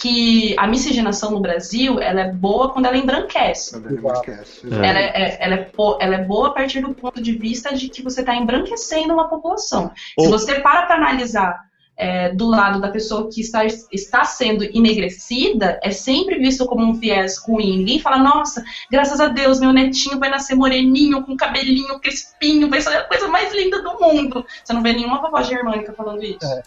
que 0.00 0.56
a 0.58 0.66
miscigenação 0.66 1.30
no 1.30 1.40
Brasil 1.40 2.00
ela 2.00 2.22
é 2.22 2.32
boa 2.32 2.70
quando 2.70 2.86
ela 2.86 2.96
embranquece. 2.96 3.76
Ela, 3.76 3.92
embranquece. 3.92 4.66
Ela, 4.66 4.98
é, 4.98 5.04
é, 5.04 5.38
ela, 5.40 5.54
é, 5.54 5.70
ela 6.00 6.14
é 6.16 6.24
boa 6.24 6.48
a 6.48 6.50
partir 6.50 6.80
do 6.80 6.92
ponto 6.92 7.22
de 7.22 7.32
vista 7.32 7.74
de 7.74 7.88
que 7.88 8.02
você 8.02 8.20
está 8.20 8.34
embranquecendo 8.34 9.14
uma 9.14 9.28
população. 9.28 9.92
Se 10.18 10.28
você 10.28 10.60
para 10.60 10.86
para 10.86 10.96
analisar 10.96 11.64
é, 11.96 12.30
do 12.30 12.46
lado 12.46 12.80
da 12.80 12.90
pessoa 12.90 13.30
que 13.30 13.40
está, 13.40 13.64
está 13.64 14.24
sendo 14.24 14.64
enegrecida, 14.64 15.78
é 15.82 15.92
sempre 15.92 16.38
visto 16.38 16.66
como 16.66 16.84
um 16.84 16.94
viés 16.94 17.38
ruim. 17.38 17.78
Ninguém 17.78 18.00
fala, 18.00 18.18
nossa, 18.18 18.64
graças 18.90 19.20
a 19.20 19.28
Deus, 19.28 19.60
meu 19.60 19.72
netinho 19.72 20.18
vai 20.18 20.28
nascer 20.28 20.56
moreninho, 20.56 21.22
com 21.22 21.36
cabelinho 21.36 22.00
crespinho, 22.00 22.68
vai 22.68 22.80
ser 22.80 22.96
a 22.96 23.04
coisa 23.04 23.28
mais 23.28 23.54
linda 23.54 23.80
do 23.80 23.98
mundo. 24.00 24.44
Você 24.62 24.72
não 24.72 24.82
vê 24.82 24.92
nenhuma 24.92 25.20
vovó 25.20 25.40
germânica 25.42 25.92
falando 25.92 26.24
isso. 26.24 26.44
É. 26.44 26.62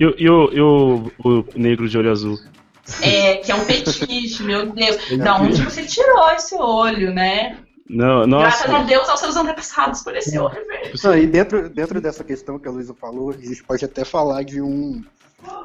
E, 0.00 0.04
e, 0.24 0.30
o, 0.30 0.50
e 0.50 0.60
o, 0.60 1.12
o 1.22 1.44
negro 1.54 1.86
de 1.86 1.98
olho 1.98 2.10
azul? 2.10 2.38
É, 3.02 3.36
que 3.36 3.52
é 3.52 3.54
um 3.54 3.60
fetiche, 3.60 4.42
meu 4.42 4.72
Deus. 4.72 4.96
Da 5.18 5.36
onde 5.36 5.62
você 5.62 5.84
tirou 5.84 6.30
esse 6.30 6.54
olho, 6.56 7.12
né? 7.12 7.58
Não, 7.88 8.26
nossa. 8.26 8.66
Graças 8.66 8.70
a 8.70 8.82
Deus 8.84 9.08
aos 9.08 9.20
seus 9.20 9.36
antepassados 9.36 10.02
por 10.02 10.16
esse 10.16 10.38
olho, 10.38 10.66
velho. 10.66 10.94
Não, 11.04 11.18
e 11.18 11.26
dentro, 11.26 11.68
dentro 11.68 12.00
dessa 12.00 12.24
questão 12.24 12.58
que 12.58 12.66
a 12.66 12.70
Luísa 12.70 12.94
falou, 12.94 13.30
a 13.30 13.32
gente 13.36 13.62
pode 13.62 13.84
até 13.84 14.04
falar 14.04 14.42
de 14.42 14.62
um, 14.62 15.02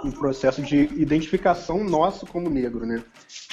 um 0.03 0.11
processo 0.11 0.61
de 0.61 0.89
identificação 0.95 1.83
nosso 1.83 2.25
como 2.25 2.49
negro, 2.49 2.85
né? 2.85 3.03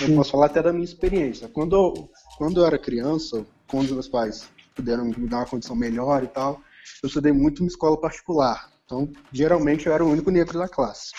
Eu 0.01 0.17
posso 0.17 0.33
falar 0.33 0.47
até 0.47 0.63
da 0.63 0.73
minha 0.73 0.85
experiência. 0.85 1.49
Quando 1.49 1.77
eu, 1.77 2.11
quando 2.39 2.61
eu 2.61 2.67
era 2.67 2.79
criança, 2.79 3.45
quando 3.69 3.93
meus 3.93 4.09
pais 4.09 4.49
puderam 4.75 5.05
me 5.05 5.29
dar 5.29 5.39
uma 5.39 5.47
condição 5.47 5.77
melhor 5.77 6.25
e 6.25 6.29
tal, 6.29 6.61
eu 7.03 7.07
estudei 7.07 7.31
muito 7.33 7.63
em 7.63 7.67
escola 7.67 7.97
particular. 8.01 8.73
Então, 8.93 9.09
geralmente 9.33 9.87
eu 9.87 9.95
era 9.95 10.05
o 10.05 10.11
único 10.11 10.31
negro 10.31 10.59
da 10.59 10.69
classe. 10.69 11.15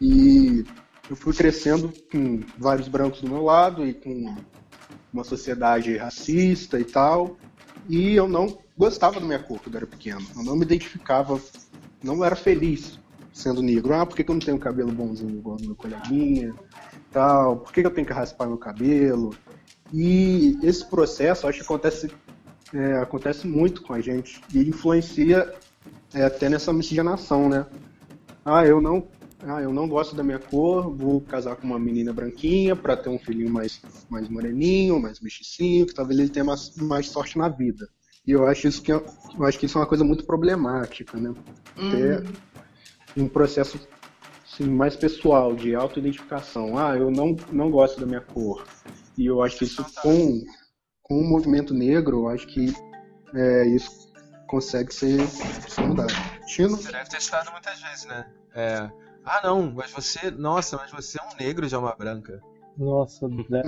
E 0.00 0.64
eu 1.10 1.14
fui 1.14 1.34
crescendo 1.34 1.92
com 2.10 2.40
vários 2.56 2.88
brancos 2.88 3.20
do 3.20 3.28
meu 3.28 3.42
lado 3.42 3.86
e 3.86 3.92
com 3.92 4.34
uma 5.12 5.24
sociedade 5.24 5.94
racista 5.98 6.80
e 6.80 6.84
tal. 6.84 7.36
E 7.86 8.14
eu 8.14 8.26
não 8.26 8.58
gostava 8.78 9.20
da 9.20 9.26
minha 9.26 9.38
cor 9.38 9.60
quando 9.60 9.74
eu 9.74 9.80
era 9.80 9.86
pequeno. 9.86 10.26
Eu 10.34 10.42
não 10.42 10.56
me 10.56 10.62
identificava, 10.62 11.38
não 12.02 12.24
era 12.24 12.34
feliz 12.34 12.98
sendo 13.30 13.60
negro. 13.60 13.92
Ah, 13.92 14.06
por 14.06 14.16
que, 14.16 14.22
eu 14.22 14.34
não 14.34 14.40
tenho 14.40 14.58
cabelo 14.58 14.90
bonzinho 14.90 15.36
igual 15.36 15.58
do 15.58 15.66
meu 15.66 15.76
coleguinha? 15.76 16.54
Tal? 17.12 17.58
Por 17.58 17.74
que, 17.74 17.80
eu 17.80 17.90
tenho 17.90 18.06
que 18.06 18.12
raspar 18.14 18.46
meu 18.46 18.56
cabelo? 18.56 19.34
E 19.92 20.56
esse 20.62 20.88
processo, 20.88 21.46
acho 21.46 21.58
que 21.58 21.64
acontece, 21.64 22.10
é, 22.72 22.96
acontece 22.96 23.46
muito 23.46 23.82
com 23.82 23.92
a 23.92 24.00
gente 24.00 24.40
e 24.54 24.66
influencia 24.66 25.54
é, 26.14 26.24
até 26.24 26.48
nessa 26.48 26.72
miscigenação, 26.72 27.48
né? 27.48 27.66
Ah, 28.44 28.64
eu 28.64 28.80
não, 28.80 29.06
ah, 29.40 29.60
eu 29.60 29.72
não 29.72 29.88
gosto 29.88 30.16
da 30.16 30.22
minha 30.22 30.38
cor, 30.38 30.94
vou 30.94 31.20
casar 31.20 31.56
com 31.56 31.66
uma 31.66 31.78
menina 31.78 32.12
branquinha 32.12 32.74
para 32.74 32.96
ter 32.96 33.08
um 33.08 33.18
filhinho 33.18 33.50
mais, 33.50 33.80
mais 34.08 34.28
moreninho, 34.28 35.00
mais 35.00 35.20
mexicinho, 35.20 35.86
que 35.86 35.94
talvez 35.94 36.18
ele 36.18 36.28
tenha 36.28 36.44
mais, 36.44 36.74
mais 36.76 37.08
sorte 37.08 37.36
na 37.36 37.48
vida. 37.48 37.88
E 38.26 38.32
eu 38.32 38.46
acho 38.46 38.68
isso 38.68 38.82
que 38.82 38.92
é, 38.92 38.94
eu 38.94 39.44
acho 39.44 39.58
que 39.58 39.66
isso 39.66 39.78
é 39.78 39.80
uma 39.80 39.86
coisa 39.86 40.04
muito 40.04 40.24
problemática, 40.24 41.18
né? 41.18 41.34
Até 41.76 42.18
uhum. 42.18 43.24
um 43.24 43.28
processo 43.28 43.78
assim, 44.44 44.68
mais 44.68 44.96
pessoal 44.96 45.54
de 45.54 45.74
autoidentificação. 45.74 46.76
Ah, 46.76 46.96
eu 46.96 47.10
não, 47.10 47.36
não 47.52 47.70
gosto 47.70 48.00
da 48.00 48.06
minha 48.06 48.20
cor. 48.20 48.66
E 49.16 49.26
eu 49.26 49.42
acho 49.42 49.58
que 49.58 49.64
isso 49.64 49.84
com, 50.02 50.42
com 51.02 51.20
o 51.20 51.28
movimento 51.28 51.72
negro, 51.72 52.18
eu 52.18 52.28
acho 52.28 52.46
que 52.46 52.74
é, 53.34 53.66
isso 53.68 54.07
consegue 54.48 54.92
ser, 54.92 55.18
mudado. 55.86 56.12
Chino? 56.48 56.70
Você 56.70 56.90
deve 56.90 57.08
ter 57.08 57.18
estado 57.18 57.52
muitas 57.52 57.80
vezes, 57.80 58.06
né? 58.06 58.26
É, 58.54 58.90
ah, 59.24 59.40
não, 59.44 59.72
mas 59.72 59.92
você. 59.92 60.30
Nossa, 60.30 60.76
mas 60.76 60.90
você 60.90 61.20
é 61.20 61.22
um 61.22 61.36
negro 61.38 61.68
de 61.68 61.74
alma 61.74 61.94
branca. 61.96 62.40
Nossa, 62.76 63.28
né? 63.28 63.62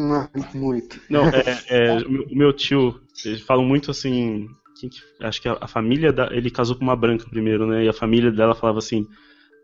muito. 0.55 1.01
Não, 1.09 1.27
é, 1.29 1.63
é, 1.69 1.97
o 1.99 2.35
meu 2.35 2.53
tio, 2.53 3.01
eles 3.25 3.43
falam 3.43 3.65
muito 3.65 3.91
assim. 3.91 4.49
Que, 4.79 4.89
acho 5.21 5.43
que 5.43 5.49
a, 5.49 5.59
a 5.61 5.69
família 5.69 6.11
da, 6.11 6.29
ele 6.33 6.51
casou 6.51 6.75
com 6.75 6.83
uma 6.83 6.97
branca 6.97 7.29
primeiro, 7.29 7.67
né? 7.67 7.85
E 7.85 7.89
a 7.89 7.93
família 7.93 8.33
dela 8.33 8.55
falava 8.55 8.79
assim: 8.79 9.07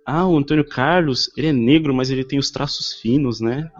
ah, 0.04 0.26
o 0.26 0.36
Antônio 0.36 0.64
Carlos, 0.64 1.30
ele 1.36 1.48
é 1.48 1.52
negro, 1.52 1.94
mas 1.94 2.10
ele 2.10 2.24
tem 2.24 2.38
os 2.38 2.50
traços 2.50 2.92
finos, 3.00 3.40
né? 3.40 3.70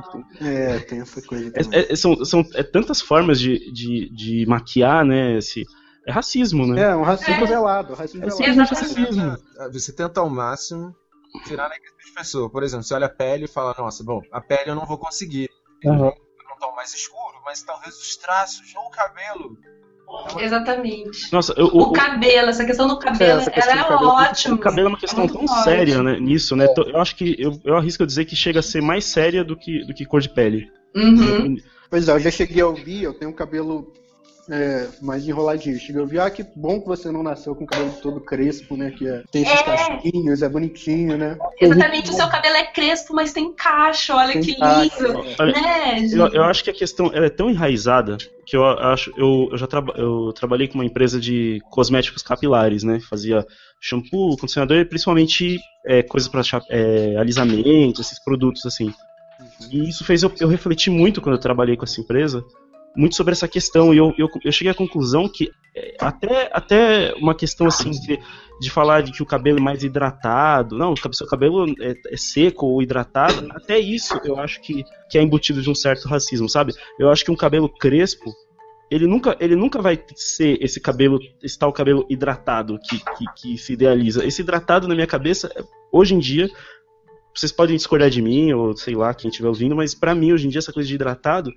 É, 0.41 0.79
tem 0.79 1.01
essa 1.01 1.21
coisa. 1.21 1.53
É, 1.55 1.93
é, 1.93 1.97
são 1.97 2.25
são 2.25 2.45
é, 2.55 2.63
tantas 2.63 3.03
formas 3.03 3.39
de, 3.39 3.71
de, 3.71 4.09
de 4.09 4.47
maquiar, 4.47 5.05
né? 5.05 5.37
Esse, 5.37 5.65
é 6.07 6.13
racismo, 6.13 6.67
né? 6.67 6.83
É, 6.83 6.97
um 6.97 7.03
racismo 7.03 7.47
velado. 7.47 7.93
Um 7.93 7.97
racismo 7.97 8.25
É 8.25 8.29
velado. 8.29 8.45
simplesmente 8.45 8.75
racismo. 8.75 9.39
Você 9.73 9.93
tenta 9.93 10.21
ao 10.21 10.31
máximo 10.31 10.95
tirar 11.47 11.67
a 11.67 11.69
de 11.71 12.13
pessoa. 12.15 12.49
Por 12.49 12.63
exemplo, 12.63 12.85
você 12.85 12.95
olha 12.95 13.07
a 13.07 13.11
pele 13.11 13.45
e 13.45 13.49
fala, 13.49 13.75
nossa, 13.79 14.03
bom, 14.05 14.23
a 14.33 14.41
pele 14.41 14.71
eu 14.71 14.75
não 14.75 14.87
vou 14.87 14.97
conseguir. 14.99 15.51
Aham. 15.85 16.09
Um 16.09 16.59
tom 16.59 16.75
mais 16.75 16.95
escuro, 16.95 17.37
mas 17.45 17.63
talvez 17.63 17.95
os 17.97 18.17
traços 18.17 18.73
ou 18.77 18.85
o 18.87 18.91
cabelo. 18.91 19.59
Exatamente. 20.39 21.33
Nossa, 21.33 21.53
eu, 21.57 21.67
O 21.67 21.93
cabelo, 21.93 22.49
essa 22.49 22.65
questão 22.65 22.87
do 22.87 22.99
cabelo, 22.99 23.41
essa 23.41 23.51
questão 23.51 23.73
ela 23.73 23.83
do 23.83 23.87
é 23.87 23.97
cabelo- 23.97 24.11
ótima. 24.13 24.55
O 24.55 24.59
cabelo 24.59 24.87
é 24.87 24.91
uma 24.91 24.99
questão 24.99 25.19
muito 25.21 25.37
tão 25.39 25.49
forte. 25.49 25.65
séria, 25.65 26.03
né, 26.03 26.19
nisso, 26.21 26.55
né? 26.57 26.67
Eu 26.77 27.01
acho 27.01 27.17
que 27.17 27.35
eu, 27.39 27.61
eu 27.65 27.77
arrisco 27.77 28.03
a 28.03 28.07
dizer 28.07 28.25
que 28.25 28.37
chega 28.37 28.61
a 28.61 28.63
ser 28.63 28.81
mais 28.81 29.05
séria 29.07 29.43
do 29.45 29.57
que, 29.57 29.85
do 29.85 29.93
que 29.93 30.07
cor 30.07 30.21
de 30.21 30.29
pele. 30.29 30.71
Uhum. 30.95 31.57
Pois 31.91 32.09
é, 32.09 32.13
eu 32.13 32.21
já 32.21 32.31
cheguei 32.31 32.63
a 32.63 32.67
ouvir, 32.69 33.03
eu 33.03 33.15
tenho 33.15 33.31
um 33.31 33.35
cabelo 33.35 33.93
é, 34.51 34.89
mais 35.03 35.27
enroladinho. 35.27 35.79
Cheguei 35.79 36.01
a 36.01 36.05
ouvir, 36.05 36.21
ah, 36.21 36.31
que 36.31 36.45
bom 36.55 36.81
que 36.81 36.87
você 36.87 37.11
não 37.11 37.23
nasceu 37.23 37.55
com 37.55 37.65
o 37.65 37.67
cabelo 37.67 37.93
todo 38.03 38.21
crespo, 38.21 38.77
né? 38.77 38.91
Que 38.91 39.07
é- 39.07 39.23
tem 39.31 39.43
esses 39.43 39.61
É. 39.61 39.63
casquinhos, 39.65 40.43
é 40.43 40.49
bonitinho, 40.49 41.17
né? 41.17 41.37
Exatamente, 41.61 42.11
o 42.11 42.15
seu 42.15 42.29
cabelo 42.29 42.57
é 42.57 42.65
crespo, 42.67 43.15
mas 43.15 43.33
tem 43.33 43.53
cacho, 43.55 44.13
olha 44.15 44.33
Tem 44.33 44.43
que 44.43 44.57
cacho, 44.59 45.03
lindo. 45.07 45.25
Olha, 45.39 45.53
Né? 45.53 46.07
Eu, 46.13 46.27
eu 46.29 46.45
acho 46.45 46.63
que 46.63 46.71
a 46.71 46.75
questão 46.75 47.11
ela 47.13 47.27
é 47.27 47.31
tão 47.31 47.51
enraizada 47.51 48.17
que 48.47 48.57
eu 48.57 48.65
acho 48.65 49.13
eu, 49.17 49.49
eu 49.51 49.59
já 49.59 49.67
traba, 49.67 49.93
eu 49.97 50.33
trabalhei 50.33 50.69
com 50.69 50.75
uma 50.75 50.85
empresa 50.85 51.19
de 51.21 51.61
cosméticos 51.71 52.23
capilares, 52.23 52.83
né? 52.85 53.01
Fazia 53.01 53.45
shampoo, 53.81 54.37
condicionador 54.37 54.79
e 54.79 54.85
principalmente 54.85 55.59
é, 55.85 56.03
coisas 56.03 56.29
para 56.29 56.43
é, 56.71 57.17
alisamento, 57.17 58.01
esses 58.01 58.23
produtos 58.23 58.65
assim. 58.65 58.93
E 59.71 59.89
isso 59.89 60.05
fez 60.05 60.23
eu, 60.23 60.33
eu 60.41 60.49
refletir 60.49 60.91
muito 60.91 61.21
quando 61.21 61.35
eu 61.35 61.41
trabalhei 61.41 61.77
com 61.77 61.85
essa 61.85 62.01
empresa, 62.01 62.45
muito 62.97 63.15
sobre 63.15 63.33
essa 63.33 63.47
questão. 63.47 63.93
E 63.93 63.99
eu, 63.99 64.15
eu, 64.17 64.29
eu 64.43 64.53
cheguei 64.53 64.71
à 64.71 64.75
conclusão 64.75 65.29
que 65.29 65.51
é, 65.75 65.95
até, 66.01 66.51
até 66.53 67.15
uma 67.17 67.35
questão 67.35 67.67
assim 67.67 67.91
de, 67.91 68.19
de 68.59 68.71
falar 68.71 69.03
de 69.03 69.13
que 69.13 69.23
o 69.23 69.27
cabelo 69.27 69.59
é 69.59 69.63
mais 69.63 69.85
hidratado, 69.85 70.77
não, 70.77 70.95
o 70.95 71.13
seu 71.15 71.27
cabelo 71.27 71.67
é, 71.81 71.95
é 72.09 72.17
seco 72.17 72.67
ou 72.67 72.83
hidratado, 72.83 73.47
até 73.53 73.79
isso 73.79 74.19
eu 74.25 74.39
acho 74.39 74.61
que, 74.63 74.83
que 75.11 75.19
é 75.19 75.23
embutido 75.23 75.61
de 75.61 75.69
um 75.69 75.75
certo 75.75 76.09
racismo, 76.09 76.49
sabe? 76.49 76.73
Eu 76.99 77.11
acho 77.11 77.25
que 77.25 77.31
um 77.31 77.37
cabelo 77.37 77.69
crespo, 77.69 78.33
ele 78.91 79.07
nunca, 79.07 79.37
ele 79.39 79.55
nunca 79.55 79.83
vai 79.83 80.03
ser 80.15 80.57
esse 80.63 80.81
cabelo, 80.81 81.19
esse 81.43 81.59
tal 81.59 81.73
cabelo 81.73 82.07
hidratado 82.09 82.79
que, 82.79 82.99
que, 82.99 83.25
que 83.37 83.59
se 83.59 83.75
idealiza. 83.75 84.25
Esse 84.25 84.41
hidratado 84.41 84.89
na 84.89 84.95
minha 84.95 85.07
cabeça, 85.07 85.53
hoje 85.93 86.15
em 86.15 86.19
dia, 86.19 86.49
vocês 87.35 87.53
podem 87.53 87.77
discordar 87.77 88.09
de 88.09 88.23
mim, 88.23 88.53
ou 88.53 88.75
sei 88.75 88.95
lá, 88.95 89.13
quem 89.13 89.29
estiver 89.29 89.49
ouvindo, 89.49 89.77
mas 89.77 89.95
pra 89.95 90.15
mim, 90.15 90.33
hoje 90.33 90.47
em 90.47 90.51
dia, 90.51 90.61
essa 90.61 90.73
coisa 90.73 90.89
de 90.89 90.95
hidratado 90.95 91.53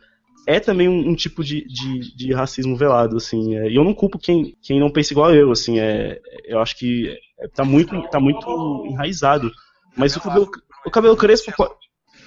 é 0.50 0.60
também 0.60 0.90
um, 0.90 1.10
um 1.10 1.16
tipo 1.16 1.44
de, 1.44 1.64
de, 1.68 2.16
de 2.16 2.34
racismo 2.34 2.76
velado, 2.76 3.18
assim. 3.18 3.56
é, 3.56 3.70
e 3.70 3.76
eu 3.76 3.84
não 3.84 3.94
culpo 3.94 4.18
quem, 4.18 4.56
quem 4.64 4.80
não 4.80 4.90
pensa 4.90 5.14
igual 5.14 5.34
eu, 5.34 5.52
assim. 5.52 5.80
É, 5.80 6.20
eu 6.46 6.60
acho 6.60 6.76
que 6.76 7.16
é, 7.40 7.48
tá, 7.48 7.64
muito, 7.64 8.02
tá 8.10 8.20
muito 8.20 8.86
enraizado. 8.88 9.52
Mas 9.96 10.16
o 10.16 10.22
cabelo, 10.22 10.50
o 10.86 10.90
cabelo 10.90 11.16
crespo, 11.16 11.52
po- 11.56 11.70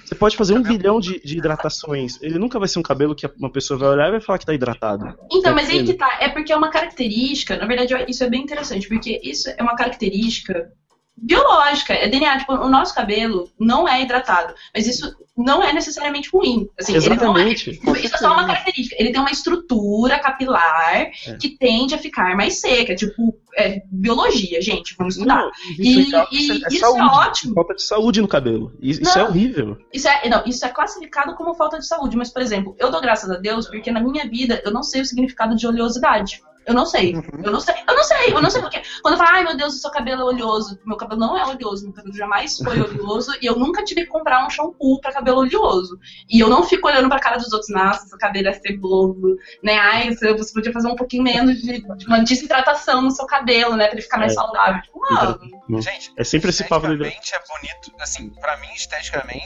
você 0.05 0.15
pode 0.15 0.37
fazer 0.37 0.53
um 0.53 0.61
bilhão 0.63 0.99
de, 0.99 1.19
de 1.21 1.37
hidratações. 1.37 2.21
Ele 2.21 2.39
nunca 2.39 2.59
vai 2.59 2.67
ser 2.67 2.79
um 2.79 2.83
cabelo 2.83 3.15
que 3.15 3.25
uma 3.37 3.51
pessoa 3.51 3.77
vai 3.77 3.89
olhar 3.89 4.07
e 4.07 4.11
vai 4.11 4.21
falar 4.21 4.37
que 4.39 4.45
tá 4.45 4.53
hidratado. 4.53 5.05
Então, 5.31 5.53
mas 5.53 5.69
aí 5.69 5.83
que 5.83 5.93
tá. 5.93 6.17
É 6.21 6.29
porque 6.29 6.53
é 6.53 6.55
uma 6.55 6.69
característica, 6.69 7.57
na 7.57 7.65
verdade, 7.65 7.93
isso 8.07 8.23
é 8.23 8.29
bem 8.29 8.41
interessante, 8.41 8.87
porque 8.87 9.19
isso 9.23 9.49
é 9.49 9.61
uma 9.61 9.75
característica 9.75 10.71
biológica, 11.17 11.93
é 11.93 12.07
DNA. 12.07 12.39
Tipo, 12.39 12.53
o 12.53 12.69
nosso 12.69 12.93
cabelo 12.93 13.49
não 13.59 13.87
é 13.87 14.01
hidratado, 14.01 14.53
mas 14.73 14.87
isso 14.87 15.15
não 15.35 15.63
é 15.63 15.73
necessariamente 15.73 16.29
ruim. 16.31 16.67
Assim, 16.79 16.93
é- 16.93 16.97
Exatamente. 16.97 17.71
isso 18.03 18.15
é 18.15 18.17
só 18.17 18.33
uma 18.33 18.45
característica. 18.45 18.95
Ele 18.99 19.11
tem 19.11 19.19
uma 19.21 19.31
estrutura 19.31 20.19
capilar 20.19 20.93
É. 20.95 21.11
que 21.39 21.57
tende 21.57 21.95
a 21.95 21.97
ficar 21.97 22.35
mais 22.35 22.59
seca. 22.59 22.95
Tipo, 22.95 23.35
é, 23.57 23.81
biologia, 23.91 24.61
gente, 24.61 24.95
vamos 24.97 25.15
estudar. 25.15 25.37
Não, 25.37 25.51
e 25.79 26.01
isso 26.01 26.15
é- 26.15 26.27
e 26.31 26.37
isso 26.37 26.53
é 26.53 26.55
isso 26.69 26.79
saúde. 26.79 26.99
é 26.99 27.05
ótimo. 27.05 27.53
Falta 27.55 27.75
de 27.75 27.83
saúde 27.83 28.21
no 28.21 28.27
cabelo. 28.27 28.73
Isso, 28.81 29.01
isso 29.01 29.17
Não. 29.17 29.25
é 29.25 29.29
horrível. 29.29 29.77
Isso 29.93 30.07
é, 30.07 30.29
não, 30.29 30.43
isso 30.45 30.65
é 30.65 30.69
classificado 30.69 31.35
como 31.35 31.53
falta 31.55 31.77
de 31.79 31.87
saúde, 31.87 32.17
mas, 32.17 32.31
por 32.31 32.41
exemplo, 32.41 32.75
eu 32.79 32.91
dou 32.91 33.01
graças 33.01 33.29
a 33.29 33.37
Deus 33.37 33.67
porque 33.67 33.91
na 33.91 33.99
minha 34.01 34.27
vida 34.27 34.61
eu 34.65 34.71
não 34.71 34.83
sei 34.83 35.01
o 35.01 35.05
significado 35.05 35.55
de 35.55 35.65
oleosidade. 35.67 36.41
Eu 36.65 36.73
não 36.73 36.85
sei. 36.85 37.13
Eu 37.43 37.51
não 37.51 37.59
sei. 37.59 37.75
Eu 37.87 37.95
não 37.95 38.03
sei. 38.03 38.33
Eu 38.33 38.41
não 38.41 38.49
sei 38.49 38.61
porque. 38.61 38.81
Quando 39.01 39.13
eu 39.15 39.17
falo, 39.17 39.29
ai 39.35 39.43
meu 39.43 39.57
Deus, 39.57 39.75
o 39.75 39.77
seu 39.79 39.91
cabelo 39.91 40.21
é 40.21 40.25
oleoso. 40.25 40.79
Meu 40.85 40.95
cabelo 40.97 41.19
não 41.19 41.37
é 41.37 41.45
oleoso. 41.45 41.83
Meu 41.85 41.93
cabelo 41.93 42.15
jamais 42.15 42.57
foi 42.57 42.79
oleoso. 42.81 43.31
e 43.41 43.45
eu 43.45 43.57
nunca 43.57 43.83
tive 43.83 44.01
que 44.03 44.07
comprar 44.07 44.45
um 44.45 44.49
shampoo 44.49 44.99
pra 45.01 45.11
cabelo 45.11 45.39
oleoso. 45.39 45.97
E 46.29 46.39
eu 46.39 46.49
não 46.49 46.63
fico 46.63 46.87
olhando 46.87 47.09
pra 47.09 47.19
cara 47.19 47.37
dos 47.37 47.51
outros, 47.51 47.69
nossa, 47.69 48.07
seu 48.07 48.17
cabelo 48.17 48.47
é 48.47 48.53
ceboso. 48.53 49.37
Né? 49.63 49.77
Ai, 49.77 50.13
você 50.15 50.33
você 50.33 50.53
podia 50.53 50.71
fazer 50.71 50.87
um 50.87 50.95
pouquinho 50.95 51.23
menos 51.23 51.61
de, 51.61 51.81
de 51.97 52.05
uma 52.07 52.19
desidratação 52.23 53.01
no 53.01 53.11
seu 53.11 53.25
cabelo, 53.25 53.75
né? 53.75 53.85
Pra 53.85 53.93
ele 53.95 54.01
ficar 54.01 54.17
mais 54.17 54.31
É. 54.31 54.35
saudável. 54.35 54.81
Tipo, 54.81 54.99
mano. 54.99 55.81
Gente, 55.81 56.13
é 56.17 56.23
sempre 56.23 56.49
esse 56.49 56.63
papo 56.63 56.85
Esteticamente 56.87 57.33
é 57.35 57.39
bonito, 57.39 58.01
assim, 58.01 58.29
pra 58.29 58.57
mim, 58.57 58.67
esteticamente, 58.75 59.43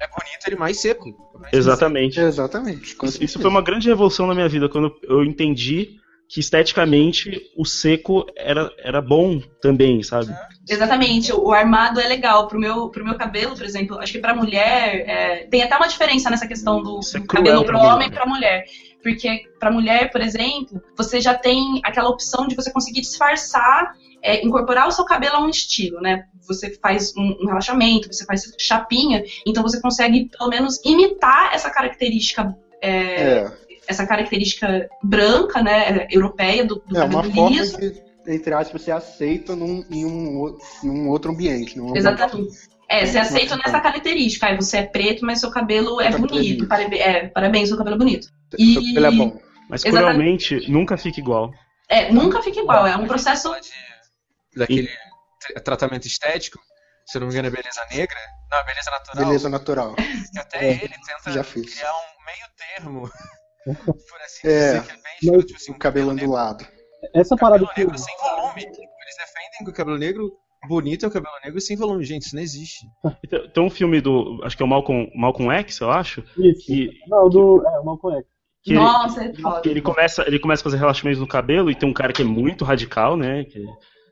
é 0.00 0.06
bonito 0.08 0.46
ele 0.46 0.56
mais 0.56 0.80
seco. 0.80 1.04
Exatamente. 1.52 2.20
Exatamente. 2.20 2.96
Isso, 3.02 3.22
isso 3.24 3.40
foi 3.40 3.50
uma 3.50 3.62
grande 3.62 3.88
revolução 3.88 4.26
na 4.26 4.34
minha 4.34 4.48
vida, 4.48 4.68
quando 4.68 4.94
eu 5.04 5.24
entendi 5.24 5.98
que 6.28 6.40
esteticamente 6.40 7.40
o 7.56 7.64
seco 7.64 8.26
era, 8.36 8.70
era 8.78 9.00
bom 9.00 9.40
também, 9.62 10.02
sabe? 10.02 10.34
Exatamente, 10.68 11.32
o 11.32 11.52
armado 11.52 11.98
é 11.98 12.06
legal. 12.06 12.46
Pro 12.46 12.60
meu, 12.60 12.90
pro 12.90 13.04
meu 13.04 13.14
cabelo, 13.14 13.56
por 13.56 13.64
exemplo, 13.64 13.98
acho 13.98 14.12
que 14.12 14.18
pra 14.18 14.34
mulher 14.34 15.08
é, 15.08 15.46
tem 15.46 15.62
até 15.62 15.74
uma 15.74 15.88
diferença 15.88 16.28
nessa 16.28 16.46
questão 16.46 16.82
do, 16.82 17.00
do 17.00 17.26
cabelo 17.26 17.64
pro 17.64 17.78
homem 17.78 18.08
e 18.08 18.10
pra 18.10 18.26
mulher. 18.26 18.66
Porque 19.02 19.44
pra 19.58 19.70
mulher, 19.70 20.10
por 20.12 20.20
exemplo, 20.20 20.82
você 20.94 21.18
já 21.18 21.34
tem 21.34 21.80
aquela 21.82 22.10
opção 22.10 22.46
de 22.46 22.54
você 22.54 22.70
conseguir 22.70 23.00
disfarçar, 23.00 23.94
é, 24.22 24.44
incorporar 24.44 24.86
o 24.86 24.92
seu 24.92 25.06
cabelo 25.06 25.36
a 25.36 25.40
um 25.40 25.48
estilo, 25.48 25.98
né? 26.02 26.24
Você 26.46 26.76
faz 26.82 27.14
um, 27.16 27.38
um 27.40 27.46
relaxamento, 27.46 28.12
você 28.12 28.26
faz 28.26 28.52
chapinha, 28.58 29.22
então 29.46 29.62
você 29.62 29.80
consegue 29.80 30.28
pelo 30.36 30.50
menos 30.50 30.78
imitar 30.84 31.54
essa 31.54 31.70
característica. 31.70 32.54
é, 32.82 33.22
É. 33.22 33.67
Essa 33.88 34.06
característica 34.06 34.88
branca, 35.02 35.62
né, 35.62 36.06
europeia 36.10 36.64
do, 36.64 36.76
do 36.86 36.96
É 36.98 37.04
uma 37.04 37.24
forma 37.24 37.50
liso. 37.50 37.78
que, 37.78 38.02
entre 38.26 38.52
aspas, 38.54 38.82
você 38.82 38.90
aceita 38.90 39.56
num, 39.56 39.84
em, 39.90 40.04
um, 40.04 40.56
em 40.84 40.90
um 40.90 41.08
outro 41.08 41.32
ambiente. 41.32 41.76
Num 41.78 41.96
Exatamente. 41.96 42.52
É, 42.90 43.04
você 43.06 43.18
aceita 43.18 43.56
nessa 43.56 43.80
característica. 43.80 44.46
Aí 44.46 44.56
você 44.56 44.78
é 44.78 44.82
preto, 44.86 45.24
mas 45.24 45.40
seu 45.40 45.50
cabelo 45.50 46.00
é 46.00 46.10
Seu 46.10 46.18
é 46.18 46.20
bonito. 46.20 46.68
Parabe- 46.68 46.98
é, 46.98 47.28
parabéns, 47.28 47.68
seu 47.68 47.76
cabelo 47.78 47.96
é 47.96 47.98
bonito. 47.98 48.26
Seu 48.26 48.58
E 48.58 48.74
cabelo 48.94 49.06
é 49.06 49.10
bom. 49.10 49.40
Mas 49.68 49.84
Exatamente. 49.84 50.46
cruelmente 50.48 50.70
nunca 50.70 50.96
fica 50.96 51.20
igual. 51.20 51.50
é, 51.88 52.10
nunca 52.12 52.42
fica 52.42 52.60
igual. 52.60 52.86
É 52.86 52.96
um 52.96 53.06
processo. 53.06 53.50
Daquele 54.56 54.88
tra- 55.40 55.60
tratamento 55.62 56.06
estético, 56.06 56.58
se 57.06 57.16
eu 57.16 57.20
não 57.20 57.28
me 57.28 57.34
engano 57.34 57.48
é 57.48 57.50
beleza 57.50 57.80
negra, 57.90 58.16
não, 58.50 58.58
é 58.58 58.64
beleza 58.64 58.90
natural. 58.90 59.24
Beleza 59.26 59.48
natural. 59.48 59.94
Que 60.32 60.38
até 60.38 60.70
ele 60.70 60.88
tenta 60.88 61.30
Já 61.32 61.44
fiz. 61.44 61.74
criar 61.74 61.92
um 61.92 62.24
meio 62.24 62.48
termo. 62.56 63.10
É, 64.44 64.78
assim, 64.78 65.72
o 65.72 65.78
cabelo 65.78 66.10
ondulado. 66.12 66.64
Essa 67.14 67.36
parada 67.36 67.66
que. 67.66 67.80
Negro 67.80 67.98
sem 67.98 68.14
volume. 68.18 68.62
Eles 68.62 69.16
defendem 69.16 69.64
que 69.64 69.70
o 69.70 69.72
cabelo 69.72 69.98
negro 69.98 70.32
bonito 70.68 71.04
é 71.04 71.08
o 71.08 71.10
cabelo 71.12 71.32
negro 71.44 71.60
sem 71.60 71.76
volume. 71.76 72.04
Gente, 72.04 72.22
isso 72.26 72.34
não 72.36 72.42
existe. 72.42 72.86
Tem, 73.28 73.48
tem 73.50 73.62
um 73.62 73.70
filme 73.70 74.00
do. 74.00 74.40
Acho 74.44 74.56
que 74.56 74.62
é 74.62 74.66
o 74.66 74.68
Malcolm, 74.68 75.10
Malcolm 75.14 75.52
X, 75.60 75.80
eu 75.80 75.90
acho. 75.90 76.22
Isso. 76.36 76.66
Que, 76.66 76.90
Não, 77.08 77.28
do. 77.28 77.64
É, 77.66 77.78
o 77.80 77.84
Malcolm 77.84 78.16
X. 78.18 78.26
que 78.62 78.70
ele- 78.72 78.80
Nossa, 78.80 79.24
é 79.24 79.34
foda. 79.34 79.60
que 79.60 79.68
ele 79.68 79.80
começa, 79.82 80.24
ele 80.26 80.38
começa 80.38 80.62
a 80.62 80.64
fazer 80.64 80.76
relaxamentos 80.78 81.20
no 81.20 81.28
cabelo 81.28 81.70
e 81.70 81.74
tem 81.74 81.88
um 81.88 81.92
cara 81.94 82.12
que 82.12 82.22
é 82.22 82.24
muito 82.24 82.64
radical, 82.64 83.16
né? 83.16 83.44
que- 83.44 83.64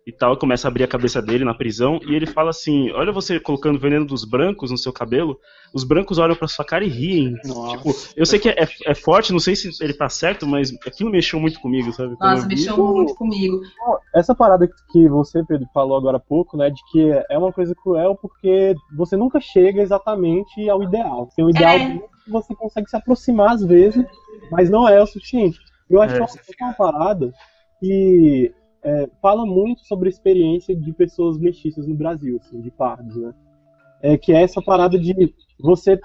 e 0.06 0.12
tal, 0.12 0.34
e 0.34 0.38
começa 0.38 0.68
a 0.68 0.70
abrir 0.70 0.84
a 0.84 0.88
cabeça 0.88 1.20
dele 1.20 1.44
na 1.44 1.52
prisão 1.52 1.98
e 2.06 2.14
ele 2.14 2.26
fala 2.26 2.50
assim: 2.50 2.92
Olha 2.92 3.10
você 3.10 3.40
colocando 3.40 3.76
veneno 3.78 4.06
dos 4.06 4.24
brancos 4.24 4.70
no 4.70 4.78
seu 4.78 4.92
cabelo, 4.92 5.36
os 5.74 5.82
brancos 5.82 6.18
olham 6.18 6.36
pra 6.36 6.46
sua 6.46 6.64
cara 6.64 6.84
e 6.84 6.88
riem. 6.88 7.34
Tipo, 7.34 7.90
eu 8.16 8.24
sei 8.24 8.38
que 8.38 8.48
é, 8.48 8.68
é 8.86 8.94
forte, 8.94 9.32
não 9.32 9.40
sei 9.40 9.56
se 9.56 9.68
ele 9.82 9.92
tá 9.92 10.08
certo, 10.08 10.46
mas 10.46 10.72
aquilo 10.86 11.10
mexeu 11.10 11.40
muito 11.40 11.58
comigo, 11.60 11.92
sabe? 11.92 12.14
Quando 12.16 12.30
Nossa, 12.36 12.46
mexeu 12.46 12.76
muito 12.76 13.14
comigo. 13.16 13.60
Essa 14.14 14.32
parada 14.32 14.68
que 14.92 15.08
você, 15.08 15.42
Pedro, 15.44 15.66
falou 15.74 15.96
agora 15.96 16.18
há 16.18 16.20
pouco, 16.20 16.56
né, 16.56 16.70
de 16.70 16.80
que 16.92 17.10
é 17.28 17.36
uma 17.36 17.52
coisa 17.52 17.74
cruel 17.74 18.14
porque 18.14 18.74
você 18.96 19.16
nunca 19.16 19.40
chega 19.40 19.82
exatamente 19.82 20.70
ao 20.70 20.84
ideal. 20.84 21.28
Tem 21.34 21.44
um 21.44 21.50
ideal 21.50 21.74
É. 21.74 21.98
que 22.24 22.30
você 22.30 22.54
consegue 22.54 22.88
se 22.88 22.96
aproximar 22.96 23.54
às 23.54 23.64
vezes, 23.64 24.04
mas 24.52 24.70
não 24.70 24.88
é 24.88 25.02
o 25.02 25.06
suficiente. 25.06 25.58
Eu 25.90 26.00
acho 26.00 26.14
É. 26.14 26.26
que 26.26 26.62
é 26.62 26.64
uma 26.64 26.74
parada 26.74 27.32
que 27.80 28.54
é, 28.86 29.10
fala 29.20 29.44
muito 29.44 29.84
sobre 29.84 30.08
a 30.08 30.12
experiência 30.12 30.74
de 30.76 30.92
pessoas 30.92 31.38
mestiças 31.38 31.86
no 31.86 31.94
Brasil, 31.94 32.38
assim, 32.40 32.60
de 32.60 32.70
pardos, 32.70 33.16
né? 33.16 33.34
É 34.02 34.16
que 34.16 34.32
é 34.32 34.42
essa 34.42 34.62
parada 34.62 34.98
de 34.98 35.34
você 35.60 35.98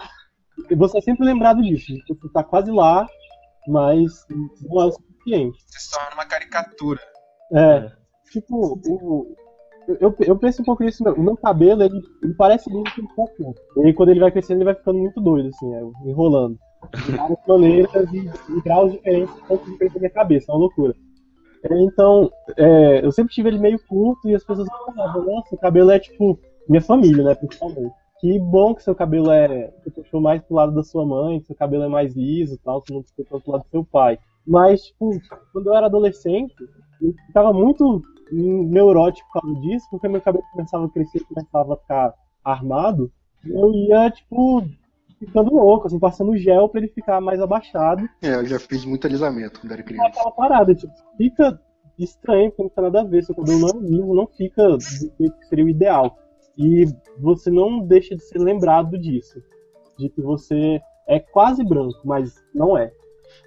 você 0.76 0.98
é 0.98 1.02
sempre 1.02 1.26
lembrado 1.26 1.62
disso, 1.62 1.94
de 1.94 2.04
você 2.08 2.30
tá 2.34 2.44
quase 2.44 2.72
lá, 2.72 3.08
mas 3.68 4.26
não 4.62 4.82
é 4.82 4.86
o 4.86 4.92
suficiente. 4.92 5.58
Você 5.68 5.80
se 5.80 5.92
torna 5.92 6.14
uma 6.16 6.26
caricatura. 6.26 7.00
É, 7.54 7.92
tipo, 8.32 8.80
o- 8.88 9.36
eu, 10.00 10.16
eu 10.20 10.38
penso 10.38 10.62
um 10.62 10.66
pouco 10.66 10.84
nisso. 10.84 11.04
O 11.04 11.22
meu 11.24 11.36
cabelo, 11.36 11.84
ele, 11.84 12.02
ele 12.24 12.34
parece 12.36 12.70
muito 12.70 13.02
um 13.02 13.08
pouco. 13.16 13.56
E 13.86 13.94
quando 13.94 14.10
ele 14.10 14.20
vai 14.20 14.32
crescendo, 14.32 14.58
ele 14.60 14.66
vai 14.66 14.76
ficando 14.76 15.00
muito 15.00 15.20
doido, 15.20 15.50
assim, 15.50 15.74
é, 15.74 15.82
enrolando. 16.10 16.58
De 17.06 17.12
várias 17.12 17.38
maneiras 17.48 18.14
e, 18.14 18.18
e 18.58 18.62
graus 18.64 18.92
diferentes, 18.92 19.36
um 19.36 19.48
pouco 19.48 19.72
diferente 19.72 19.94
da 19.94 20.00
minha 20.00 20.12
cabeça, 20.12 20.52
é 20.52 20.54
uma 20.54 20.60
loucura. 20.62 20.96
Então, 21.70 22.32
é, 22.58 23.06
eu 23.06 23.12
sempre 23.12 23.34
tive 23.34 23.50
ele 23.50 23.60
meio 23.60 23.80
curto 23.88 24.30
e 24.30 24.36
as 24.36 24.44
pessoas 24.44 24.68
falavam, 24.68 25.26
nossa, 25.26 25.56
o 25.56 25.58
cabelo 25.58 25.92
é 25.92 26.00
tipo 26.00 26.40
minha 26.68 26.82
família, 26.82 27.24
né, 27.24 27.36
principalmente. 27.36 27.94
Que 28.20 28.40
bom 28.40 28.76
que 28.76 28.84
seu 28.84 28.94
cabelo 28.94 29.32
é. 29.32 29.74
Você 29.84 29.90
puxou 29.90 30.22
mais 30.22 30.42
pro 30.44 30.56
lado 30.56 30.74
da 30.74 30.84
sua 30.84 31.06
mãe, 31.06 31.40
que 31.40 31.48
seu 31.48 31.56
cabelo 31.56 31.84
é 31.84 31.88
mais 31.88 32.16
liso 32.16 32.56
e 32.56 32.58
tal, 32.60 32.82
você 32.82 32.94
não 32.94 33.04
puxou 33.04 33.42
pro 33.42 33.52
lado 33.52 33.64
do 33.64 33.70
seu 33.70 33.84
pai. 33.84 34.18
Mas, 34.46 34.84
tipo, 34.84 35.12
quando 35.52 35.68
eu 35.68 35.76
era 35.76 35.88
adolescente, 35.88 36.54
eu 37.02 37.14
ficava 37.28 37.52
muito 37.52 38.02
neurótico 38.32 39.28
por 39.34 39.42
causa 39.42 39.60
disso, 39.62 39.86
porque 39.90 40.08
meu 40.08 40.22
cabelo 40.22 40.44
começava 40.52 40.86
a 40.86 40.90
crescer, 40.90 41.24
começava 41.26 41.74
a 41.74 41.78
ficar 41.78 42.14
armado, 42.44 43.12
eu 43.46 43.74
ia, 43.74 44.10
tipo, 44.10 44.64
ficando 45.26 45.54
louco, 45.54 45.88
assim, 45.88 46.00
passando 46.00 46.36
gel 46.38 46.68
pra 46.70 46.82
ele 46.82 46.90
ficar 46.90 47.22
mais 47.22 47.40
abaixado. 47.40 48.08
É, 48.22 48.36
eu 48.36 48.46
já 48.46 48.60
fiz 48.60 48.84
muito 48.86 49.06
alisamento 49.08 49.60
quando 49.62 49.72
era 49.72 49.84
criança. 49.84 50.08
aquela 50.10 50.32
parada, 50.32 50.74
tipo, 50.76 50.94
fica 51.18 51.60
estranho, 51.98 52.50
porque 52.52 52.64
não 52.64 52.70
tem 52.70 52.84
nada 52.84 53.02
a 53.02 53.04
ver, 53.04 53.24
seu 53.24 53.36
cabelo 53.36 53.60
não 53.60 53.70
é 53.70 53.84
liso, 53.84 54.14
não 54.14 54.28
fica 54.28 54.70
do 54.78 54.80
jeito 54.82 55.38
que 55.40 55.46
seria 55.48 55.66
o 55.66 55.70
ideal. 55.70 56.18
E 56.58 56.86
você 57.20 57.50
não 57.50 57.80
deixa 57.86 58.16
de 58.16 58.24
ser 58.24 58.40
lembrado 58.40 58.98
disso. 58.98 59.42
De 59.98 60.10
que 60.10 60.22
você 60.22 60.82
é 61.08 61.20
quase 61.20 61.64
branco, 61.64 62.00
mas 62.04 62.34
não 62.54 62.78
é. 62.78 62.92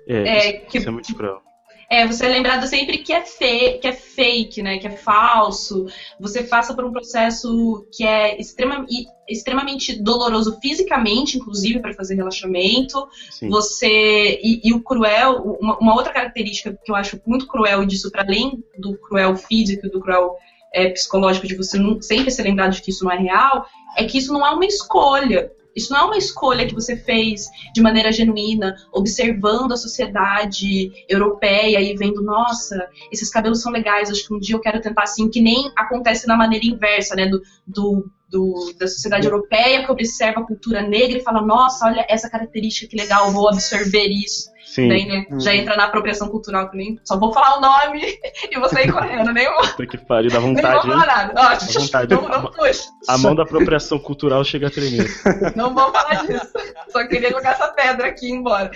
É, 0.06 0.16
É, 0.16 0.38
isso, 0.56 0.66
que- 0.70 0.78
isso 0.78 0.88
é 0.88 0.92
muito 0.92 1.14
cruel. 1.14 1.40
É, 1.88 2.06
você 2.06 2.26
é 2.26 2.28
lembrado 2.28 2.66
sempre 2.66 2.98
que 2.98 3.12
é, 3.12 3.22
fe 3.22 3.78
que 3.80 3.86
é 3.86 3.92
fake, 3.92 4.62
né? 4.62 4.78
Que 4.78 4.86
é 4.86 4.90
falso. 4.90 5.86
Você 6.18 6.42
passa 6.42 6.74
por 6.74 6.84
um 6.84 6.92
processo 6.92 7.86
que 7.92 8.04
é 8.04 8.40
extrema 8.40 8.86
extremamente 9.28 10.02
doloroso 10.02 10.58
fisicamente, 10.60 11.38
inclusive, 11.38 11.80
para 11.80 11.94
fazer 11.94 12.14
relaxamento. 12.14 13.08
Sim. 13.30 13.48
Você. 13.48 14.40
E, 14.42 14.60
e 14.64 14.72
o 14.72 14.82
cruel, 14.82 15.58
uma, 15.60 15.78
uma 15.78 15.94
outra 15.94 16.12
característica 16.12 16.78
que 16.84 16.90
eu 16.90 16.96
acho 16.96 17.20
muito 17.26 17.46
cruel 17.46 17.84
disso, 17.84 18.10
para 18.10 18.22
além 18.22 18.62
do 18.78 18.96
cruel 18.96 19.36
físico 19.36 19.86
e 19.86 19.90
do 19.90 20.00
cruel 20.00 20.36
é, 20.72 20.88
psicológico, 20.90 21.46
de 21.46 21.56
você 21.56 21.78
não, 21.78 22.00
sempre 22.02 22.30
ser 22.30 22.42
lembrado 22.42 22.72
de 22.72 22.82
que 22.82 22.90
isso 22.90 23.04
não 23.04 23.12
é 23.12 23.18
real, 23.18 23.66
é 23.96 24.04
que 24.04 24.18
isso 24.18 24.32
não 24.32 24.46
é 24.46 24.50
uma 24.50 24.66
escolha. 24.66 25.50
Isso 25.74 25.92
não 25.92 26.00
é 26.00 26.04
uma 26.04 26.16
escolha 26.16 26.66
que 26.66 26.74
você 26.74 26.96
fez 26.96 27.46
de 27.74 27.80
maneira 27.82 28.12
genuína, 28.12 28.74
observando 28.92 29.72
a 29.72 29.76
sociedade 29.76 30.92
europeia 31.08 31.80
e 31.80 31.96
vendo, 31.96 32.22
nossa, 32.22 32.88
esses 33.10 33.30
cabelos 33.30 33.60
são 33.60 33.72
legais, 33.72 34.10
acho 34.10 34.26
que 34.26 34.34
um 34.34 34.38
dia 34.38 34.54
eu 34.56 34.60
quero 34.60 34.80
tentar 34.80 35.02
assim, 35.02 35.28
que 35.28 35.40
nem 35.40 35.70
acontece 35.76 36.26
na 36.26 36.36
maneira 36.36 36.64
inversa, 36.66 37.14
né? 37.14 37.26
Do, 37.26 37.42
do, 37.66 38.10
do- 38.28 38.74
da 38.78 38.86
sociedade 38.86 39.26
europeia 39.26 39.84
que 39.84 39.92
observa 39.92 40.40
a 40.40 40.46
cultura 40.46 40.82
negra 40.82 41.18
e 41.18 41.22
fala, 41.22 41.40
nossa, 41.42 41.86
olha 41.86 42.04
essa 42.08 42.28
característica 42.30 42.88
que 42.88 42.96
legal, 42.96 43.30
vou 43.30 43.48
absorver 43.48 44.06
isso. 44.08 44.53
Sim. 44.74 44.88
Daí, 44.88 45.06
né, 45.06 45.24
Uhum. 45.30 45.38
já 45.38 45.54
entra 45.54 45.76
na 45.76 45.84
apropriação 45.84 46.28
cultural 46.28 46.68
que 46.68 46.76
nem. 46.76 46.98
Só 47.04 47.16
vou 47.16 47.32
falar 47.32 47.58
o 47.58 47.60
nome 47.60 48.02
e 48.50 48.58
vou 48.58 48.68
sair 48.68 48.90
correndo, 48.92 49.32
nem 49.32 49.46
vou, 49.46 49.62
Puta 49.68 49.86
que 49.86 49.98
pariu, 49.98 50.30
dá 50.32 50.40
nem 50.40 50.54
vontade, 50.54 50.74
vou 50.86 50.94
hein? 50.96 51.00
falar 51.00 51.06
nada. 51.06 51.32
Ó, 51.40 51.48
Dá 51.54 51.58
vontade. 51.80 52.14
não, 52.14 52.28
não 52.28 52.50
puxa. 52.50 52.82
A 53.08 53.16
mão 53.18 53.34
da 53.36 53.44
apropriação 53.44 53.98
cultural 54.00 54.42
chega 54.44 54.66
a 54.66 54.70
tremer. 54.70 55.08
Não 55.54 55.72
vou 55.72 55.92
falar 55.92 56.26
disso. 56.26 56.50
Só 56.90 57.06
queria 57.06 57.30
jogar 57.30 57.52
essa 57.52 57.68
pedra 57.68 58.08
aqui 58.08 58.26
e 58.26 58.30
ir 58.30 58.32
embora. 58.32 58.70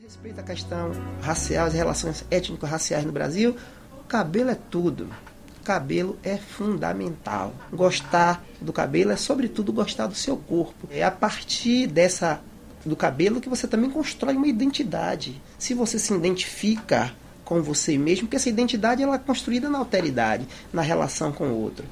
respeito 0.00 0.38
à 0.40 0.42
questão 0.44 0.92
racial, 1.22 1.66
as 1.66 1.74
relações 1.74 2.24
étnico-raciais 2.30 3.04
no 3.04 3.10
Brasil, 3.12 3.56
o 4.00 4.04
cabelo 4.04 4.50
é 4.50 4.56
tudo. 4.70 5.08
Cabelo 5.64 6.18
é 6.24 6.36
fundamental. 6.36 7.52
Gostar 7.72 8.42
do 8.60 8.72
cabelo 8.72 9.10
é, 9.12 9.16
sobretudo, 9.16 9.72
gostar 9.72 10.06
do 10.06 10.14
seu 10.14 10.36
corpo. 10.36 10.88
É 10.90 11.02
a 11.02 11.10
partir 11.10 11.86
dessa 11.86 12.40
do 12.84 12.96
cabelo 12.96 13.40
que 13.40 13.48
você 13.48 13.66
também 13.66 13.90
constrói 13.90 14.36
uma 14.36 14.46
identidade. 14.46 15.40
Se 15.58 15.74
você 15.74 15.98
se 15.98 16.12
identifica 16.14 17.12
com 17.44 17.62
você 17.62 17.98
mesmo, 17.98 18.26
porque 18.26 18.36
essa 18.36 18.48
identidade 18.48 19.02
ela 19.02 19.16
é 19.16 19.18
construída 19.18 19.68
na 19.68 19.78
alteridade, 19.78 20.46
na 20.72 20.82
relação 20.82 21.32
com 21.32 21.48
o 21.48 21.60
outro. 21.60 21.84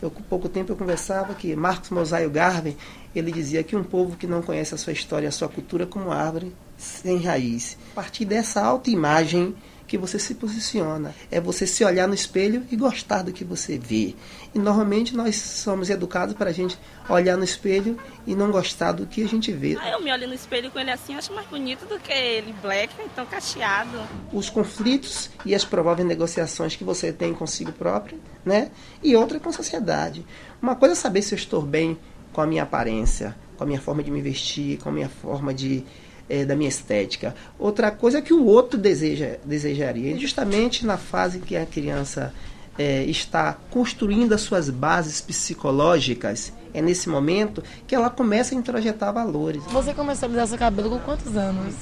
Eu, 0.00 0.10
com 0.10 0.22
pouco 0.22 0.48
tempo 0.48 0.72
eu 0.72 0.76
conversava 0.76 1.34
que 1.34 1.54
Marcos 1.54 1.90
Mosaio 1.90 2.30
Garvey, 2.30 2.76
ele 3.14 3.30
dizia 3.30 3.62
que 3.62 3.76
um 3.76 3.84
povo 3.84 4.16
que 4.16 4.26
não 4.26 4.42
conhece 4.42 4.74
a 4.74 4.78
sua 4.78 4.92
história, 4.92 5.28
a 5.28 5.32
sua 5.32 5.48
cultura 5.48 5.86
como 5.86 6.10
árvore 6.10 6.52
sem 6.76 7.18
raiz. 7.18 7.76
A 7.92 7.94
partir 7.94 8.24
dessa 8.24 8.60
autoimagem 8.60 9.54
que 9.92 9.98
você 9.98 10.18
se 10.18 10.34
posiciona, 10.36 11.14
é 11.30 11.38
você 11.38 11.66
se 11.66 11.84
olhar 11.84 12.08
no 12.08 12.14
espelho 12.14 12.66
e 12.70 12.76
gostar 12.76 13.20
do 13.20 13.30
que 13.30 13.44
você 13.44 13.76
vê. 13.76 14.14
E 14.54 14.58
normalmente 14.58 15.14
nós 15.14 15.36
somos 15.36 15.90
educados 15.90 16.34
para 16.34 16.48
a 16.48 16.52
gente 16.52 16.78
olhar 17.10 17.36
no 17.36 17.44
espelho 17.44 17.98
e 18.26 18.34
não 18.34 18.50
gostar 18.50 18.92
do 18.92 19.06
que 19.06 19.22
a 19.22 19.28
gente 19.28 19.52
vê. 19.52 19.76
Aí 19.78 19.92
eu 19.92 20.00
me 20.00 20.10
olho 20.10 20.26
no 20.26 20.32
espelho 20.32 20.70
com 20.70 20.78
ele 20.78 20.90
assim, 20.90 21.14
acho 21.14 21.30
mais 21.34 21.46
bonito 21.46 21.84
do 21.84 22.00
que 22.00 22.10
ele 22.10 22.54
black, 22.62 22.90
então 23.04 23.26
cacheado. 23.26 24.00
os 24.32 24.48
conflitos 24.48 25.28
e 25.44 25.54
as 25.54 25.62
prováveis 25.62 26.08
negociações 26.08 26.74
que 26.74 26.84
você 26.84 27.12
tem 27.12 27.34
consigo 27.34 27.70
próprio, 27.70 28.18
né? 28.46 28.70
E 29.02 29.14
outra 29.14 29.38
com 29.38 29.50
a 29.50 29.52
sociedade. 29.52 30.24
Uma 30.62 30.74
coisa 30.74 30.94
é 30.94 30.96
saber 30.96 31.20
se 31.20 31.34
eu 31.34 31.36
estou 31.36 31.60
bem 31.60 31.98
com 32.32 32.40
a 32.40 32.46
minha 32.46 32.62
aparência, 32.62 33.36
com 33.58 33.64
a 33.64 33.66
minha 33.66 33.80
forma 33.80 34.02
de 34.02 34.10
me 34.10 34.22
vestir, 34.22 34.78
com 34.78 34.88
a 34.88 34.92
minha 34.92 35.10
forma 35.10 35.52
de 35.52 35.84
eh, 36.32 36.46
da 36.46 36.56
minha 36.56 36.68
estética. 36.70 37.34
Outra 37.58 37.90
coisa 37.90 38.18
é 38.18 38.22
que 38.22 38.32
o 38.32 38.46
outro 38.46 38.78
deseja, 38.78 39.36
desejaria. 39.44 40.10
E 40.10 40.18
justamente 40.18 40.86
na 40.86 40.96
fase 40.96 41.40
que 41.40 41.54
a 41.54 41.66
criança 41.66 42.32
eh, 42.78 43.04
está 43.04 43.58
construindo 43.70 44.32
as 44.32 44.40
suas 44.40 44.70
bases 44.70 45.20
psicológicas, 45.20 46.50
é 46.72 46.80
nesse 46.80 47.06
momento 47.06 47.62
que 47.86 47.94
ela 47.94 48.08
começa 48.08 48.54
a 48.54 48.58
introjetar 48.58 49.12
valores. 49.12 49.62
Você 49.64 49.92
começou 49.92 50.26
a 50.26 50.28
alisar 50.30 50.46
seu 50.46 50.58
cabelo 50.58 50.88
com 50.88 50.98
quantos 51.00 51.36
anos? 51.36 51.74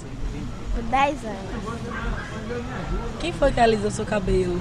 Com 0.74 0.82
10 0.90 1.24
anos. 1.24 1.38
Quem 3.20 3.32
foi 3.32 3.52
que 3.52 3.60
alisou 3.60 3.92
seu 3.92 4.04
cabelo? 4.04 4.58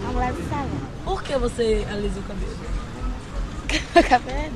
Vamos 0.00 0.16
lá 0.16 0.32
do 0.32 0.48
salão. 0.48 0.68
Por 1.04 1.22
que 1.22 1.38
você 1.38 1.86
alisou 1.88 2.20
o 2.20 2.26
cabelo? 2.26 2.56
O 3.94 4.08
cabelo 4.08 4.38
é 4.38 4.50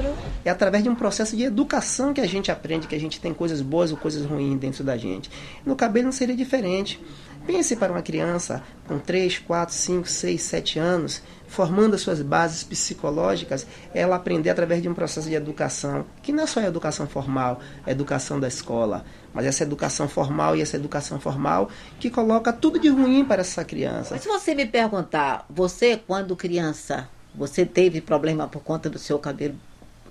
duro. 0.00 0.16
É 0.44 0.50
através 0.50 0.82
de 0.82 0.88
um 0.88 0.94
processo 0.94 1.36
de 1.36 1.44
educação 1.44 2.12
que 2.12 2.20
a 2.20 2.26
gente 2.26 2.50
aprende 2.50 2.86
que 2.86 2.94
a 2.94 3.00
gente 3.00 3.20
tem 3.20 3.32
coisas 3.32 3.60
boas 3.60 3.90
ou 3.90 3.96
coisas 3.96 4.24
ruins 4.24 4.58
dentro 4.58 4.82
da 4.82 4.96
gente. 4.96 5.30
No 5.64 5.76
cabelo 5.76 6.06
não 6.06 6.12
seria 6.12 6.34
diferente. 6.34 7.00
Pense 7.46 7.74
para 7.74 7.92
uma 7.92 8.02
criança 8.02 8.62
com 8.86 8.98
3, 8.98 9.40
4, 9.40 9.74
5, 9.74 10.08
6, 10.08 10.42
7 10.42 10.78
anos, 10.78 11.22
formando 11.48 11.94
as 11.94 12.00
suas 12.00 12.22
bases 12.22 12.62
psicológicas, 12.62 13.66
ela 13.92 14.14
aprender 14.14 14.48
através 14.48 14.80
de 14.80 14.88
um 14.88 14.94
processo 14.94 15.28
de 15.28 15.34
educação, 15.34 16.06
que 16.22 16.32
não 16.32 16.44
é 16.44 16.46
só 16.46 16.60
a 16.60 16.66
educação 16.66 17.06
formal, 17.08 17.60
a 17.84 17.90
educação 17.90 18.38
da 18.38 18.46
escola, 18.46 19.04
mas 19.34 19.44
essa 19.44 19.64
educação 19.64 20.08
formal 20.08 20.54
e 20.54 20.62
essa 20.62 20.76
educação 20.76 21.18
formal 21.18 21.68
que 21.98 22.10
coloca 22.10 22.52
tudo 22.52 22.78
de 22.78 22.88
ruim 22.88 23.24
para 23.24 23.40
essa 23.40 23.64
criança. 23.64 24.16
Se 24.18 24.28
você 24.28 24.54
me 24.54 24.64
perguntar, 24.64 25.44
você 25.50 25.96
quando 25.96 26.36
criança, 26.36 27.08
você 27.34 27.64
teve 27.64 28.00
problema 28.00 28.46
por 28.46 28.62
conta 28.62 28.90
do 28.90 28.98
seu 28.98 29.18
cabelo 29.18 29.54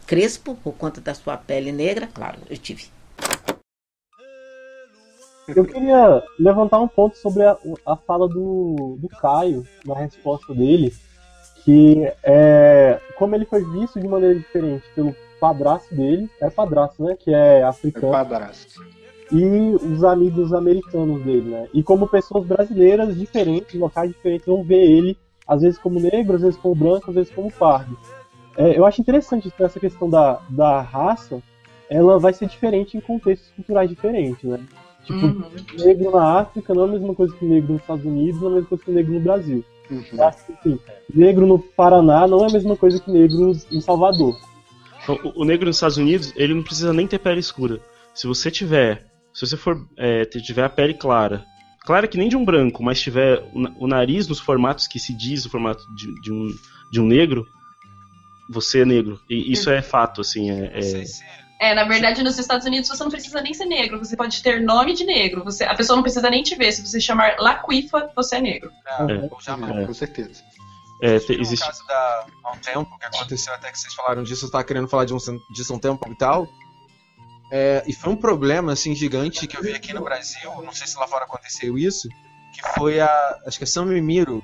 crespo, 0.08 0.56
por 0.56 0.74
conta 0.74 1.00
da 1.00 1.14
sua 1.14 1.38
pele 1.38 1.72
negra? 1.72 2.08
Claro, 2.14 2.40
eu 2.50 2.58
tive. 2.58 2.86
Eu 5.48 5.66
queria 5.66 6.24
levantar 6.40 6.80
um 6.80 6.88
ponto 6.88 7.18
sobre 7.18 7.44
a, 7.44 7.58
a 7.86 7.96
fala 7.96 8.28
do, 8.28 8.98
do 9.00 9.08
Caio, 9.10 9.66
na 9.86 9.96
resposta 9.96 10.54
dele, 10.54 10.94
que 11.64 12.12
é, 12.24 13.00
como 13.18 13.36
ele 13.36 13.46
foi 13.46 13.64
visto 13.64 14.00
de 14.00 14.08
maneira 14.08 14.36
diferente 14.36 14.84
pelo 14.96 15.16
padrasto 15.40 15.94
dele, 15.94 16.30
é 16.40 16.50
padrasto, 16.50 17.04
né? 17.04 17.16
Que 17.20 17.34
é 17.34 17.64
africano. 17.64 18.14
É 18.14 18.18
padrasto. 18.18 18.82
E 19.32 19.44
os 19.76 20.04
amigos 20.04 20.54
americanos 20.54 21.24
dele, 21.24 21.50
né? 21.50 21.68
E 21.74 21.82
como 21.82 22.08
pessoas 22.08 22.46
brasileiras 22.46 23.18
diferentes, 23.18 23.80
locais 23.80 24.12
diferentes, 24.12 24.46
vão 24.46 24.64
ver 24.64 24.84
ele, 24.84 25.18
às 25.52 25.62
vezes 25.62 25.78
como 25.78 26.00
negro, 26.00 26.36
às 26.36 26.42
vezes 26.42 26.58
como 26.58 26.74
branco, 26.74 27.10
às 27.10 27.16
vezes 27.16 27.30
como 27.34 27.52
pardo. 27.52 27.98
É, 28.56 28.78
eu 28.78 28.86
acho 28.86 29.02
interessante 29.02 29.52
que 29.52 29.62
essa 29.62 29.82
questão 29.82 30.10
da, 30.10 30.40
da 30.48 30.80
raça, 30.80 31.44
ela 31.90 32.18
vai 32.18 32.32
ser 32.32 32.48
diferente 32.48 32.96
em 32.96 33.02
contextos 33.02 33.52
culturais 33.54 33.90
diferentes, 33.90 34.50
né? 34.50 34.62
Tipo, 35.04 35.44
negro 35.84 36.12
na 36.12 36.40
África 36.40 36.74
não 36.74 36.84
é 36.84 36.86
a 36.86 36.92
mesma 36.92 37.14
coisa 37.14 37.36
que 37.36 37.44
negro 37.44 37.74
nos 37.74 37.82
Estados 37.82 38.06
Unidos, 38.06 38.40
não 38.40 38.48
é 38.48 38.52
a 38.52 38.56
mesma 38.56 38.70
coisa 38.70 38.84
que 38.86 38.92
negro 38.92 39.14
no 39.14 39.20
Brasil. 39.20 39.66
Eu 39.90 40.24
acho 40.24 40.46
que, 40.46 40.54
assim, 40.54 40.80
negro 41.14 41.46
no 41.46 41.60
Paraná 41.60 42.26
não 42.28 42.46
é 42.46 42.50
a 42.50 42.54
mesma 42.54 42.78
coisa 42.78 42.98
que 42.98 43.12
negro 43.12 43.52
em 43.70 43.82
Salvador. 43.82 44.40
O, 45.06 45.42
o 45.42 45.44
negro 45.44 45.66
nos 45.66 45.76
Estados 45.76 45.98
Unidos, 45.98 46.32
ele 46.38 46.54
não 46.54 46.64
precisa 46.64 46.94
nem 46.94 47.08
ter 47.08 47.20
pele 47.20 47.42
escura. 47.42 47.82
Se 48.14 48.26
você 48.26 48.50
tiver, 48.50 49.06
se 49.34 49.46
você 49.46 49.58
for, 49.58 49.86
é, 49.98 50.24
tiver 50.24 50.64
a 50.64 50.70
pele 50.70 50.94
clara, 50.94 51.44
clara 51.86 52.08
que 52.08 52.18
nem 52.18 52.30
de 52.30 52.36
um 52.38 52.46
branco, 52.46 52.84
mas 52.84 53.00
tiver 53.02 53.40
o, 53.54 53.60
na- 53.60 53.72
o 53.78 53.88
nariz 53.88 54.28
nos 54.28 54.40
formatos 54.40 54.88
que 54.88 55.00
se 55.00 55.14
diz 55.14 55.46
o 55.46 55.50
formato 55.50 55.86
de, 55.94 56.14
de 56.22 56.32
um, 56.32 56.56
de 56.92 57.00
um 57.02 57.06
negro, 57.06 57.48
você 58.50 58.82
é 58.82 58.86
negro. 58.86 59.20
E 59.30 59.52
isso 59.52 59.70
é 59.70 59.82
fato, 59.82 60.22
assim. 60.22 60.50
É, 60.52 60.66
é- 60.78 61.04
É, 61.60 61.76
na 61.76 61.84
verdade, 61.84 62.24
nos 62.24 62.40
Estados 62.40 62.66
Unidos 62.66 62.90
você 62.90 63.04
não 63.04 63.12
precisa 63.12 63.40
nem 63.42 63.54
ser 63.54 63.66
negro, 63.66 64.00
você 64.00 64.16
pode 64.18 64.42
ter 64.42 64.60
nome 64.62 64.94
de 64.94 65.04
negro. 65.06 65.44
Você, 65.44 65.64
a 65.64 65.76
pessoa 65.76 65.96
não 65.96 66.02
precisa 66.02 66.28
nem 66.30 66.42
te 66.42 66.56
ver. 66.56 66.72
Se 66.72 66.86
você 66.86 67.00
chamar 67.00 67.36
Laquifa, 67.40 68.10
você 68.16 68.38
é 68.38 68.42
negro. 68.42 68.72
É. 69.08 69.28
É, 69.84 69.86
com 69.86 69.94
certeza. 69.94 70.42
É, 71.04 71.20
te- 71.20 71.34
existe. 71.40 71.64
o 71.64 71.68
caso 71.68 71.86
da 71.88 72.26
há 72.44 72.52
um 72.52 72.58
tempo 72.58 72.98
que 73.00 73.06
aconteceu 73.06 73.54
até 73.54 73.72
que 73.72 73.78
vocês 73.80 73.94
falaram 73.94 74.24
disso, 74.24 74.46
eu 74.46 74.52
tava 74.52 74.64
querendo 74.64 74.88
falar 74.88 75.06
de 75.06 75.14
um, 75.14 75.18
disso 75.52 75.72
há 75.72 75.76
um 75.76 75.80
tempo 75.80 76.00
e 76.12 76.16
tal. 76.16 76.48
É, 77.52 77.84
e 77.86 77.94
foi 77.94 78.14
um 78.14 78.16
problema 78.16 78.72
assim 78.72 78.96
gigante 78.96 79.46
que 79.46 79.58
eu 79.58 79.62
vi 79.62 79.74
aqui 79.74 79.94
no 79.94 80.02
Brasil, 80.02 80.50
não 80.64 80.72
sei 80.72 80.88
se 80.88 80.98
lá 80.98 81.06
fora 81.06 81.26
aconteceu 81.26 81.78
isso, 81.78 82.08
que 82.54 82.62
foi 82.76 83.02
a 83.02 83.40
acho 83.46 83.58
que 83.58 83.66
é 83.66 83.68
Sam 83.68 83.86
Mimiro 83.86 84.42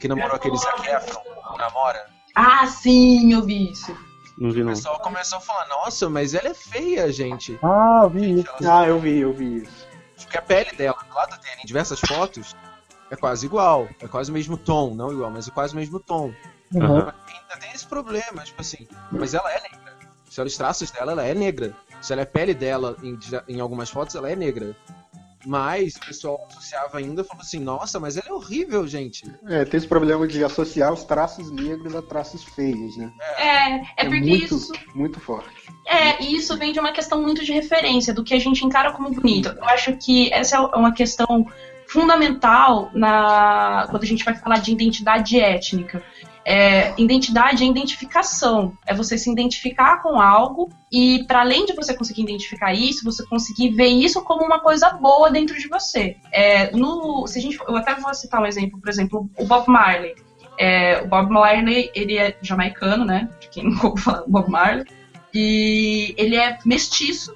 que 0.00 0.08
namorou 0.08 0.36
aquele 0.36 0.56
Zac 0.56 0.86
Efron, 0.86 1.22
namora. 1.56 2.06
Ah, 2.34 2.66
sim, 2.66 3.32
eu 3.32 3.42
vi 3.42 3.70
isso. 3.72 3.96
Não 4.38 4.50
vi 4.52 4.62
O 4.62 4.64
não. 4.64 4.72
pessoal 4.72 5.00
começou 5.00 5.38
a 5.38 5.40
falar, 5.40 5.66
nossa, 5.66 6.08
mas 6.08 6.34
ela 6.34 6.48
é 6.48 6.54
feia, 6.54 7.10
gente. 7.12 7.58
Ah, 7.62 8.02
eu 8.04 8.10
vi 8.10 8.40
isso. 8.40 8.50
Ah, 8.68 8.86
eu 8.86 9.00
vi, 9.00 9.18
eu 9.18 9.32
vi 9.32 9.62
isso. 9.62 9.88
Porque 10.16 10.38
a 10.38 10.42
pele 10.42 10.70
dela, 10.72 10.96
do 11.08 11.14
lado 11.14 11.40
dele, 11.40 11.62
em 11.62 11.66
diversas 11.66 11.98
fotos, 12.00 12.54
é 13.10 13.16
quase 13.16 13.46
igual. 13.46 13.88
É 14.00 14.06
quase 14.06 14.30
o 14.30 14.34
mesmo 14.34 14.56
tom. 14.56 14.94
Não 14.94 15.12
igual, 15.12 15.30
mas 15.30 15.48
é 15.48 15.50
quase 15.50 15.74
o 15.74 15.76
mesmo 15.76 15.98
tom. 15.98 16.32
Uhum. 16.72 16.98
Ainda 16.98 17.56
tem 17.60 17.72
esse 17.72 17.86
problema, 17.86 18.44
tipo 18.44 18.60
assim. 18.60 18.86
Mas 19.10 19.34
ela 19.34 19.50
é 19.50 19.60
negra. 19.60 19.96
Se 20.30 20.40
olha 20.40 20.48
os 20.48 20.56
traços 20.56 20.90
dela, 20.90 21.12
ela 21.12 21.24
é 21.24 21.34
negra. 21.34 21.74
Se 22.00 22.12
olha 22.12 22.22
a 22.22 22.26
pele 22.26 22.54
dela 22.54 22.96
em, 23.02 23.18
em 23.48 23.60
algumas 23.60 23.90
fotos, 23.90 24.14
ela 24.14 24.30
é 24.30 24.36
negra. 24.36 24.74
Mas 25.46 25.94
o 25.96 26.00
pessoal 26.00 26.46
associava 26.50 26.98
ainda 26.98 27.22
falou 27.22 27.42
assim, 27.42 27.60
nossa, 27.60 28.00
mas 28.00 28.16
ela 28.16 28.28
é 28.28 28.32
horrível, 28.32 28.86
gente. 28.86 29.24
É, 29.46 29.64
tem 29.64 29.78
esse 29.78 29.86
problema 29.86 30.26
de 30.26 30.42
associar 30.42 30.92
os 30.92 31.04
traços 31.04 31.50
negros 31.50 31.94
a 31.94 32.02
traços 32.02 32.42
feios, 32.42 32.96
né? 32.96 33.12
É, 33.36 34.02
é 34.02 34.04
porque 34.04 34.20
muito, 34.20 34.54
isso. 34.56 34.72
muito 34.94 35.20
forte. 35.20 35.48
É, 35.86 36.22
e 36.22 36.34
isso 36.34 36.56
vem 36.58 36.72
de 36.72 36.80
uma 36.80 36.92
questão 36.92 37.22
muito 37.22 37.44
de 37.44 37.52
referência, 37.52 38.12
do 38.12 38.24
que 38.24 38.34
a 38.34 38.38
gente 38.38 38.64
encara 38.64 38.92
como 38.92 39.10
bonito. 39.10 39.48
Eu 39.48 39.64
acho 39.64 39.96
que 39.96 40.32
essa 40.32 40.56
é 40.56 40.60
uma 40.60 40.92
questão 40.92 41.46
fundamental 41.86 42.90
na 42.92 43.86
quando 43.88 44.02
a 44.02 44.06
gente 44.06 44.24
vai 44.24 44.34
falar 44.34 44.58
de 44.58 44.72
identidade 44.72 45.40
étnica. 45.40 46.02
É, 46.50 46.94
identidade 46.96 47.62
é 47.62 47.66
identificação, 47.66 48.72
é 48.86 48.94
você 48.94 49.18
se 49.18 49.30
identificar 49.30 50.02
com 50.02 50.18
algo 50.18 50.70
e 50.90 51.22
para 51.24 51.40
além 51.40 51.66
de 51.66 51.74
você 51.74 51.94
conseguir 51.94 52.22
identificar 52.22 52.72
isso, 52.72 53.04
você 53.04 53.22
conseguir 53.26 53.74
ver 53.74 53.88
isso 53.88 54.22
como 54.22 54.46
uma 54.46 54.58
coisa 54.58 54.88
boa 54.92 55.30
dentro 55.30 55.58
de 55.58 55.68
você. 55.68 56.16
É, 56.32 56.74
no, 56.74 57.26
se 57.26 57.38
a 57.38 57.42
gente, 57.42 57.58
eu 57.68 57.76
até 57.76 57.94
vou 57.96 58.14
citar 58.14 58.40
um 58.40 58.46
exemplo, 58.46 58.80
por 58.80 58.88
exemplo, 58.88 59.28
o 59.36 59.44
Bob 59.44 59.68
Marley. 59.68 60.14
É, 60.58 61.02
o 61.02 61.06
Bob 61.06 61.30
Marley 61.30 61.90
ele 61.94 62.16
é 62.16 62.34
jamaicano, 62.40 63.04
né? 63.04 63.28
De 63.38 63.48
quem 63.50 63.64
nunca 63.68 63.88
ouviu 63.88 64.02
falar 64.02 64.24
Bob 64.26 64.50
Marley 64.50 64.86
e 65.34 66.14
ele 66.16 66.34
é 66.34 66.56
mestiço. 66.64 67.30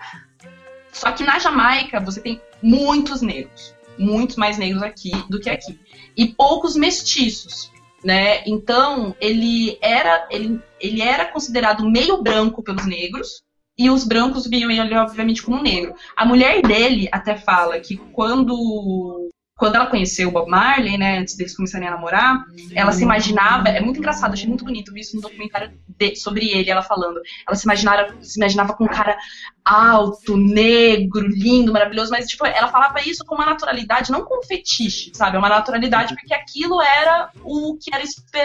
Só 0.90 1.12
que 1.12 1.22
na 1.22 1.38
Jamaica 1.38 2.00
você 2.00 2.22
tem 2.22 2.40
muitos 2.62 3.20
negros, 3.20 3.74
muitos 3.98 4.36
mais 4.36 4.56
negros 4.56 4.82
aqui 4.82 5.12
do 5.28 5.38
que 5.38 5.50
aqui, 5.50 5.78
e 6.16 6.28
poucos 6.28 6.76
mestiços, 6.76 7.70
né? 8.04 8.42
Então 8.46 9.14
ele 9.20 9.78
era 9.80 10.26
ele, 10.30 10.60
ele 10.80 11.02
era 11.02 11.26
considerado 11.26 11.88
meio 11.88 12.22
branco 12.22 12.62
pelos 12.62 12.86
negros 12.86 13.42
e 13.78 13.88
os 13.88 14.04
brancos 14.04 14.46
viam 14.46 14.70
ele 14.70 14.94
obviamente 14.96 15.42
como 15.42 15.62
negro. 15.62 15.94
A 16.16 16.24
mulher 16.24 16.62
dele 16.62 17.08
até 17.10 17.36
fala 17.36 17.80
que 17.80 17.96
quando 17.96 19.30
quando 19.62 19.76
ela 19.76 19.86
conheceu 19.86 20.28
o 20.28 20.32
Bob 20.32 20.50
Marley, 20.50 20.98
né, 20.98 21.18
antes 21.18 21.36
deles 21.36 21.54
começarem 21.54 21.86
a 21.86 21.92
namorar, 21.92 22.44
ela 22.74 22.90
se 22.90 23.04
imaginava, 23.04 23.68
é 23.68 23.80
muito 23.80 23.98
engraçado, 23.98 24.32
achei 24.32 24.48
muito 24.48 24.64
bonito 24.64 24.98
isso 24.98 25.14
no 25.14 25.22
documentário 25.22 25.70
de- 25.86 26.16
sobre 26.16 26.48
ele, 26.48 26.68
ela 26.68 26.82
falando. 26.82 27.20
Ela 27.46 27.54
se 27.54 27.64
imaginava, 27.64 28.12
se 28.20 28.40
imaginava 28.40 28.72
com 28.74 28.82
um 28.82 28.88
cara 28.88 29.16
alto, 29.64 30.36
negro, 30.36 31.24
lindo, 31.28 31.72
maravilhoso, 31.72 32.10
mas 32.10 32.26
tipo, 32.26 32.44
ela 32.44 32.66
falava 32.66 33.00
isso 33.02 33.24
com 33.24 33.36
uma 33.36 33.46
naturalidade, 33.46 34.10
não 34.10 34.24
com 34.24 34.40
um 34.40 34.42
fetiche, 34.42 35.12
sabe? 35.14 35.36
Uma 35.36 35.48
naturalidade 35.48 36.16
porque 36.16 36.34
aquilo 36.34 36.82
era 36.82 37.30
o 37.44 37.78
que 37.80 37.94
era 37.94 38.02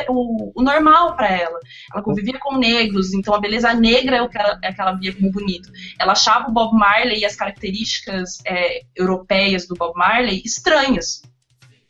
o, 0.10 0.52
o 0.56 0.61
normal 0.61 1.15
pra 1.15 1.27
ela. 1.30 1.60
Ela 1.91 2.03
convivia 2.03 2.38
com 2.39 2.57
negros, 2.57 3.11
então 3.14 3.34
a 3.34 3.39
beleza 3.39 3.73
negra 3.73 4.18
é 4.18 4.22
o 4.22 4.30
que 4.30 4.38
ela, 4.38 4.60
é 4.64 4.72
que 4.72 4.80
ela 4.80 4.91
via 4.94 5.15
como 5.15 5.31
bonito. 5.31 5.72
Ela 5.99 6.11
achava 6.11 6.49
o 6.49 6.53
Bob 6.53 6.77
Marley 6.77 7.22
e 7.22 7.26
as 7.26 7.35
características 7.35 8.38
é, 8.45 8.81
europeias 8.95 9.68
do 9.68 9.73
Bob 9.73 9.98
Marley 9.98 10.44
estranhas. 10.45 11.07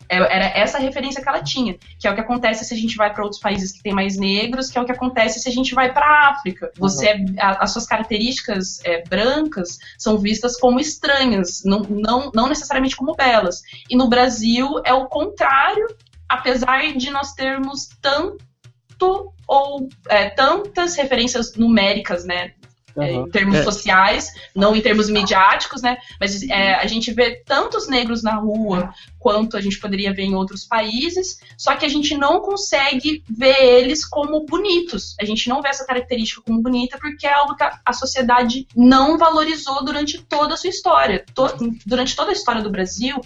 É- 0.10 0.15
Era 0.35 0.45
essa 0.57 0.77
a 0.77 0.81
referência 0.81 1.22
que 1.22 1.27
ela 1.27 1.44
tinha, 1.44 1.76
que 1.99 2.07
é 2.07 2.11
o 2.11 2.15
que 2.15 2.22
acontece 2.22 2.64
se 2.64 2.73
a 2.73 2.77
gente 2.77 2.95
vai 2.95 3.14
para 3.14 3.23
outros 3.23 3.41
países 3.41 3.73
que 3.73 3.84
tem 3.84 3.94
mais 3.94 4.18
negros, 4.18 4.69
que 4.69 4.77
é 4.77 4.81
o 4.81 4.85
que 4.85 4.91
acontece 4.94 5.39
se 5.39 5.49
a 5.49 5.52
gente 5.52 5.76
vai 5.76 5.91
para 5.94 6.06
a 6.06 6.30
África. 6.30 6.72
Você, 6.77 7.07
é- 7.10 7.18
a- 7.39 7.57
as 7.64 7.72
suas 7.73 7.85
características 7.85 8.80
é, 8.85 9.03
brancas 9.03 9.77
são 9.98 10.18
vistas 10.18 10.57
como 10.57 10.80
estranhas, 10.80 11.61
não, 11.65 11.80
não, 11.81 12.31
não 12.34 12.48
necessariamente 12.48 12.95
como 12.95 13.15
belas. 13.15 13.61
E 13.89 13.98
no 13.98 14.07
Brasil 14.07 14.68
é 14.85 14.94
o 14.94 15.07
contrário, 15.07 15.88
apesar 16.30 16.94
de 16.95 17.10
nós 17.11 17.34
termos 17.34 17.89
tanto 18.02 19.34
ou 19.48 19.88
é, 20.10 20.30
tantas 20.30 20.95
referências 20.95 21.53
numéricas, 21.56 22.26
né? 22.26 22.52
É, 22.99 23.14
em 23.14 23.30
termos 23.30 23.56
É. 23.57 23.64
sociais, 23.64 24.32
não 24.56 24.76
em 24.76 24.82
termos 24.82 25.10
midiáticos, 25.10 25.82
né? 25.82 25.98
Mas 26.19 26.41
é, 26.44 26.76
a 26.76 26.86
gente 26.88 27.11
vê 27.11 27.36
tantos 27.45 27.88
negros 27.88 28.24
na 28.24 28.36
rua 28.36 28.94
quanto 29.19 29.57
a 29.57 29.61
gente 29.61 29.80
poderia 29.80 30.14
ver 30.14 30.24
em 30.24 30.36
outros 30.36 30.64
países, 30.65 31.40
só 31.57 31.76
que 31.76 31.86
a 31.86 31.90
gente 31.90 32.15
não 32.18 32.40
consegue 32.41 33.24
ver 33.30 33.61
eles 33.61 34.06
como 34.06 34.45
bonitos. 34.45 35.15
A 35.19 35.26
gente 35.26 35.49
não 35.49 35.61
vê 35.61 35.69
essa 35.69 35.86
característica 35.86 36.41
como 36.41 36.61
bonita 36.61 36.98
porque 36.98 37.28
é 37.28 37.34
algo 37.34 37.56
que 37.56 37.64
a, 37.64 37.80
a 37.86 37.94
sociedade 37.94 38.68
não 38.76 39.18
valorizou 39.18 39.84
durante 39.84 40.22
toda 40.24 40.53
a 40.53 40.57
sua 40.57 40.69
história. 40.69 41.26
To- 41.36 41.56
durante 41.86 42.15
toda 42.15 42.30
a 42.32 42.34
história 42.34 42.61
do 42.61 42.69
Brasil, 42.69 43.19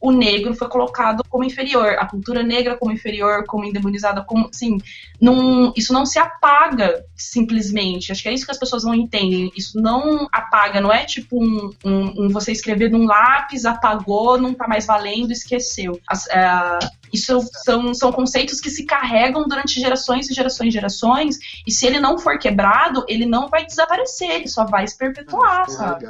o 0.00 0.12
negro 0.12 0.54
foi 0.54 0.68
colocado 0.68 1.22
como 1.28 1.44
inferior, 1.44 1.96
a 1.98 2.06
cultura 2.06 2.42
negra 2.42 2.76
como 2.76 2.92
inferior, 2.92 3.44
como 3.46 3.64
endemonizada, 3.64 4.22
como 4.22 4.48
assim, 4.52 4.78
não, 5.20 5.72
isso 5.76 5.92
não 5.92 6.06
se 6.06 6.18
apaga 6.18 7.04
simplesmente. 7.16 8.12
Acho 8.12 8.22
que 8.22 8.28
é 8.28 8.32
isso 8.32 8.44
que 8.44 8.50
as 8.52 8.58
pessoas 8.58 8.84
não 8.84 8.94
entendem. 8.94 9.50
Isso 9.56 9.80
não 9.80 10.28
apaga, 10.32 10.80
não 10.80 10.92
é 10.92 11.04
tipo 11.04 11.42
um, 11.42 11.70
um- 11.84 12.24
um 12.26 12.28
você 12.28 12.52
escrever 12.52 12.90
num 12.90 13.06
lápis, 13.06 13.64
apagou, 13.64 14.38
não 14.40 14.54
tá 14.54 14.68
mais 14.68 14.86
valendo, 14.86 15.32
esqueceu. 15.32 16.00
As- 16.06 16.28
é, 16.28 16.78
isso 17.12 17.40
são, 17.64 17.92
são 17.94 18.12
conceitos 18.12 18.60
que 18.60 18.70
se 18.70 18.84
carregam 18.84 19.48
durante 19.48 19.80
gerações 19.80 20.28
e 20.30 20.34
gerações 20.34 20.68
e 20.68 20.72
gerações, 20.72 21.38
e 21.66 21.72
se 21.72 21.86
ele 21.86 21.98
não 21.98 22.18
for 22.18 22.38
quebrado, 22.38 23.04
ele 23.08 23.26
não 23.26 23.48
vai 23.48 23.64
desaparecer, 23.66 24.30
ele 24.30 24.48
só 24.48 24.64
vai 24.64 24.86
se 24.86 24.96
perpetuar, 24.96 25.68
sabe? 25.70 26.04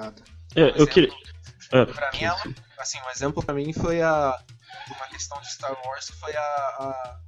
É, 0.56 0.74
eu 0.76 0.86
queria. 0.86 1.10
É, 1.72 1.84
Pra 1.84 2.10
mim, 2.12 2.18
ela, 2.24 2.38
assim, 2.78 2.98
um 3.00 3.10
exemplo 3.10 3.42
pra 3.44 3.54
mim 3.54 3.72
foi 3.72 4.02
a. 4.02 4.38
Uma 4.94 5.06
questão 5.08 5.40
de 5.40 5.50
Star 5.52 5.72
Wars 5.84 6.10
que 6.10 6.16
foi 6.18 6.34
a, 6.36 6.40
a 6.42 7.20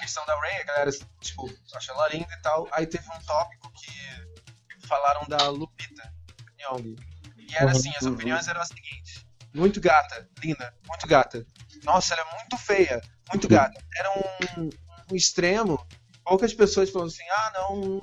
questão 0.00 0.24
da 0.26 0.38
Rey, 0.40 0.60
a 0.60 0.64
galera, 0.64 0.90
tipo, 1.20 1.50
achou 1.74 1.94
ela 1.94 2.08
linda 2.08 2.32
e 2.32 2.42
tal. 2.42 2.68
Aí 2.72 2.86
teve 2.86 3.04
um 3.08 3.20
tópico 3.22 3.70
que 3.72 4.86
falaram 4.86 5.26
da 5.28 5.48
Lupita 5.48 6.12
Nyong'o. 6.58 6.96
E 7.38 7.54
era 7.54 7.66
Uhum. 7.66 7.70
assim, 7.70 7.92
as 7.96 8.04
opiniões 8.04 8.48
eram 8.48 8.60
as 8.60 8.68
seguintes. 8.68 9.24
Muito 9.54 9.80
gata, 9.80 10.28
linda, 10.42 10.74
muito 10.88 11.06
gata. 11.06 11.46
Nossa, 11.84 12.14
ela 12.14 12.22
é 12.30 12.38
muito 12.38 12.56
feia, 12.56 13.00
muito 13.30 13.48
gata. 13.48 13.78
Era 13.96 14.10
um, 14.58 14.70
um 15.10 15.16
extremo. 15.16 15.84
Poucas 16.24 16.54
pessoas 16.54 16.88
falando 16.90 17.08
assim, 17.08 17.28
ah, 17.30 17.52
não, 17.54 18.00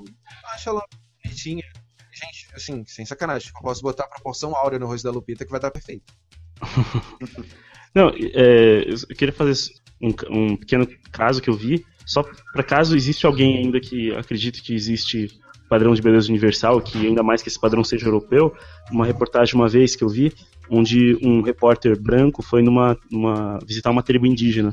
acho 0.52 0.68
ela 0.68 0.84
bonitinha. 1.24 1.64
Gente, 2.12 2.48
assim, 2.54 2.84
sem 2.86 3.06
sacanagem, 3.06 3.50
eu 3.54 3.60
posso 3.62 3.80
botar 3.82 4.04
a 4.04 4.08
proporção 4.08 4.54
áurea 4.54 4.78
no 4.78 4.86
rosto 4.86 5.04
da 5.04 5.10
Lupita 5.10 5.44
que 5.44 5.50
vai 5.50 5.58
dar 5.60 5.70
perfeito. 5.70 6.12
Não, 7.94 8.12
é, 8.16 8.84
eu 8.88 9.16
queria 9.16 9.32
fazer 9.32 9.72
um, 10.00 10.12
um 10.30 10.56
pequeno 10.56 10.86
caso 11.10 11.42
que 11.42 11.50
eu 11.50 11.54
vi, 11.54 11.84
só 12.06 12.24
para 12.52 12.62
caso 12.62 12.96
existe 12.96 13.26
alguém 13.26 13.58
ainda 13.58 13.80
que 13.80 14.14
acredite 14.14 14.62
que 14.62 14.74
existe 14.74 15.28
padrão 15.68 15.94
de 15.94 16.02
beleza 16.02 16.28
universal, 16.28 16.80
que 16.80 17.06
ainda 17.06 17.22
mais 17.22 17.42
que 17.42 17.48
esse 17.48 17.60
padrão 17.60 17.84
seja 17.84 18.06
europeu, 18.06 18.52
uma 18.90 19.06
reportagem 19.06 19.54
uma 19.54 19.68
vez 19.68 19.94
que 19.94 20.02
eu 20.02 20.08
vi, 20.08 20.32
onde 20.68 21.16
um 21.22 21.42
repórter 21.42 22.00
branco 22.00 22.42
foi 22.42 22.62
numa, 22.62 22.98
numa 23.10 23.58
visitar 23.64 23.90
uma 23.90 24.02
tribo 24.02 24.26
indígena, 24.26 24.72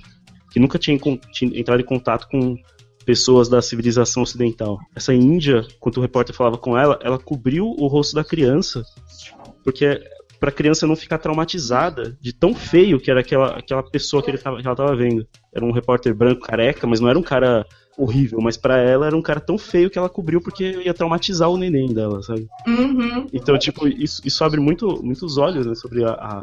que 0.51 0.59
nunca 0.59 0.80
tinha, 0.80 0.97
tinha 1.31 1.59
entrado 1.59 1.80
em 1.81 1.85
contato 1.85 2.27
com 2.27 2.55
pessoas 3.05 3.47
da 3.47 3.61
civilização 3.61 4.23
ocidental. 4.23 4.80
Essa 4.95 5.14
índia, 5.14 5.65
quando 5.80 5.97
o 5.97 6.01
repórter 6.01 6.35
falava 6.35 6.57
com 6.57 6.77
ela, 6.77 6.99
ela 7.01 7.19
cobriu 7.19 7.65
o 7.65 7.88
rosto 7.88 8.15
da 8.15 8.23
criança, 8.23 8.84
porque 9.64 10.01
para 10.39 10.49
a 10.49 10.53
criança 10.53 10.85
não 10.88 10.95
ficar 10.95 11.18
traumatizada 11.18 12.18
de 12.22 12.34
tão 12.34 12.53
feio 12.53 12.99
que 12.99 13.09
era 13.09 13.22
aquela, 13.22 13.57
aquela 13.57 13.84
pessoa 13.84 14.22
que, 14.22 14.30
ele 14.31 14.38
tava, 14.38 14.61
que 14.61 14.68
ela 14.68 14.76
tava 14.76 14.95
vendo. 14.95 15.27
Era 15.53 15.65
um 15.65 15.72
repórter 15.72 16.14
branco 16.14 16.41
careca, 16.41 16.85
mas 16.85 16.99
não 16.99 17.09
era 17.09 17.18
um 17.18 17.23
cara 17.23 17.65
horrível, 17.97 18.39
mas 18.39 18.55
para 18.55 18.77
ela 18.77 19.07
era 19.07 19.18
um 19.18 19.22
cara 19.23 19.39
tão 19.39 19.57
feio 19.57 19.89
que 19.89 19.97
ela 19.97 20.07
cobriu 20.07 20.39
porque 20.39 20.81
ia 20.85 20.93
traumatizar 20.93 21.49
o 21.49 21.57
neném 21.57 21.91
dela, 21.91 22.22
sabe? 22.22 22.47
Uhum. 22.68 23.26
Então, 23.34 23.57
tipo, 23.57 23.88
isso, 23.88 24.22
isso 24.23 24.43
abre 24.43 24.59
muito, 24.59 25.03
muitos 25.03 25.38
olhos 25.38 25.65
né, 25.65 25.73
sobre 25.73 26.03
a, 26.03 26.11
a- 26.11 26.41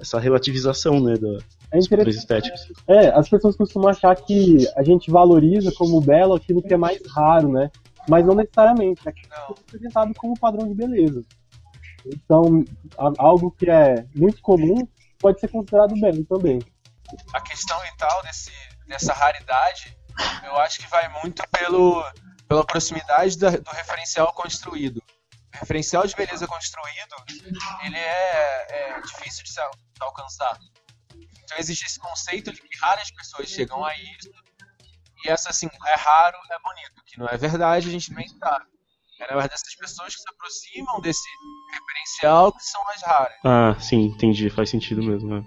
essa 0.00 0.18
relativização 0.18 1.00
né, 1.00 1.14
da, 1.16 1.38
É 1.70 1.78
dos 2.04 2.16
estéticos. 2.16 2.72
É, 2.88 3.08
as 3.10 3.28
pessoas 3.28 3.56
costumam 3.56 3.88
achar 3.88 4.14
que 4.16 4.66
a 4.76 4.82
gente 4.82 5.08
valoriza 5.10 5.70
como 5.72 6.00
belo 6.00 6.34
aquilo 6.34 6.62
que 6.62 6.74
é 6.74 6.76
mais 6.76 7.00
raro, 7.14 7.52
né? 7.52 7.70
Mas 8.08 8.24
não 8.24 8.34
necessariamente. 8.34 9.06
Aquilo 9.08 9.28
que 9.28 9.34
é 9.34 9.52
apresentado 9.68 10.12
como 10.16 10.38
padrão 10.38 10.66
de 10.66 10.74
beleza. 10.74 11.22
Então, 12.06 12.64
algo 13.18 13.50
que 13.50 13.68
é 13.70 14.04
muito 14.14 14.40
comum 14.42 14.86
pode 15.18 15.40
ser 15.40 15.48
considerado 15.48 15.94
belo 16.00 16.24
também. 16.24 16.58
a 17.34 17.40
questão 17.40 17.78
e 17.86 17.96
tal 17.96 18.22
desse, 18.22 18.52
dessa 18.86 19.12
raridade 19.14 19.96
eu 20.44 20.56
acho 20.58 20.78
que 20.80 20.86
vai 20.88 21.08
muito 21.22 21.42
pelo, 21.48 22.04
pela 22.48 22.64
proximidade 22.64 23.38
da- 23.38 23.50
do 23.50 23.70
referencial 23.70 24.32
construído. 24.32 24.98
O 25.54 25.58
referencial 25.60 26.06
de 26.06 26.14
beleza 26.14 26.46
construído, 26.46 27.14
ele 27.84 27.96
é, 27.96 28.66
é 28.96 29.00
difícil 29.00 29.44
de 29.44 29.50
se 29.52 29.60
alcançar. 30.00 30.58
Então 31.44 31.56
existe 31.58 31.86
esse 31.86 31.98
conceito 31.98 32.52
de 32.52 32.60
que 32.60 32.78
raras 32.78 33.10
pessoas 33.10 33.48
chegam 33.48 33.84
a 33.84 33.94
isso, 33.96 34.30
e 35.24 35.28
essa 35.30 35.50
assim, 35.50 35.68
é 35.86 35.94
raro, 35.96 36.36
é 36.50 36.58
bonito, 36.60 37.02
que 37.06 37.18
não 37.18 37.26
é 37.26 37.36
verdade, 37.36 37.88
a 37.88 37.90
gente 37.92 38.12
bem 38.12 38.28
sabe. 38.28 38.66
É 39.20 39.22
na 39.24 39.28
verdade 39.40 39.54
essas 39.54 39.74
pessoas 39.74 40.14
que 40.14 40.20
se 40.22 40.28
aproximam 40.30 41.00
desse 41.00 41.28
referencial 41.72 42.52
que 42.52 42.62
são 42.64 42.80
as 42.90 43.02
raras. 43.02 43.36
Ah, 43.44 43.76
sim, 43.80 44.02
entendi. 44.06 44.48
Faz 44.50 44.70
sentido 44.70 45.02
mesmo. 45.02 45.28
né? 45.28 45.44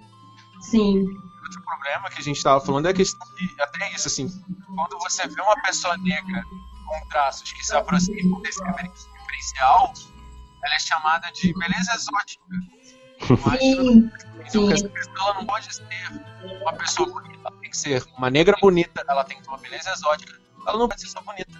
Sim. 0.60 0.98
Outro 1.42 1.62
problema 1.64 2.08
que 2.10 2.20
a 2.20 2.22
gente 2.24 2.36
estava 2.36 2.60
falando 2.64 2.86
é 2.86 2.90
a 2.90 2.94
questão 2.94 3.26
de, 3.36 3.62
até 3.62 3.92
isso, 3.94 4.08
assim, 4.08 4.28
quando 4.76 4.98
você 5.00 5.26
vê 5.26 5.40
uma 5.40 5.60
pessoa 5.62 5.96
negra 5.98 6.42
com 6.86 7.08
traços 7.08 7.50
que 7.52 7.64
se 7.64 7.74
aproximam 7.74 8.40
desse 8.42 8.62
refer- 8.64 8.90
referencial, 9.18 9.92
ela 10.64 10.74
é 10.74 10.78
chamada 10.78 11.30
de 11.32 11.52
beleza 11.58 11.92
exótica. 11.94 12.44
Sim, 13.58 14.10
Então, 14.46 14.66
que 14.66 14.72
essa 14.74 14.88
pessoa 14.88 15.16
ela 15.18 15.34
não 15.34 15.46
pode 15.46 15.74
ser 15.74 15.84
uma 16.60 16.72
pessoa 16.74 17.08
bonita, 17.08 17.38
ela 17.44 17.56
tem 17.60 17.70
que 17.70 17.76
ser 17.76 18.04
uma 18.18 18.30
negra 18.30 18.56
bonita, 18.60 19.04
ela 19.08 19.24
tem 19.24 19.36
que 19.36 19.42
ter 19.44 19.48
uma 19.48 19.58
beleza 19.58 19.90
exótica, 19.92 20.38
ela 20.66 20.78
não 20.78 20.88
pode 20.88 21.00
ser 21.00 21.08
só 21.08 21.20
bonita. 21.22 21.52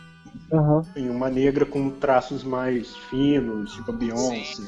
Tem 0.93 1.09
uma 1.09 1.31
negra 1.31 1.65
com 1.65 1.91
traços 1.91 2.45
mais 2.45 2.95
finos, 3.11 3.73
tipo 3.73 3.91
a 3.91 3.95
Beyoncé. 3.95 4.63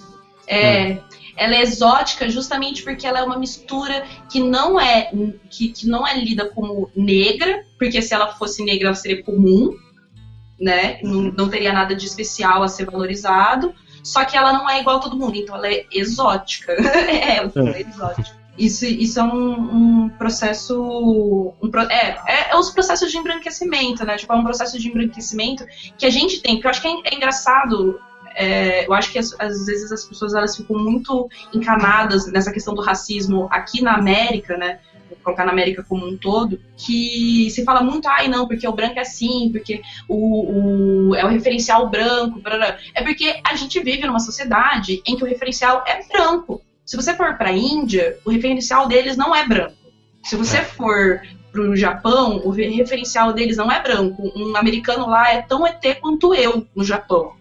É, 0.47 0.99
ela 1.37 1.55
é 1.55 1.63
exótica 1.63 2.29
justamente 2.29 2.83
porque 2.83 3.07
ela 3.07 3.19
é 3.19 3.23
uma 3.23 3.39
mistura 3.39 4.05
que 4.31 4.41
não 4.41 4.79
é 4.79 5.11
que, 5.51 5.69
que 5.69 5.87
não 5.87 6.07
é 6.07 6.19
lida 6.19 6.51
como 6.51 6.91
negra, 6.95 7.65
porque 7.79 8.01
se 8.03 8.15
ela 8.15 8.35
fosse 8.35 8.63
negra 8.65 8.89
ela 8.89 8.95
seria 8.95 9.23
comum, 9.23 9.75
né? 10.61 11.01
Não, 11.03 11.23
não 11.23 11.49
teria 11.49 11.73
nada 11.73 11.95
de 11.95 12.07
especial 12.07 12.63
a 12.63 12.69
ser 12.69 12.87
valorizado. 12.87 13.75
Só 14.03 14.23
que 14.25 14.37
ela 14.37 14.53
não 14.53 14.69
é 14.69 14.81
igual 14.81 14.99
a 14.99 15.01
todo 15.01 15.17
mundo, 15.17 15.37
então 15.37 15.57
ela 15.57 15.67
é 15.67 15.87
exótica. 15.91 16.73
é, 16.77 17.39
ela 17.39 17.53
é 17.55 17.81
exótica. 17.81 18.44
Isso, 18.57 18.85
isso 18.87 19.19
é 19.19 19.23
um, 19.25 20.05
um 20.05 20.09
processo. 20.11 21.53
Um, 21.61 21.71
é, 21.91 22.17
é, 22.27 22.51
é 22.53 22.57
os 22.57 22.71
processos 22.71 23.11
de 23.11 23.19
embranquecimento, 23.19 24.05
né? 24.05 24.17
Tipo, 24.17 24.33
é 24.33 24.37
um 24.37 24.45
processo 24.45 24.79
de 24.79 24.89
embranquecimento 24.89 25.65
que 25.99 26.07
a 26.07 26.11
gente 26.11 26.41
tem. 26.41 26.55
Porque 26.55 26.67
eu 26.67 26.71
acho 26.71 26.81
que 26.83 26.89
é, 26.89 26.93
é 27.13 27.15
engraçado. 27.17 28.01
é, 28.37 28.87
eu 28.87 28.95
acho 28.95 29.11
que 29.13 29.19
às, 29.19 29.31
vezes 29.67 29.91
as 29.93 30.05
pessoas 30.05 30.35
elas 30.35 30.57
ficam 30.57 30.79
muito 30.79 31.29
encanadas 31.53 32.27
nessa 32.31 32.53
questão 32.53 32.75
do 32.75 32.83
racismo 32.83 33.49
aqui 33.51 33.83
na 33.83 33.95
América, 33.95 34.57
né? 34.57 34.79
Colocar 35.23 35.45
na 35.45 35.53
América 35.53 35.85
como 35.89 36.07
um 36.07 36.17
todo, 36.17 36.61
que 36.77 37.49
se 37.51 37.65
fala 37.65 37.83
muito, 37.83 38.07
ai 38.09 38.29
não, 38.29 38.47
porque 38.47 38.67
o 38.69 38.73
branco 38.73 38.99
é 38.99 39.03
assim, 39.03 39.49
porque 39.53 39.81
o, 40.09 41.11
o- 41.11 41.15
é 41.15 41.25
o 41.25 41.29
referencial 41.29 41.89
branco, 41.89 42.41
brará. 42.41 42.79
é 42.95 43.03
porque 43.03 43.41
a 43.45 43.55
gente 43.57 43.81
vive 43.81 44.07
numa 44.07 44.21
sociedade 44.21 45.03
em 45.07 45.17
que 45.17 45.25
o 45.25 45.27
referencial 45.27 45.83
é 45.87 46.03
branco. 46.07 46.61
Se 46.85 46.97
você 46.97 47.15
for 47.15 47.37
para 47.37 47.49
a 47.51 47.57
Índia, 47.57 48.19
o 48.25 48.31
referencial 48.31 48.87
deles 48.87 49.17
não 49.17 49.35
é 49.35 49.47
branco. 49.47 49.75
Se 50.23 50.37
você 50.37 50.63
for 50.63 51.21
para 51.53 51.61
o 51.63 51.77
Japão, 51.77 52.43
o 52.45 52.51
re- 52.51 52.69
referencial 52.71 53.33
deles 53.33 53.57
não 53.57 53.71
é 53.71 53.81
branco. 53.83 54.33
Um 54.37 54.57
americano 54.57 55.07
lá 55.07 55.33
é 55.33 55.43
tão 55.43 55.67
ET 55.67 55.83
quanto 56.01 56.35
eu 56.35 56.67
no 56.75 56.83
Japão, 56.85 57.33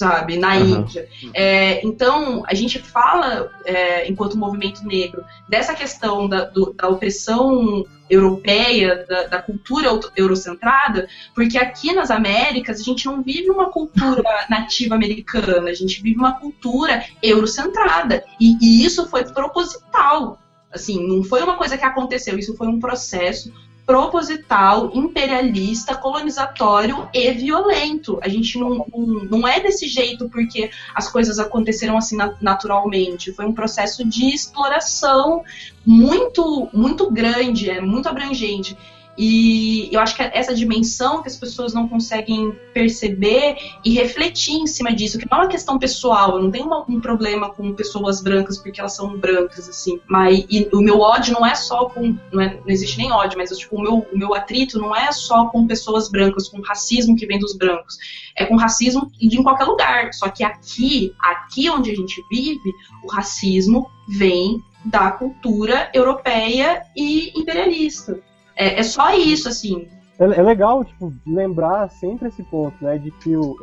sabe? 0.00 0.38
Na 0.38 0.54
Aham. 0.54 0.80
Índia. 0.80 1.06
É, 1.34 1.86
então, 1.86 2.42
a 2.46 2.54
gente 2.54 2.78
fala, 2.78 3.50
é, 3.66 4.08
enquanto 4.10 4.38
movimento 4.38 4.82
negro, 4.82 5.22
dessa 5.46 5.74
questão 5.74 6.26
da, 6.26 6.44
do- 6.44 6.72
da 6.72 6.88
opressão 6.88 7.84
europeia, 8.08 9.04
da, 9.06 9.26
da 9.26 9.42
cultura 9.42 9.88
euro- 9.88 10.10
eurocentrada, 10.16 11.06
porque 11.34 11.58
aqui 11.58 11.92
nas 11.92 12.10
Américas 12.10 12.80
a 12.80 12.82
gente 12.82 13.04
não 13.04 13.22
vive 13.22 13.50
uma 13.50 13.70
cultura 13.70 14.22
nativa 14.48 14.94
americana, 14.94 15.68
a 15.70 15.74
gente 15.74 16.02
vive 16.02 16.18
uma 16.18 16.32
cultura 16.40 17.04
eurocentrada. 17.22 18.24
E, 18.40 18.56
e 18.60 18.84
isso 18.86 19.06
foi 19.06 19.22
proposital. 19.24 20.38
Assim, 20.72 21.06
não 21.06 21.22
foi 21.24 21.42
uma 21.42 21.56
coisa 21.56 21.76
que 21.76 21.84
aconteceu, 21.84 22.38
isso 22.38 22.56
foi 22.56 22.68
um 22.68 22.80
processo 22.80 23.52
proposital, 23.90 24.92
imperialista, 24.94 25.96
colonizatório 25.96 27.08
e 27.12 27.32
violento. 27.32 28.20
A 28.22 28.28
gente 28.28 28.56
não, 28.56 28.86
não, 29.28 29.48
é 29.48 29.58
desse 29.58 29.88
jeito 29.88 30.28
porque 30.28 30.70
as 30.94 31.10
coisas 31.10 31.40
aconteceram 31.40 31.98
assim 31.98 32.16
na- 32.16 32.36
naturalmente. 32.40 33.32
Foi 33.32 33.44
um 33.44 33.52
processo 33.52 34.04
de 34.04 34.32
exploração 34.32 35.42
muito, 35.84 36.68
muito 36.72 37.10
grande, 37.10 37.68
é 37.68 37.80
muito 37.80 38.08
abrangente. 38.08 38.78
E 39.22 39.94
eu 39.94 40.00
acho 40.00 40.16
que 40.16 40.22
essa 40.22 40.54
dimensão 40.54 41.20
que 41.20 41.28
as 41.28 41.36
pessoas 41.36 41.74
não 41.74 41.86
conseguem 41.86 42.52
perceber 42.72 43.54
e 43.84 43.92
refletir 43.92 44.54
em 44.54 44.66
cima 44.66 44.94
disso, 44.94 45.18
que 45.18 45.26
não 45.30 45.36
é 45.36 45.42
uma 45.42 45.50
questão 45.50 45.78
pessoal, 45.78 46.36
eu 46.36 46.42
não 46.42 46.50
tenho 46.50 46.66
um 46.88 46.98
problema 47.02 47.50
com 47.50 47.74
pessoas 47.74 48.22
brancas 48.22 48.56
porque 48.56 48.80
elas 48.80 48.96
são 48.96 49.18
brancas, 49.18 49.68
assim. 49.68 50.00
Mas 50.06 50.46
o 50.72 50.80
meu 50.80 51.00
ódio 51.00 51.34
não 51.34 51.44
é 51.44 51.54
só 51.54 51.90
com. 51.90 52.16
Não, 52.32 52.40
é- 52.40 52.54
não 52.54 52.68
existe 52.68 52.96
nem 52.96 53.12
ódio, 53.12 53.36
mas 53.36 53.50
tipo, 53.50 53.76
o, 53.76 53.82
meu, 53.82 54.06
o 54.10 54.16
meu 54.16 54.32
atrito 54.34 54.78
não 54.78 54.96
é 54.96 55.12
só 55.12 55.48
com 55.48 55.66
pessoas 55.66 56.10
brancas, 56.10 56.48
com 56.48 56.62
racismo 56.62 57.14
que 57.14 57.26
vem 57.26 57.38
dos 57.38 57.54
brancos. 57.54 57.98
É 58.34 58.46
com 58.46 58.56
racismo 58.56 59.12
de 59.20 59.38
em 59.38 59.42
qualquer 59.42 59.64
lugar. 59.64 60.14
Só 60.14 60.30
que 60.30 60.42
aqui, 60.42 61.12
aqui 61.20 61.68
onde 61.68 61.90
a 61.90 61.94
gente 61.94 62.24
vive, 62.30 62.72
o 63.04 63.08
racismo 63.12 63.86
vem 64.08 64.64
da 64.82 65.10
cultura 65.10 65.90
europeia 65.92 66.82
e 66.96 67.38
imperialista. 67.38 68.18
É, 68.60 68.78
é 68.78 68.82
só 68.82 69.14
isso, 69.14 69.48
assim. 69.48 69.88
É, 70.18 70.24
é 70.24 70.42
legal, 70.42 70.84
tipo, 70.84 71.10
lembrar 71.26 71.88
sempre 71.88 72.28
esse 72.28 72.42
ponto, 72.42 72.76
né, 72.84 72.98
de 72.98 73.10
que 73.10 73.34
o, 73.34 73.56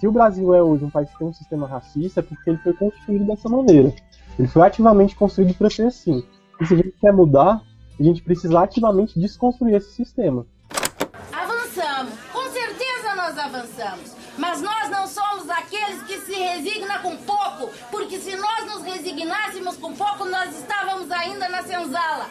se 0.00 0.08
o 0.08 0.12
Brasil 0.12 0.54
é 0.54 0.62
hoje 0.62 0.86
um 0.86 0.90
país 0.90 1.10
que 1.10 1.18
tem 1.18 1.26
um 1.26 1.34
sistema 1.34 1.68
racista, 1.68 2.20
é 2.20 2.22
porque 2.22 2.48
ele 2.48 2.58
foi 2.58 2.72
construído 2.72 3.26
dessa 3.26 3.46
maneira. 3.50 3.92
Ele 4.38 4.48
foi 4.48 4.62
ativamente 4.62 5.14
construído 5.14 5.54
para 5.54 5.68
ser 5.68 5.88
assim. 5.88 6.24
E 6.58 6.66
se 6.66 6.72
a 6.72 6.76
gente 6.78 6.94
quer 6.98 7.12
mudar, 7.12 7.60
a 8.00 8.02
gente 8.02 8.22
precisa 8.22 8.58
ativamente 8.58 9.20
desconstruir 9.20 9.74
esse 9.74 9.92
sistema. 9.92 10.46
Avançamos, 11.30 12.14
com 12.32 12.48
certeza 12.50 13.14
nós 13.14 13.38
avançamos. 13.38 14.16
Mas 14.38 14.62
nós 14.62 14.88
não 14.88 15.06
somos 15.06 15.50
aqueles 15.50 16.02
que 16.04 16.18
se 16.20 16.32
resignam 16.32 17.02
com 17.02 17.16
pouco, 17.18 17.70
porque 17.90 18.18
se 18.18 18.34
nós 18.36 18.51
nos 18.72 18.84
resignássemos 18.84 19.76
com 19.76 19.92
pouco, 19.92 20.24
nós 20.24 20.56
estávamos 20.58 21.10
ainda 21.10 21.48
na 21.48 21.62
senzala. 21.62 22.26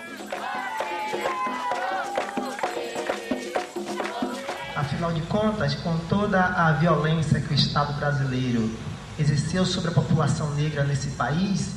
Afinal 4.75 5.13
de 5.13 5.21
contas, 5.21 5.75
com 5.75 5.97
toda 6.09 6.43
a 6.43 6.71
violência 6.73 7.39
que 7.39 7.53
o 7.53 7.55
Estado 7.55 7.93
brasileiro 7.93 8.75
exerceu 9.19 9.65
sobre 9.65 9.91
a 9.91 9.93
população 9.93 10.49
negra 10.55 10.83
nesse 10.83 11.09
país, 11.11 11.69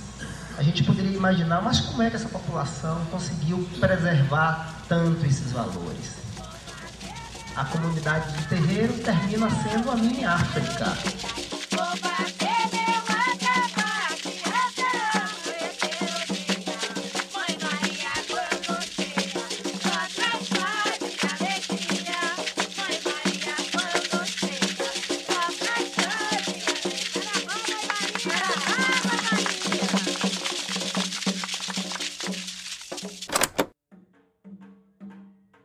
a 0.57 0.63
gente 0.63 0.83
poderia 0.83 1.15
imaginar, 1.15 1.61
mas 1.61 1.81
como 1.81 2.03
é 2.03 2.09
que 2.09 2.17
essa 2.17 2.29
população 2.29 3.05
conseguiu 3.11 3.69
preservar 3.79 4.77
tanto 4.89 5.27
esses 5.27 5.53
valores? 5.53 6.25
A 7.55 7.65
comunidade 7.67 8.33
de 8.33 8.49
terreiro 8.49 8.95
termina 8.95 9.49
sendo 9.51 9.91
a 9.91 9.97
mini 9.97 10.25
África. 10.25 10.87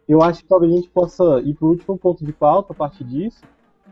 Eu 0.09 0.23
acho 0.23 0.41
que 0.41 0.49
talvez 0.49 0.73
a 0.73 0.75
gente 0.75 0.89
possa 0.89 1.23
ir 1.45 1.53
para 1.53 1.67
o 1.67 1.69
último 1.69 1.95
ponto 1.95 2.25
de 2.25 2.33
pauta 2.33 2.73
a 2.73 2.75
partir 2.75 3.03
disso, 3.03 3.43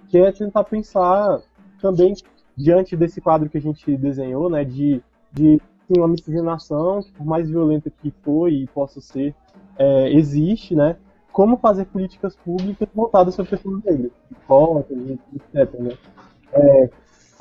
que 0.10 0.18
é 0.18 0.32
tentar 0.32 0.64
pensar 0.64 1.40
também 1.80 2.16
diante 2.56 2.96
desse 2.98 3.22
quadro 3.22 3.48
que 3.48 3.60
a 3.60 3.62
gente 3.62 3.96
desenhou, 3.96 4.50
né, 4.50 4.66
de, 4.66 5.00
de 5.32 5.62
sim, 5.88 5.94
uma 5.96 6.08
miscigenação, 6.08 7.04
que 7.04 7.12
por 7.12 7.24
mais 7.24 7.48
violenta 7.48 7.92
que 8.02 8.12
foi 8.24 8.54
e 8.54 8.68
possa 8.68 9.00
ser, 9.00 9.36
é, 9.78 10.12
existe, 10.12 10.76
né, 10.76 10.98
como 11.32 11.56
fazer 11.58 11.86
políticas 11.86 12.36
públicas 12.36 12.88
voltadas 12.96 13.36
para 13.36 13.46
pessoas 13.46 13.84
negras, 13.84 14.12
cotas, 14.48 14.98
etc. 14.98 15.80
Né? 15.80 15.92
É, 16.52 16.90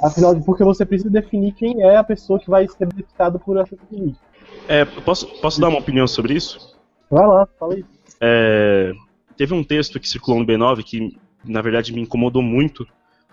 afinal, 0.02 0.34
de 0.34 0.44
porque 0.44 0.62
você 0.62 0.84
precisa 0.84 1.08
definir 1.08 1.54
quem 1.54 1.80
é 1.80 1.96
a 1.96 2.04
pessoa 2.04 2.38
que 2.38 2.50
vai 2.50 2.68
ser 2.68 2.84
beneficiada 2.84 3.38
por 3.38 3.56
essa 3.56 3.74
política. 3.74 4.20
É, 4.68 4.84
posso, 4.84 5.26
posso 5.40 5.58
dar 5.62 5.68
uma 5.68 5.78
opinião 5.78 6.06
sobre 6.06 6.34
isso? 6.34 6.76
Vai 7.10 7.26
lá, 7.26 7.48
fala 7.58 7.72
aí. 7.72 7.95
É, 8.20 8.92
teve 9.36 9.54
um 9.54 9.62
texto 9.64 9.98
que 10.00 10.08
circulou 10.08 10.40
no 10.40 10.46
B9 10.46 10.82
que, 10.82 11.18
na 11.44 11.60
verdade, 11.62 11.92
me 11.92 12.00
incomodou 12.00 12.42
muito. 12.42 12.86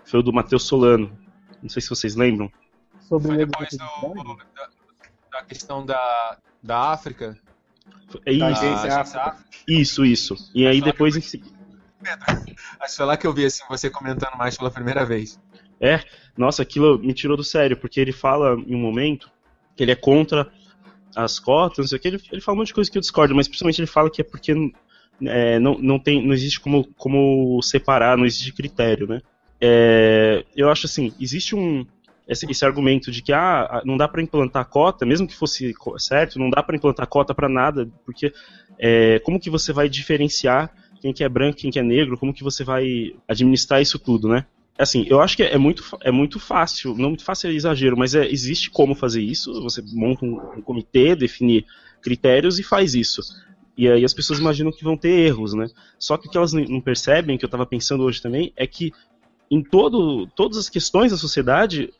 Foi 0.04 0.20
o 0.20 0.22
do 0.22 0.32
Matheus 0.32 0.64
Solano. 0.64 1.16
Não 1.62 1.68
sei 1.68 1.80
se 1.80 1.88
vocês 1.88 2.14
lembram. 2.14 2.50
Sobre 3.00 3.36
Depois 3.36 3.68
do, 3.70 3.78
da, 4.54 4.68
da 5.32 5.44
questão 5.44 5.84
da, 5.84 6.38
da 6.62 6.92
África. 6.92 7.38
É 8.26 8.36
Da 8.36 8.50
isso. 8.50 8.64
agência 8.64 9.00
África. 9.00 9.36
Isso, 9.66 10.04
isso. 10.04 10.36
E 10.54 10.66
aí 10.66 10.80
depois 10.80 11.16
em, 11.16 11.20
se- 11.20 11.42
Acho 12.80 12.90
que 12.92 12.96
foi 12.96 13.06
lá 13.06 13.16
que 13.16 13.26
eu 13.26 13.32
vi 13.32 13.46
assim, 13.46 13.62
você 13.68 13.88
comentando 13.88 14.36
mais 14.36 14.56
pela 14.56 14.70
primeira 14.70 15.04
vez. 15.06 15.40
É, 15.80 16.00
nossa, 16.36 16.62
aquilo 16.62 16.98
me 16.98 17.12
tirou 17.14 17.36
do 17.36 17.42
sério, 17.44 17.76
porque 17.76 17.98
ele 17.98 18.12
fala 18.12 18.54
em 18.66 18.74
um 18.74 18.78
momento 18.80 19.30
que 19.74 19.82
ele 19.82 19.90
é 19.92 19.96
contra 19.96 20.50
as 21.14 21.38
cotas, 21.38 21.78
não 21.78 21.86
sei 21.86 21.98
o 21.98 22.00
que, 22.00 22.08
ele, 22.08 22.20
ele 22.32 22.40
fala 22.40 22.56
um 22.56 22.58
monte 22.60 22.68
de 22.68 22.74
coisa 22.74 22.90
que 22.90 22.98
eu 22.98 23.00
discordo, 23.00 23.34
mas 23.34 23.48
principalmente 23.48 23.80
ele 23.80 23.86
fala 23.86 24.10
que 24.10 24.20
é 24.20 24.24
porque 24.24 24.52
é, 25.22 25.58
não, 25.58 25.78
não, 25.78 25.98
tem, 25.98 26.24
não 26.24 26.32
existe 26.32 26.60
como, 26.60 26.84
como 26.96 27.60
separar, 27.62 28.16
não 28.16 28.26
existe 28.26 28.52
critério, 28.52 29.06
né? 29.06 29.20
É, 29.60 30.44
eu 30.56 30.68
acho 30.70 30.86
assim, 30.86 31.12
existe 31.20 31.54
um, 31.54 31.86
esse, 32.28 32.50
esse, 32.50 32.64
argumento 32.64 33.10
de 33.10 33.22
que 33.22 33.32
ah, 33.32 33.82
não 33.84 33.96
dá 33.96 34.08
para 34.08 34.22
implantar 34.22 34.66
cota, 34.66 35.06
mesmo 35.06 35.26
que 35.26 35.34
fosse 35.34 35.74
certo, 35.98 36.38
não 36.38 36.50
dá 36.50 36.62
para 36.62 36.76
implantar 36.76 37.06
cota 37.06 37.34
para 37.34 37.48
nada, 37.48 37.88
porque 38.04 38.32
é, 38.78 39.18
como 39.20 39.40
que 39.40 39.50
você 39.50 39.72
vai 39.72 39.88
diferenciar 39.88 40.72
quem 41.00 41.12
que 41.12 41.22
é 41.22 41.28
branco, 41.28 41.58
quem 41.58 41.70
que 41.70 41.78
é 41.78 41.82
negro, 41.82 42.18
como 42.18 42.32
que 42.32 42.42
você 42.42 42.64
vai 42.64 43.14
administrar 43.28 43.80
isso 43.80 43.98
tudo, 43.98 44.28
né? 44.28 44.46
Assim, 44.76 45.06
eu 45.08 45.20
acho 45.20 45.36
que 45.36 45.42
é 45.42 45.56
muito, 45.56 45.84
é 46.00 46.10
muito 46.10 46.40
fácil, 46.40 46.94
não 46.96 47.10
muito 47.10 47.24
fácil 47.24 47.48
é 47.48 47.52
exagero, 47.52 47.96
mas 47.96 48.14
é, 48.14 48.26
existe 48.26 48.70
como 48.70 48.94
fazer 48.94 49.22
isso, 49.22 49.62
você 49.62 49.80
monta 49.92 50.24
um, 50.24 50.58
um 50.58 50.62
comitê, 50.62 51.14
define 51.14 51.64
critérios 52.02 52.58
e 52.58 52.62
faz 52.62 52.94
isso. 52.94 53.22
E 53.76 53.88
aí 53.88 54.04
as 54.04 54.12
pessoas 54.12 54.38
imaginam 54.38 54.72
que 54.72 54.84
vão 54.84 54.96
ter 54.96 55.10
erros, 55.10 55.54
né? 55.54 55.66
Só 55.98 56.16
que 56.16 56.26
o 56.26 56.30
que 56.30 56.36
elas 56.36 56.52
não 56.52 56.80
percebem, 56.80 57.38
que 57.38 57.44
eu 57.44 57.48
estava 57.48 57.66
pensando 57.66 58.02
hoje 58.02 58.20
também, 58.20 58.52
é 58.56 58.66
que 58.66 58.92
em 59.50 59.62
todo, 59.62 60.26
todas 60.28 60.58
as 60.58 60.68
questões 60.68 61.12
da 61.12 61.18
sociedade, 61.18 61.92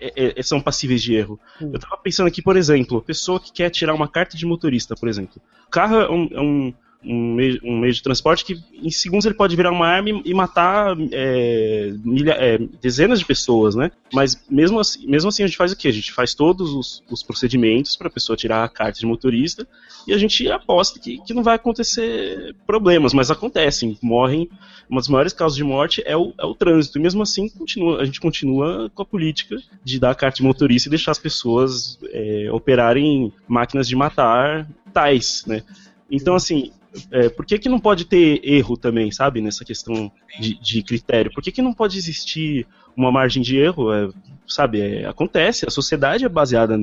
é, 0.00 0.38
é, 0.38 0.42
são 0.42 0.60
passíveis 0.60 1.02
de 1.02 1.14
erro. 1.14 1.38
Hum. 1.60 1.70
Eu 1.72 1.78
tava 1.78 1.96
pensando 1.98 2.26
aqui, 2.26 2.40
por 2.40 2.56
exemplo, 2.56 3.02
pessoa 3.02 3.38
que 3.38 3.52
quer 3.52 3.70
tirar 3.70 3.94
uma 3.94 4.08
carta 4.08 4.36
de 4.36 4.46
motorista, 4.46 4.94
por 4.94 5.08
exemplo. 5.08 5.40
O 5.66 5.70
carro 5.70 5.96
é 5.96 6.10
um, 6.10 6.28
é 6.32 6.40
um, 6.40 6.74
um, 7.04 7.34
meio, 7.34 7.60
um 7.64 7.78
meio, 7.78 7.92
de 7.92 8.02
transporte 8.02 8.44
que 8.44 8.58
em 8.74 8.90
segundos 8.90 9.24
ele 9.26 9.34
pode 9.34 9.56
virar 9.56 9.70
uma 9.70 9.86
arma 9.86 10.08
e 10.24 10.34
matar 10.34 10.96
é, 11.12 11.92
milha, 12.04 12.32
é, 12.32 12.58
dezenas 12.80 13.18
de 13.18 13.24
pessoas, 13.24 13.74
né? 13.74 13.90
Mas 14.12 14.42
mesmo 14.50 14.78
assim, 14.78 15.06
mesmo 15.06 15.28
assim 15.28 15.42
a 15.42 15.46
gente 15.46 15.56
faz 15.56 15.72
o 15.72 15.76
quê? 15.76 15.88
A 15.88 15.92
gente 15.92 16.12
faz 16.12 16.34
todos 16.34 16.72
os, 16.72 17.02
os 17.10 17.22
procedimentos 17.22 17.96
para 17.96 18.08
a 18.08 18.10
pessoa 18.10 18.36
tirar 18.36 18.64
a 18.64 18.68
carta 18.68 18.98
de 18.98 19.06
motorista 19.06 19.66
e 20.06 20.12
a 20.12 20.18
gente 20.18 20.50
aposta 20.50 20.98
que, 20.98 21.18
que 21.18 21.34
não 21.34 21.42
vai 21.42 21.56
acontecer 21.56 22.54
problemas, 22.66 23.12
mas 23.12 23.30
acontecem, 23.30 23.98
morrem 24.02 24.48
uma 24.90 25.00
das 25.00 25.08
maiores 25.08 25.32
causas 25.32 25.56
de 25.56 25.62
morte 25.62 26.02
é 26.04 26.16
o, 26.16 26.34
é 26.36 26.44
o 26.44 26.52
trânsito. 26.52 26.98
E 26.98 27.00
mesmo 27.00 27.22
assim, 27.22 27.48
continua, 27.48 28.00
a 28.00 28.04
gente 28.04 28.20
continua 28.20 28.90
com 28.92 29.02
a 29.02 29.06
política 29.06 29.56
de 29.84 30.00
dar 30.00 30.16
carta 30.16 30.38
de 30.38 30.42
motorista 30.42 30.88
e 30.88 30.90
deixar 30.90 31.12
as 31.12 31.18
pessoas 31.18 31.96
é, 32.10 32.48
operarem 32.52 33.32
máquinas 33.46 33.86
de 33.86 33.94
matar 33.94 34.68
tais, 34.92 35.44
né? 35.46 35.62
Então, 36.10 36.34
assim, 36.34 36.72
é, 37.10 37.28
por 37.28 37.46
que, 37.46 37.58
que 37.58 37.68
não 37.68 37.78
pode 37.78 38.04
ter 38.04 38.40
erro 38.42 38.76
também, 38.76 39.10
sabe, 39.10 39.40
nessa 39.40 39.64
questão 39.64 40.10
de, 40.38 40.58
de 40.60 40.82
critério? 40.82 41.32
Por 41.32 41.42
que, 41.42 41.52
que 41.52 41.62
não 41.62 41.72
pode 41.72 41.96
existir 41.96 42.66
uma 42.96 43.12
margem 43.12 43.42
de 43.42 43.56
erro? 43.56 43.92
É, 43.92 44.08
sabe, 44.46 44.80
é, 44.80 45.06
acontece, 45.06 45.66
a 45.66 45.70
sociedade 45.70 46.24
é 46.24 46.28
baseada 46.28 46.76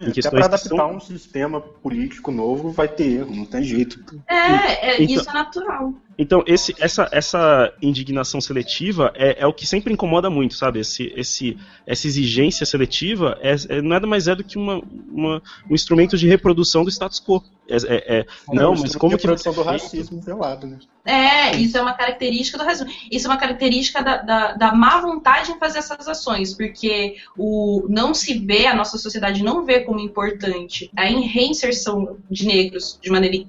é, 0.00 0.08
até 0.08 0.28
para 0.28 0.46
adaptar 0.46 0.68
são... 0.68 0.96
um 0.96 1.00
sistema 1.00 1.60
político 1.60 2.32
novo 2.32 2.72
vai 2.72 2.88
ter 2.88 3.20
erro, 3.20 3.34
não 3.34 3.44
tem 3.44 3.62
jeito. 3.62 4.02
É, 4.28 4.90
é 4.90 5.02
então, 5.02 5.16
isso 5.16 5.30
é 5.30 5.32
natural. 5.32 5.94
Então, 6.18 6.44
esse, 6.46 6.74
essa, 6.78 7.08
essa 7.10 7.72
indignação 7.80 8.40
seletiva 8.40 9.12
é, 9.14 9.42
é 9.42 9.46
o 9.46 9.52
que 9.52 9.66
sempre 9.66 9.92
incomoda 9.92 10.28
muito, 10.28 10.54
sabe? 10.54 10.80
Esse, 10.80 11.12
esse, 11.16 11.56
essa 11.86 12.06
exigência 12.06 12.66
seletiva 12.66 13.38
é, 13.40 13.54
é, 13.68 13.82
nada 13.82 14.06
mais 14.06 14.28
é 14.28 14.34
do 14.34 14.44
que 14.44 14.58
uma, 14.58 14.82
uma, 15.10 15.42
um 15.68 15.74
instrumento 15.74 16.16
de 16.16 16.26
reprodução 16.28 16.84
do 16.84 16.90
status 16.90 17.20
quo. 17.20 17.42
É, 17.68 17.76
é, 17.76 18.18
é 18.18 18.26
não, 18.52 18.74
mas 18.74 18.94
como 18.96 19.16
que. 19.16 19.22
reprodução 19.22 19.54
do 19.54 19.62
racismo 19.62 20.20
velado, 20.20 20.66
né? 20.66 20.78
É, 21.04 21.56
isso 21.56 21.76
é 21.76 21.82
uma 21.82 21.94
característica 21.94 22.58
do 22.58 22.64
racismo. 22.64 22.92
Isso 23.10 23.26
é 23.26 23.30
uma 23.30 23.38
característica 23.38 24.02
da, 24.02 24.18
da, 24.18 24.52
da 24.52 24.74
má 24.74 25.00
vontade 25.00 25.50
em 25.50 25.58
fazer 25.58 25.78
essas 25.78 26.06
ações, 26.06 26.54
porque 26.54 27.16
o 27.36 27.86
não 27.88 28.14
se 28.14 28.38
vê, 28.38 28.66
a 28.66 28.74
nossa 28.74 28.98
sociedade 28.98 29.42
não 29.42 29.64
vê 29.64 29.80
como 29.80 29.98
importante 29.98 30.90
a 30.96 31.04
reinserção 31.04 32.16
de 32.30 32.46
negros 32.46 32.98
de 33.00 33.10
maneira 33.10 33.46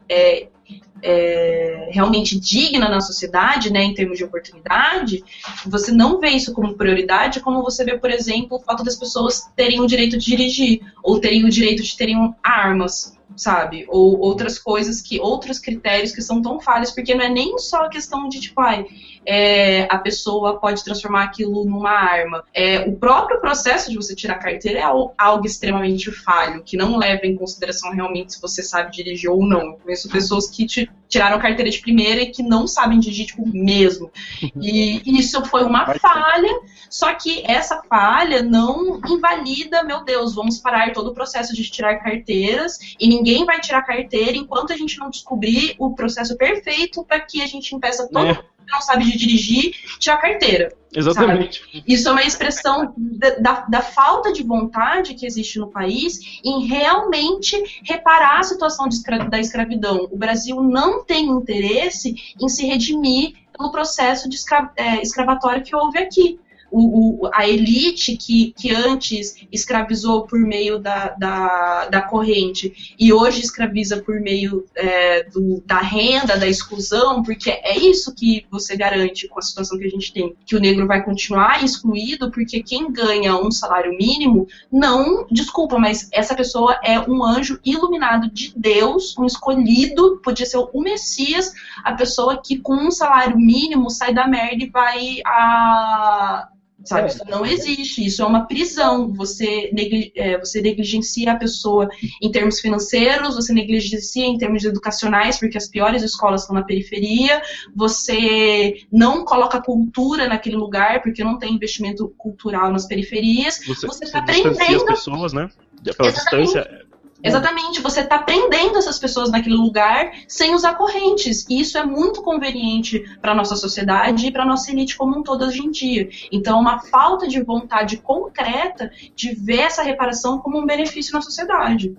é, 1.04 1.90
realmente 1.92 2.40
digna 2.40 2.88
na 2.88 3.02
sociedade, 3.02 3.72
né, 3.72 3.84
em 3.84 3.94
termos 3.94 4.18
de 4.18 4.24
oportunidade, 4.24 5.24
você 5.66 5.92
não 5.92 6.20
vê 6.20 6.30
isso 6.30 6.54
como 6.54 6.76
prioridade, 6.76 7.42
como 7.42 7.62
você 7.62 7.84
vê, 7.84 7.98
por 7.98 8.10
exemplo, 8.10 8.58
o 8.58 8.62
fato 8.62 8.84
das 8.84 8.96
pessoas 8.96 9.44
terem 9.56 9.82
o 9.82 9.86
direito 9.86 10.18
de 10.18 10.26
dirigir, 10.26 10.82
ou 11.04 11.20
terem 11.20 11.44
o 11.44 11.50
direito 11.50 11.84
de 11.84 11.96
terem 11.98 12.34
armas 12.42 13.18
sabe? 13.36 13.86
Ou 13.88 14.20
outras 14.20 14.60
coisas 14.60 15.02
que, 15.02 15.20
outros 15.20 15.60
critérios 15.60 16.12
que 16.12 16.22
são 16.22 16.42
tão 16.42 16.60
falhos, 16.60 16.92
porque 16.92 17.16
não 17.16 17.24
é 17.24 17.30
nem 17.30 17.58
só 17.58 17.86
a 17.86 17.90
questão 17.90 18.30
de, 18.30 18.40
tipo, 18.40 18.62
ai, 18.62 18.86
é, 19.26 19.88
a 19.90 19.98
pessoa 19.98 20.60
pode 20.60 20.84
transformar 20.84 21.24
aquilo 21.24 21.66
numa 21.66 21.92
arma. 21.92 22.44
É, 22.54 22.80
o 22.82 22.96
próprio 22.96 23.40
processo 23.40 23.90
de 23.90 23.96
você 23.96 24.16
tirar 24.16 24.36
a 24.36 24.40
carteira 24.40 24.80
é 24.80 24.84
algo, 24.84 25.46
extremamente 25.46 26.12
falho, 26.12 26.64
que 26.64 26.78
não 26.78 26.98
leva 26.98 27.26
em 27.26 27.36
consideração 27.36 27.92
realmente 27.92 28.34
se 28.34 28.42
você 28.42 28.64
sabe 28.64 28.92
dirigir 28.92 29.30
ou 29.30 29.46
não. 29.46 29.62
Eu 29.62 29.74
conheço 29.74 30.10
pessoas 30.10 30.50
que 30.50 30.66
tiraram 31.14 31.40
carteira 31.40 31.70
de 31.70 31.80
primeira 31.80 32.22
e 32.22 32.32
que 32.32 32.42
não 32.42 32.66
sabem 32.66 33.00
dirigir, 33.00 33.28
tipo, 33.28 33.48
mesmo. 33.48 34.12
E 34.60 35.02
isso 35.20 35.44
foi 35.46 35.64
uma 35.64 35.94
falha, 35.96 36.62
só 36.90 37.14
que 37.14 37.44
essa 37.46 37.84
falha 37.84 38.42
não 38.42 39.00
invalida, 39.08 39.84
meu 39.84 40.04
Deus, 40.04 40.34
vamos 40.34 40.58
parar 40.58 40.92
todo 40.92 41.12
o 41.12 41.14
processo 41.14 41.54
de 41.54 41.70
tirar 41.70 42.00
carteiras 42.00 42.80
e 43.00 43.08
ninguém 43.08 43.46
vai 43.46 43.60
tirar 43.60 43.84
carteira 43.84 44.38
enquanto 44.38 44.74
a 44.74 44.78
gente 44.78 44.98
não 44.98 45.10
descobrir 45.10 45.76
o 45.78 45.94
processo 45.94 46.36
perfeito 46.38 47.04
para 47.04 47.20
que 47.20 47.42
a 47.42 47.48
gente 47.48 47.76
impeça 47.76 48.08
todo 48.12 48.28
é. 48.28 48.44
Não 48.68 48.82
sabe 48.82 49.06
de 49.06 49.18
dirigir 49.18 49.74
tirar 50.00 50.18
carteira. 50.18 50.74
Exatamente. 50.96 51.62
Sabe? 51.62 51.84
Isso 51.88 52.08
é 52.08 52.12
uma 52.12 52.24
expressão 52.24 52.94
da, 52.98 53.30
da, 53.32 53.66
da, 53.68 53.82
falta 53.82 54.32
de 54.32 54.44
vontade 54.44 55.16
que 55.16 55.26
existe 55.26 55.58
no 55.58 55.68
país 55.68 56.20
em 56.44 56.68
realmente 56.68 57.82
reparar 57.84 58.40
a 58.40 58.44
situação 58.44 58.88
escra 58.88 59.26
da 59.26 59.40
escravidão. 59.40 60.08
O 60.12 60.18
Brasil 60.18 60.62
não 60.62 61.04
tem 61.04 61.26
interesse 61.26 62.16
em 62.40 62.48
se 62.48 62.66
redimir 62.66 63.34
pelo 63.58 63.72
processo 63.72 64.30
de 64.30 64.36
escra 64.36 64.72
é, 64.76 65.02
escravatório 65.02 65.64
que 65.64 65.76
houve 65.76 65.98
aqui 65.98 66.40
o, 66.74 67.26
o, 67.26 67.30
a 67.32 67.48
elite 67.48 68.18
que, 68.18 68.52
que 68.58 68.74
antes 68.74 69.36
escravizou 69.52 70.24
por 70.24 70.40
meio 70.40 70.80
da, 70.80 71.10
da, 71.10 71.86
da 71.86 72.02
corrente 72.02 72.96
e 73.00 73.14
hoje 73.14 73.42
escraviza 73.42 74.02
por 74.02 74.20
meio 74.20 74.66
é, 74.76 75.24
do, 75.26 75.62
da 75.64 75.78
renda, 75.78 76.36
da 76.36 76.48
exclusão, 76.48 77.22
porque 77.22 77.52
é 77.52 77.78
isso 77.78 78.16
que 78.16 78.48
você 78.50 78.76
garante 78.76 79.28
com 79.28 79.38
a 79.38 79.42
situação 79.44 79.78
que 79.78 79.86
a 79.86 79.90
gente 79.90 80.12
tem, 80.12 80.36
que 80.48 80.56
o 80.56 80.60
negro 80.60 80.88
vai 80.88 81.04
continuar 81.04 81.64
excluído, 81.64 82.32
porque 82.32 82.64
quem 82.64 82.92
ganha 82.92 83.38
um 83.38 83.52
salário 83.52 83.96
mínimo 83.96 84.48
não, 84.72 85.28
desculpa, 85.30 85.78
mas 85.78 86.10
essa 86.12 86.34
pessoa 86.34 86.80
é 86.84 87.00
um 87.00 87.24
anjo 87.24 87.60
iluminado 87.64 88.32
de 88.32 88.52
Deus, 88.58 89.16
um 89.16 89.26
escolhido, 89.26 90.20
podia 90.24 90.48
ser 90.48 90.58
o 90.58 90.82
Messias, 90.82 91.54
a 91.84 91.94
pessoa 91.94 92.42
que 92.44 92.58
com 92.58 92.74
um 92.74 92.90
salário 92.90 93.38
mínimo 93.38 93.92
sai 93.92 94.12
da 94.12 94.28
merda 94.28 94.64
e 94.64 94.70
vai 94.70 95.22
a 95.24 96.50
Sabe? 96.84 97.04
É. 97.04 97.08
Isso 97.08 97.24
não 97.30 97.46
existe, 97.46 98.06
isso 98.06 98.22
é 98.22 98.26
uma 98.26 98.46
prisão. 98.46 99.14
Você, 99.14 99.70
negli 99.74 100.12
é, 100.16 100.38
você 100.38 100.62
negligencia 100.62 101.32
a 101.32 101.36
pessoa 101.36 101.90
em 102.22 102.30
termos 102.30 102.60
financeiros, 102.60 103.36
você 103.36 103.54
negligencia 103.54 104.26
em 104.26 104.38
termos 104.38 104.64
educacionais, 104.64 105.40
porque 105.40 105.58
as 105.58 105.68
piores 105.68 106.04
escolas 106.04 106.42
estão 106.42 106.56
na 106.56 106.64
periferia, 106.64 107.42
você 107.76 108.86
não 108.92 109.24
coloca 109.24 109.62
cultura 109.62 110.28
naquele 110.28 110.56
lugar, 110.56 111.02
porque 111.02 111.24
não 111.24 111.38
tem 111.38 111.54
investimento 111.54 112.14
cultural 112.18 112.72
nas 112.72 112.86
periferias. 112.86 113.60
Você 113.66 114.04
está 114.06 114.20
aprendendo. 114.20 114.76
as 114.76 114.84
pessoas, 114.84 115.34
né? 115.34 115.50
Pela 115.98 116.12
distância, 116.12 116.86
Exatamente, 117.24 117.82
você 117.82 118.02
está 118.02 118.20
prendendo 118.20 118.78
essas 118.78 119.00
pessoas 119.00 119.32
naquele 119.32 119.56
lugar 119.56 120.12
sem 120.28 120.54
usar 120.54 120.76
correntes. 120.76 121.46
E 121.50 121.62
isso 121.62 121.78
é 121.78 121.86
muito 121.86 122.22
conveniente 122.22 123.04
para 123.22 123.32
a 123.32 123.36
nossa 123.36 123.56
sociedade 123.56 124.28
e 124.28 124.32
para 124.32 124.44
a 124.44 124.46
nossa 124.46 124.72
elite 124.72 124.98
como 124.98 125.18
um 125.18 125.24
todo 125.24 125.46
hoje 125.46 125.62
em 125.62 125.72
dia. 125.72 126.10
Então, 126.32 126.60
uma 126.60 126.80
falta 126.80 127.28
de 127.28 127.42
vontade 127.42 127.98
concreta 127.98 128.92
de 129.16 129.34
ver 129.34 129.62
essa 129.62 129.82
reparação 129.82 130.40
como 130.40 130.60
um 130.60 130.66
benefício 130.66 131.14
na 131.14 131.22
sociedade. 131.22 131.96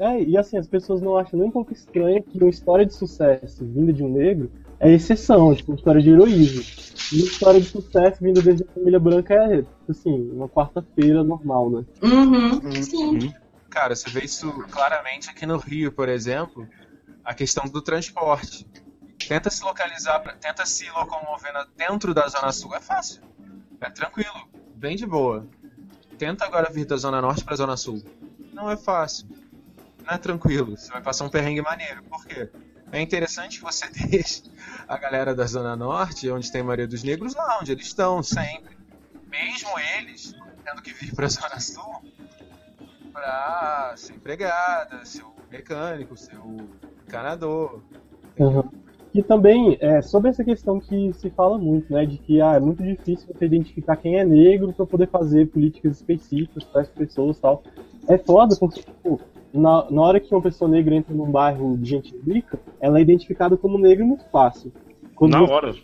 É, 0.00 0.22
e 0.22 0.36
assim, 0.36 0.56
as 0.56 0.66
pessoas 0.66 1.02
não 1.02 1.16
acham 1.16 1.38
nem 1.38 1.48
um 1.48 1.52
pouco 1.52 1.72
estranho 1.72 2.22
que 2.22 2.38
uma 2.38 2.50
história 2.50 2.86
de 2.86 2.94
sucesso 2.94 3.64
vinda 3.64 3.92
de 3.92 4.02
um 4.02 4.08
negro 4.08 4.50
é 4.80 4.92
exceção, 4.92 5.54
tipo, 5.54 5.72
uma 5.72 5.76
história 5.76 6.00
de 6.00 6.10
heroísmo. 6.10 6.62
E 7.12 7.16
uma 7.20 7.26
história 7.26 7.60
de 7.60 7.66
sucesso 7.66 8.22
vinda 8.22 8.42
desde 8.42 8.64
a 8.64 8.66
família 8.72 8.98
branca 8.98 9.34
é, 9.34 9.64
assim, 9.88 10.30
uma 10.32 10.48
quarta-feira 10.48 11.22
normal, 11.22 11.70
né? 11.70 11.84
Uhum, 12.02 12.82
sim. 12.82 13.18
Uhum. 13.18 13.43
Cara, 13.74 13.96
você 13.96 14.08
vê 14.08 14.20
isso 14.20 14.52
claramente 14.70 15.28
aqui 15.28 15.44
no 15.44 15.58
Rio, 15.58 15.90
por 15.90 16.08
exemplo, 16.08 16.68
a 17.24 17.34
questão 17.34 17.64
do 17.64 17.82
transporte. 17.82 18.64
Tenta 19.26 19.50
se 19.50 19.64
localizar, 19.64 20.20
tenta 20.38 20.64
se 20.64 20.88
locomover 20.90 21.52
dentro 21.76 22.14
da 22.14 22.28
Zona 22.28 22.52
Sul, 22.52 22.72
é 22.76 22.80
fácil. 22.80 23.20
É 23.80 23.90
tranquilo, 23.90 24.48
bem 24.76 24.94
de 24.94 25.04
boa. 25.04 25.44
Tenta 26.16 26.44
agora 26.44 26.70
vir 26.72 26.86
da 26.86 26.96
Zona 26.96 27.20
Norte 27.20 27.42
para 27.42 27.54
a 27.54 27.56
Zona 27.56 27.76
Sul. 27.76 28.00
Não 28.52 28.70
é 28.70 28.76
fácil. 28.76 29.26
Não 30.06 30.14
é 30.14 30.18
tranquilo. 30.18 30.76
Você 30.76 30.92
vai 30.92 31.02
passar 31.02 31.24
um 31.24 31.28
perrengue 31.28 31.60
maneiro. 31.60 32.04
Por 32.04 32.24
quê? 32.24 32.48
É 32.92 33.00
interessante 33.00 33.58
que 33.58 33.64
você 33.64 33.88
deixe 34.06 34.44
a 34.86 34.96
galera 34.96 35.34
da 35.34 35.46
Zona 35.46 35.74
Norte, 35.74 36.30
onde 36.30 36.50
tem 36.52 36.60
a 36.60 36.64
maioria 36.64 36.86
dos 36.86 37.02
negros, 37.02 37.34
lá 37.34 37.58
onde 37.60 37.72
eles 37.72 37.86
estão 37.86 38.22
sempre. 38.22 38.78
Mesmo 39.26 39.76
eles 39.98 40.32
tendo 40.64 40.80
que 40.80 40.92
vir 40.92 41.12
pra 41.12 41.28
Zona 41.28 41.58
Sul 41.58 42.14
pra 43.14 43.92
ser 43.96 44.14
empregada, 44.14 45.04
ser 45.04 45.22
o 45.22 45.32
mecânico, 45.50 46.16
ser 46.16 46.36
o 46.36 46.56
encanador. 47.06 47.80
Uhum. 48.38 48.64
E 49.14 49.22
também, 49.22 49.78
é, 49.80 50.02
sobre 50.02 50.28
essa 50.30 50.42
questão 50.42 50.80
que 50.80 51.12
se 51.12 51.30
fala 51.30 51.56
muito, 51.56 51.92
né, 51.92 52.04
de 52.04 52.18
que 52.18 52.40
ah, 52.40 52.54
é 52.54 52.60
muito 52.60 52.82
difícil 52.82 53.28
você 53.32 53.44
identificar 53.46 53.94
quem 53.96 54.16
é 54.18 54.24
negro 54.24 54.72
para 54.72 54.84
poder 54.84 55.06
fazer 55.08 55.46
políticas 55.46 55.98
específicas 55.98 56.64
para 56.64 56.80
as 56.82 56.88
pessoas 56.88 57.38
e 57.38 57.40
tal. 57.40 57.62
É 58.08 58.18
foda 58.18 58.56
porque, 58.58 58.82
tipo, 58.82 59.20
na, 59.52 59.88
na 59.88 60.02
hora 60.02 60.18
que 60.18 60.34
uma 60.34 60.42
pessoa 60.42 60.68
negra 60.68 60.96
entra 60.96 61.14
num 61.14 61.30
bairro 61.30 61.78
de 61.78 61.88
gente 61.88 62.16
rica, 62.26 62.58
ela 62.80 62.98
é 62.98 63.02
identificada 63.02 63.56
como 63.56 63.78
negra 63.78 64.04
muito 64.04 64.24
fácil. 64.32 64.72
Quando 65.14 65.30
Na 65.30 65.40
você- 65.42 65.52
hora. 65.52 65.74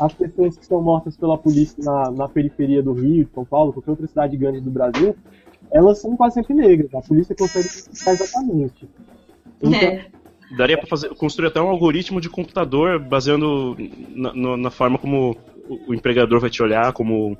As 0.00 0.12
pessoas 0.12 0.56
que 0.58 0.66
são 0.66 0.82
mortas 0.82 1.16
pela 1.16 1.38
polícia 1.38 1.76
na, 1.84 2.10
na 2.10 2.28
periferia 2.28 2.82
do 2.82 2.92
Rio, 2.92 3.24
de 3.24 3.32
São 3.32 3.44
Paulo, 3.44 3.72
qualquer 3.72 3.90
outra 3.92 4.06
cidade 4.08 4.36
grande 4.36 4.60
do 4.60 4.70
Brasil, 4.70 5.14
elas 5.72 5.98
são 6.00 6.16
quase 6.16 6.34
sempre 6.34 6.54
negras. 6.54 6.94
A 6.94 7.00
polícia 7.00 7.34
consegue 7.34 7.66
identificar 7.68 8.12
exatamente. 8.12 8.88
Então, 9.62 9.72
É. 9.80 10.06
Daria 10.56 10.78
pra 10.78 10.86
fazer, 10.86 11.10
construir 11.14 11.48
até 11.48 11.60
um 11.60 11.68
algoritmo 11.68 12.20
de 12.22 12.30
computador 12.30 12.98
baseando 12.98 13.76
na, 14.14 14.32
no- 14.32 14.56
na 14.56 14.70
forma 14.70 14.96
como 14.98 15.36
o, 15.68 15.90
o 15.90 15.94
empregador 15.94 16.40
vai 16.40 16.48
te 16.48 16.62
olhar, 16.62 16.90
como 16.94 17.36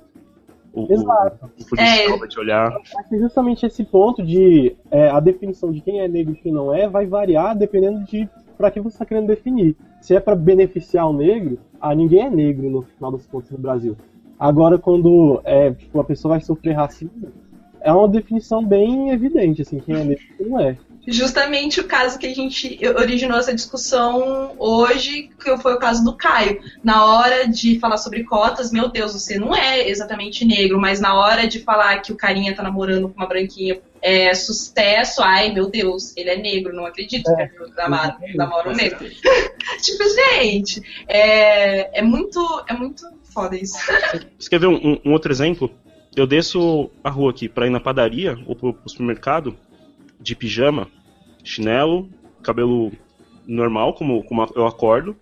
o, 0.75 0.83
o, 0.85 0.93
Exato. 0.93 1.51
o 1.59 1.65
policial 1.67 2.15
É. 2.17 2.19
vai 2.19 2.29
te 2.29 2.39
olhar. 2.39 2.71
Acho 2.99 3.09
que 3.09 3.19
justamente 3.19 3.65
esse 3.65 3.83
ponto 3.83 4.23
de 4.23 4.77
é, 4.91 5.09
a 5.09 5.21
definição 5.21 5.73
de 5.73 5.81
quem 5.81 6.01
é 6.01 6.07
negro 6.09 6.35
e 6.35 6.37
quem 6.37 6.53
não 6.53 6.75
é 6.75 6.87
vai 6.87 7.07
variar 7.07 7.57
dependendo 7.57 8.05
de 8.05 8.29
para 8.59 8.71
que 8.71 8.79
você 8.81 8.97
está 8.97 9.07
querendo 9.07 9.29
definir. 9.29 9.75
Se 10.03 10.15
é 10.15 10.21
para 10.21 10.37
beneficiar 10.37 11.09
o 11.09 11.13
negro, 11.15 11.59
ah, 11.81 11.95
ninguém 11.95 12.23
é 12.27 12.31
negro 12.31 12.69
no 12.69 12.83
final 12.83 13.11
das 13.13 13.25
contas 13.27 13.51
no 13.53 13.59
Brasil. 13.59 13.97
Agora, 14.39 14.77
quando 14.79 15.41
é, 15.45 15.71
tipo, 15.73 15.99
a 15.99 16.05
pessoa 16.05 16.35
vai 16.35 16.41
sofrer 16.43 16.73
racismo, 16.75 17.29
é 17.81 17.93
uma 17.93 18.09
definição 18.09 18.65
bem 18.65 19.11
evidente, 19.11 19.63
assim, 19.63 19.79
quem 19.81 19.95
é 19.95 20.05
negro 20.05 20.25
e 20.25 20.37
quem 20.37 20.47
não 20.49 20.61
é. 20.61 20.77
Justamente 21.11 21.81
o 21.81 21.85
caso 21.85 22.19
que 22.19 22.27
a 22.27 22.35
gente 22.35 22.79
originou 22.99 23.39
essa 23.39 23.55
discussão 23.55 24.53
hoje, 24.59 25.31
que 25.43 25.57
foi 25.57 25.73
o 25.73 25.79
caso 25.79 26.05
do 26.05 26.15
Caio. 26.15 26.61
Na 26.85 27.03
hora 27.07 27.49
de 27.49 27.79
falar 27.79 27.97
sobre 27.97 28.25
cotas, 28.25 28.71
meu 28.71 28.89
Deus, 28.91 29.15
você 29.15 29.39
não 29.39 29.55
é 29.57 29.89
exatamente 29.89 30.45
negro, 30.45 30.79
mas 30.79 31.01
na 31.01 31.15
hora 31.19 31.47
de 31.49 31.61
falar 31.61 32.03
que 32.03 32.13
o 32.13 32.17
carinha 32.17 32.55
tá 32.55 32.63
namorando 32.63 33.09
com 33.09 33.15
uma 33.17 33.27
branquinha 33.27 33.81
é 34.03 34.35
sucesso, 34.35 35.23
ai 35.23 35.51
meu 35.53 35.71
Deus, 35.71 36.15
ele 36.15 36.29
é 36.29 36.37
negro, 36.37 36.75
não 36.75 36.85
acredito 36.85 37.25
que 37.25 37.41
é 37.43 37.51
namora, 37.77 38.17
namora 38.35 38.69
um 38.69 38.75
negro. 38.75 38.99
tipo, 39.81 40.05
gente, 40.43 40.83
é, 41.09 42.01
é 42.01 42.03
muito. 42.03 42.39
É 42.69 42.75
muito 42.75 43.03
foda 43.33 43.57
isso. 43.57 43.79
Você 44.39 44.51
quer 44.51 44.61
ver 44.61 44.67
um- 44.67 45.01
um 45.05 45.13
outro 45.13 45.33
exemplo? 45.33 45.71
Eu 46.19 46.27
desço 46.27 46.90
a 47.03 47.11
rua 47.11 47.31
aqui 47.31 47.49
pra 47.49 47.66
ir 47.66 47.70
na 47.70 47.81
padaria 47.81 48.39
ou 48.47 48.57
pro, 48.57 48.73
pro 48.74 48.89
supermercado 48.89 49.55
de 50.20 50.35
pijama, 50.35 50.89
chinelo, 51.45 52.09
cabelo 52.43 52.90
normal, 53.47 53.95
como, 53.95 54.23
como 54.24 54.47
eu 54.57 54.66
acordo. 54.66 55.16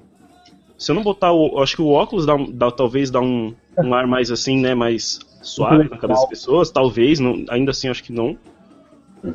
Se 0.78 0.90
eu 0.90 0.94
não 0.94 1.02
botar 1.02 1.32
o. 1.32 1.60
Acho 1.62 1.76
que 1.76 1.82
o 1.82 1.88
óculos 1.90 2.26
dá, 2.26 2.34
dá- 2.52 2.70
talvez 2.70 3.10
dá 3.10 3.20
um, 3.20 3.54
um 3.78 3.94
ar 3.94 4.06
mais 4.06 4.30
assim, 4.30 4.60
né? 4.60 4.74
Mais 4.74 5.18
suave 5.42 5.84
na 5.88 5.96
cabeça 5.98 6.20
das 6.20 6.28
pessoas. 6.28 6.70
Talvez, 6.70 7.18
não, 7.20 7.44
ainda 7.48 7.70
assim 7.70 7.88
acho 7.88 8.02
que 8.02 8.12
não. 8.12 8.36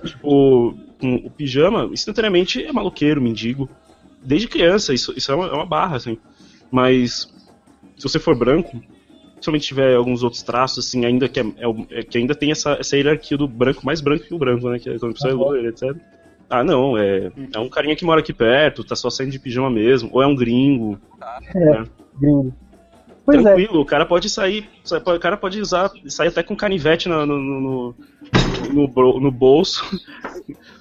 Tipo, 0.05 0.75
com 0.99 1.15
o 1.15 1.29
pijama, 1.31 1.89
instantaneamente 1.91 2.63
é 2.63 2.71
maloqueiro, 2.71 3.21
mendigo. 3.21 3.69
Desde 4.23 4.47
criança, 4.47 4.93
isso, 4.93 5.13
isso 5.17 5.31
é, 5.31 5.35
uma, 5.35 5.47
é 5.47 5.51
uma 5.53 5.65
barra, 5.65 5.97
assim. 5.97 6.17
Mas 6.71 7.31
se 7.97 8.03
você 8.03 8.19
for 8.19 8.35
branco, 8.35 8.79
principalmente 9.41 9.67
tiver 9.67 9.95
alguns 9.95 10.21
outros 10.21 10.43
traços, 10.43 10.85
assim, 10.87 11.03
ainda 11.03 11.27
que, 11.27 11.39
é, 11.39 11.43
é 11.43 11.99
é 11.99 12.03
que 12.03 12.17
ainda 12.19 12.35
tem 12.35 12.51
essa, 12.51 12.73
essa 12.79 12.95
hierarquia 12.95 13.35
do 13.35 13.47
branco 13.47 13.83
mais 13.83 13.99
branco 13.99 14.23
que 14.25 14.33
o 14.33 14.37
branco, 14.37 14.69
né? 14.69 14.77
Que 14.77 14.89
é 14.91 14.99
quando 14.99 15.11
a 15.11 15.13
pessoa 15.15 15.31
é 15.31 15.35
loira, 15.35 15.67
etc. 15.69 15.95
Ah, 16.47 16.63
não, 16.63 16.95
é, 16.97 17.31
é 17.53 17.59
um 17.59 17.67
carinha 17.67 17.95
que 17.95 18.05
mora 18.05 18.19
aqui 18.19 18.31
perto, 18.33 18.83
tá 18.83 18.95
só 18.95 19.09
saindo 19.09 19.31
de 19.31 19.39
pijama 19.39 19.69
mesmo, 19.69 20.09
ou 20.13 20.21
é 20.21 20.27
um 20.27 20.35
gringo. 20.35 20.99
É, 21.55 21.83
gringo. 22.19 22.53
Pois 23.25 23.39
é. 23.39 23.41
Tranquilo, 23.43 23.81
o 23.81 23.85
cara 23.85 24.05
pode 24.05 24.29
sair, 24.29 24.67
o 24.91 25.19
cara 25.19 25.37
pode 25.37 25.59
usar, 25.59 25.91
sair 26.07 26.27
até 26.27 26.43
com 26.43 26.55
canivete 26.55 27.07
no, 27.09 27.25
no, 27.25 27.39
no, 27.39 27.95
no, 28.73 29.19
no 29.19 29.31
bolso, 29.31 29.83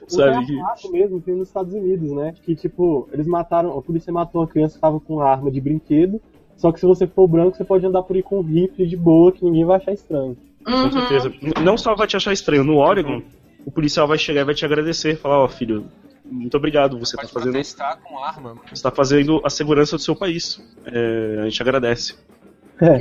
O 0.06 0.10
sabe? 0.10 0.44
que- 0.46 0.54
relato 0.54 0.90
mesmo 0.92 1.20
tem 1.20 1.34
nos 1.34 1.48
Estados 1.48 1.72
Unidos, 1.72 2.10
né? 2.12 2.34
Que, 2.42 2.54
tipo, 2.56 3.08
eles 3.12 3.26
mataram, 3.26 3.78
a 3.78 3.82
polícia 3.82 4.12
matou 4.12 4.40
uma 4.40 4.48
criança 4.48 4.74
que 4.74 4.80
tava 4.80 4.98
com 5.00 5.14
uma 5.16 5.24
arma 5.30 5.50
de 5.50 5.60
brinquedo, 5.60 6.20
só 6.60 6.70
que 6.70 6.78
se 6.78 6.84
você 6.84 7.06
for 7.06 7.26
branco, 7.26 7.56
você 7.56 7.64
pode 7.64 7.86
andar 7.86 8.02
por 8.02 8.14
aí 8.14 8.22
com 8.22 8.40
um 8.40 8.42
rifle 8.42 8.86
de 8.86 8.94
boa, 8.94 9.32
que 9.32 9.42
ninguém 9.42 9.64
vai 9.64 9.78
achar 9.78 9.92
estranho. 9.92 10.36
Com 10.62 10.92
certeza. 10.92 11.32
Não 11.64 11.78
só 11.78 11.94
vai 11.94 12.06
te 12.06 12.18
achar 12.18 12.34
estranho, 12.34 12.62
no 12.62 12.76
Oregon, 12.76 13.22
o 13.64 13.70
policial 13.70 14.06
vai 14.06 14.18
chegar 14.18 14.42
e 14.42 14.44
vai 14.44 14.54
te 14.54 14.62
agradecer, 14.62 15.16
falar, 15.16 15.42
ó, 15.42 15.48
filho, 15.48 15.86
muito 16.22 16.54
obrigado, 16.58 16.98
você 16.98 17.16
tá 17.16 17.26
fazendo. 17.26 17.52
Protestar 17.52 17.98
com 18.02 18.22
arma. 18.22 18.56
Você 18.68 18.82
tá 18.82 18.90
fazendo 18.90 19.40
a 19.42 19.48
segurança 19.48 19.96
do 19.96 20.02
seu 20.02 20.14
país. 20.14 20.62
É, 20.84 21.38
a 21.40 21.44
gente 21.44 21.62
agradece. 21.62 22.14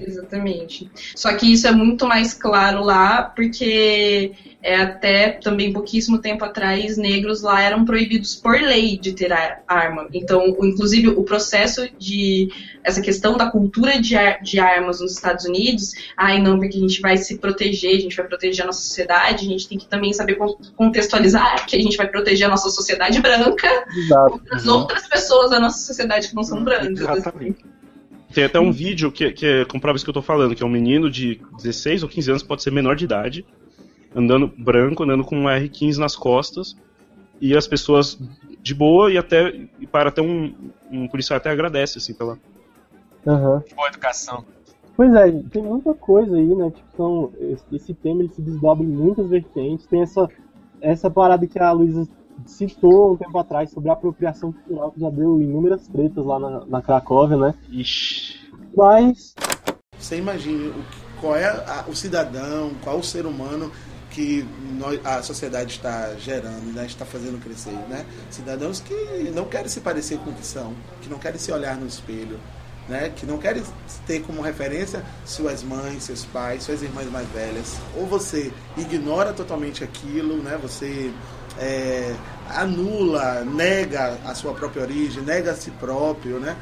Exatamente. 0.06 0.90
Só 1.16 1.34
que 1.36 1.52
isso 1.52 1.68
é 1.68 1.72
muito 1.72 2.06
mais 2.06 2.34
claro 2.34 2.84
lá, 2.84 3.24
porque 3.24 4.32
é 4.62 4.76
até 4.76 5.30
também 5.30 5.72
pouquíssimo 5.72 6.18
tempo 6.20 6.44
atrás, 6.44 6.98
negros 6.98 7.42
lá 7.42 7.62
eram 7.62 7.86
proibidos 7.86 8.36
por 8.36 8.60
lei 8.60 8.98
de 8.98 9.14
ter 9.14 9.32
arma. 9.68 10.08
Então, 10.14 10.46
inclusive, 10.62 11.08
o 11.08 11.24
processo 11.24 11.88
de. 11.98 12.50
essa 12.84 13.02
questão 13.02 13.38
da 13.38 13.50
cultura 13.50 14.02
de, 14.02 14.16
ar- 14.18 14.42
de 14.42 14.60
armas 14.60 15.00
nos 15.00 15.14
Estados 15.14 15.46
Unidos, 15.46 15.94
ai 16.18 16.42
não, 16.42 16.60
porque 16.60 16.78
a 16.78 16.82
gente 16.82 17.00
vai 17.00 17.16
se 17.16 17.38
proteger, 17.38 17.96
a 17.96 18.00
gente 18.02 18.16
vai 18.18 18.28
proteger 18.28 18.64
a 18.64 18.68
nossa 18.68 18.82
sociedade, 18.82 19.46
a 19.46 19.50
gente 19.50 19.68
tem 19.68 19.78
que 19.78 19.88
também 19.88 20.12
saber 20.12 20.36
con- 20.36 20.58
contextualizar 20.76 21.66
que 21.66 21.76
a 21.78 21.82
gente 21.82 21.96
vai 21.96 22.08
proteger 22.08 22.48
a 22.48 22.50
nossa 22.50 22.70
sociedade 22.70 23.22
branca 23.22 23.68
Exato. 23.96 24.42
das 24.50 24.68
outras 24.68 25.08
pessoas 25.08 25.52
da 25.52 25.60
nossa 25.60 25.80
sociedade 25.86 26.28
que 26.30 26.36
não 26.36 26.44
são 26.44 26.64
brancas. 26.64 27.00
Tem 28.34 28.44
até 28.44 28.60
um 28.60 28.72
vídeo 28.72 29.12
que, 29.12 29.32
que 29.32 29.46
é, 29.46 29.66
comprova 29.66 29.96
isso 29.96 30.06
que 30.06 30.10
eu 30.10 30.14
tô 30.14 30.22
falando, 30.22 30.56
que 30.56 30.62
é 30.62 30.66
um 30.66 30.70
menino 30.70 31.10
de 31.10 31.42
16 31.58 32.04
ou 32.04 32.10
15 32.10 32.30
anos, 32.30 32.44
pode 32.44 32.62
ser 32.62 32.72
menor 32.72 32.96
de 32.96 33.06
idade, 33.06 33.46
andando 34.16 34.48
branco, 34.48 35.04
andando 35.04 35.24
com 35.24 35.36
um 35.36 35.46
R15 35.46 35.98
nas 35.98 36.16
costas, 36.16 36.76
e 37.42 37.56
as 37.58 37.68
pessoas 37.68 38.20
de 38.62 38.76
boa 38.76 39.12
e 39.12 39.18
até 39.18 39.56
e 39.80 39.88
para 39.88 40.10
até 40.10 40.22
um, 40.22 40.54
um 40.92 41.08
policial 41.08 41.38
até 41.38 41.50
agradece 41.50 41.98
assim 41.98 42.14
pela 42.14 42.38
Aham. 43.26 43.64
Boa 43.76 43.88
educação. 43.88 44.46
Pois 44.96 45.14
é, 45.14 45.32
tem 45.50 45.64
muita 45.64 45.94
coisa 45.94 46.36
aí, 46.36 46.56
né? 46.56 46.72
Tipo, 46.72 46.88
são, 46.98 47.32
esse, 47.40 47.64
esse 47.74 47.94
tema 47.94 48.22
ele 48.22 48.34
se 48.34 48.42
desdobra 48.42 48.86
em 48.86 48.90
muitas 48.90 49.28
vertentes. 49.30 49.86
Tem 49.86 50.02
essa, 50.02 50.28
essa 50.82 51.10
parada 51.10 51.48
que 51.48 51.58
a 51.58 51.72
Luísa 51.72 52.08
citou 52.50 53.14
um 53.14 53.18
tempo 53.18 53.38
atrás 53.38 53.72
sobre 53.72 53.90
a 53.90 53.94
apropriação 53.94 54.52
cultural, 54.52 54.92
que 54.92 55.00
já 55.00 55.10
deu 55.10 55.42
inúmeras 55.42 55.88
tretas 55.88 56.26
lá 56.26 56.40
na, 56.40 56.66
na 56.66 56.82
Cracóvia, 56.82 57.38
né? 57.38 57.54
Ixi. 57.70 58.40
Mas 58.76 59.34
Você 59.98 60.18
imagine 60.18 60.70
o 60.70 60.76
qual 61.20 61.36
é 61.36 61.46
a- 61.46 61.86
o 61.88 61.96
cidadão, 61.96 62.72
qual 62.84 62.98
o 63.00 63.04
ser 63.04 63.26
humano 63.26 63.70
que 64.10 64.46
nós- 64.80 65.00
a 65.06 65.22
sociedade 65.22 65.72
está 65.74 66.16
gerando, 66.16 66.74
né, 66.74 66.86
está 66.86 67.06
fazendo 67.06 67.40
crescer, 67.44 67.74
né? 67.90 68.06
Cidadãos 68.32 68.80
que 68.80 68.94
não 69.36 69.46
querem 69.46 69.68
se 69.68 69.82
parecer 69.82 70.18
com 70.20 70.30
o 70.30 70.34
que 70.34 70.46
são, 70.46 70.74
que 71.02 71.10
não 71.10 71.20
querem 71.20 71.38
se 71.38 71.52
olhar 71.52 71.76
no 71.78 71.86
espelho, 71.86 72.40
né? 72.88 73.10
Que 73.16 73.26
não 73.26 73.38
querem 73.38 73.62
ter 74.08 74.22
como 74.22 74.42
referência 74.42 75.04
suas 75.26 75.62
mães, 75.64 76.04
seus 76.04 76.24
pais, 76.26 76.64
suas 76.64 76.82
irmãs 76.82 77.12
mais 77.12 77.28
velhas. 77.28 77.78
Ou 77.98 78.06
você 78.08 78.52
ignora 78.78 79.34
totalmente 79.34 79.84
aquilo, 79.84 80.38
né? 80.38 80.58
Você 80.62 81.12
é, 81.60 82.16
anula, 82.50 83.44
nega 83.44 84.18
a 84.26 84.34
sua 84.34 84.54
própria 84.54 84.82
origem, 84.82 85.22
nega 85.22 85.52
a 85.52 85.56
si 85.56 85.70
próprio, 85.72 86.40
né? 86.40 86.56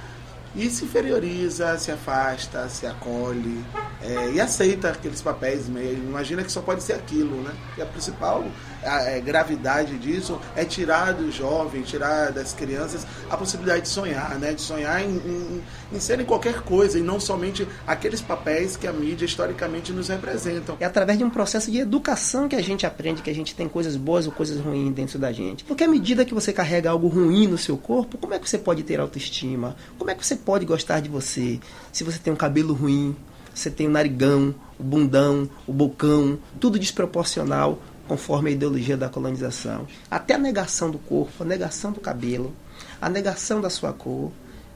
E 0.55 0.69
se 0.69 0.85
inferioriza, 0.85 1.77
se 1.77 1.91
afasta, 1.91 2.67
se 2.67 2.87
acolhe 2.87 3.63
é, 4.01 4.31
e 4.31 4.41
aceita 4.41 4.89
aqueles 4.89 5.21
papéis 5.21 5.69
mesmo. 5.69 6.09
Imagina 6.09 6.43
que 6.43 6.51
só 6.51 6.61
pode 6.61 6.81
ser 6.81 6.93
aquilo, 6.93 7.41
né? 7.43 7.53
E 7.77 7.81
a 7.81 7.85
principal 7.85 8.43
a, 8.83 9.03
é, 9.03 9.19
gravidade 9.21 9.97
disso 9.97 10.39
é 10.55 10.65
tirar 10.65 11.13
do 11.13 11.31
jovem, 11.31 11.81
tirar 11.81 12.31
das 12.31 12.53
crianças 12.53 13.05
a 13.29 13.37
possibilidade 13.37 13.83
de 13.83 13.89
sonhar, 13.89 14.37
né? 14.39 14.53
De 14.53 14.61
sonhar 14.61 15.01
em, 15.03 15.15
em, 15.15 15.61
em 15.93 15.99
serem 15.99 16.25
qualquer 16.25 16.61
coisa 16.61 16.97
e 16.99 17.01
não 17.01 17.19
somente 17.19 17.67
aqueles 17.85 18.21
papéis 18.21 18.75
que 18.75 18.87
a 18.87 18.93
mídia 18.93 19.25
historicamente 19.25 19.91
nos 19.91 20.07
representam. 20.07 20.77
É 20.79 20.85
através 20.85 21.17
de 21.17 21.23
um 21.23 21.29
processo 21.29 21.71
de 21.71 21.79
educação 21.79 22.47
que 22.47 22.55
a 22.55 22.61
gente 22.61 22.85
aprende 22.85 23.21
que 23.21 23.29
a 23.29 23.35
gente 23.35 23.55
tem 23.55 23.67
coisas 23.67 23.95
boas 23.95 24.25
ou 24.25 24.31
coisas 24.31 24.59
ruins 24.59 24.93
dentro 24.93 25.19
da 25.19 25.31
gente. 25.31 25.63
Porque 25.63 25.83
à 25.83 25.87
medida 25.87 26.25
que 26.25 26.33
você 26.33 26.53
carrega 26.53 26.89
algo 26.89 27.07
ruim 27.07 27.47
no 27.47 27.57
seu 27.57 27.77
corpo, 27.77 28.17
como 28.17 28.33
é 28.33 28.39
que 28.39 28.49
você 28.49 28.57
pode 28.57 28.83
ter 28.83 28.99
autoestima? 28.99 29.75
Como 29.97 30.09
é 30.09 30.15
que 30.15 30.25
você 30.25 30.35
pode 30.35 30.65
gostar 30.65 30.99
de 30.99 31.09
você? 31.09 31.59
Se 31.91 32.03
você 32.03 32.19
tem 32.19 32.31
um 32.31 32.37
cabelo 32.37 32.73
ruim, 32.73 33.15
você 33.53 33.71
tem 33.71 33.87
o 33.87 33.89
narigão, 33.89 34.53
o 34.79 34.83
bundão, 34.83 35.49
o 35.65 35.73
bocão, 35.73 36.37
tudo 36.59 36.77
desproporcional 36.77 37.79
conforme 38.07 38.49
a 38.49 38.53
ideologia 38.53 38.95
da 38.95 39.09
colonização. 39.09 39.85
Até 40.09 40.35
a 40.35 40.37
negação 40.37 40.89
do 40.89 40.97
corpo, 40.97 41.43
a 41.43 41.45
negação 41.45 41.91
do 41.91 41.99
cabelo, 41.99 42.53
a 43.01 43.09
negação 43.09 43.59
da 43.59 43.69
sua 43.69 43.93
cor, 43.93 44.31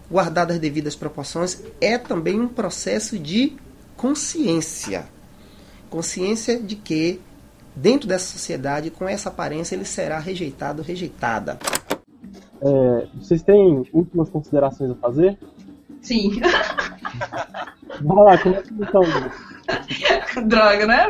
guardadas 0.10 0.56
as 0.56 0.62
devidas 0.62 0.96
proporções, 0.96 1.64
é 1.80 1.98
também 1.98 2.40
um 2.40 2.48
processo 2.48 3.18
de 3.18 3.54
consciência. 3.96 5.06
Consciência 5.90 6.60
de 6.60 6.76
que, 6.76 7.22
dentro 7.76 8.08
dessa 8.08 8.26
sociedade, 8.26 8.90
com 8.92 9.08
essa 9.08 9.30
aparência, 9.30 9.76
ele 9.76 9.86
será 9.86 10.20
rejeitado, 10.20 10.82
rejeitada. 10.82 11.58
É, 12.62 13.08
vocês 13.16 13.42
têm 13.42 13.84
últimas 13.92 14.30
considerações 14.30 14.92
a 14.92 14.96
fazer? 14.96 15.38
Sim. 16.02 16.40
Vai 18.02 18.24
lá, 18.24 18.38
começa 18.38 18.74
então. 18.74 19.02
Droga, 20.48 20.86
né? 20.86 21.06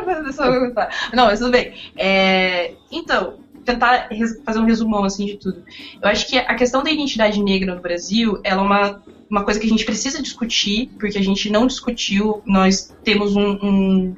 Não, 1.14 1.26
mas 1.26 1.38
tudo 1.38 1.50
bem. 1.50 1.72
É, 1.96 2.76
então, 2.90 3.38
tentar 3.64 4.08
fazer 4.44 4.58
um 4.58 4.64
resumão 4.64 5.04
assim 5.04 5.26
de 5.26 5.38
tudo. 5.38 5.62
Eu 6.02 6.08
acho 6.08 6.28
que 6.28 6.36
a 6.36 6.54
questão 6.54 6.82
da 6.82 6.90
identidade 6.90 7.42
negra 7.42 7.74
no 7.74 7.82
Brasil, 7.82 8.40
ela 8.44 8.60
é 8.62 8.64
uma, 8.64 9.02
uma 9.30 9.44
coisa 9.44 9.60
que 9.60 9.66
a 9.66 9.68
gente 9.68 9.84
precisa 9.84 10.22
discutir, 10.22 10.92
porque 10.98 11.18
a 11.18 11.22
gente 11.22 11.50
não 11.50 11.66
discutiu. 11.66 12.42
Nós 12.46 12.94
temos 13.04 13.34
um, 13.36 13.52
um- 13.62 14.16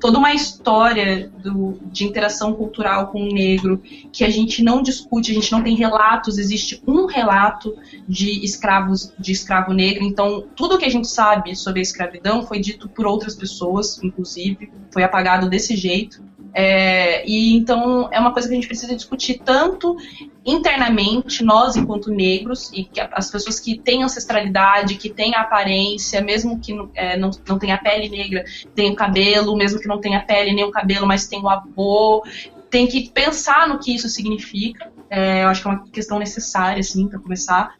toda 0.00 0.18
uma 0.18 0.32
história 0.32 1.30
do- 1.42 1.78
de 1.90 2.04
interação 2.04 2.52
cultural 2.54 3.08
com 3.08 3.22
o 3.22 3.32
negro 3.32 3.82
que 4.12 4.24
a 4.24 4.30
gente 4.30 4.62
não 4.62 4.82
discute, 4.82 5.30
a 5.30 5.34
gente 5.34 5.50
não 5.52 5.62
tem 5.62 5.74
relatos. 5.74 6.38
Existe 6.38 6.82
um 6.86 7.06
relato 7.06 7.74
de 8.08 8.44
escravos, 8.44 9.12
de 9.18 9.32
escravo 9.32 9.72
negro. 9.72 10.04
Então, 10.04 10.44
tudo 10.54 10.78
que 10.78 10.84
a 10.84 10.90
gente 10.90 11.08
sabe 11.08 11.56
sobre 11.56 11.80
a 11.80 11.82
escravidão 11.82 12.46
foi 12.46 12.58
dito 12.60 12.88
por 12.88 13.06
outras 13.06 13.34
pessoas, 13.34 14.02
inclusive, 14.02 14.70
foi 14.90 15.02
apagado 15.02 15.48
desse 15.48 15.76
jeito. 15.76 16.22
É, 16.58 17.22
e 17.28 17.54
então 17.54 18.08
é 18.10 18.18
uma 18.18 18.32
coisa 18.32 18.48
que 18.48 18.54
a 18.54 18.56
gente 18.56 18.66
precisa 18.66 18.96
discutir 18.96 19.42
tanto 19.44 19.94
internamente, 20.42 21.44
nós 21.44 21.76
enquanto 21.76 22.10
negros, 22.10 22.72
e 22.72 22.88
as 23.12 23.30
pessoas 23.30 23.60
que 23.60 23.76
têm 23.76 24.02
ancestralidade, 24.02 24.94
que 24.94 25.10
têm 25.10 25.34
aparência, 25.34 26.22
mesmo 26.22 26.58
que 26.58 26.72
é, 26.94 27.14
não, 27.18 27.30
não 27.46 27.58
tenha 27.58 27.76
pele 27.76 28.08
negra, 28.08 28.42
tem 28.74 28.90
o 28.90 28.96
cabelo, 28.96 29.54
mesmo 29.54 29.78
que 29.78 29.86
não 29.86 30.00
tenha 30.00 30.20
pele 30.20 30.54
nem 30.54 30.64
o 30.64 30.70
cabelo, 30.70 31.06
mas 31.06 31.26
tem 31.26 31.42
o 31.42 31.48
avô, 31.50 32.24
tem 32.70 32.86
que 32.86 33.10
pensar 33.10 33.68
no 33.68 33.78
que 33.78 33.94
isso 33.94 34.08
significa. 34.08 34.90
É, 35.10 35.44
eu 35.44 35.48
acho 35.48 35.60
que 35.60 35.68
é 35.68 35.70
uma 35.72 35.86
questão 35.88 36.18
necessária, 36.18 36.80
assim, 36.80 37.06
para 37.06 37.18
começar. 37.18 37.74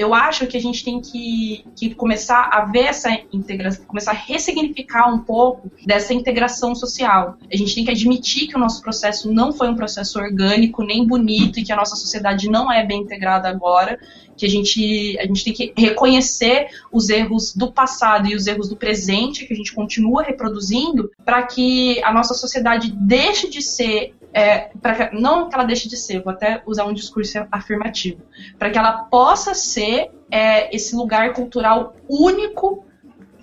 Eu 0.00 0.14
acho 0.14 0.46
que 0.46 0.56
a 0.56 0.60
gente 0.60 0.82
tem 0.82 0.98
que, 0.98 1.62
que 1.76 1.94
começar 1.94 2.48
a 2.50 2.64
ver 2.64 2.86
essa 2.86 3.10
integração, 3.30 3.84
começar 3.84 4.12
a 4.12 4.14
ressignificar 4.14 5.12
um 5.12 5.18
pouco 5.18 5.70
dessa 5.86 6.14
integração 6.14 6.74
social. 6.74 7.36
A 7.52 7.54
gente 7.54 7.74
tem 7.74 7.84
que 7.84 7.90
admitir 7.90 8.48
que 8.48 8.56
o 8.56 8.58
nosso 8.58 8.80
processo 8.80 9.30
não 9.30 9.52
foi 9.52 9.68
um 9.68 9.74
processo 9.74 10.18
orgânico, 10.18 10.82
nem 10.82 11.06
bonito, 11.06 11.60
e 11.60 11.62
que 11.62 11.70
a 11.70 11.76
nossa 11.76 11.96
sociedade 11.96 12.48
não 12.48 12.72
é 12.72 12.82
bem 12.82 13.02
integrada 13.02 13.46
agora, 13.46 13.98
que 14.38 14.46
a 14.46 14.48
gente, 14.48 15.18
a 15.18 15.26
gente 15.26 15.44
tem 15.44 15.52
que 15.52 15.74
reconhecer 15.76 16.68
os 16.90 17.10
erros 17.10 17.54
do 17.54 17.70
passado 17.70 18.26
e 18.26 18.34
os 18.34 18.46
erros 18.46 18.70
do 18.70 18.76
presente, 18.76 19.44
que 19.44 19.52
a 19.52 19.56
gente 19.56 19.74
continua 19.74 20.22
reproduzindo, 20.22 21.10
para 21.26 21.42
que 21.42 22.02
a 22.02 22.10
nossa 22.10 22.32
sociedade 22.32 22.90
deixe 22.90 23.50
de 23.50 23.60
ser 23.60 24.14
é, 24.32 24.70
pra 24.80 25.10
não 25.12 25.48
que 25.48 25.54
ela 25.54 25.64
deixe 25.64 25.88
de 25.88 25.96
ser, 25.96 26.22
vou 26.22 26.32
até 26.32 26.62
usar 26.66 26.84
um 26.84 26.92
discurso 26.92 27.46
afirmativo, 27.50 28.20
para 28.58 28.70
que 28.70 28.78
ela 28.78 29.04
possa 29.04 29.54
ser 29.54 30.10
é, 30.30 30.74
esse 30.74 30.94
lugar 30.94 31.32
cultural 31.32 31.96
único 32.08 32.84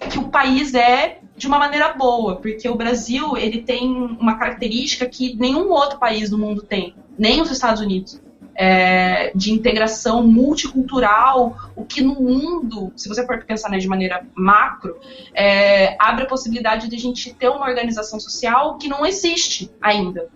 que 0.09 0.19
o 0.19 0.29
país 0.29 0.73
é 0.73 1.19
de 1.35 1.47
uma 1.47 1.59
maneira 1.59 1.93
boa, 1.93 2.37
porque 2.37 2.67
o 2.69 2.75
Brasil 2.75 3.35
ele 3.37 3.61
tem 3.61 3.91
uma 3.91 4.37
característica 4.37 5.05
que 5.07 5.35
nenhum 5.35 5.69
outro 5.69 5.99
país 5.99 6.29
do 6.29 6.37
mundo 6.37 6.61
tem, 6.63 6.95
nem 7.17 7.41
os 7.41 7.51
Estados 7.51 7.81
Unidos. 7.81 8.19
é, 8.59 9.31
de 9.35 9.53
integração 9.53 10.23
multicultural, 10.23 11.55
o 11.75 11.85
que 11.85 12.01
no 12.01 12.15
mundo, 12.15 12.91
se 12.95 13.07
você 13.07 13.23
for 13.23 13.43
pensar 13.45 13.69
né, 13.69 13.77
de 13.77 13.87
maneira 13.87 14.25
macro, 14.33 14.97
é, 15.31 15.95
abre 15.99 16.23
a 16.23 16.27
possibilidade 16.27 16.89
de 16.89 16.95
a 16.95 16.99
gente 16.99 17.31
ter 17.35 17.49
uma 17.49 17.67
organização 17.67 18.19
social 18.19 18.79
que 18.79 18.87
não 18.87 19.05
existe 19.05 19.69
ainda 19.79 20.27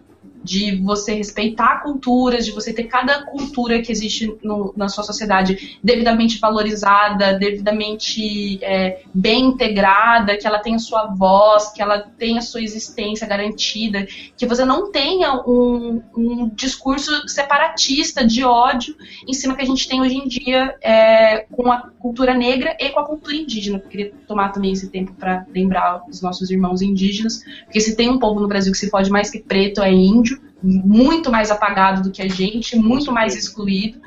de 0.44 0.76
você 0.78 1.14
respeitar 1.14 1.82
culturas, 1.84 2.46
de 2.46 2.52
você 2.52 2.74
ter 2.74 2.86
cada 2.86 3.24
cultura 3.26 3.82
que 3.82 3.92
existe 3.92 4.36
no- 4.44 4.74
na 4.76 4.88
sua 4.90 5.04
sociedade 5.04 5.80
devidamente 5.84 6.40
valorizada, 6.40 7.38
devidamente 7.38 8.60
é, 8.64 9.02
bem 9.14 9.46
integrada, 9.46 10.38
que 10.38 10.48
ela 10.48 10.60
tenha 10.60 10.80
sua 10.80 11.08
voz, 11.08 11.72
que 11.72 11.82
ela 11.82 12.00
tenha 12.18 12.42
sua 12.42 12.62
existência 12.62 13.28
garantida, 13.28 14.06
que 14.38 14.46
você 14.46 14.66
não 14.66 14.92
tenha 14.92 15.34
um, 15.48 16.02
um 16.16 16.50
discurso 16.50 17.28
separatista 17.28 18.26
de 18.26 18.44
ódio 18.44 18.96
em 19.28 19.34
cima 19.34 19.56
que 19.56 19.62
a 19.62 19.66
gente 19.66 19.88
tem 19.88 20.02
hoje 20.02 20.16
em 20.16 20.28
dia 20.28 20.76
é, 20.82 21.46
com 21.52 21.72
a 21.72 21.90
cultura 22.00 22.34
negra 22.34 22.76
e 22.80 22.90
com 22.90 23.00
a 23.00 23.06
cultura 23.06 23.36
indígena. 23.36 23.78
Eu 23.78 23.90
queria 23.90 24.12
tomar 24.28 24.50
também 24.50 24.72
esse 24.72 24.90
tempo 24.90 25.14
para 25.14 25.46
lembrar 25.54 26.04
os 26.10 26.22
nossos 26.22 26.50
irmãos 26.50 26.82
indígenas, 26.82 27.44
porque 27.66 27.80
se 27.80 27.96
tem 27.96 28.10
um 28.10 28.20
povo 28.20 28.40
no 28.40 28.48
Brasil 28.48 28.72
que 28.72 28.78
se 28.78 28.90
fode 28.90 29.10
mais 29.10 29.30
que 29.30 29.40
preto 29.40 29.82
é 29.82 29.92
índio, 29.92 30.31
muito 30.62 31.32
mais 31.32 31.50
apagado 31.50 32.04
do 32.04 32.12
que 32.12 32.22
a 32.22 32.28
gente, 32.28 32.78
muito 32.78 33.12
mais 33.12 33.36
excluído. 33.36 34.00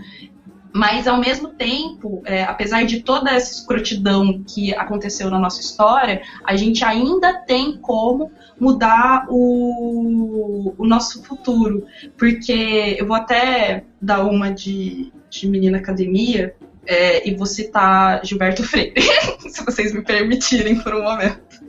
Mas, 0.77 1.07
ao 1.07 1.21
mesmo 1.21 1.51
tempo, 1.51 2.21
é, 2.25 2.43
apesar 2.43 2.85
de 2.85 3.01
toda 3.01 3.31
essa 3.31 3.53
escrotidão 3.53 4.43
que 4.43 4.75
aconteceu 4.75 5.31
na 5.31 5.39
nossa 5.39 5.61
história, 5.61 6.21
a 6.45 6.57
gente 6.57 6.85
ainda 6.85 7.33
tem 7.33 7.77
como 7.77 8.33
mudar 8.59 9.27
o, 9.29 10.75
o 10.77 10.85
nosso 10.85 11.23
futuro. 11.23 11.87
Porque 12.19 12.97
eu 12.99 13.07
vou 13.07 13.15
até 13.15 13.85
dar 14.03 14.25
uma 14.25 14.51
de, 14.51 15.13
de 15.31 15.49
menina 15.49 15.79
academia 15.79 16.57
é, 16.87 17.29
e 17.29 17.37
vou 17.37 17.47
citar 17.47 18.25
Gilberto 18.25 18.65
Freire, 18.65 18.95
se 19.49 19.65
vocês 19.65 19.93
me 19.95 20.03
permitirem 20.03 20.81
por 20.81 20.93
um 20.93 21.05
momento. 21.05 21.63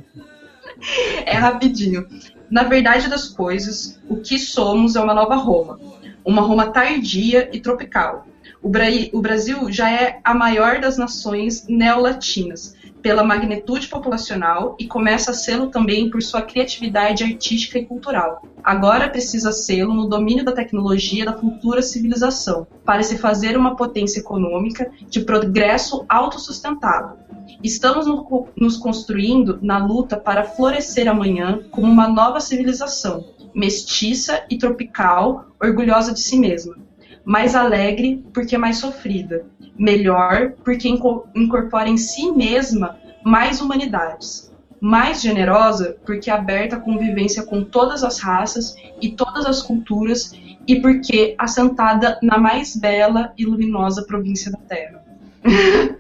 É 1.25 1.35
rapidinho. 1.35 2.07
Na 2.49 2.63
verdade 2.63 3.09
das 3.09 3.27
coisas, 3.27 3.99
o 4.07 4.17
que 4.17 4.37
somos 4.37 4.95
é 4.95 5.01
uma 5.01 5.13
nova 5.13 5.35
Roma. 5.35 5.79
Uma 6.23 6.41
Roma 6.41 6.67
tardia 6.67 7.49
e 7.51 7.59
tropical. 7.59 8.27
O, 8.61 8.69
Bra- 8.69 8.85
o 9.13 9.21
Brasil 9.21 9.71
já 9.71 9.89
é 9.91 10.19
a 10.23 10.33
maior 10.33 10.79
das 10.79 10.97
nações 10.97 11.67
neolatinas, 11.67 12.73
pela 13.01 13.23
magnitude 13.23 13.87
populacional 13.87 14.75
e 14.79 14.87
começa 14.87 15.29
a 15.29 15.33
sê-lo 15.35 15.67
também 15.67 16.09
por 16.09 16.23
sua 16.23 16.41
criatividade 16.41 17.23
artística 17.23 17.77
e 17.77 17.85
cultural. 17.85 18.41
Agora 18.63 19.07
precisa 19.07 19.51
sê-lo 19.51 19.93
no 19.93 20.09
domínio 20.09 20.43
da 20.43 20.51
tecnologia 20.51 21.25
da 21.25 21.37
futura 21.37 21.83
civilização, 21.83 22.65
para 22.83 23.03
se 23.03 23.19
fazer 23.19 23.55
uma 23.55 23.75
potência 23.75 24.19
econômica 24.19 24.89
de 25.07 25.19
progresso 25.21 26.03
autossustentável. 26.09 27.17
Estamos 27.63 28.05
no- 28.05 28.47
nos 28.55 28.77
construindo 28.77 29.59
na 29.61 29.83
luta 29.83 30.17
para 30.17 30.43
florescer 30.43 31.07
amanhã 31.07 31.61
como 31.71 31.91
uma 31.91 32.07
nova 32.07 32.39
civilização, 32.39 33.25
mestiça 33.53 34.43
e 34.49 34.57
tropical, 34.57 35.47
orgulhosa 35.61 36.13
de 36.13 36.19
si 36.19 36.37
mesma. 36.37 36.75
Mais 37.23 37.55
alegre 37.55 38.23
porque 38.33 38.57
mais 38.57 38.77
sofrida. 38.77 39.45
Melhor 39.77 40.53
porque 40.63 40.87
inco- 40.87 41.27
incorpora 41.35 41.89
em 41.89 41.97
si 41.97 42.31
mesma 42.31 42.97
mais 43.23 43.61
humanidades. 43.61 44.51
Mais 44.79 45.21
generosa 45.21 45.97
porque 46.05 46.29
aberta 46.29 46.75
à 46.75 46.79
convivência 46.79 47.43
com 47.43 47.63
todas 47.63 48.03
as 48.03 48.19
raças 48.19 48.75
e 49.01 49.09
todas 49.11 49.45
as 49.45 49.61
culturas 49.61 50.33
e 50.67 50.79
porque 50.79 51.33
assentada 51.37 52.19
na 52.21 52.37
mais 52.37 52.75
bela 52.75 53.33
e 53.37 53.45
luminosa 53.45 54.05
província 54.05 54.51
da 54.51 54.57
Terra. 54.59 55.04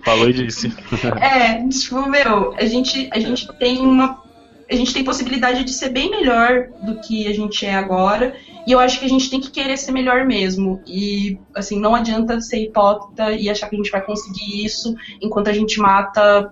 Falou 0.03 0.29
e 0.29 0.33
disse. 0.33 0.73
É, 1.21 1.67
tipo, 1.67 2.09
meu, 2.09 2.53
a 2.55 2.65
gente, 2.65 3.09
a 3.11 3.19
gente 3.19 3.47
tem 3.57 3.79
uma. 3.79 4.23
A 4.69 4.75
gente 4.75 4.93
tem 4.93 5.03
possibilidade 5.03 5.63
de 5.63 5.71
ser 5.71 5.89
bem 5.89 6.09
melhor 6.09 6.69
do 6.81 6.99
que 6.99 7.27
a 7.27 7.33
gente 7.33 7.65
é 7.65 7.75
agora. 7.75 8.35
E 8.65 8.71
eu 8.71 8.79
acho 8.79 8.99
que 8.99 9.05
a 9.05 9.09
gente 9.09 9.29
tem 9.29 9.39
que 9.39 9.51
querer 9.51 9.77
ser 9.77 9.91
melhor 9.91 10.25
mesmo. 10.25 10.81
E, 10.87 11.37
assim, 11.53 11.79
não 11.79 11.93
adianta 11.93 12.41
ser 12.41 12.63
hipócrita 12.63 13.31
e 13.31 13.47
achar 13.47 13.69
que 13.69 13.75
a 13.75 13.77
gente 13.77 13.91
vai 13.91 14.01
conseguir 14.01 14.65
isso 14.65 14.95
enquanto 15.21 15.49
a 15.49 15.53
gente 15.53 15.79
mata 15.79 16.51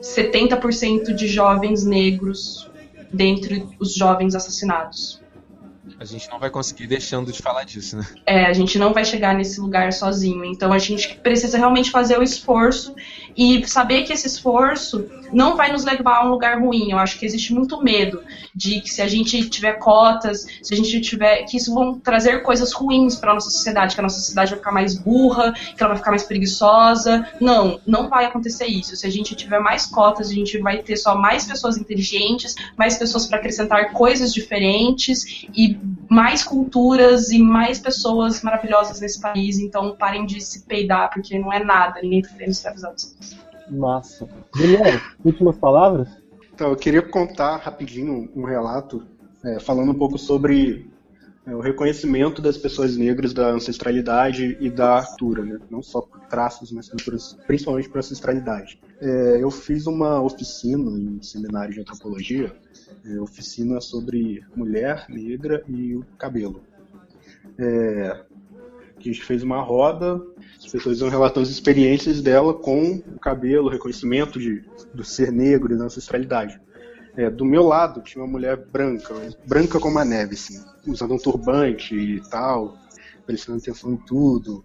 70% 0.00 1.14
de 1.14 1.28
jovens 1.28 1.84
negros 1.84 2.70
dentre 3.12 3.66
os 3.78 3.94
jovens 3.94 4.34
assassinados. 4.34 5.20
A 6.00 6.04
gente 6.06 6.30
não 6.30 6.38
vai 6.38 6.48
conseguir 6.48 6.86
deixando 6.86 7.30
de 7.30 7.42
falar 7.42 7.64
disso, 7.64 7.98
né? 7.98 8.06
É, 8.24 8.46
a 8.46 8.54
gente 8.54 8.78
não 8.78 8.94
vai 8.94 9.04
chegar 9.04 9.34
nesse 9.34 9.60
lugar 9.60 9.92
sozinho. 9.92 10.46
Então 10.46 10.72
a 10.72 10.78
gente 10.78 11.16
precisa 11.16 11.58
realmente 11.58 11.90
fazer 11.90 12.18
o 12.18 12.22
esforço 12.22 12.94
e 13.36 13.68
saber 13.68 14.04
que 14.04 14.12
esse 14.14 14.26
esforço 14.26 15.06
não 15.30 15.58
vai 15.58 15.70
nos 15.70 15.84
levar 15.84 16.16
a 16.16 16.26
um 16.26 16.30
lugar 16.30 16.58
ruim. 16.58 16.90
Eu 16.90 16.98
acho 16.98 17.18
que 17.18 17.26
existe 17.26 17.52
muito 17.52 17.82
medo 17.82 18.22
de 18.54 18.80
que 18.80 18.88
se 18.88 19.02
a 19.02 19.06
gente 19.06 19.50
tiver 19.50 19.74
cotas, 19.74 20.46
se 20.62 20.72
a 20.72 20.76
gente 20.76 20.98
tiver. 21.02 21.44
que 21.44 21.58
isso 21.58 21.74
vão 21.74 21.98
trazer 21.98 22.42
coisas 22.42 22.72
ruins 22.72 23.16
para 23.16 23.34
nossa 23.34 23.50
sociedade, 23.50 23.94
que 23.94 24.00
a 24.00 24.02
nossa 24.02 24.20
sociedade 24.20 24.52
vai 24.52 24.58
ficar 24.58 24.72
mais 24.72 24.96
burra, 24.96 25.52
que 25.52 25.82
ela 25.82 25.88
vai 25.88 25.98
ficar 25.98 26.12
mais 26.12 26.22
preguiçosa. 26.22 27.28
Não, 27.38 27.78
não 27.86 28.08
vai 28.08 28.24
acontecer 28.24 28.64
isso. 28.66 28.96
Se 28.96 29.06
a 29.06 29.10
gente 29.10 29.34
tiver 29.34 29.60
mais 29.60 29.84
cotas, 29.84 30.30
a 30.30 30.34
gente 30.34 30.56
vai 30.58 30.78
ter 30.78 30.96
só 30.96 31.14
mais 31.14 31.44
pessoas 31.44 31.76
inteligentes, 31.76 32.54
mais 32.74 32.96
pessoas 32.96 33.26
para 33.26 33.36
acrescentar 33.36 33.92
coisas 33.92 34.32
diferentes 34.32 35.44
e 35.54 35.78
mais 36.10 36.42
culturas 36.42 37.30
e 37.30 37.38
mais 37.38 37.78
pessoas 37.78 38.42
maravilhosas 38.42 39.00
nesse 39.00 39.20
país, 39.20 39.60
então 39.60 39.94
parem 39.96 40.26
de 40.26 40.40
se 40.40 40.66
peidar, 40.66 41.08
porque 41.14 41.38
não 41.38 41.52
é 41.52 41.62
nada, 41.62 42.02
ninguém 42.02 42.20
tá 42.20 42.30
querendo 42.30 42.50
escravizar 42.50 42.92
vocês. 42.92 43.36
Massa. 43.70 44.28
Daniel, 44.56 45.00
últimas 45.24 45.56
palavras? 45.56 46.08
Então, 46.52 46.70
eu 46.70 46.76
queria 46.76 47.00
contar 47.00 47.58
rapidinho 47.58 48.28
um 48.34 48.42
relato, 48.42 49.06
é, 49.44 49.60
falando 49.60 49.92
um 49.92 49.94
pouco 49.94 50.18
sobre 50.18 50.89
é, 51.50 51.54
o 51.54 51.60
reconhecimento 51.60 52.40
das 52.40 52.56
pessoas 52.56 52.96
negras 52.96 53.34
da 53.34 53.48
ancestralidade 53.48 54.56
e 54.60 54.70
da 54.70 55.02
cultura, 55.02 55.44
né? 55.44 55.58
não 55.68 55.82
só 55.82 56.00
por 56.00 56.20
traços, 56.26 56.70
mas 56.70 56.88
principalmente 57.46 57.88
por 57.88 57.98
ancestralidade. 57.98 58.80
É, 59.00 59.42
eu 59.42 59.50
fiz 59.50 59.86
uma 59.86 60.22
oficina 60.22 60.90
em 60.92 61.20
seminário 61.20 61.74
de 61.74 61.80
antropologia, 61.80 62.54
é, 63.04 63.20
oficina 63.20 63.80
sobre 63.80 64.44
mulher 64.54 65.06
negra 65.08 65.64
e 65.68 65.96
o 65.96 66.04
cabelo. 66.16 66.62
É, 67.58 68.24
a 68.96 69.02
gente 69.02 69.24
fez 69.24 69.42
uma 69.42 69.60
roda, 69.60 70.22
as 70.56 70.70
pessoas 70.70 71.00
iam 71.00 71.08
relatando 71.08 71.46
as 71.46 71.50
experiências 71.50 72.22
dela 72.22 72.54
com 72.54 73.02
o 73.14 73.18
cabelo, 73.18 73.66
o 73.66 73.70
reconhecimento 73.70 74.38
de, 74.38 74.62
do 74.94 75.02
ser 75.02 75.32
negro 75.32 75.74
e 75.74 75.78
da 75.78 75.84
ancestralidade. 75.84 76.60
É, 77.20 77.28
do 77.28 77.44
meu 77.44 77.64
lado 77.64 78.00
tinha 78.00 78.24
uma 78.24 78.30
mulher 78.30 78.56
branca, 78.56 79.14
branca 79.44 79.78
como 79.78 79.98
a 79.98 80.04
neve, 80.06 80.36
assim, 80.36 80.58
usando 80.86 81.12
um 81.12 81.18
turbante 81.18 81.94
e 81.94 82.18
tal, 82.30 82.78
prestando 83.26 83.58
atenção 83.58 83.92
em 83.92 83.96
tudo. 83.98 84.64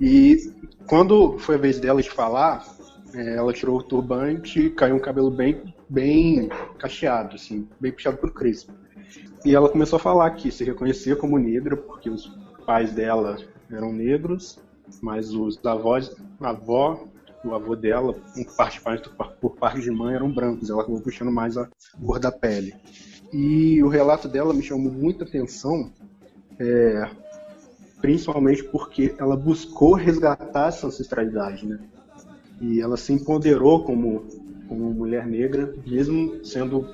E 0.00 0.52
quando 0.86 1.36
foi 1.40 1.56
a 1.56 1.58
vez 1.58 1.80
dela 1.80 2.00
de 2.00 2.08
falar, 2.08 2.64
é, 3.12 3.34
ela 3.34 3.52
tirou 3.52 3.80
o 3.80 3.82
turbante 3.82 4.60
e 4.60 4.70
caiu 4.70 4.94
um 4.94 5.00
cabelo 5.00 5.28
bem, 5.28 5.74
bem 5.88 6.48
cacheado, 6.78 7.34
assim, 7.34 7.68
bem 7.80 7.90
puxado 7.90 8.16
por 8.16 8.32
crespo. 8.32 8.72
E 9.44 9.52
ela 9.52 9.68
começou 9.68 9.96
a 9.96 10.00
falar 10.00 10.30
que 10.30 10.52
se 10.52 10.62
reconhecia 10.62 11.16
como 11.16 11.36
negra, 11.36 11.76
porque 11.76 12.08
os 12.08 12.32
pais 12.64 12.92
dela 12.92 13.38
eram 13.68 13.92
negros, 13.92 14.56
mas 15.02 15.34
os 15.34 15.58
avós, 15.66 16.14
a 16.40 16.50
avó 16.50 17.08
o 17.44 17.54
avô 17.54 17.74
dela, 17.74 18.12
por 18.12 18.56
parte, 18.56 18.80
por 19.40 19.56
parte 19.56 19.80
de 19.80 19.90
mãe, 19.90 20.14
eram 20.14 20.30
brancos. 20.30 20.70
Ela 20.70 20.82
acabou 20.82 21.00
puxando 21.00 21.32
mais 21.32 21.56
a 21.56 21.68
cor 22.04 22.18
da 22.18 22.30
pele. 22.30 22.74
E 23.32 23.82
o 23.82 23.88
relato 23.88 24.28
dela 24.28 24.52
me 24.52 24.62
chamou 24.62 24.92
muita 24.92 25.24
atenção, 25.24 25.90
é, 26.58 27.08
principalmente 28.00 28.62
porque 28.64 29.14
ela 29.18 29.36
buscou 29.36 29.94
resgatar 29.94 30.68
essa 30.68 30.86
ancestralidade, 30.86 31.66
né? 31.66 31.78
E 32.60 32.80
ela 32.80 32.96
se 32.96 33.12
empoderou 33.12 33.84
como, 33.84 34.24
como 34.68 34.92
mulher 34.92 35.26
negra, 35.26 35.74
mesmo 35.86 36.44
sendo 36.44 36.86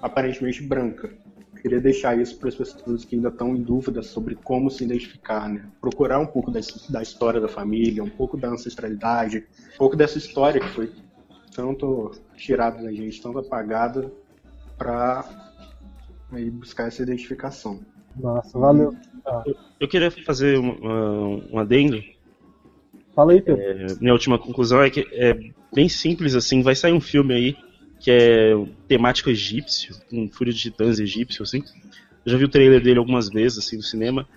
aparentemente 0.00 0.62
branca 0.62 1.21
queria 1.62 1.80
deixar 1.80 2.18
isso 2.18 2.36
para 2.36 2.48
as 2.48 2.56
pessoas 2.56 3.04
que 3.04 3.14
ainda 3.14 3.28
estão 3.28 3.54
em 3.54 3.62
dúvida 3.62 4.02
sobre 4.02 4.34
como 4.34 4.68
se 4.68 4.82
identificar, 4.82 5.48
né? 5.48 5.64
Procurar 5.80 6.18
um 6.18 6.26
pouco 6.26 6.50
da, 6.50 6.58
da 6.90 7.00
história 7.00 7.40
da 7.40 7.46
família, 7.46 8.02
um 8.02 8.10
pouco 8.10 8.36
da 8.36 8.48
ancestralidade, 8.48 9.46
um 9.74 9.78
pouco 9.78 9.94
dessa 9.94 10.18
história 10.18 10.60
que 10.60 10.68
foi 10.70 10.90
tanto 11.54 12.10
tirada 12.36 12.82
da 12.82 12.92
gente, 12.92 13.22
tanto 13.22 13.38
apagada, 13.38 14.12
para 14.76 15.24
buscar 16.52 16.88
essa 16.88 17.02
identificação. 17.02 17.80
Nossa, 18.16 18.58
valeu. 18.58 18.96
Ah. 19.24 19.44
Eu, 19.46 19.54
eu, 19.80 19.88
queria 19.88 20.10
fazer 20.10 20.58
um, 20.58 21.52
um 21.52 21.58
adendo. 21.58 22.02
Fala 23.14 23.32
aí, 23.32 23.40
Pedro. 23.40 23.62
É, 23.62 23.86
minha 24.00 24.12
última 24.12 24.36
conclusão 24.36 24.82
é 24.82 24.90
que 24.90 25.06
é 25.12 25.38
bem 25.72 25.88
simples 25.88 26.34
assim, 26.34 26.60
vai 26.60 26.74
sair 26.74 26.92
um 26.92 27.00
filme 27.00 27.32
aí 27.34 27.56
que 28.02 28.10
é 28.10 28.52
temático 28.88 29.30
egípcio, 29.30 29.94
um 30.12 30.28
Fúria 30.28 30.52
de 30.52 30.58
Titãs 30.58 30.98
egípcio, 30.98 31.42
assim. 31.42 31.62
Eu 32.26 32.32
já 32.32 32.36
vi 32.36 32.44
o 32.44 32.48
trailer 32.48 32.82
dele 32.82 32.98
algumas 32.98 33.28
vezes, 33.28 33.58
assim, 33.58 33.76
no 33.76 33.82
cinema. 33.82 34.28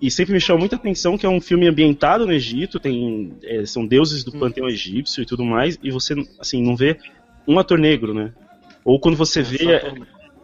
E 0.00 0.10
sempre 0.10 0.32
me 0.32 0.40
chamou 0.40 0.60
muita 0.60 0.74
atenção 0.74 1.16
que 1.16 1.24
é 1.24 1.28
um 1.28 1.40
filme 1.40 1.68
ambientado 1.68 2.26
no 2.26 2.32
Egito, 2.32 2.80
tem 2.80 3.34
é, 3.44 3.64
são 3.64 3.86
deuses 3.86 4.24
do 4.24 4.32
panteão 4.32 4.68
egípcio 4.68 5.22
e 5.22 5.26
tudo 5.26 5.44
mais, 5.44 5.78
e 5.80 5.92
você, 5.92 6.14
assim, 6.40 6.60
não 6.60 6.76
vê 6.76 6.98
um 7.46 7.58
ator 7.58 7.78
negro, 7.78 8.12
né? 8.12 8.32
Ou 8.84 8.98
quando 8.98 9.16
você 9.16 9.40
vê... 9.40 9.72
É, 9.72 9.94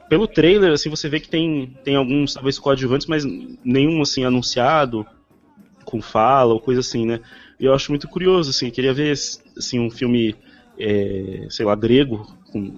pelo 0.08 0.26
trailer, 0.26 0.72
assim, 0.72 0.88
você 0.88 1.08
vê 1.08 1.20
que 1.20 1.28
tem, 1.28 1.76
tem 1.84 1.94
alguns, 1.94 2.32
talvez, 2.32 2.58
coadjuvantes, 2.58 3.06
mas 3.06 3.24
nenhum, 3.62 4.00
assim, 4.00 4.24
anunciado, 4.24 5.06
com 5.84 6.00
fala 6.00 6.54
ou 6.54 6.60
coisa 6.60 6.80
assim, 6.80 7.04
né? 7.04 7.20
E 7.60 7.64
eu 7.64 7.74
acho 7.74 7.92
muito 7.92 8.08
curioso, 8.08 8.50
assim, 8.50 8.70
queria 8.70 8.94
ver, 8.94 9.12
assim, 9.12 9.78
um 9.78 9.90
filme, 9.90 10.34
é, 10.78 11.46
sei 11.50 11.66
lá, 11.66 11.74
grego, 11.74 12.26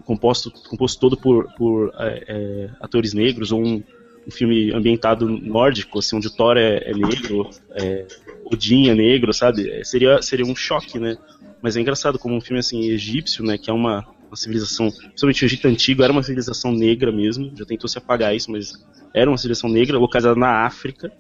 composto, 0.05 0.51
composto 0.69 0.99
todo 1.01 1.17
por, 1.17 1.53
por 1.55 1.93
é, 1.99 2.25
é, 2.27 2.71
atores 2.81 3.13
negros, 3.13 3.53
ou 3.53 3.61
um, 3.61 3.83
um, 4.27 4.31
filme 4.31 4.73
ambientado 4.73 5.29
nórdico, 5.29 5.99
assim, 5.99 6.17
onde 6.17 6.35
Thor 6.35 6.57
é, 6.57 6.79
é 6.85 6.95
negro, 6.95 7.51
é, 7.73 8.07
Odin 8.45 8.89
é 8.89 8.95
negro, 8.95 9.33
sabe? 9.33 9.71
É, 9.71 9.85
seria, 9.85 10.23
seria 10.23 10.47
um 10.47 10.57
choque, 10.57 10.99
né? 10.99 11.17
Mas 11.63 11.77
é 11.77 11.81
engraçado 11.81 12.19
como 12.19 12.35
um 12.35 12.41
filme 12.41 12.59
assim 12.59 12.89
egípcio, 12.89 13.45
né, 13.45 13.59
que 13.59 13.71
é 13.71 13.73
uma, 13.73 14.07
uma 14.29 14.37
civilização, 14.37 14.91
principalmente 14.91 15.45
o 15.45 15.47
Egito 15.47 15.69
antigo 15.69 16.03
era 16.03 16.13
uma 16.13 16.23
civilização 16.23 16.73
negra 16.73 17.13
mesmo, 17.13 17.53
já 17.55 17.67
tentou 17.67 17.87
se 17.87 17.99
apagar 17.99 18.35
isso, 18.35 18.51
mas 18.51 18.83
era 19.15 19.31
uma 19.31 19.37
civilização 19.37 19.69
negra 19.69 19.99
localizada 19.99 20.39
na 20.39 20.65
África. 20.65 21.13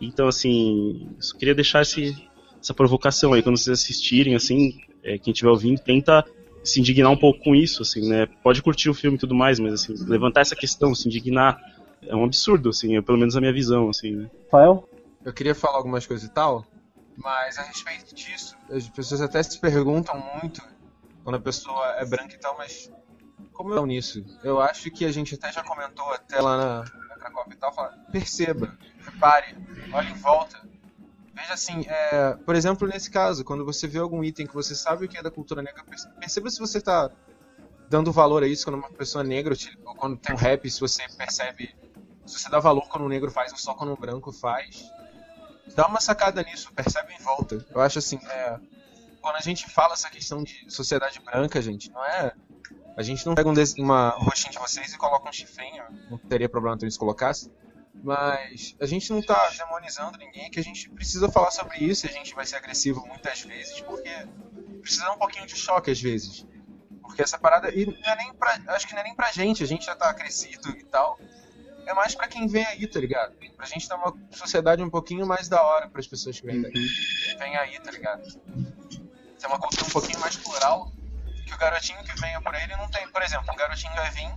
Então 0.00 0.26
assim, 0.26 1.08
só 1.20 1.38
queria 1.38 1.54
deixar 1.54 1.82
esse, 1.82 2.16
essa 2.60 2.74
provocação 2.74 3.32
aí 3.32 3.42
quando 3.42 3.56
vocês 3.56 3.78
assistirem 3.78 4.34
assim, 4.34 4.80
é, 5.04 5.18
quem 5.18 5.32
estiver 5.32 5.50
ouvindo, 5.50 5.78
tenta 5.80 6.24
se 6.64 6.80
indignar 6.80 7.12
um 7.12 7.16
pouco 7.16 7.44
com 7.44 7.54
isso, 7.54 7.82
assim, 7.82 8.08
né? 8.08 8.26
Pode 8.42 8.62
curtir 8.62 8.88
o 8.88 8.94
filme 8.94 9.16
e 9.16 9.20
tudo 9.20 9.34
mais, 9.34 9.60
mas 9.60 9.74
assim, 9.74 9.94
levantar 10.06 10.40
essa 10.40 10.56
questão, 10.56 10.94
se 10.94 11.06
indignar, 11.06 11.60
é 12.02 12.16
um 12.16 12.24
absurdo, 12.24 12.70
assim, 12.70 12.96
é 12.96 13.02
pelo 13.02 13.18
menos 13.18 13.36
a 13.36 13.40
minha 13.40 13.52
visão, 13.52 13.90
assim, 13.90 14.12
né? 14.12 14.30
Rafael? 14.44 14.88
Eu 15.22 15.32
queria 15.32 15.54
falar 15.54 15.76
algumas 15.76 16.06
coisas 16.06 16.26
e 16.26 16.32
tal, 16.32 16.66
mas 17.16 17.58
a 17.58 17.62
respeito 17.62 18.14
disso, 18.14 18.56
as 18.70 18.88
pessoas 18.88 19.20
até 19.20 19.42
se 19.42 19.58
perguntam 19.60 20.22
muito 20.40 20.62
quando 21.22 21.36
a 21.36 21.40
pessoa 21.40 21.96
é 21.98 22.04
branca 22.04 22.34
e 22.34 22.38
tal, 22.38 22.56
mas 22.56 22.90
como 23.52 23.72
eu 23.72 23.86
nisso? 23.86 24.24
Eu 24.42 24.60
acho 24.60 24.90
que 24.90 25.04
a 25.04 25.12
gente 25.12 25.34
até 25.34 25.52
já 25.52 25.62
comentou 25.62 26.04
até 26.12 26.40
lá 26.40 26.56
na, 26.56 26.84
na 27.08 27.16
Cracóvia 27.16 27.54
e 27.54 27.56
tal, 27.56 27.72
fala, 27.72 27.90
perceba, 28.10 28.76
repare, 29.04 29.54
olhe 29.92 30.10
em 30.10 30.14
volta, 30.14 30.60
Veja 31.34 31.54
assim, 31.54 31.84
é, 31.88 32.36
por 32.46 32.54
exemplo, 32.54 32.86
nesse 32.86 33.10
caso, 33.10 33.44
quando 33.44 33.64
você 33.64 33.88
vê 33.88 33.98
algum 33.98 34.22
item 34.22 34.46
que 34.46 34.54
você 34.54 34.74
sabe 34.74 35.04
o 35.04 35.08
que 35.08 35.18
é 35.18 35.22
da 35.22 35.30
cultura 35.30 35.60
negra, 35.60 35.84
perceba 36.18 36.48
se 36.48 36.60
você 36.60 36.78
está 36.78 37.10
dando 37.90 38.12
valor 38.12 38.44
a 38.44 38.46
isso 38.46 38.64
quando 38.64 38.76
uma 38.76 38.90
pessoa 38.90 39.24
negra, 39.24 39.54
ou 39.84 39.94
quando 39.94 40.16
tem 40.16 40.34
um 40.34 40.38
rap, 40.38 40.70
se 40.70 40.80
você 40.80 41.02
percebe, 41.16 41.74
se 42.24 42.38
você 42.38 42.48
dá 42.48 42.60
valor 42.60 42.88
quando 42.88 43.04
um 43.04 43.08
negro 43.08 43.30
faz 43.30 43.50
ou 43.50 43.58
só 43.58 43.74
quando 43.74 43.92
um 43.92 43.96
branco 43.96 44.32
faz. 44.32 44.84
Dá 45.74 45.86
uma 45.86 46.00
sacada 46.00 46.42
nisso, 46.42 46.72
percebe 46.72 47.14
em 47.14 47.22
volta. 47.22 47.64
Eu 47.74 47.80
acho 47.80 47.98
assim, 47.98 48.18
é, 48.28 48.58
quando 49.20 49.36
a 49.36 49.40
gente 49.40 49.68
fala 49.68 49.94
essa 49.94 50.08
questão 50.08 50.44
de 50.44 50.70
sociedade 50.70 51.20
branca, 51.20 51.60
gente, 51.60 51.90
não 51.90 52.04
é. 52.04 52.32
A 52.96 53.02
gente 53.02 53.26
não 53.26 53.34
pega 53.34 53.48
um 53.48 53.54
uma 53.82 54.10
roxinha 54.10 54.52
de 54.52 54.58
vocês 54.58 54.92
e 54.92 54.98
coloca 54.98 55.28
um 55.28 55.32
chifrinho, 55.32 55.82
não 56.08 56.16
teria 56.16 56.48
problema 56.48 56.78
se 56.78 56.98
colocasse. 56.98 57.50
Mas 58.02 58.76
a 58.80 58.86
gente 58.86 59.10
não 59.10 59.22
tá 59.22 59.50
demonizando 59.56 60.18
ninguém, 60.18 60.50
que 60.50 60.60
a 60.60 60.62
gente 60.62 60.90
precisa 60.90 61.30
falar 61.30 61.50
sobre 61.50 61.78
isso 61.78 62.06
e 62.06 62.10
a 62.10 62.12
gente 62.12 62.34
vai 62.34 62.44
ser 62.44 62.56
agressivo 62.56 63.06
muitas 63.06 63.40
vezes, 63.42 63.80
porque 63.80 64.10
precisa 64.82 65.10
um 65.12 65.18
pouquinho 65.18 65.46
de 65.46 65.56
choque 65.56 65.90
às 65.90 66.00
vezes. 66.00 66.46
Porque 67.00 67.22
essa 67.22 67.38
parada. 67.38 67.70
E 67.74 67.86
não 67.86 68.12
é 68.12 68.16
nem 68.16 68.34
pra, 68.34 68.58
acho 68.68 68.86
que 68.86 68.94
não 68.94 69.00
é 69.00 69.04
nem 69.04 69.14
pra 69.14 69.30
gente, 69.30 69.62
a 69.62 69.66
gente 69.66 69.86
já 69.86 69.94
tá 69.94 70.12
crescido 70.12 70.70
e 70.70 70.84
tal. 70.84 71.18
É 71.86 71.92
mais 71.92 72.14
pra 72.14 72.26
quem 72.26 72.46
vem 72.46 72.64
aí, 72.64 72.86
tá 72.86 72.98
ligado? 72.98 73.34
Pra 73.56 73.66
gente 73.66 73.86
ter 73.86 73.94
uma 73.94 74.12
sociedade 74.30 74.82
um 74.82 74.88
pouquinho 74.88 75.26
mais 75.26 75.48
da 75.48 75.62
hora 75.62 75.88
pras 75.88 76.06
pessoas 76.06 76.40
que 76.40 76.46
vêm 76.46 76.62
daí. 76.62 76.72
Uhum. 76.74 77.38
Vem 77.38 77.56
aí, 77.56 77.78
tá 77.78 77.90
ligado? 77.90 78.22
Ter 79.38 79.46
uma 79.46 79.58
cultura 79.58 79.86
um 79.86 79.90
pouquinho 79.90 80.18
mais 80.18 80.36
plural. 80.36 80.90
Que 81.46 81.54
o 81.54 81.58
garotinho 81.58 82.02
que 82.02 82.18
venha 82.20 82.40
por 82.40 82.54
aí, 82.54 82.64
ele 82.64 82.76
não 82.76 82.88
tem. 82.88 83.06
Por 83.08 83.22
exemplo, 83.22 83.52
um 83.52 83.56
garotinho 83.56 83.94
vai 83.94 84.10
vir 84.10 84.32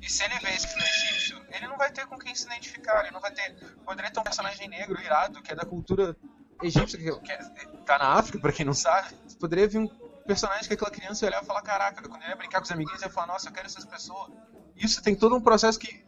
e 0.00 0.10
se 0.10 0.24
ele 0.24 0.38
vê 0.38 0.50
esse 0.50 0.66
filme 0.66 0.84
egípcio, 0.84 1.46
ele 1.50 1.66
não 1.66 1.76
vai 1.76 1.90
ter 1.90 2.06
com 2.06 2.18
quem 2.18 2.34
se 2.34 2.46
identificar, 2.46 3.02
ele 3.02 3.10
não 3.10 3.20
vai 3.20 3.32
ter. 3.32 3.54
Poderia 3.84 4.10
ter 4.10 4.20
um 4.20 4.22
personagem 4.22 4.68
negro 4.68 5.00
irado, 5.00 5.42
que 5.42 5.52
é 5.52 5.56
da 5.56 5.64
cultura 5.64 6.16
egípcia, 6.62 6.98
que, 6.98 7.32
é, 7.32 7.36
tá 7.84 7.98
na 7.98 8.14
África, 8.14 8.38
pra 8.38 8.52
quem 8.52 8.64
não 8.64 8.74
sabe. 8.74 9.14
Poderia 9.40 9.66
vir 9.68 9.78
um 9.78 9.88
personagem 10.26 10.66
que 10.66 10.74
aquela 10.74 10.90
criança 10.90 11.24
ia 11.24 11.30
olhar 11.30 11.42
e 11.42 11.46
falar: 11.46 11.62
Caraca, 11.62 12.08
quando 12.08 12.22
ele 12.22 12.30
ia 12.30 12.36
brincar 12.36 12.58
com 12.58 12.64
os 12.64 12.70
amiguinhos, 12.70 13.02
ia 13.02 13.10
falar: 13.10 13.28
Nossa, 13.28 13.48
eu 13.48 13.52
quero 13.52 13.66
essas 13.66 13.84
pessoas. 13.84 14.30
Isso 14.76 15.02
tem 15.02 15.16
todo 15.16 15.34
um 15.34 15.40
processo 15.40 15.78
que 15.78 16.04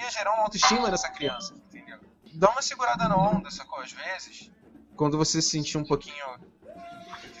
ia 0.00 0.10
gerar 0.10 0.34
uma 0.34 0.42
autoestima 0.42 0.90
nessa 0.90 1.08
criança, 1.08 1.54
entendeu? 1.54 1.98
Dá 2.34 2.50
uma 2.50 2.62
segurada 2.62 3.08
na 3.08 3.16
onda, 3.16 3.50
sacou? 3.50 3.80
Às 3.80 3.92
vezes, 3.92 4.50
quando 4.96 5.16
você 5.16 5.40
se 5.40 5.50
sentir 5.50 5.78
um 5.78 5.84
pouquinho. 5.84 6.24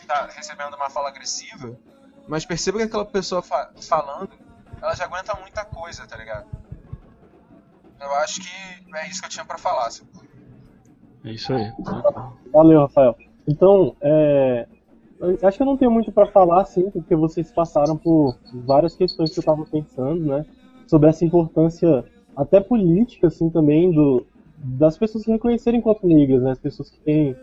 tá 0.06 0.26
recebendo 0.26 0.74
uma 0.74 0.90
fala 0.90 1.08
agressiva, 1.08 1.78
mas 2.26 2.44
perceba 2.44 2.78
que 2.78 2.84
aquela 2.84 3.04
pessoa 3.04 3.42
fa 3.42 3.72
falando 3.80 4.49
ela 4.82 4.94
já 4.94 5.04
aguenta 5.04 5.34
muita 5.34 5.64
coisa, 5.64 6.06
tá 6.06 6.16
ligado? 6.16 6.46
Eu 8.00 8.10
acho 8.16 8.40
que 8.40 8.96
é 8.96 9.08
isso 9.08 9.20
que 9.20 9.26
eu 9.26 9.30
tinha 9.30 9.44
para 9.44 9.58
falar. 9.58 9.86
Assim. 9.86 10.04
É 11.24 11.32
isso 11.32 11.52
aí. 11.52 11.70
Valeu, 12.52 12.80
Rafael. 12.80 13.16
Então, 13.46 13.94
é, 14.00 14.66
acho 15.42 15.56
que 15.56 15.62
eu 15.62 15.66
não 15.66 15.76
tenho 15.76 15.90
muito 15.90 16.10
para 16.10 16.26
falar, 16.26 16.62
assim, 16.62 16.90
porque 16.90 17.14
vocês 17.14 17.52
passaram 17.52 17.96
por 17.96 18.38
várias 18.64 18.96
questões 18.96 19.32
que 19.32 19.38
eu 19.38 19.42
estava 19.42 19.64
pensando, 19.66 20.24
né? 20.24 20.46
Sobre 20.86 21.10
essa 21.10 21.24
importância 21.24 22.04
até 22.34 22.60
política, 22.60 23.26
assim, 23.26 23.50
também 23.50 23.92
do, 23.92 24.26
das 24.56 24.96
pessoas 24.96 25.24
se 25.24 25.30
reconhecerem 25.30 25.80
enquanto 25.80 26.06
negras, 26.06 26.42
né? 26.42 26.52
As 26.52 26.58
pessoas 26.58 26.90
que 26.90 27.00
têm 27.00 27.36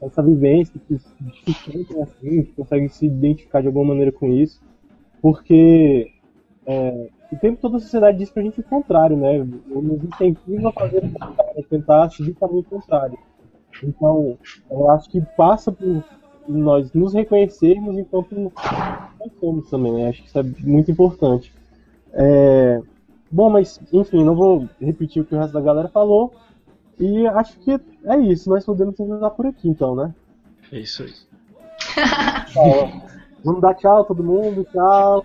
essa 0.00 0.22
vivência, 0.22 0.80
que 0.86 0.98
se 0.98 1.52
sentem 1.64 2.02
assim, 2.02 2.42
que 2.44 2.52
conseguem 2.52 2.88
se 2.88 3.06
identificar 3.06 3.60
de 3.60 3.66
alguma 3.66 3.86
maneira 3.86 4.12
com 4.12 4.28
isso, 4.28 4.60
porque 5.20 6.12
é, 6.68 7.08
o 7.32 7.36
tempo 7.36 7.58
todo 7.62 7.76
a 7.76 7.80
sociedade 7.80 8.18
diz 8.18 8.30
pra 8.30 8.42
gente 8.42 8.60
o 8.60 8.62
contrário, 8.62 9.16
né? 9.16 9.38
Nos 9.38 10.04
incentiva 10.04 10.68
a 10.68 10.72
fazer 10.72 10.98
o 10.98 11.10
contrário, 11.10 11.52
a 11.58 11.62
tentar 11.62 12.10
seguir 12.10 12.32
o 12.32 12.34
caminho 12.34 12.64
contrário. 12.64 13.18
Então, 13.82 14.36
eu 14.70 14.90
acho 14.90 15.08
que 15.08 15.22
passa 15.34 15.72
por 15.72 16.04
nós 16.46 16.92
nos 16.92 17.14
reconhecermos 17.14 17.96
enquanto 17.96 18.34
nós 18.34 18.52
somos 19.40 19.70
também, 19.70 19.92
né? 19.92 20.08
Acho 20.10 20.22
que 20.22 20.28
isso 20.28 20.38
é 20.38 20.42
muito 20.42 20.90
importante. 20.90 21.50
É... 22.12 22.82
Bom, 23.30 23.48
mas, 23.48 23.80
enfim, 23.90 24.22
não 24.22 24.34
vou 24.34 24.68
repetir 24.78 25.22
o 25.22 25.24
que 25.24 25.34
o 25.34 25.38
resto 25.38 25.54
da 25.54 25.62
galera 25.62 25.88
falou. 25.88 26.34
E 27.00 27.26
acho 27.28 27.58
que 27.60 27.80
é 28.04 28.16
isso. 28.18 28.50
Nós 28.50 28.66
podemos 28.66 28.94
terminar 28.94 29.30
por 29.30 29.46
aqui, 29.46 29.68
então, 29.68 29.94
né? 29.94 30.14
É 30.70 30.80
isso 30.80 31.02
aí. 31.02 31.12
Tchau. 32.52 32.90
Vamos 33.42 33.60
dar 33.62 33.74
tchau 33.74 34.04
todo 34.04 34.22
mundo. 34.22 34.66
Tchau. 34.70 35.24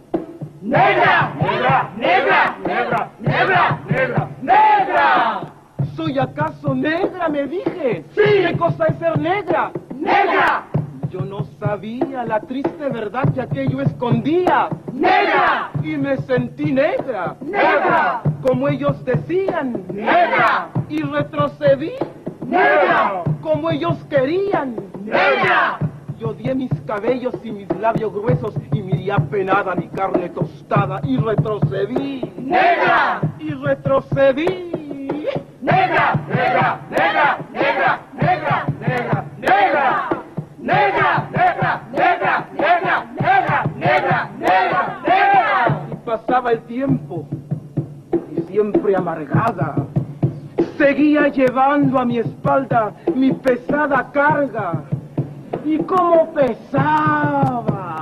¡Negra! 0.61 1.33
¡Negra! 1.41 1.89
¡Negra! 1.97 2.57
¡Negra! 2.63 3.09
¡Negra! 3.19 3.79
¡Negra! 3.89 4.29
¡Negra! 4.43 5.41
¿Soy 5.95 6.19
acaso 6.19 6.75
negra? 6.75 7.29
Me 7.29 7.47
dije. 7.47 8.05
¡Sí! 8.13 8.21
¿Qué 8.21 8.55
cosa 8.59 8.85
es 8.85 8.97
ser 8.99 9.17
negra? 9.19 9.71
¡Negra! 9.95 10.65
Yo 11.09 11.21
no 11.21 11.43
sabía 11.59 12.23
la 12.25 12.41
triste 12.41 12.89
verdad 12.89 13.33
que 13.33 13.41
aquello 13.41 13.81
escondía. 13.81 14.69
¡Negra! 14.93 15.71
Y 15.81 15.97
me 15.97 16.17
sentí 16.17 16.71
negra. 16.71 17.35
¡Negra! 17.41 18.21
Como 18.43 18.67
ellos 18.67 19.03
decían. 19.03 19.83
¡Negra! 19.91 20.69
Y 20.89 21.01
retrocedí. 21.01 21.93
¡Negra! 22.45 23.23
Como 23.41 23.71
ellos 23.71 23.97
querían. 24.11 24.75
¡Negra! 25.03 25.79
Yo 26.19 26.29
odié 26.29 26.53
mis 26.53 26.71
cabellos 26.81 27.33
y 27.43 27.51
mis 27.51 27.67
labios 27.79 28.13
gruesos 28.13 28.53
y 28.71 28.83
miré 29.01 29.11
apenada 29.11 29.75
mi 29.75 29.87
carne 29.87 30.29
tostada 30.29 31.01
y 31.03 31.17
retrocedí. 31.17 32.21
¡Negra! 32.37 33.21
Y 33.39 33.51
retrocedí. 33.51 35.27
¡Negra! 35.61 36.15
¡Negra! 36.27 36.79
¡Negra! 36.89 37.39
¡Negra! 37.51 37.99
¡Negra! 38.13 38.65
¡Negra! 38.79 39.25
¡Negra! 39.39 40.09
¡Negra! 40.59 41.27
¡Negra! 41.31 41.83
¡Negra! 41.91 42.47
¡Negra! 42.53 43.05
¡Negra! 43.19 43.65
¡Negra! 43.75 44.29
¡Negra! 44.39 44.99
¡Negra! 45.03 45.87
Y 45.91 45.95
pasaba 46.05 46.51
el 46.51 46.61
tiempo 46.61 47.25
y 48.35 48.41
siempre 48.41 48.95
amargada. 48.95 49.75
Seguía 50.77 51.27
llevando 51.27 51.99
a 51.99 52.05
mi 52.05 52.19
espalda 52.19 52.93
mi 53.15 53.33
pesada 53.33 54.11
carga. 54.11 54.83
Y 55.65 55.77
cómo 55.79 56.33
pesaba. 56.33 58.01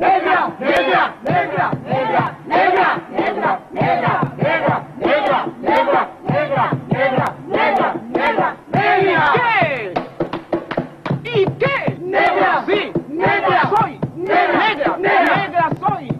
¡Negra! 0.00 0.50
¡Negra! 0.58 1.14
¡Negra! 1.24 1.70
¡Negra! 1.84 2.36
¡Negra! 2.46 3.02
¡Negra! 3.10 3.60
¡Negra! 3.70 4.22
¡Negra! 4.38 4.82
¡Negra! 4.96 5.46
¡Negra! 5.60 6.08
¡Negra! 6.32 6.72
¡Negra! 6.88 7.34
¡Negra! 7.46 7.94
¡Negra! 8.10 8.56
¡Negra! 8.72 9.34
¿Qué? 9.34 9.92
¿Y 11.24 11.44
qué? 11.58 11.98
¡Negra! 12.00 12.64
¡Sí! 12.66 12.92
¡Negra! 13.08 13.70
¡Soy! 13.76 14.00
¡Negra! 14.16 14.96
¡Negra! 14.96 15.36
¡Negra 15.36 15.70
soy! 15.78 16.19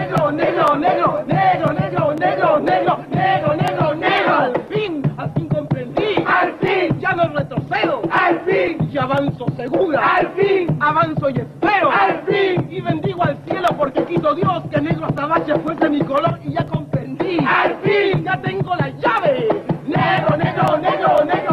avanzo 9.21 9.45
segura. 9.55 10.15
Al 10.15 10.27
fin 10.33 10.77
avanzo 10.79 11.29
y 11.29 11.37
espero. 11.37 11.91
Al 11.91 12.21
fin 12.25 12.67
y 12.69 12.81
bendigo 12.81 13.23
al 13.23 13.37
cielo 13.47 13.67
porque 13.77 14.03
quito 14.05 14.33
Dios 14.33 14.63
que 14.71 14.81
negro 14.81 15.05
azabache 15.07 15.53
fuese 15.59 15.89
mi 15.89 16.01
color 16.01 16.39
y 16.43 16.53
ya 16.53 16.65
comprendí. 16.65 17.37
Al 17.45 17.75
fin 17.83 18.23
ya 18.23 18.41
tengo 18.41 18.75
la 18.75 18.89
llave. 18.89 19.47
Negro, 19.85 20.37
negro, 20.37 20.77
negro, 20.77 21.25
negro. 21.25 21.50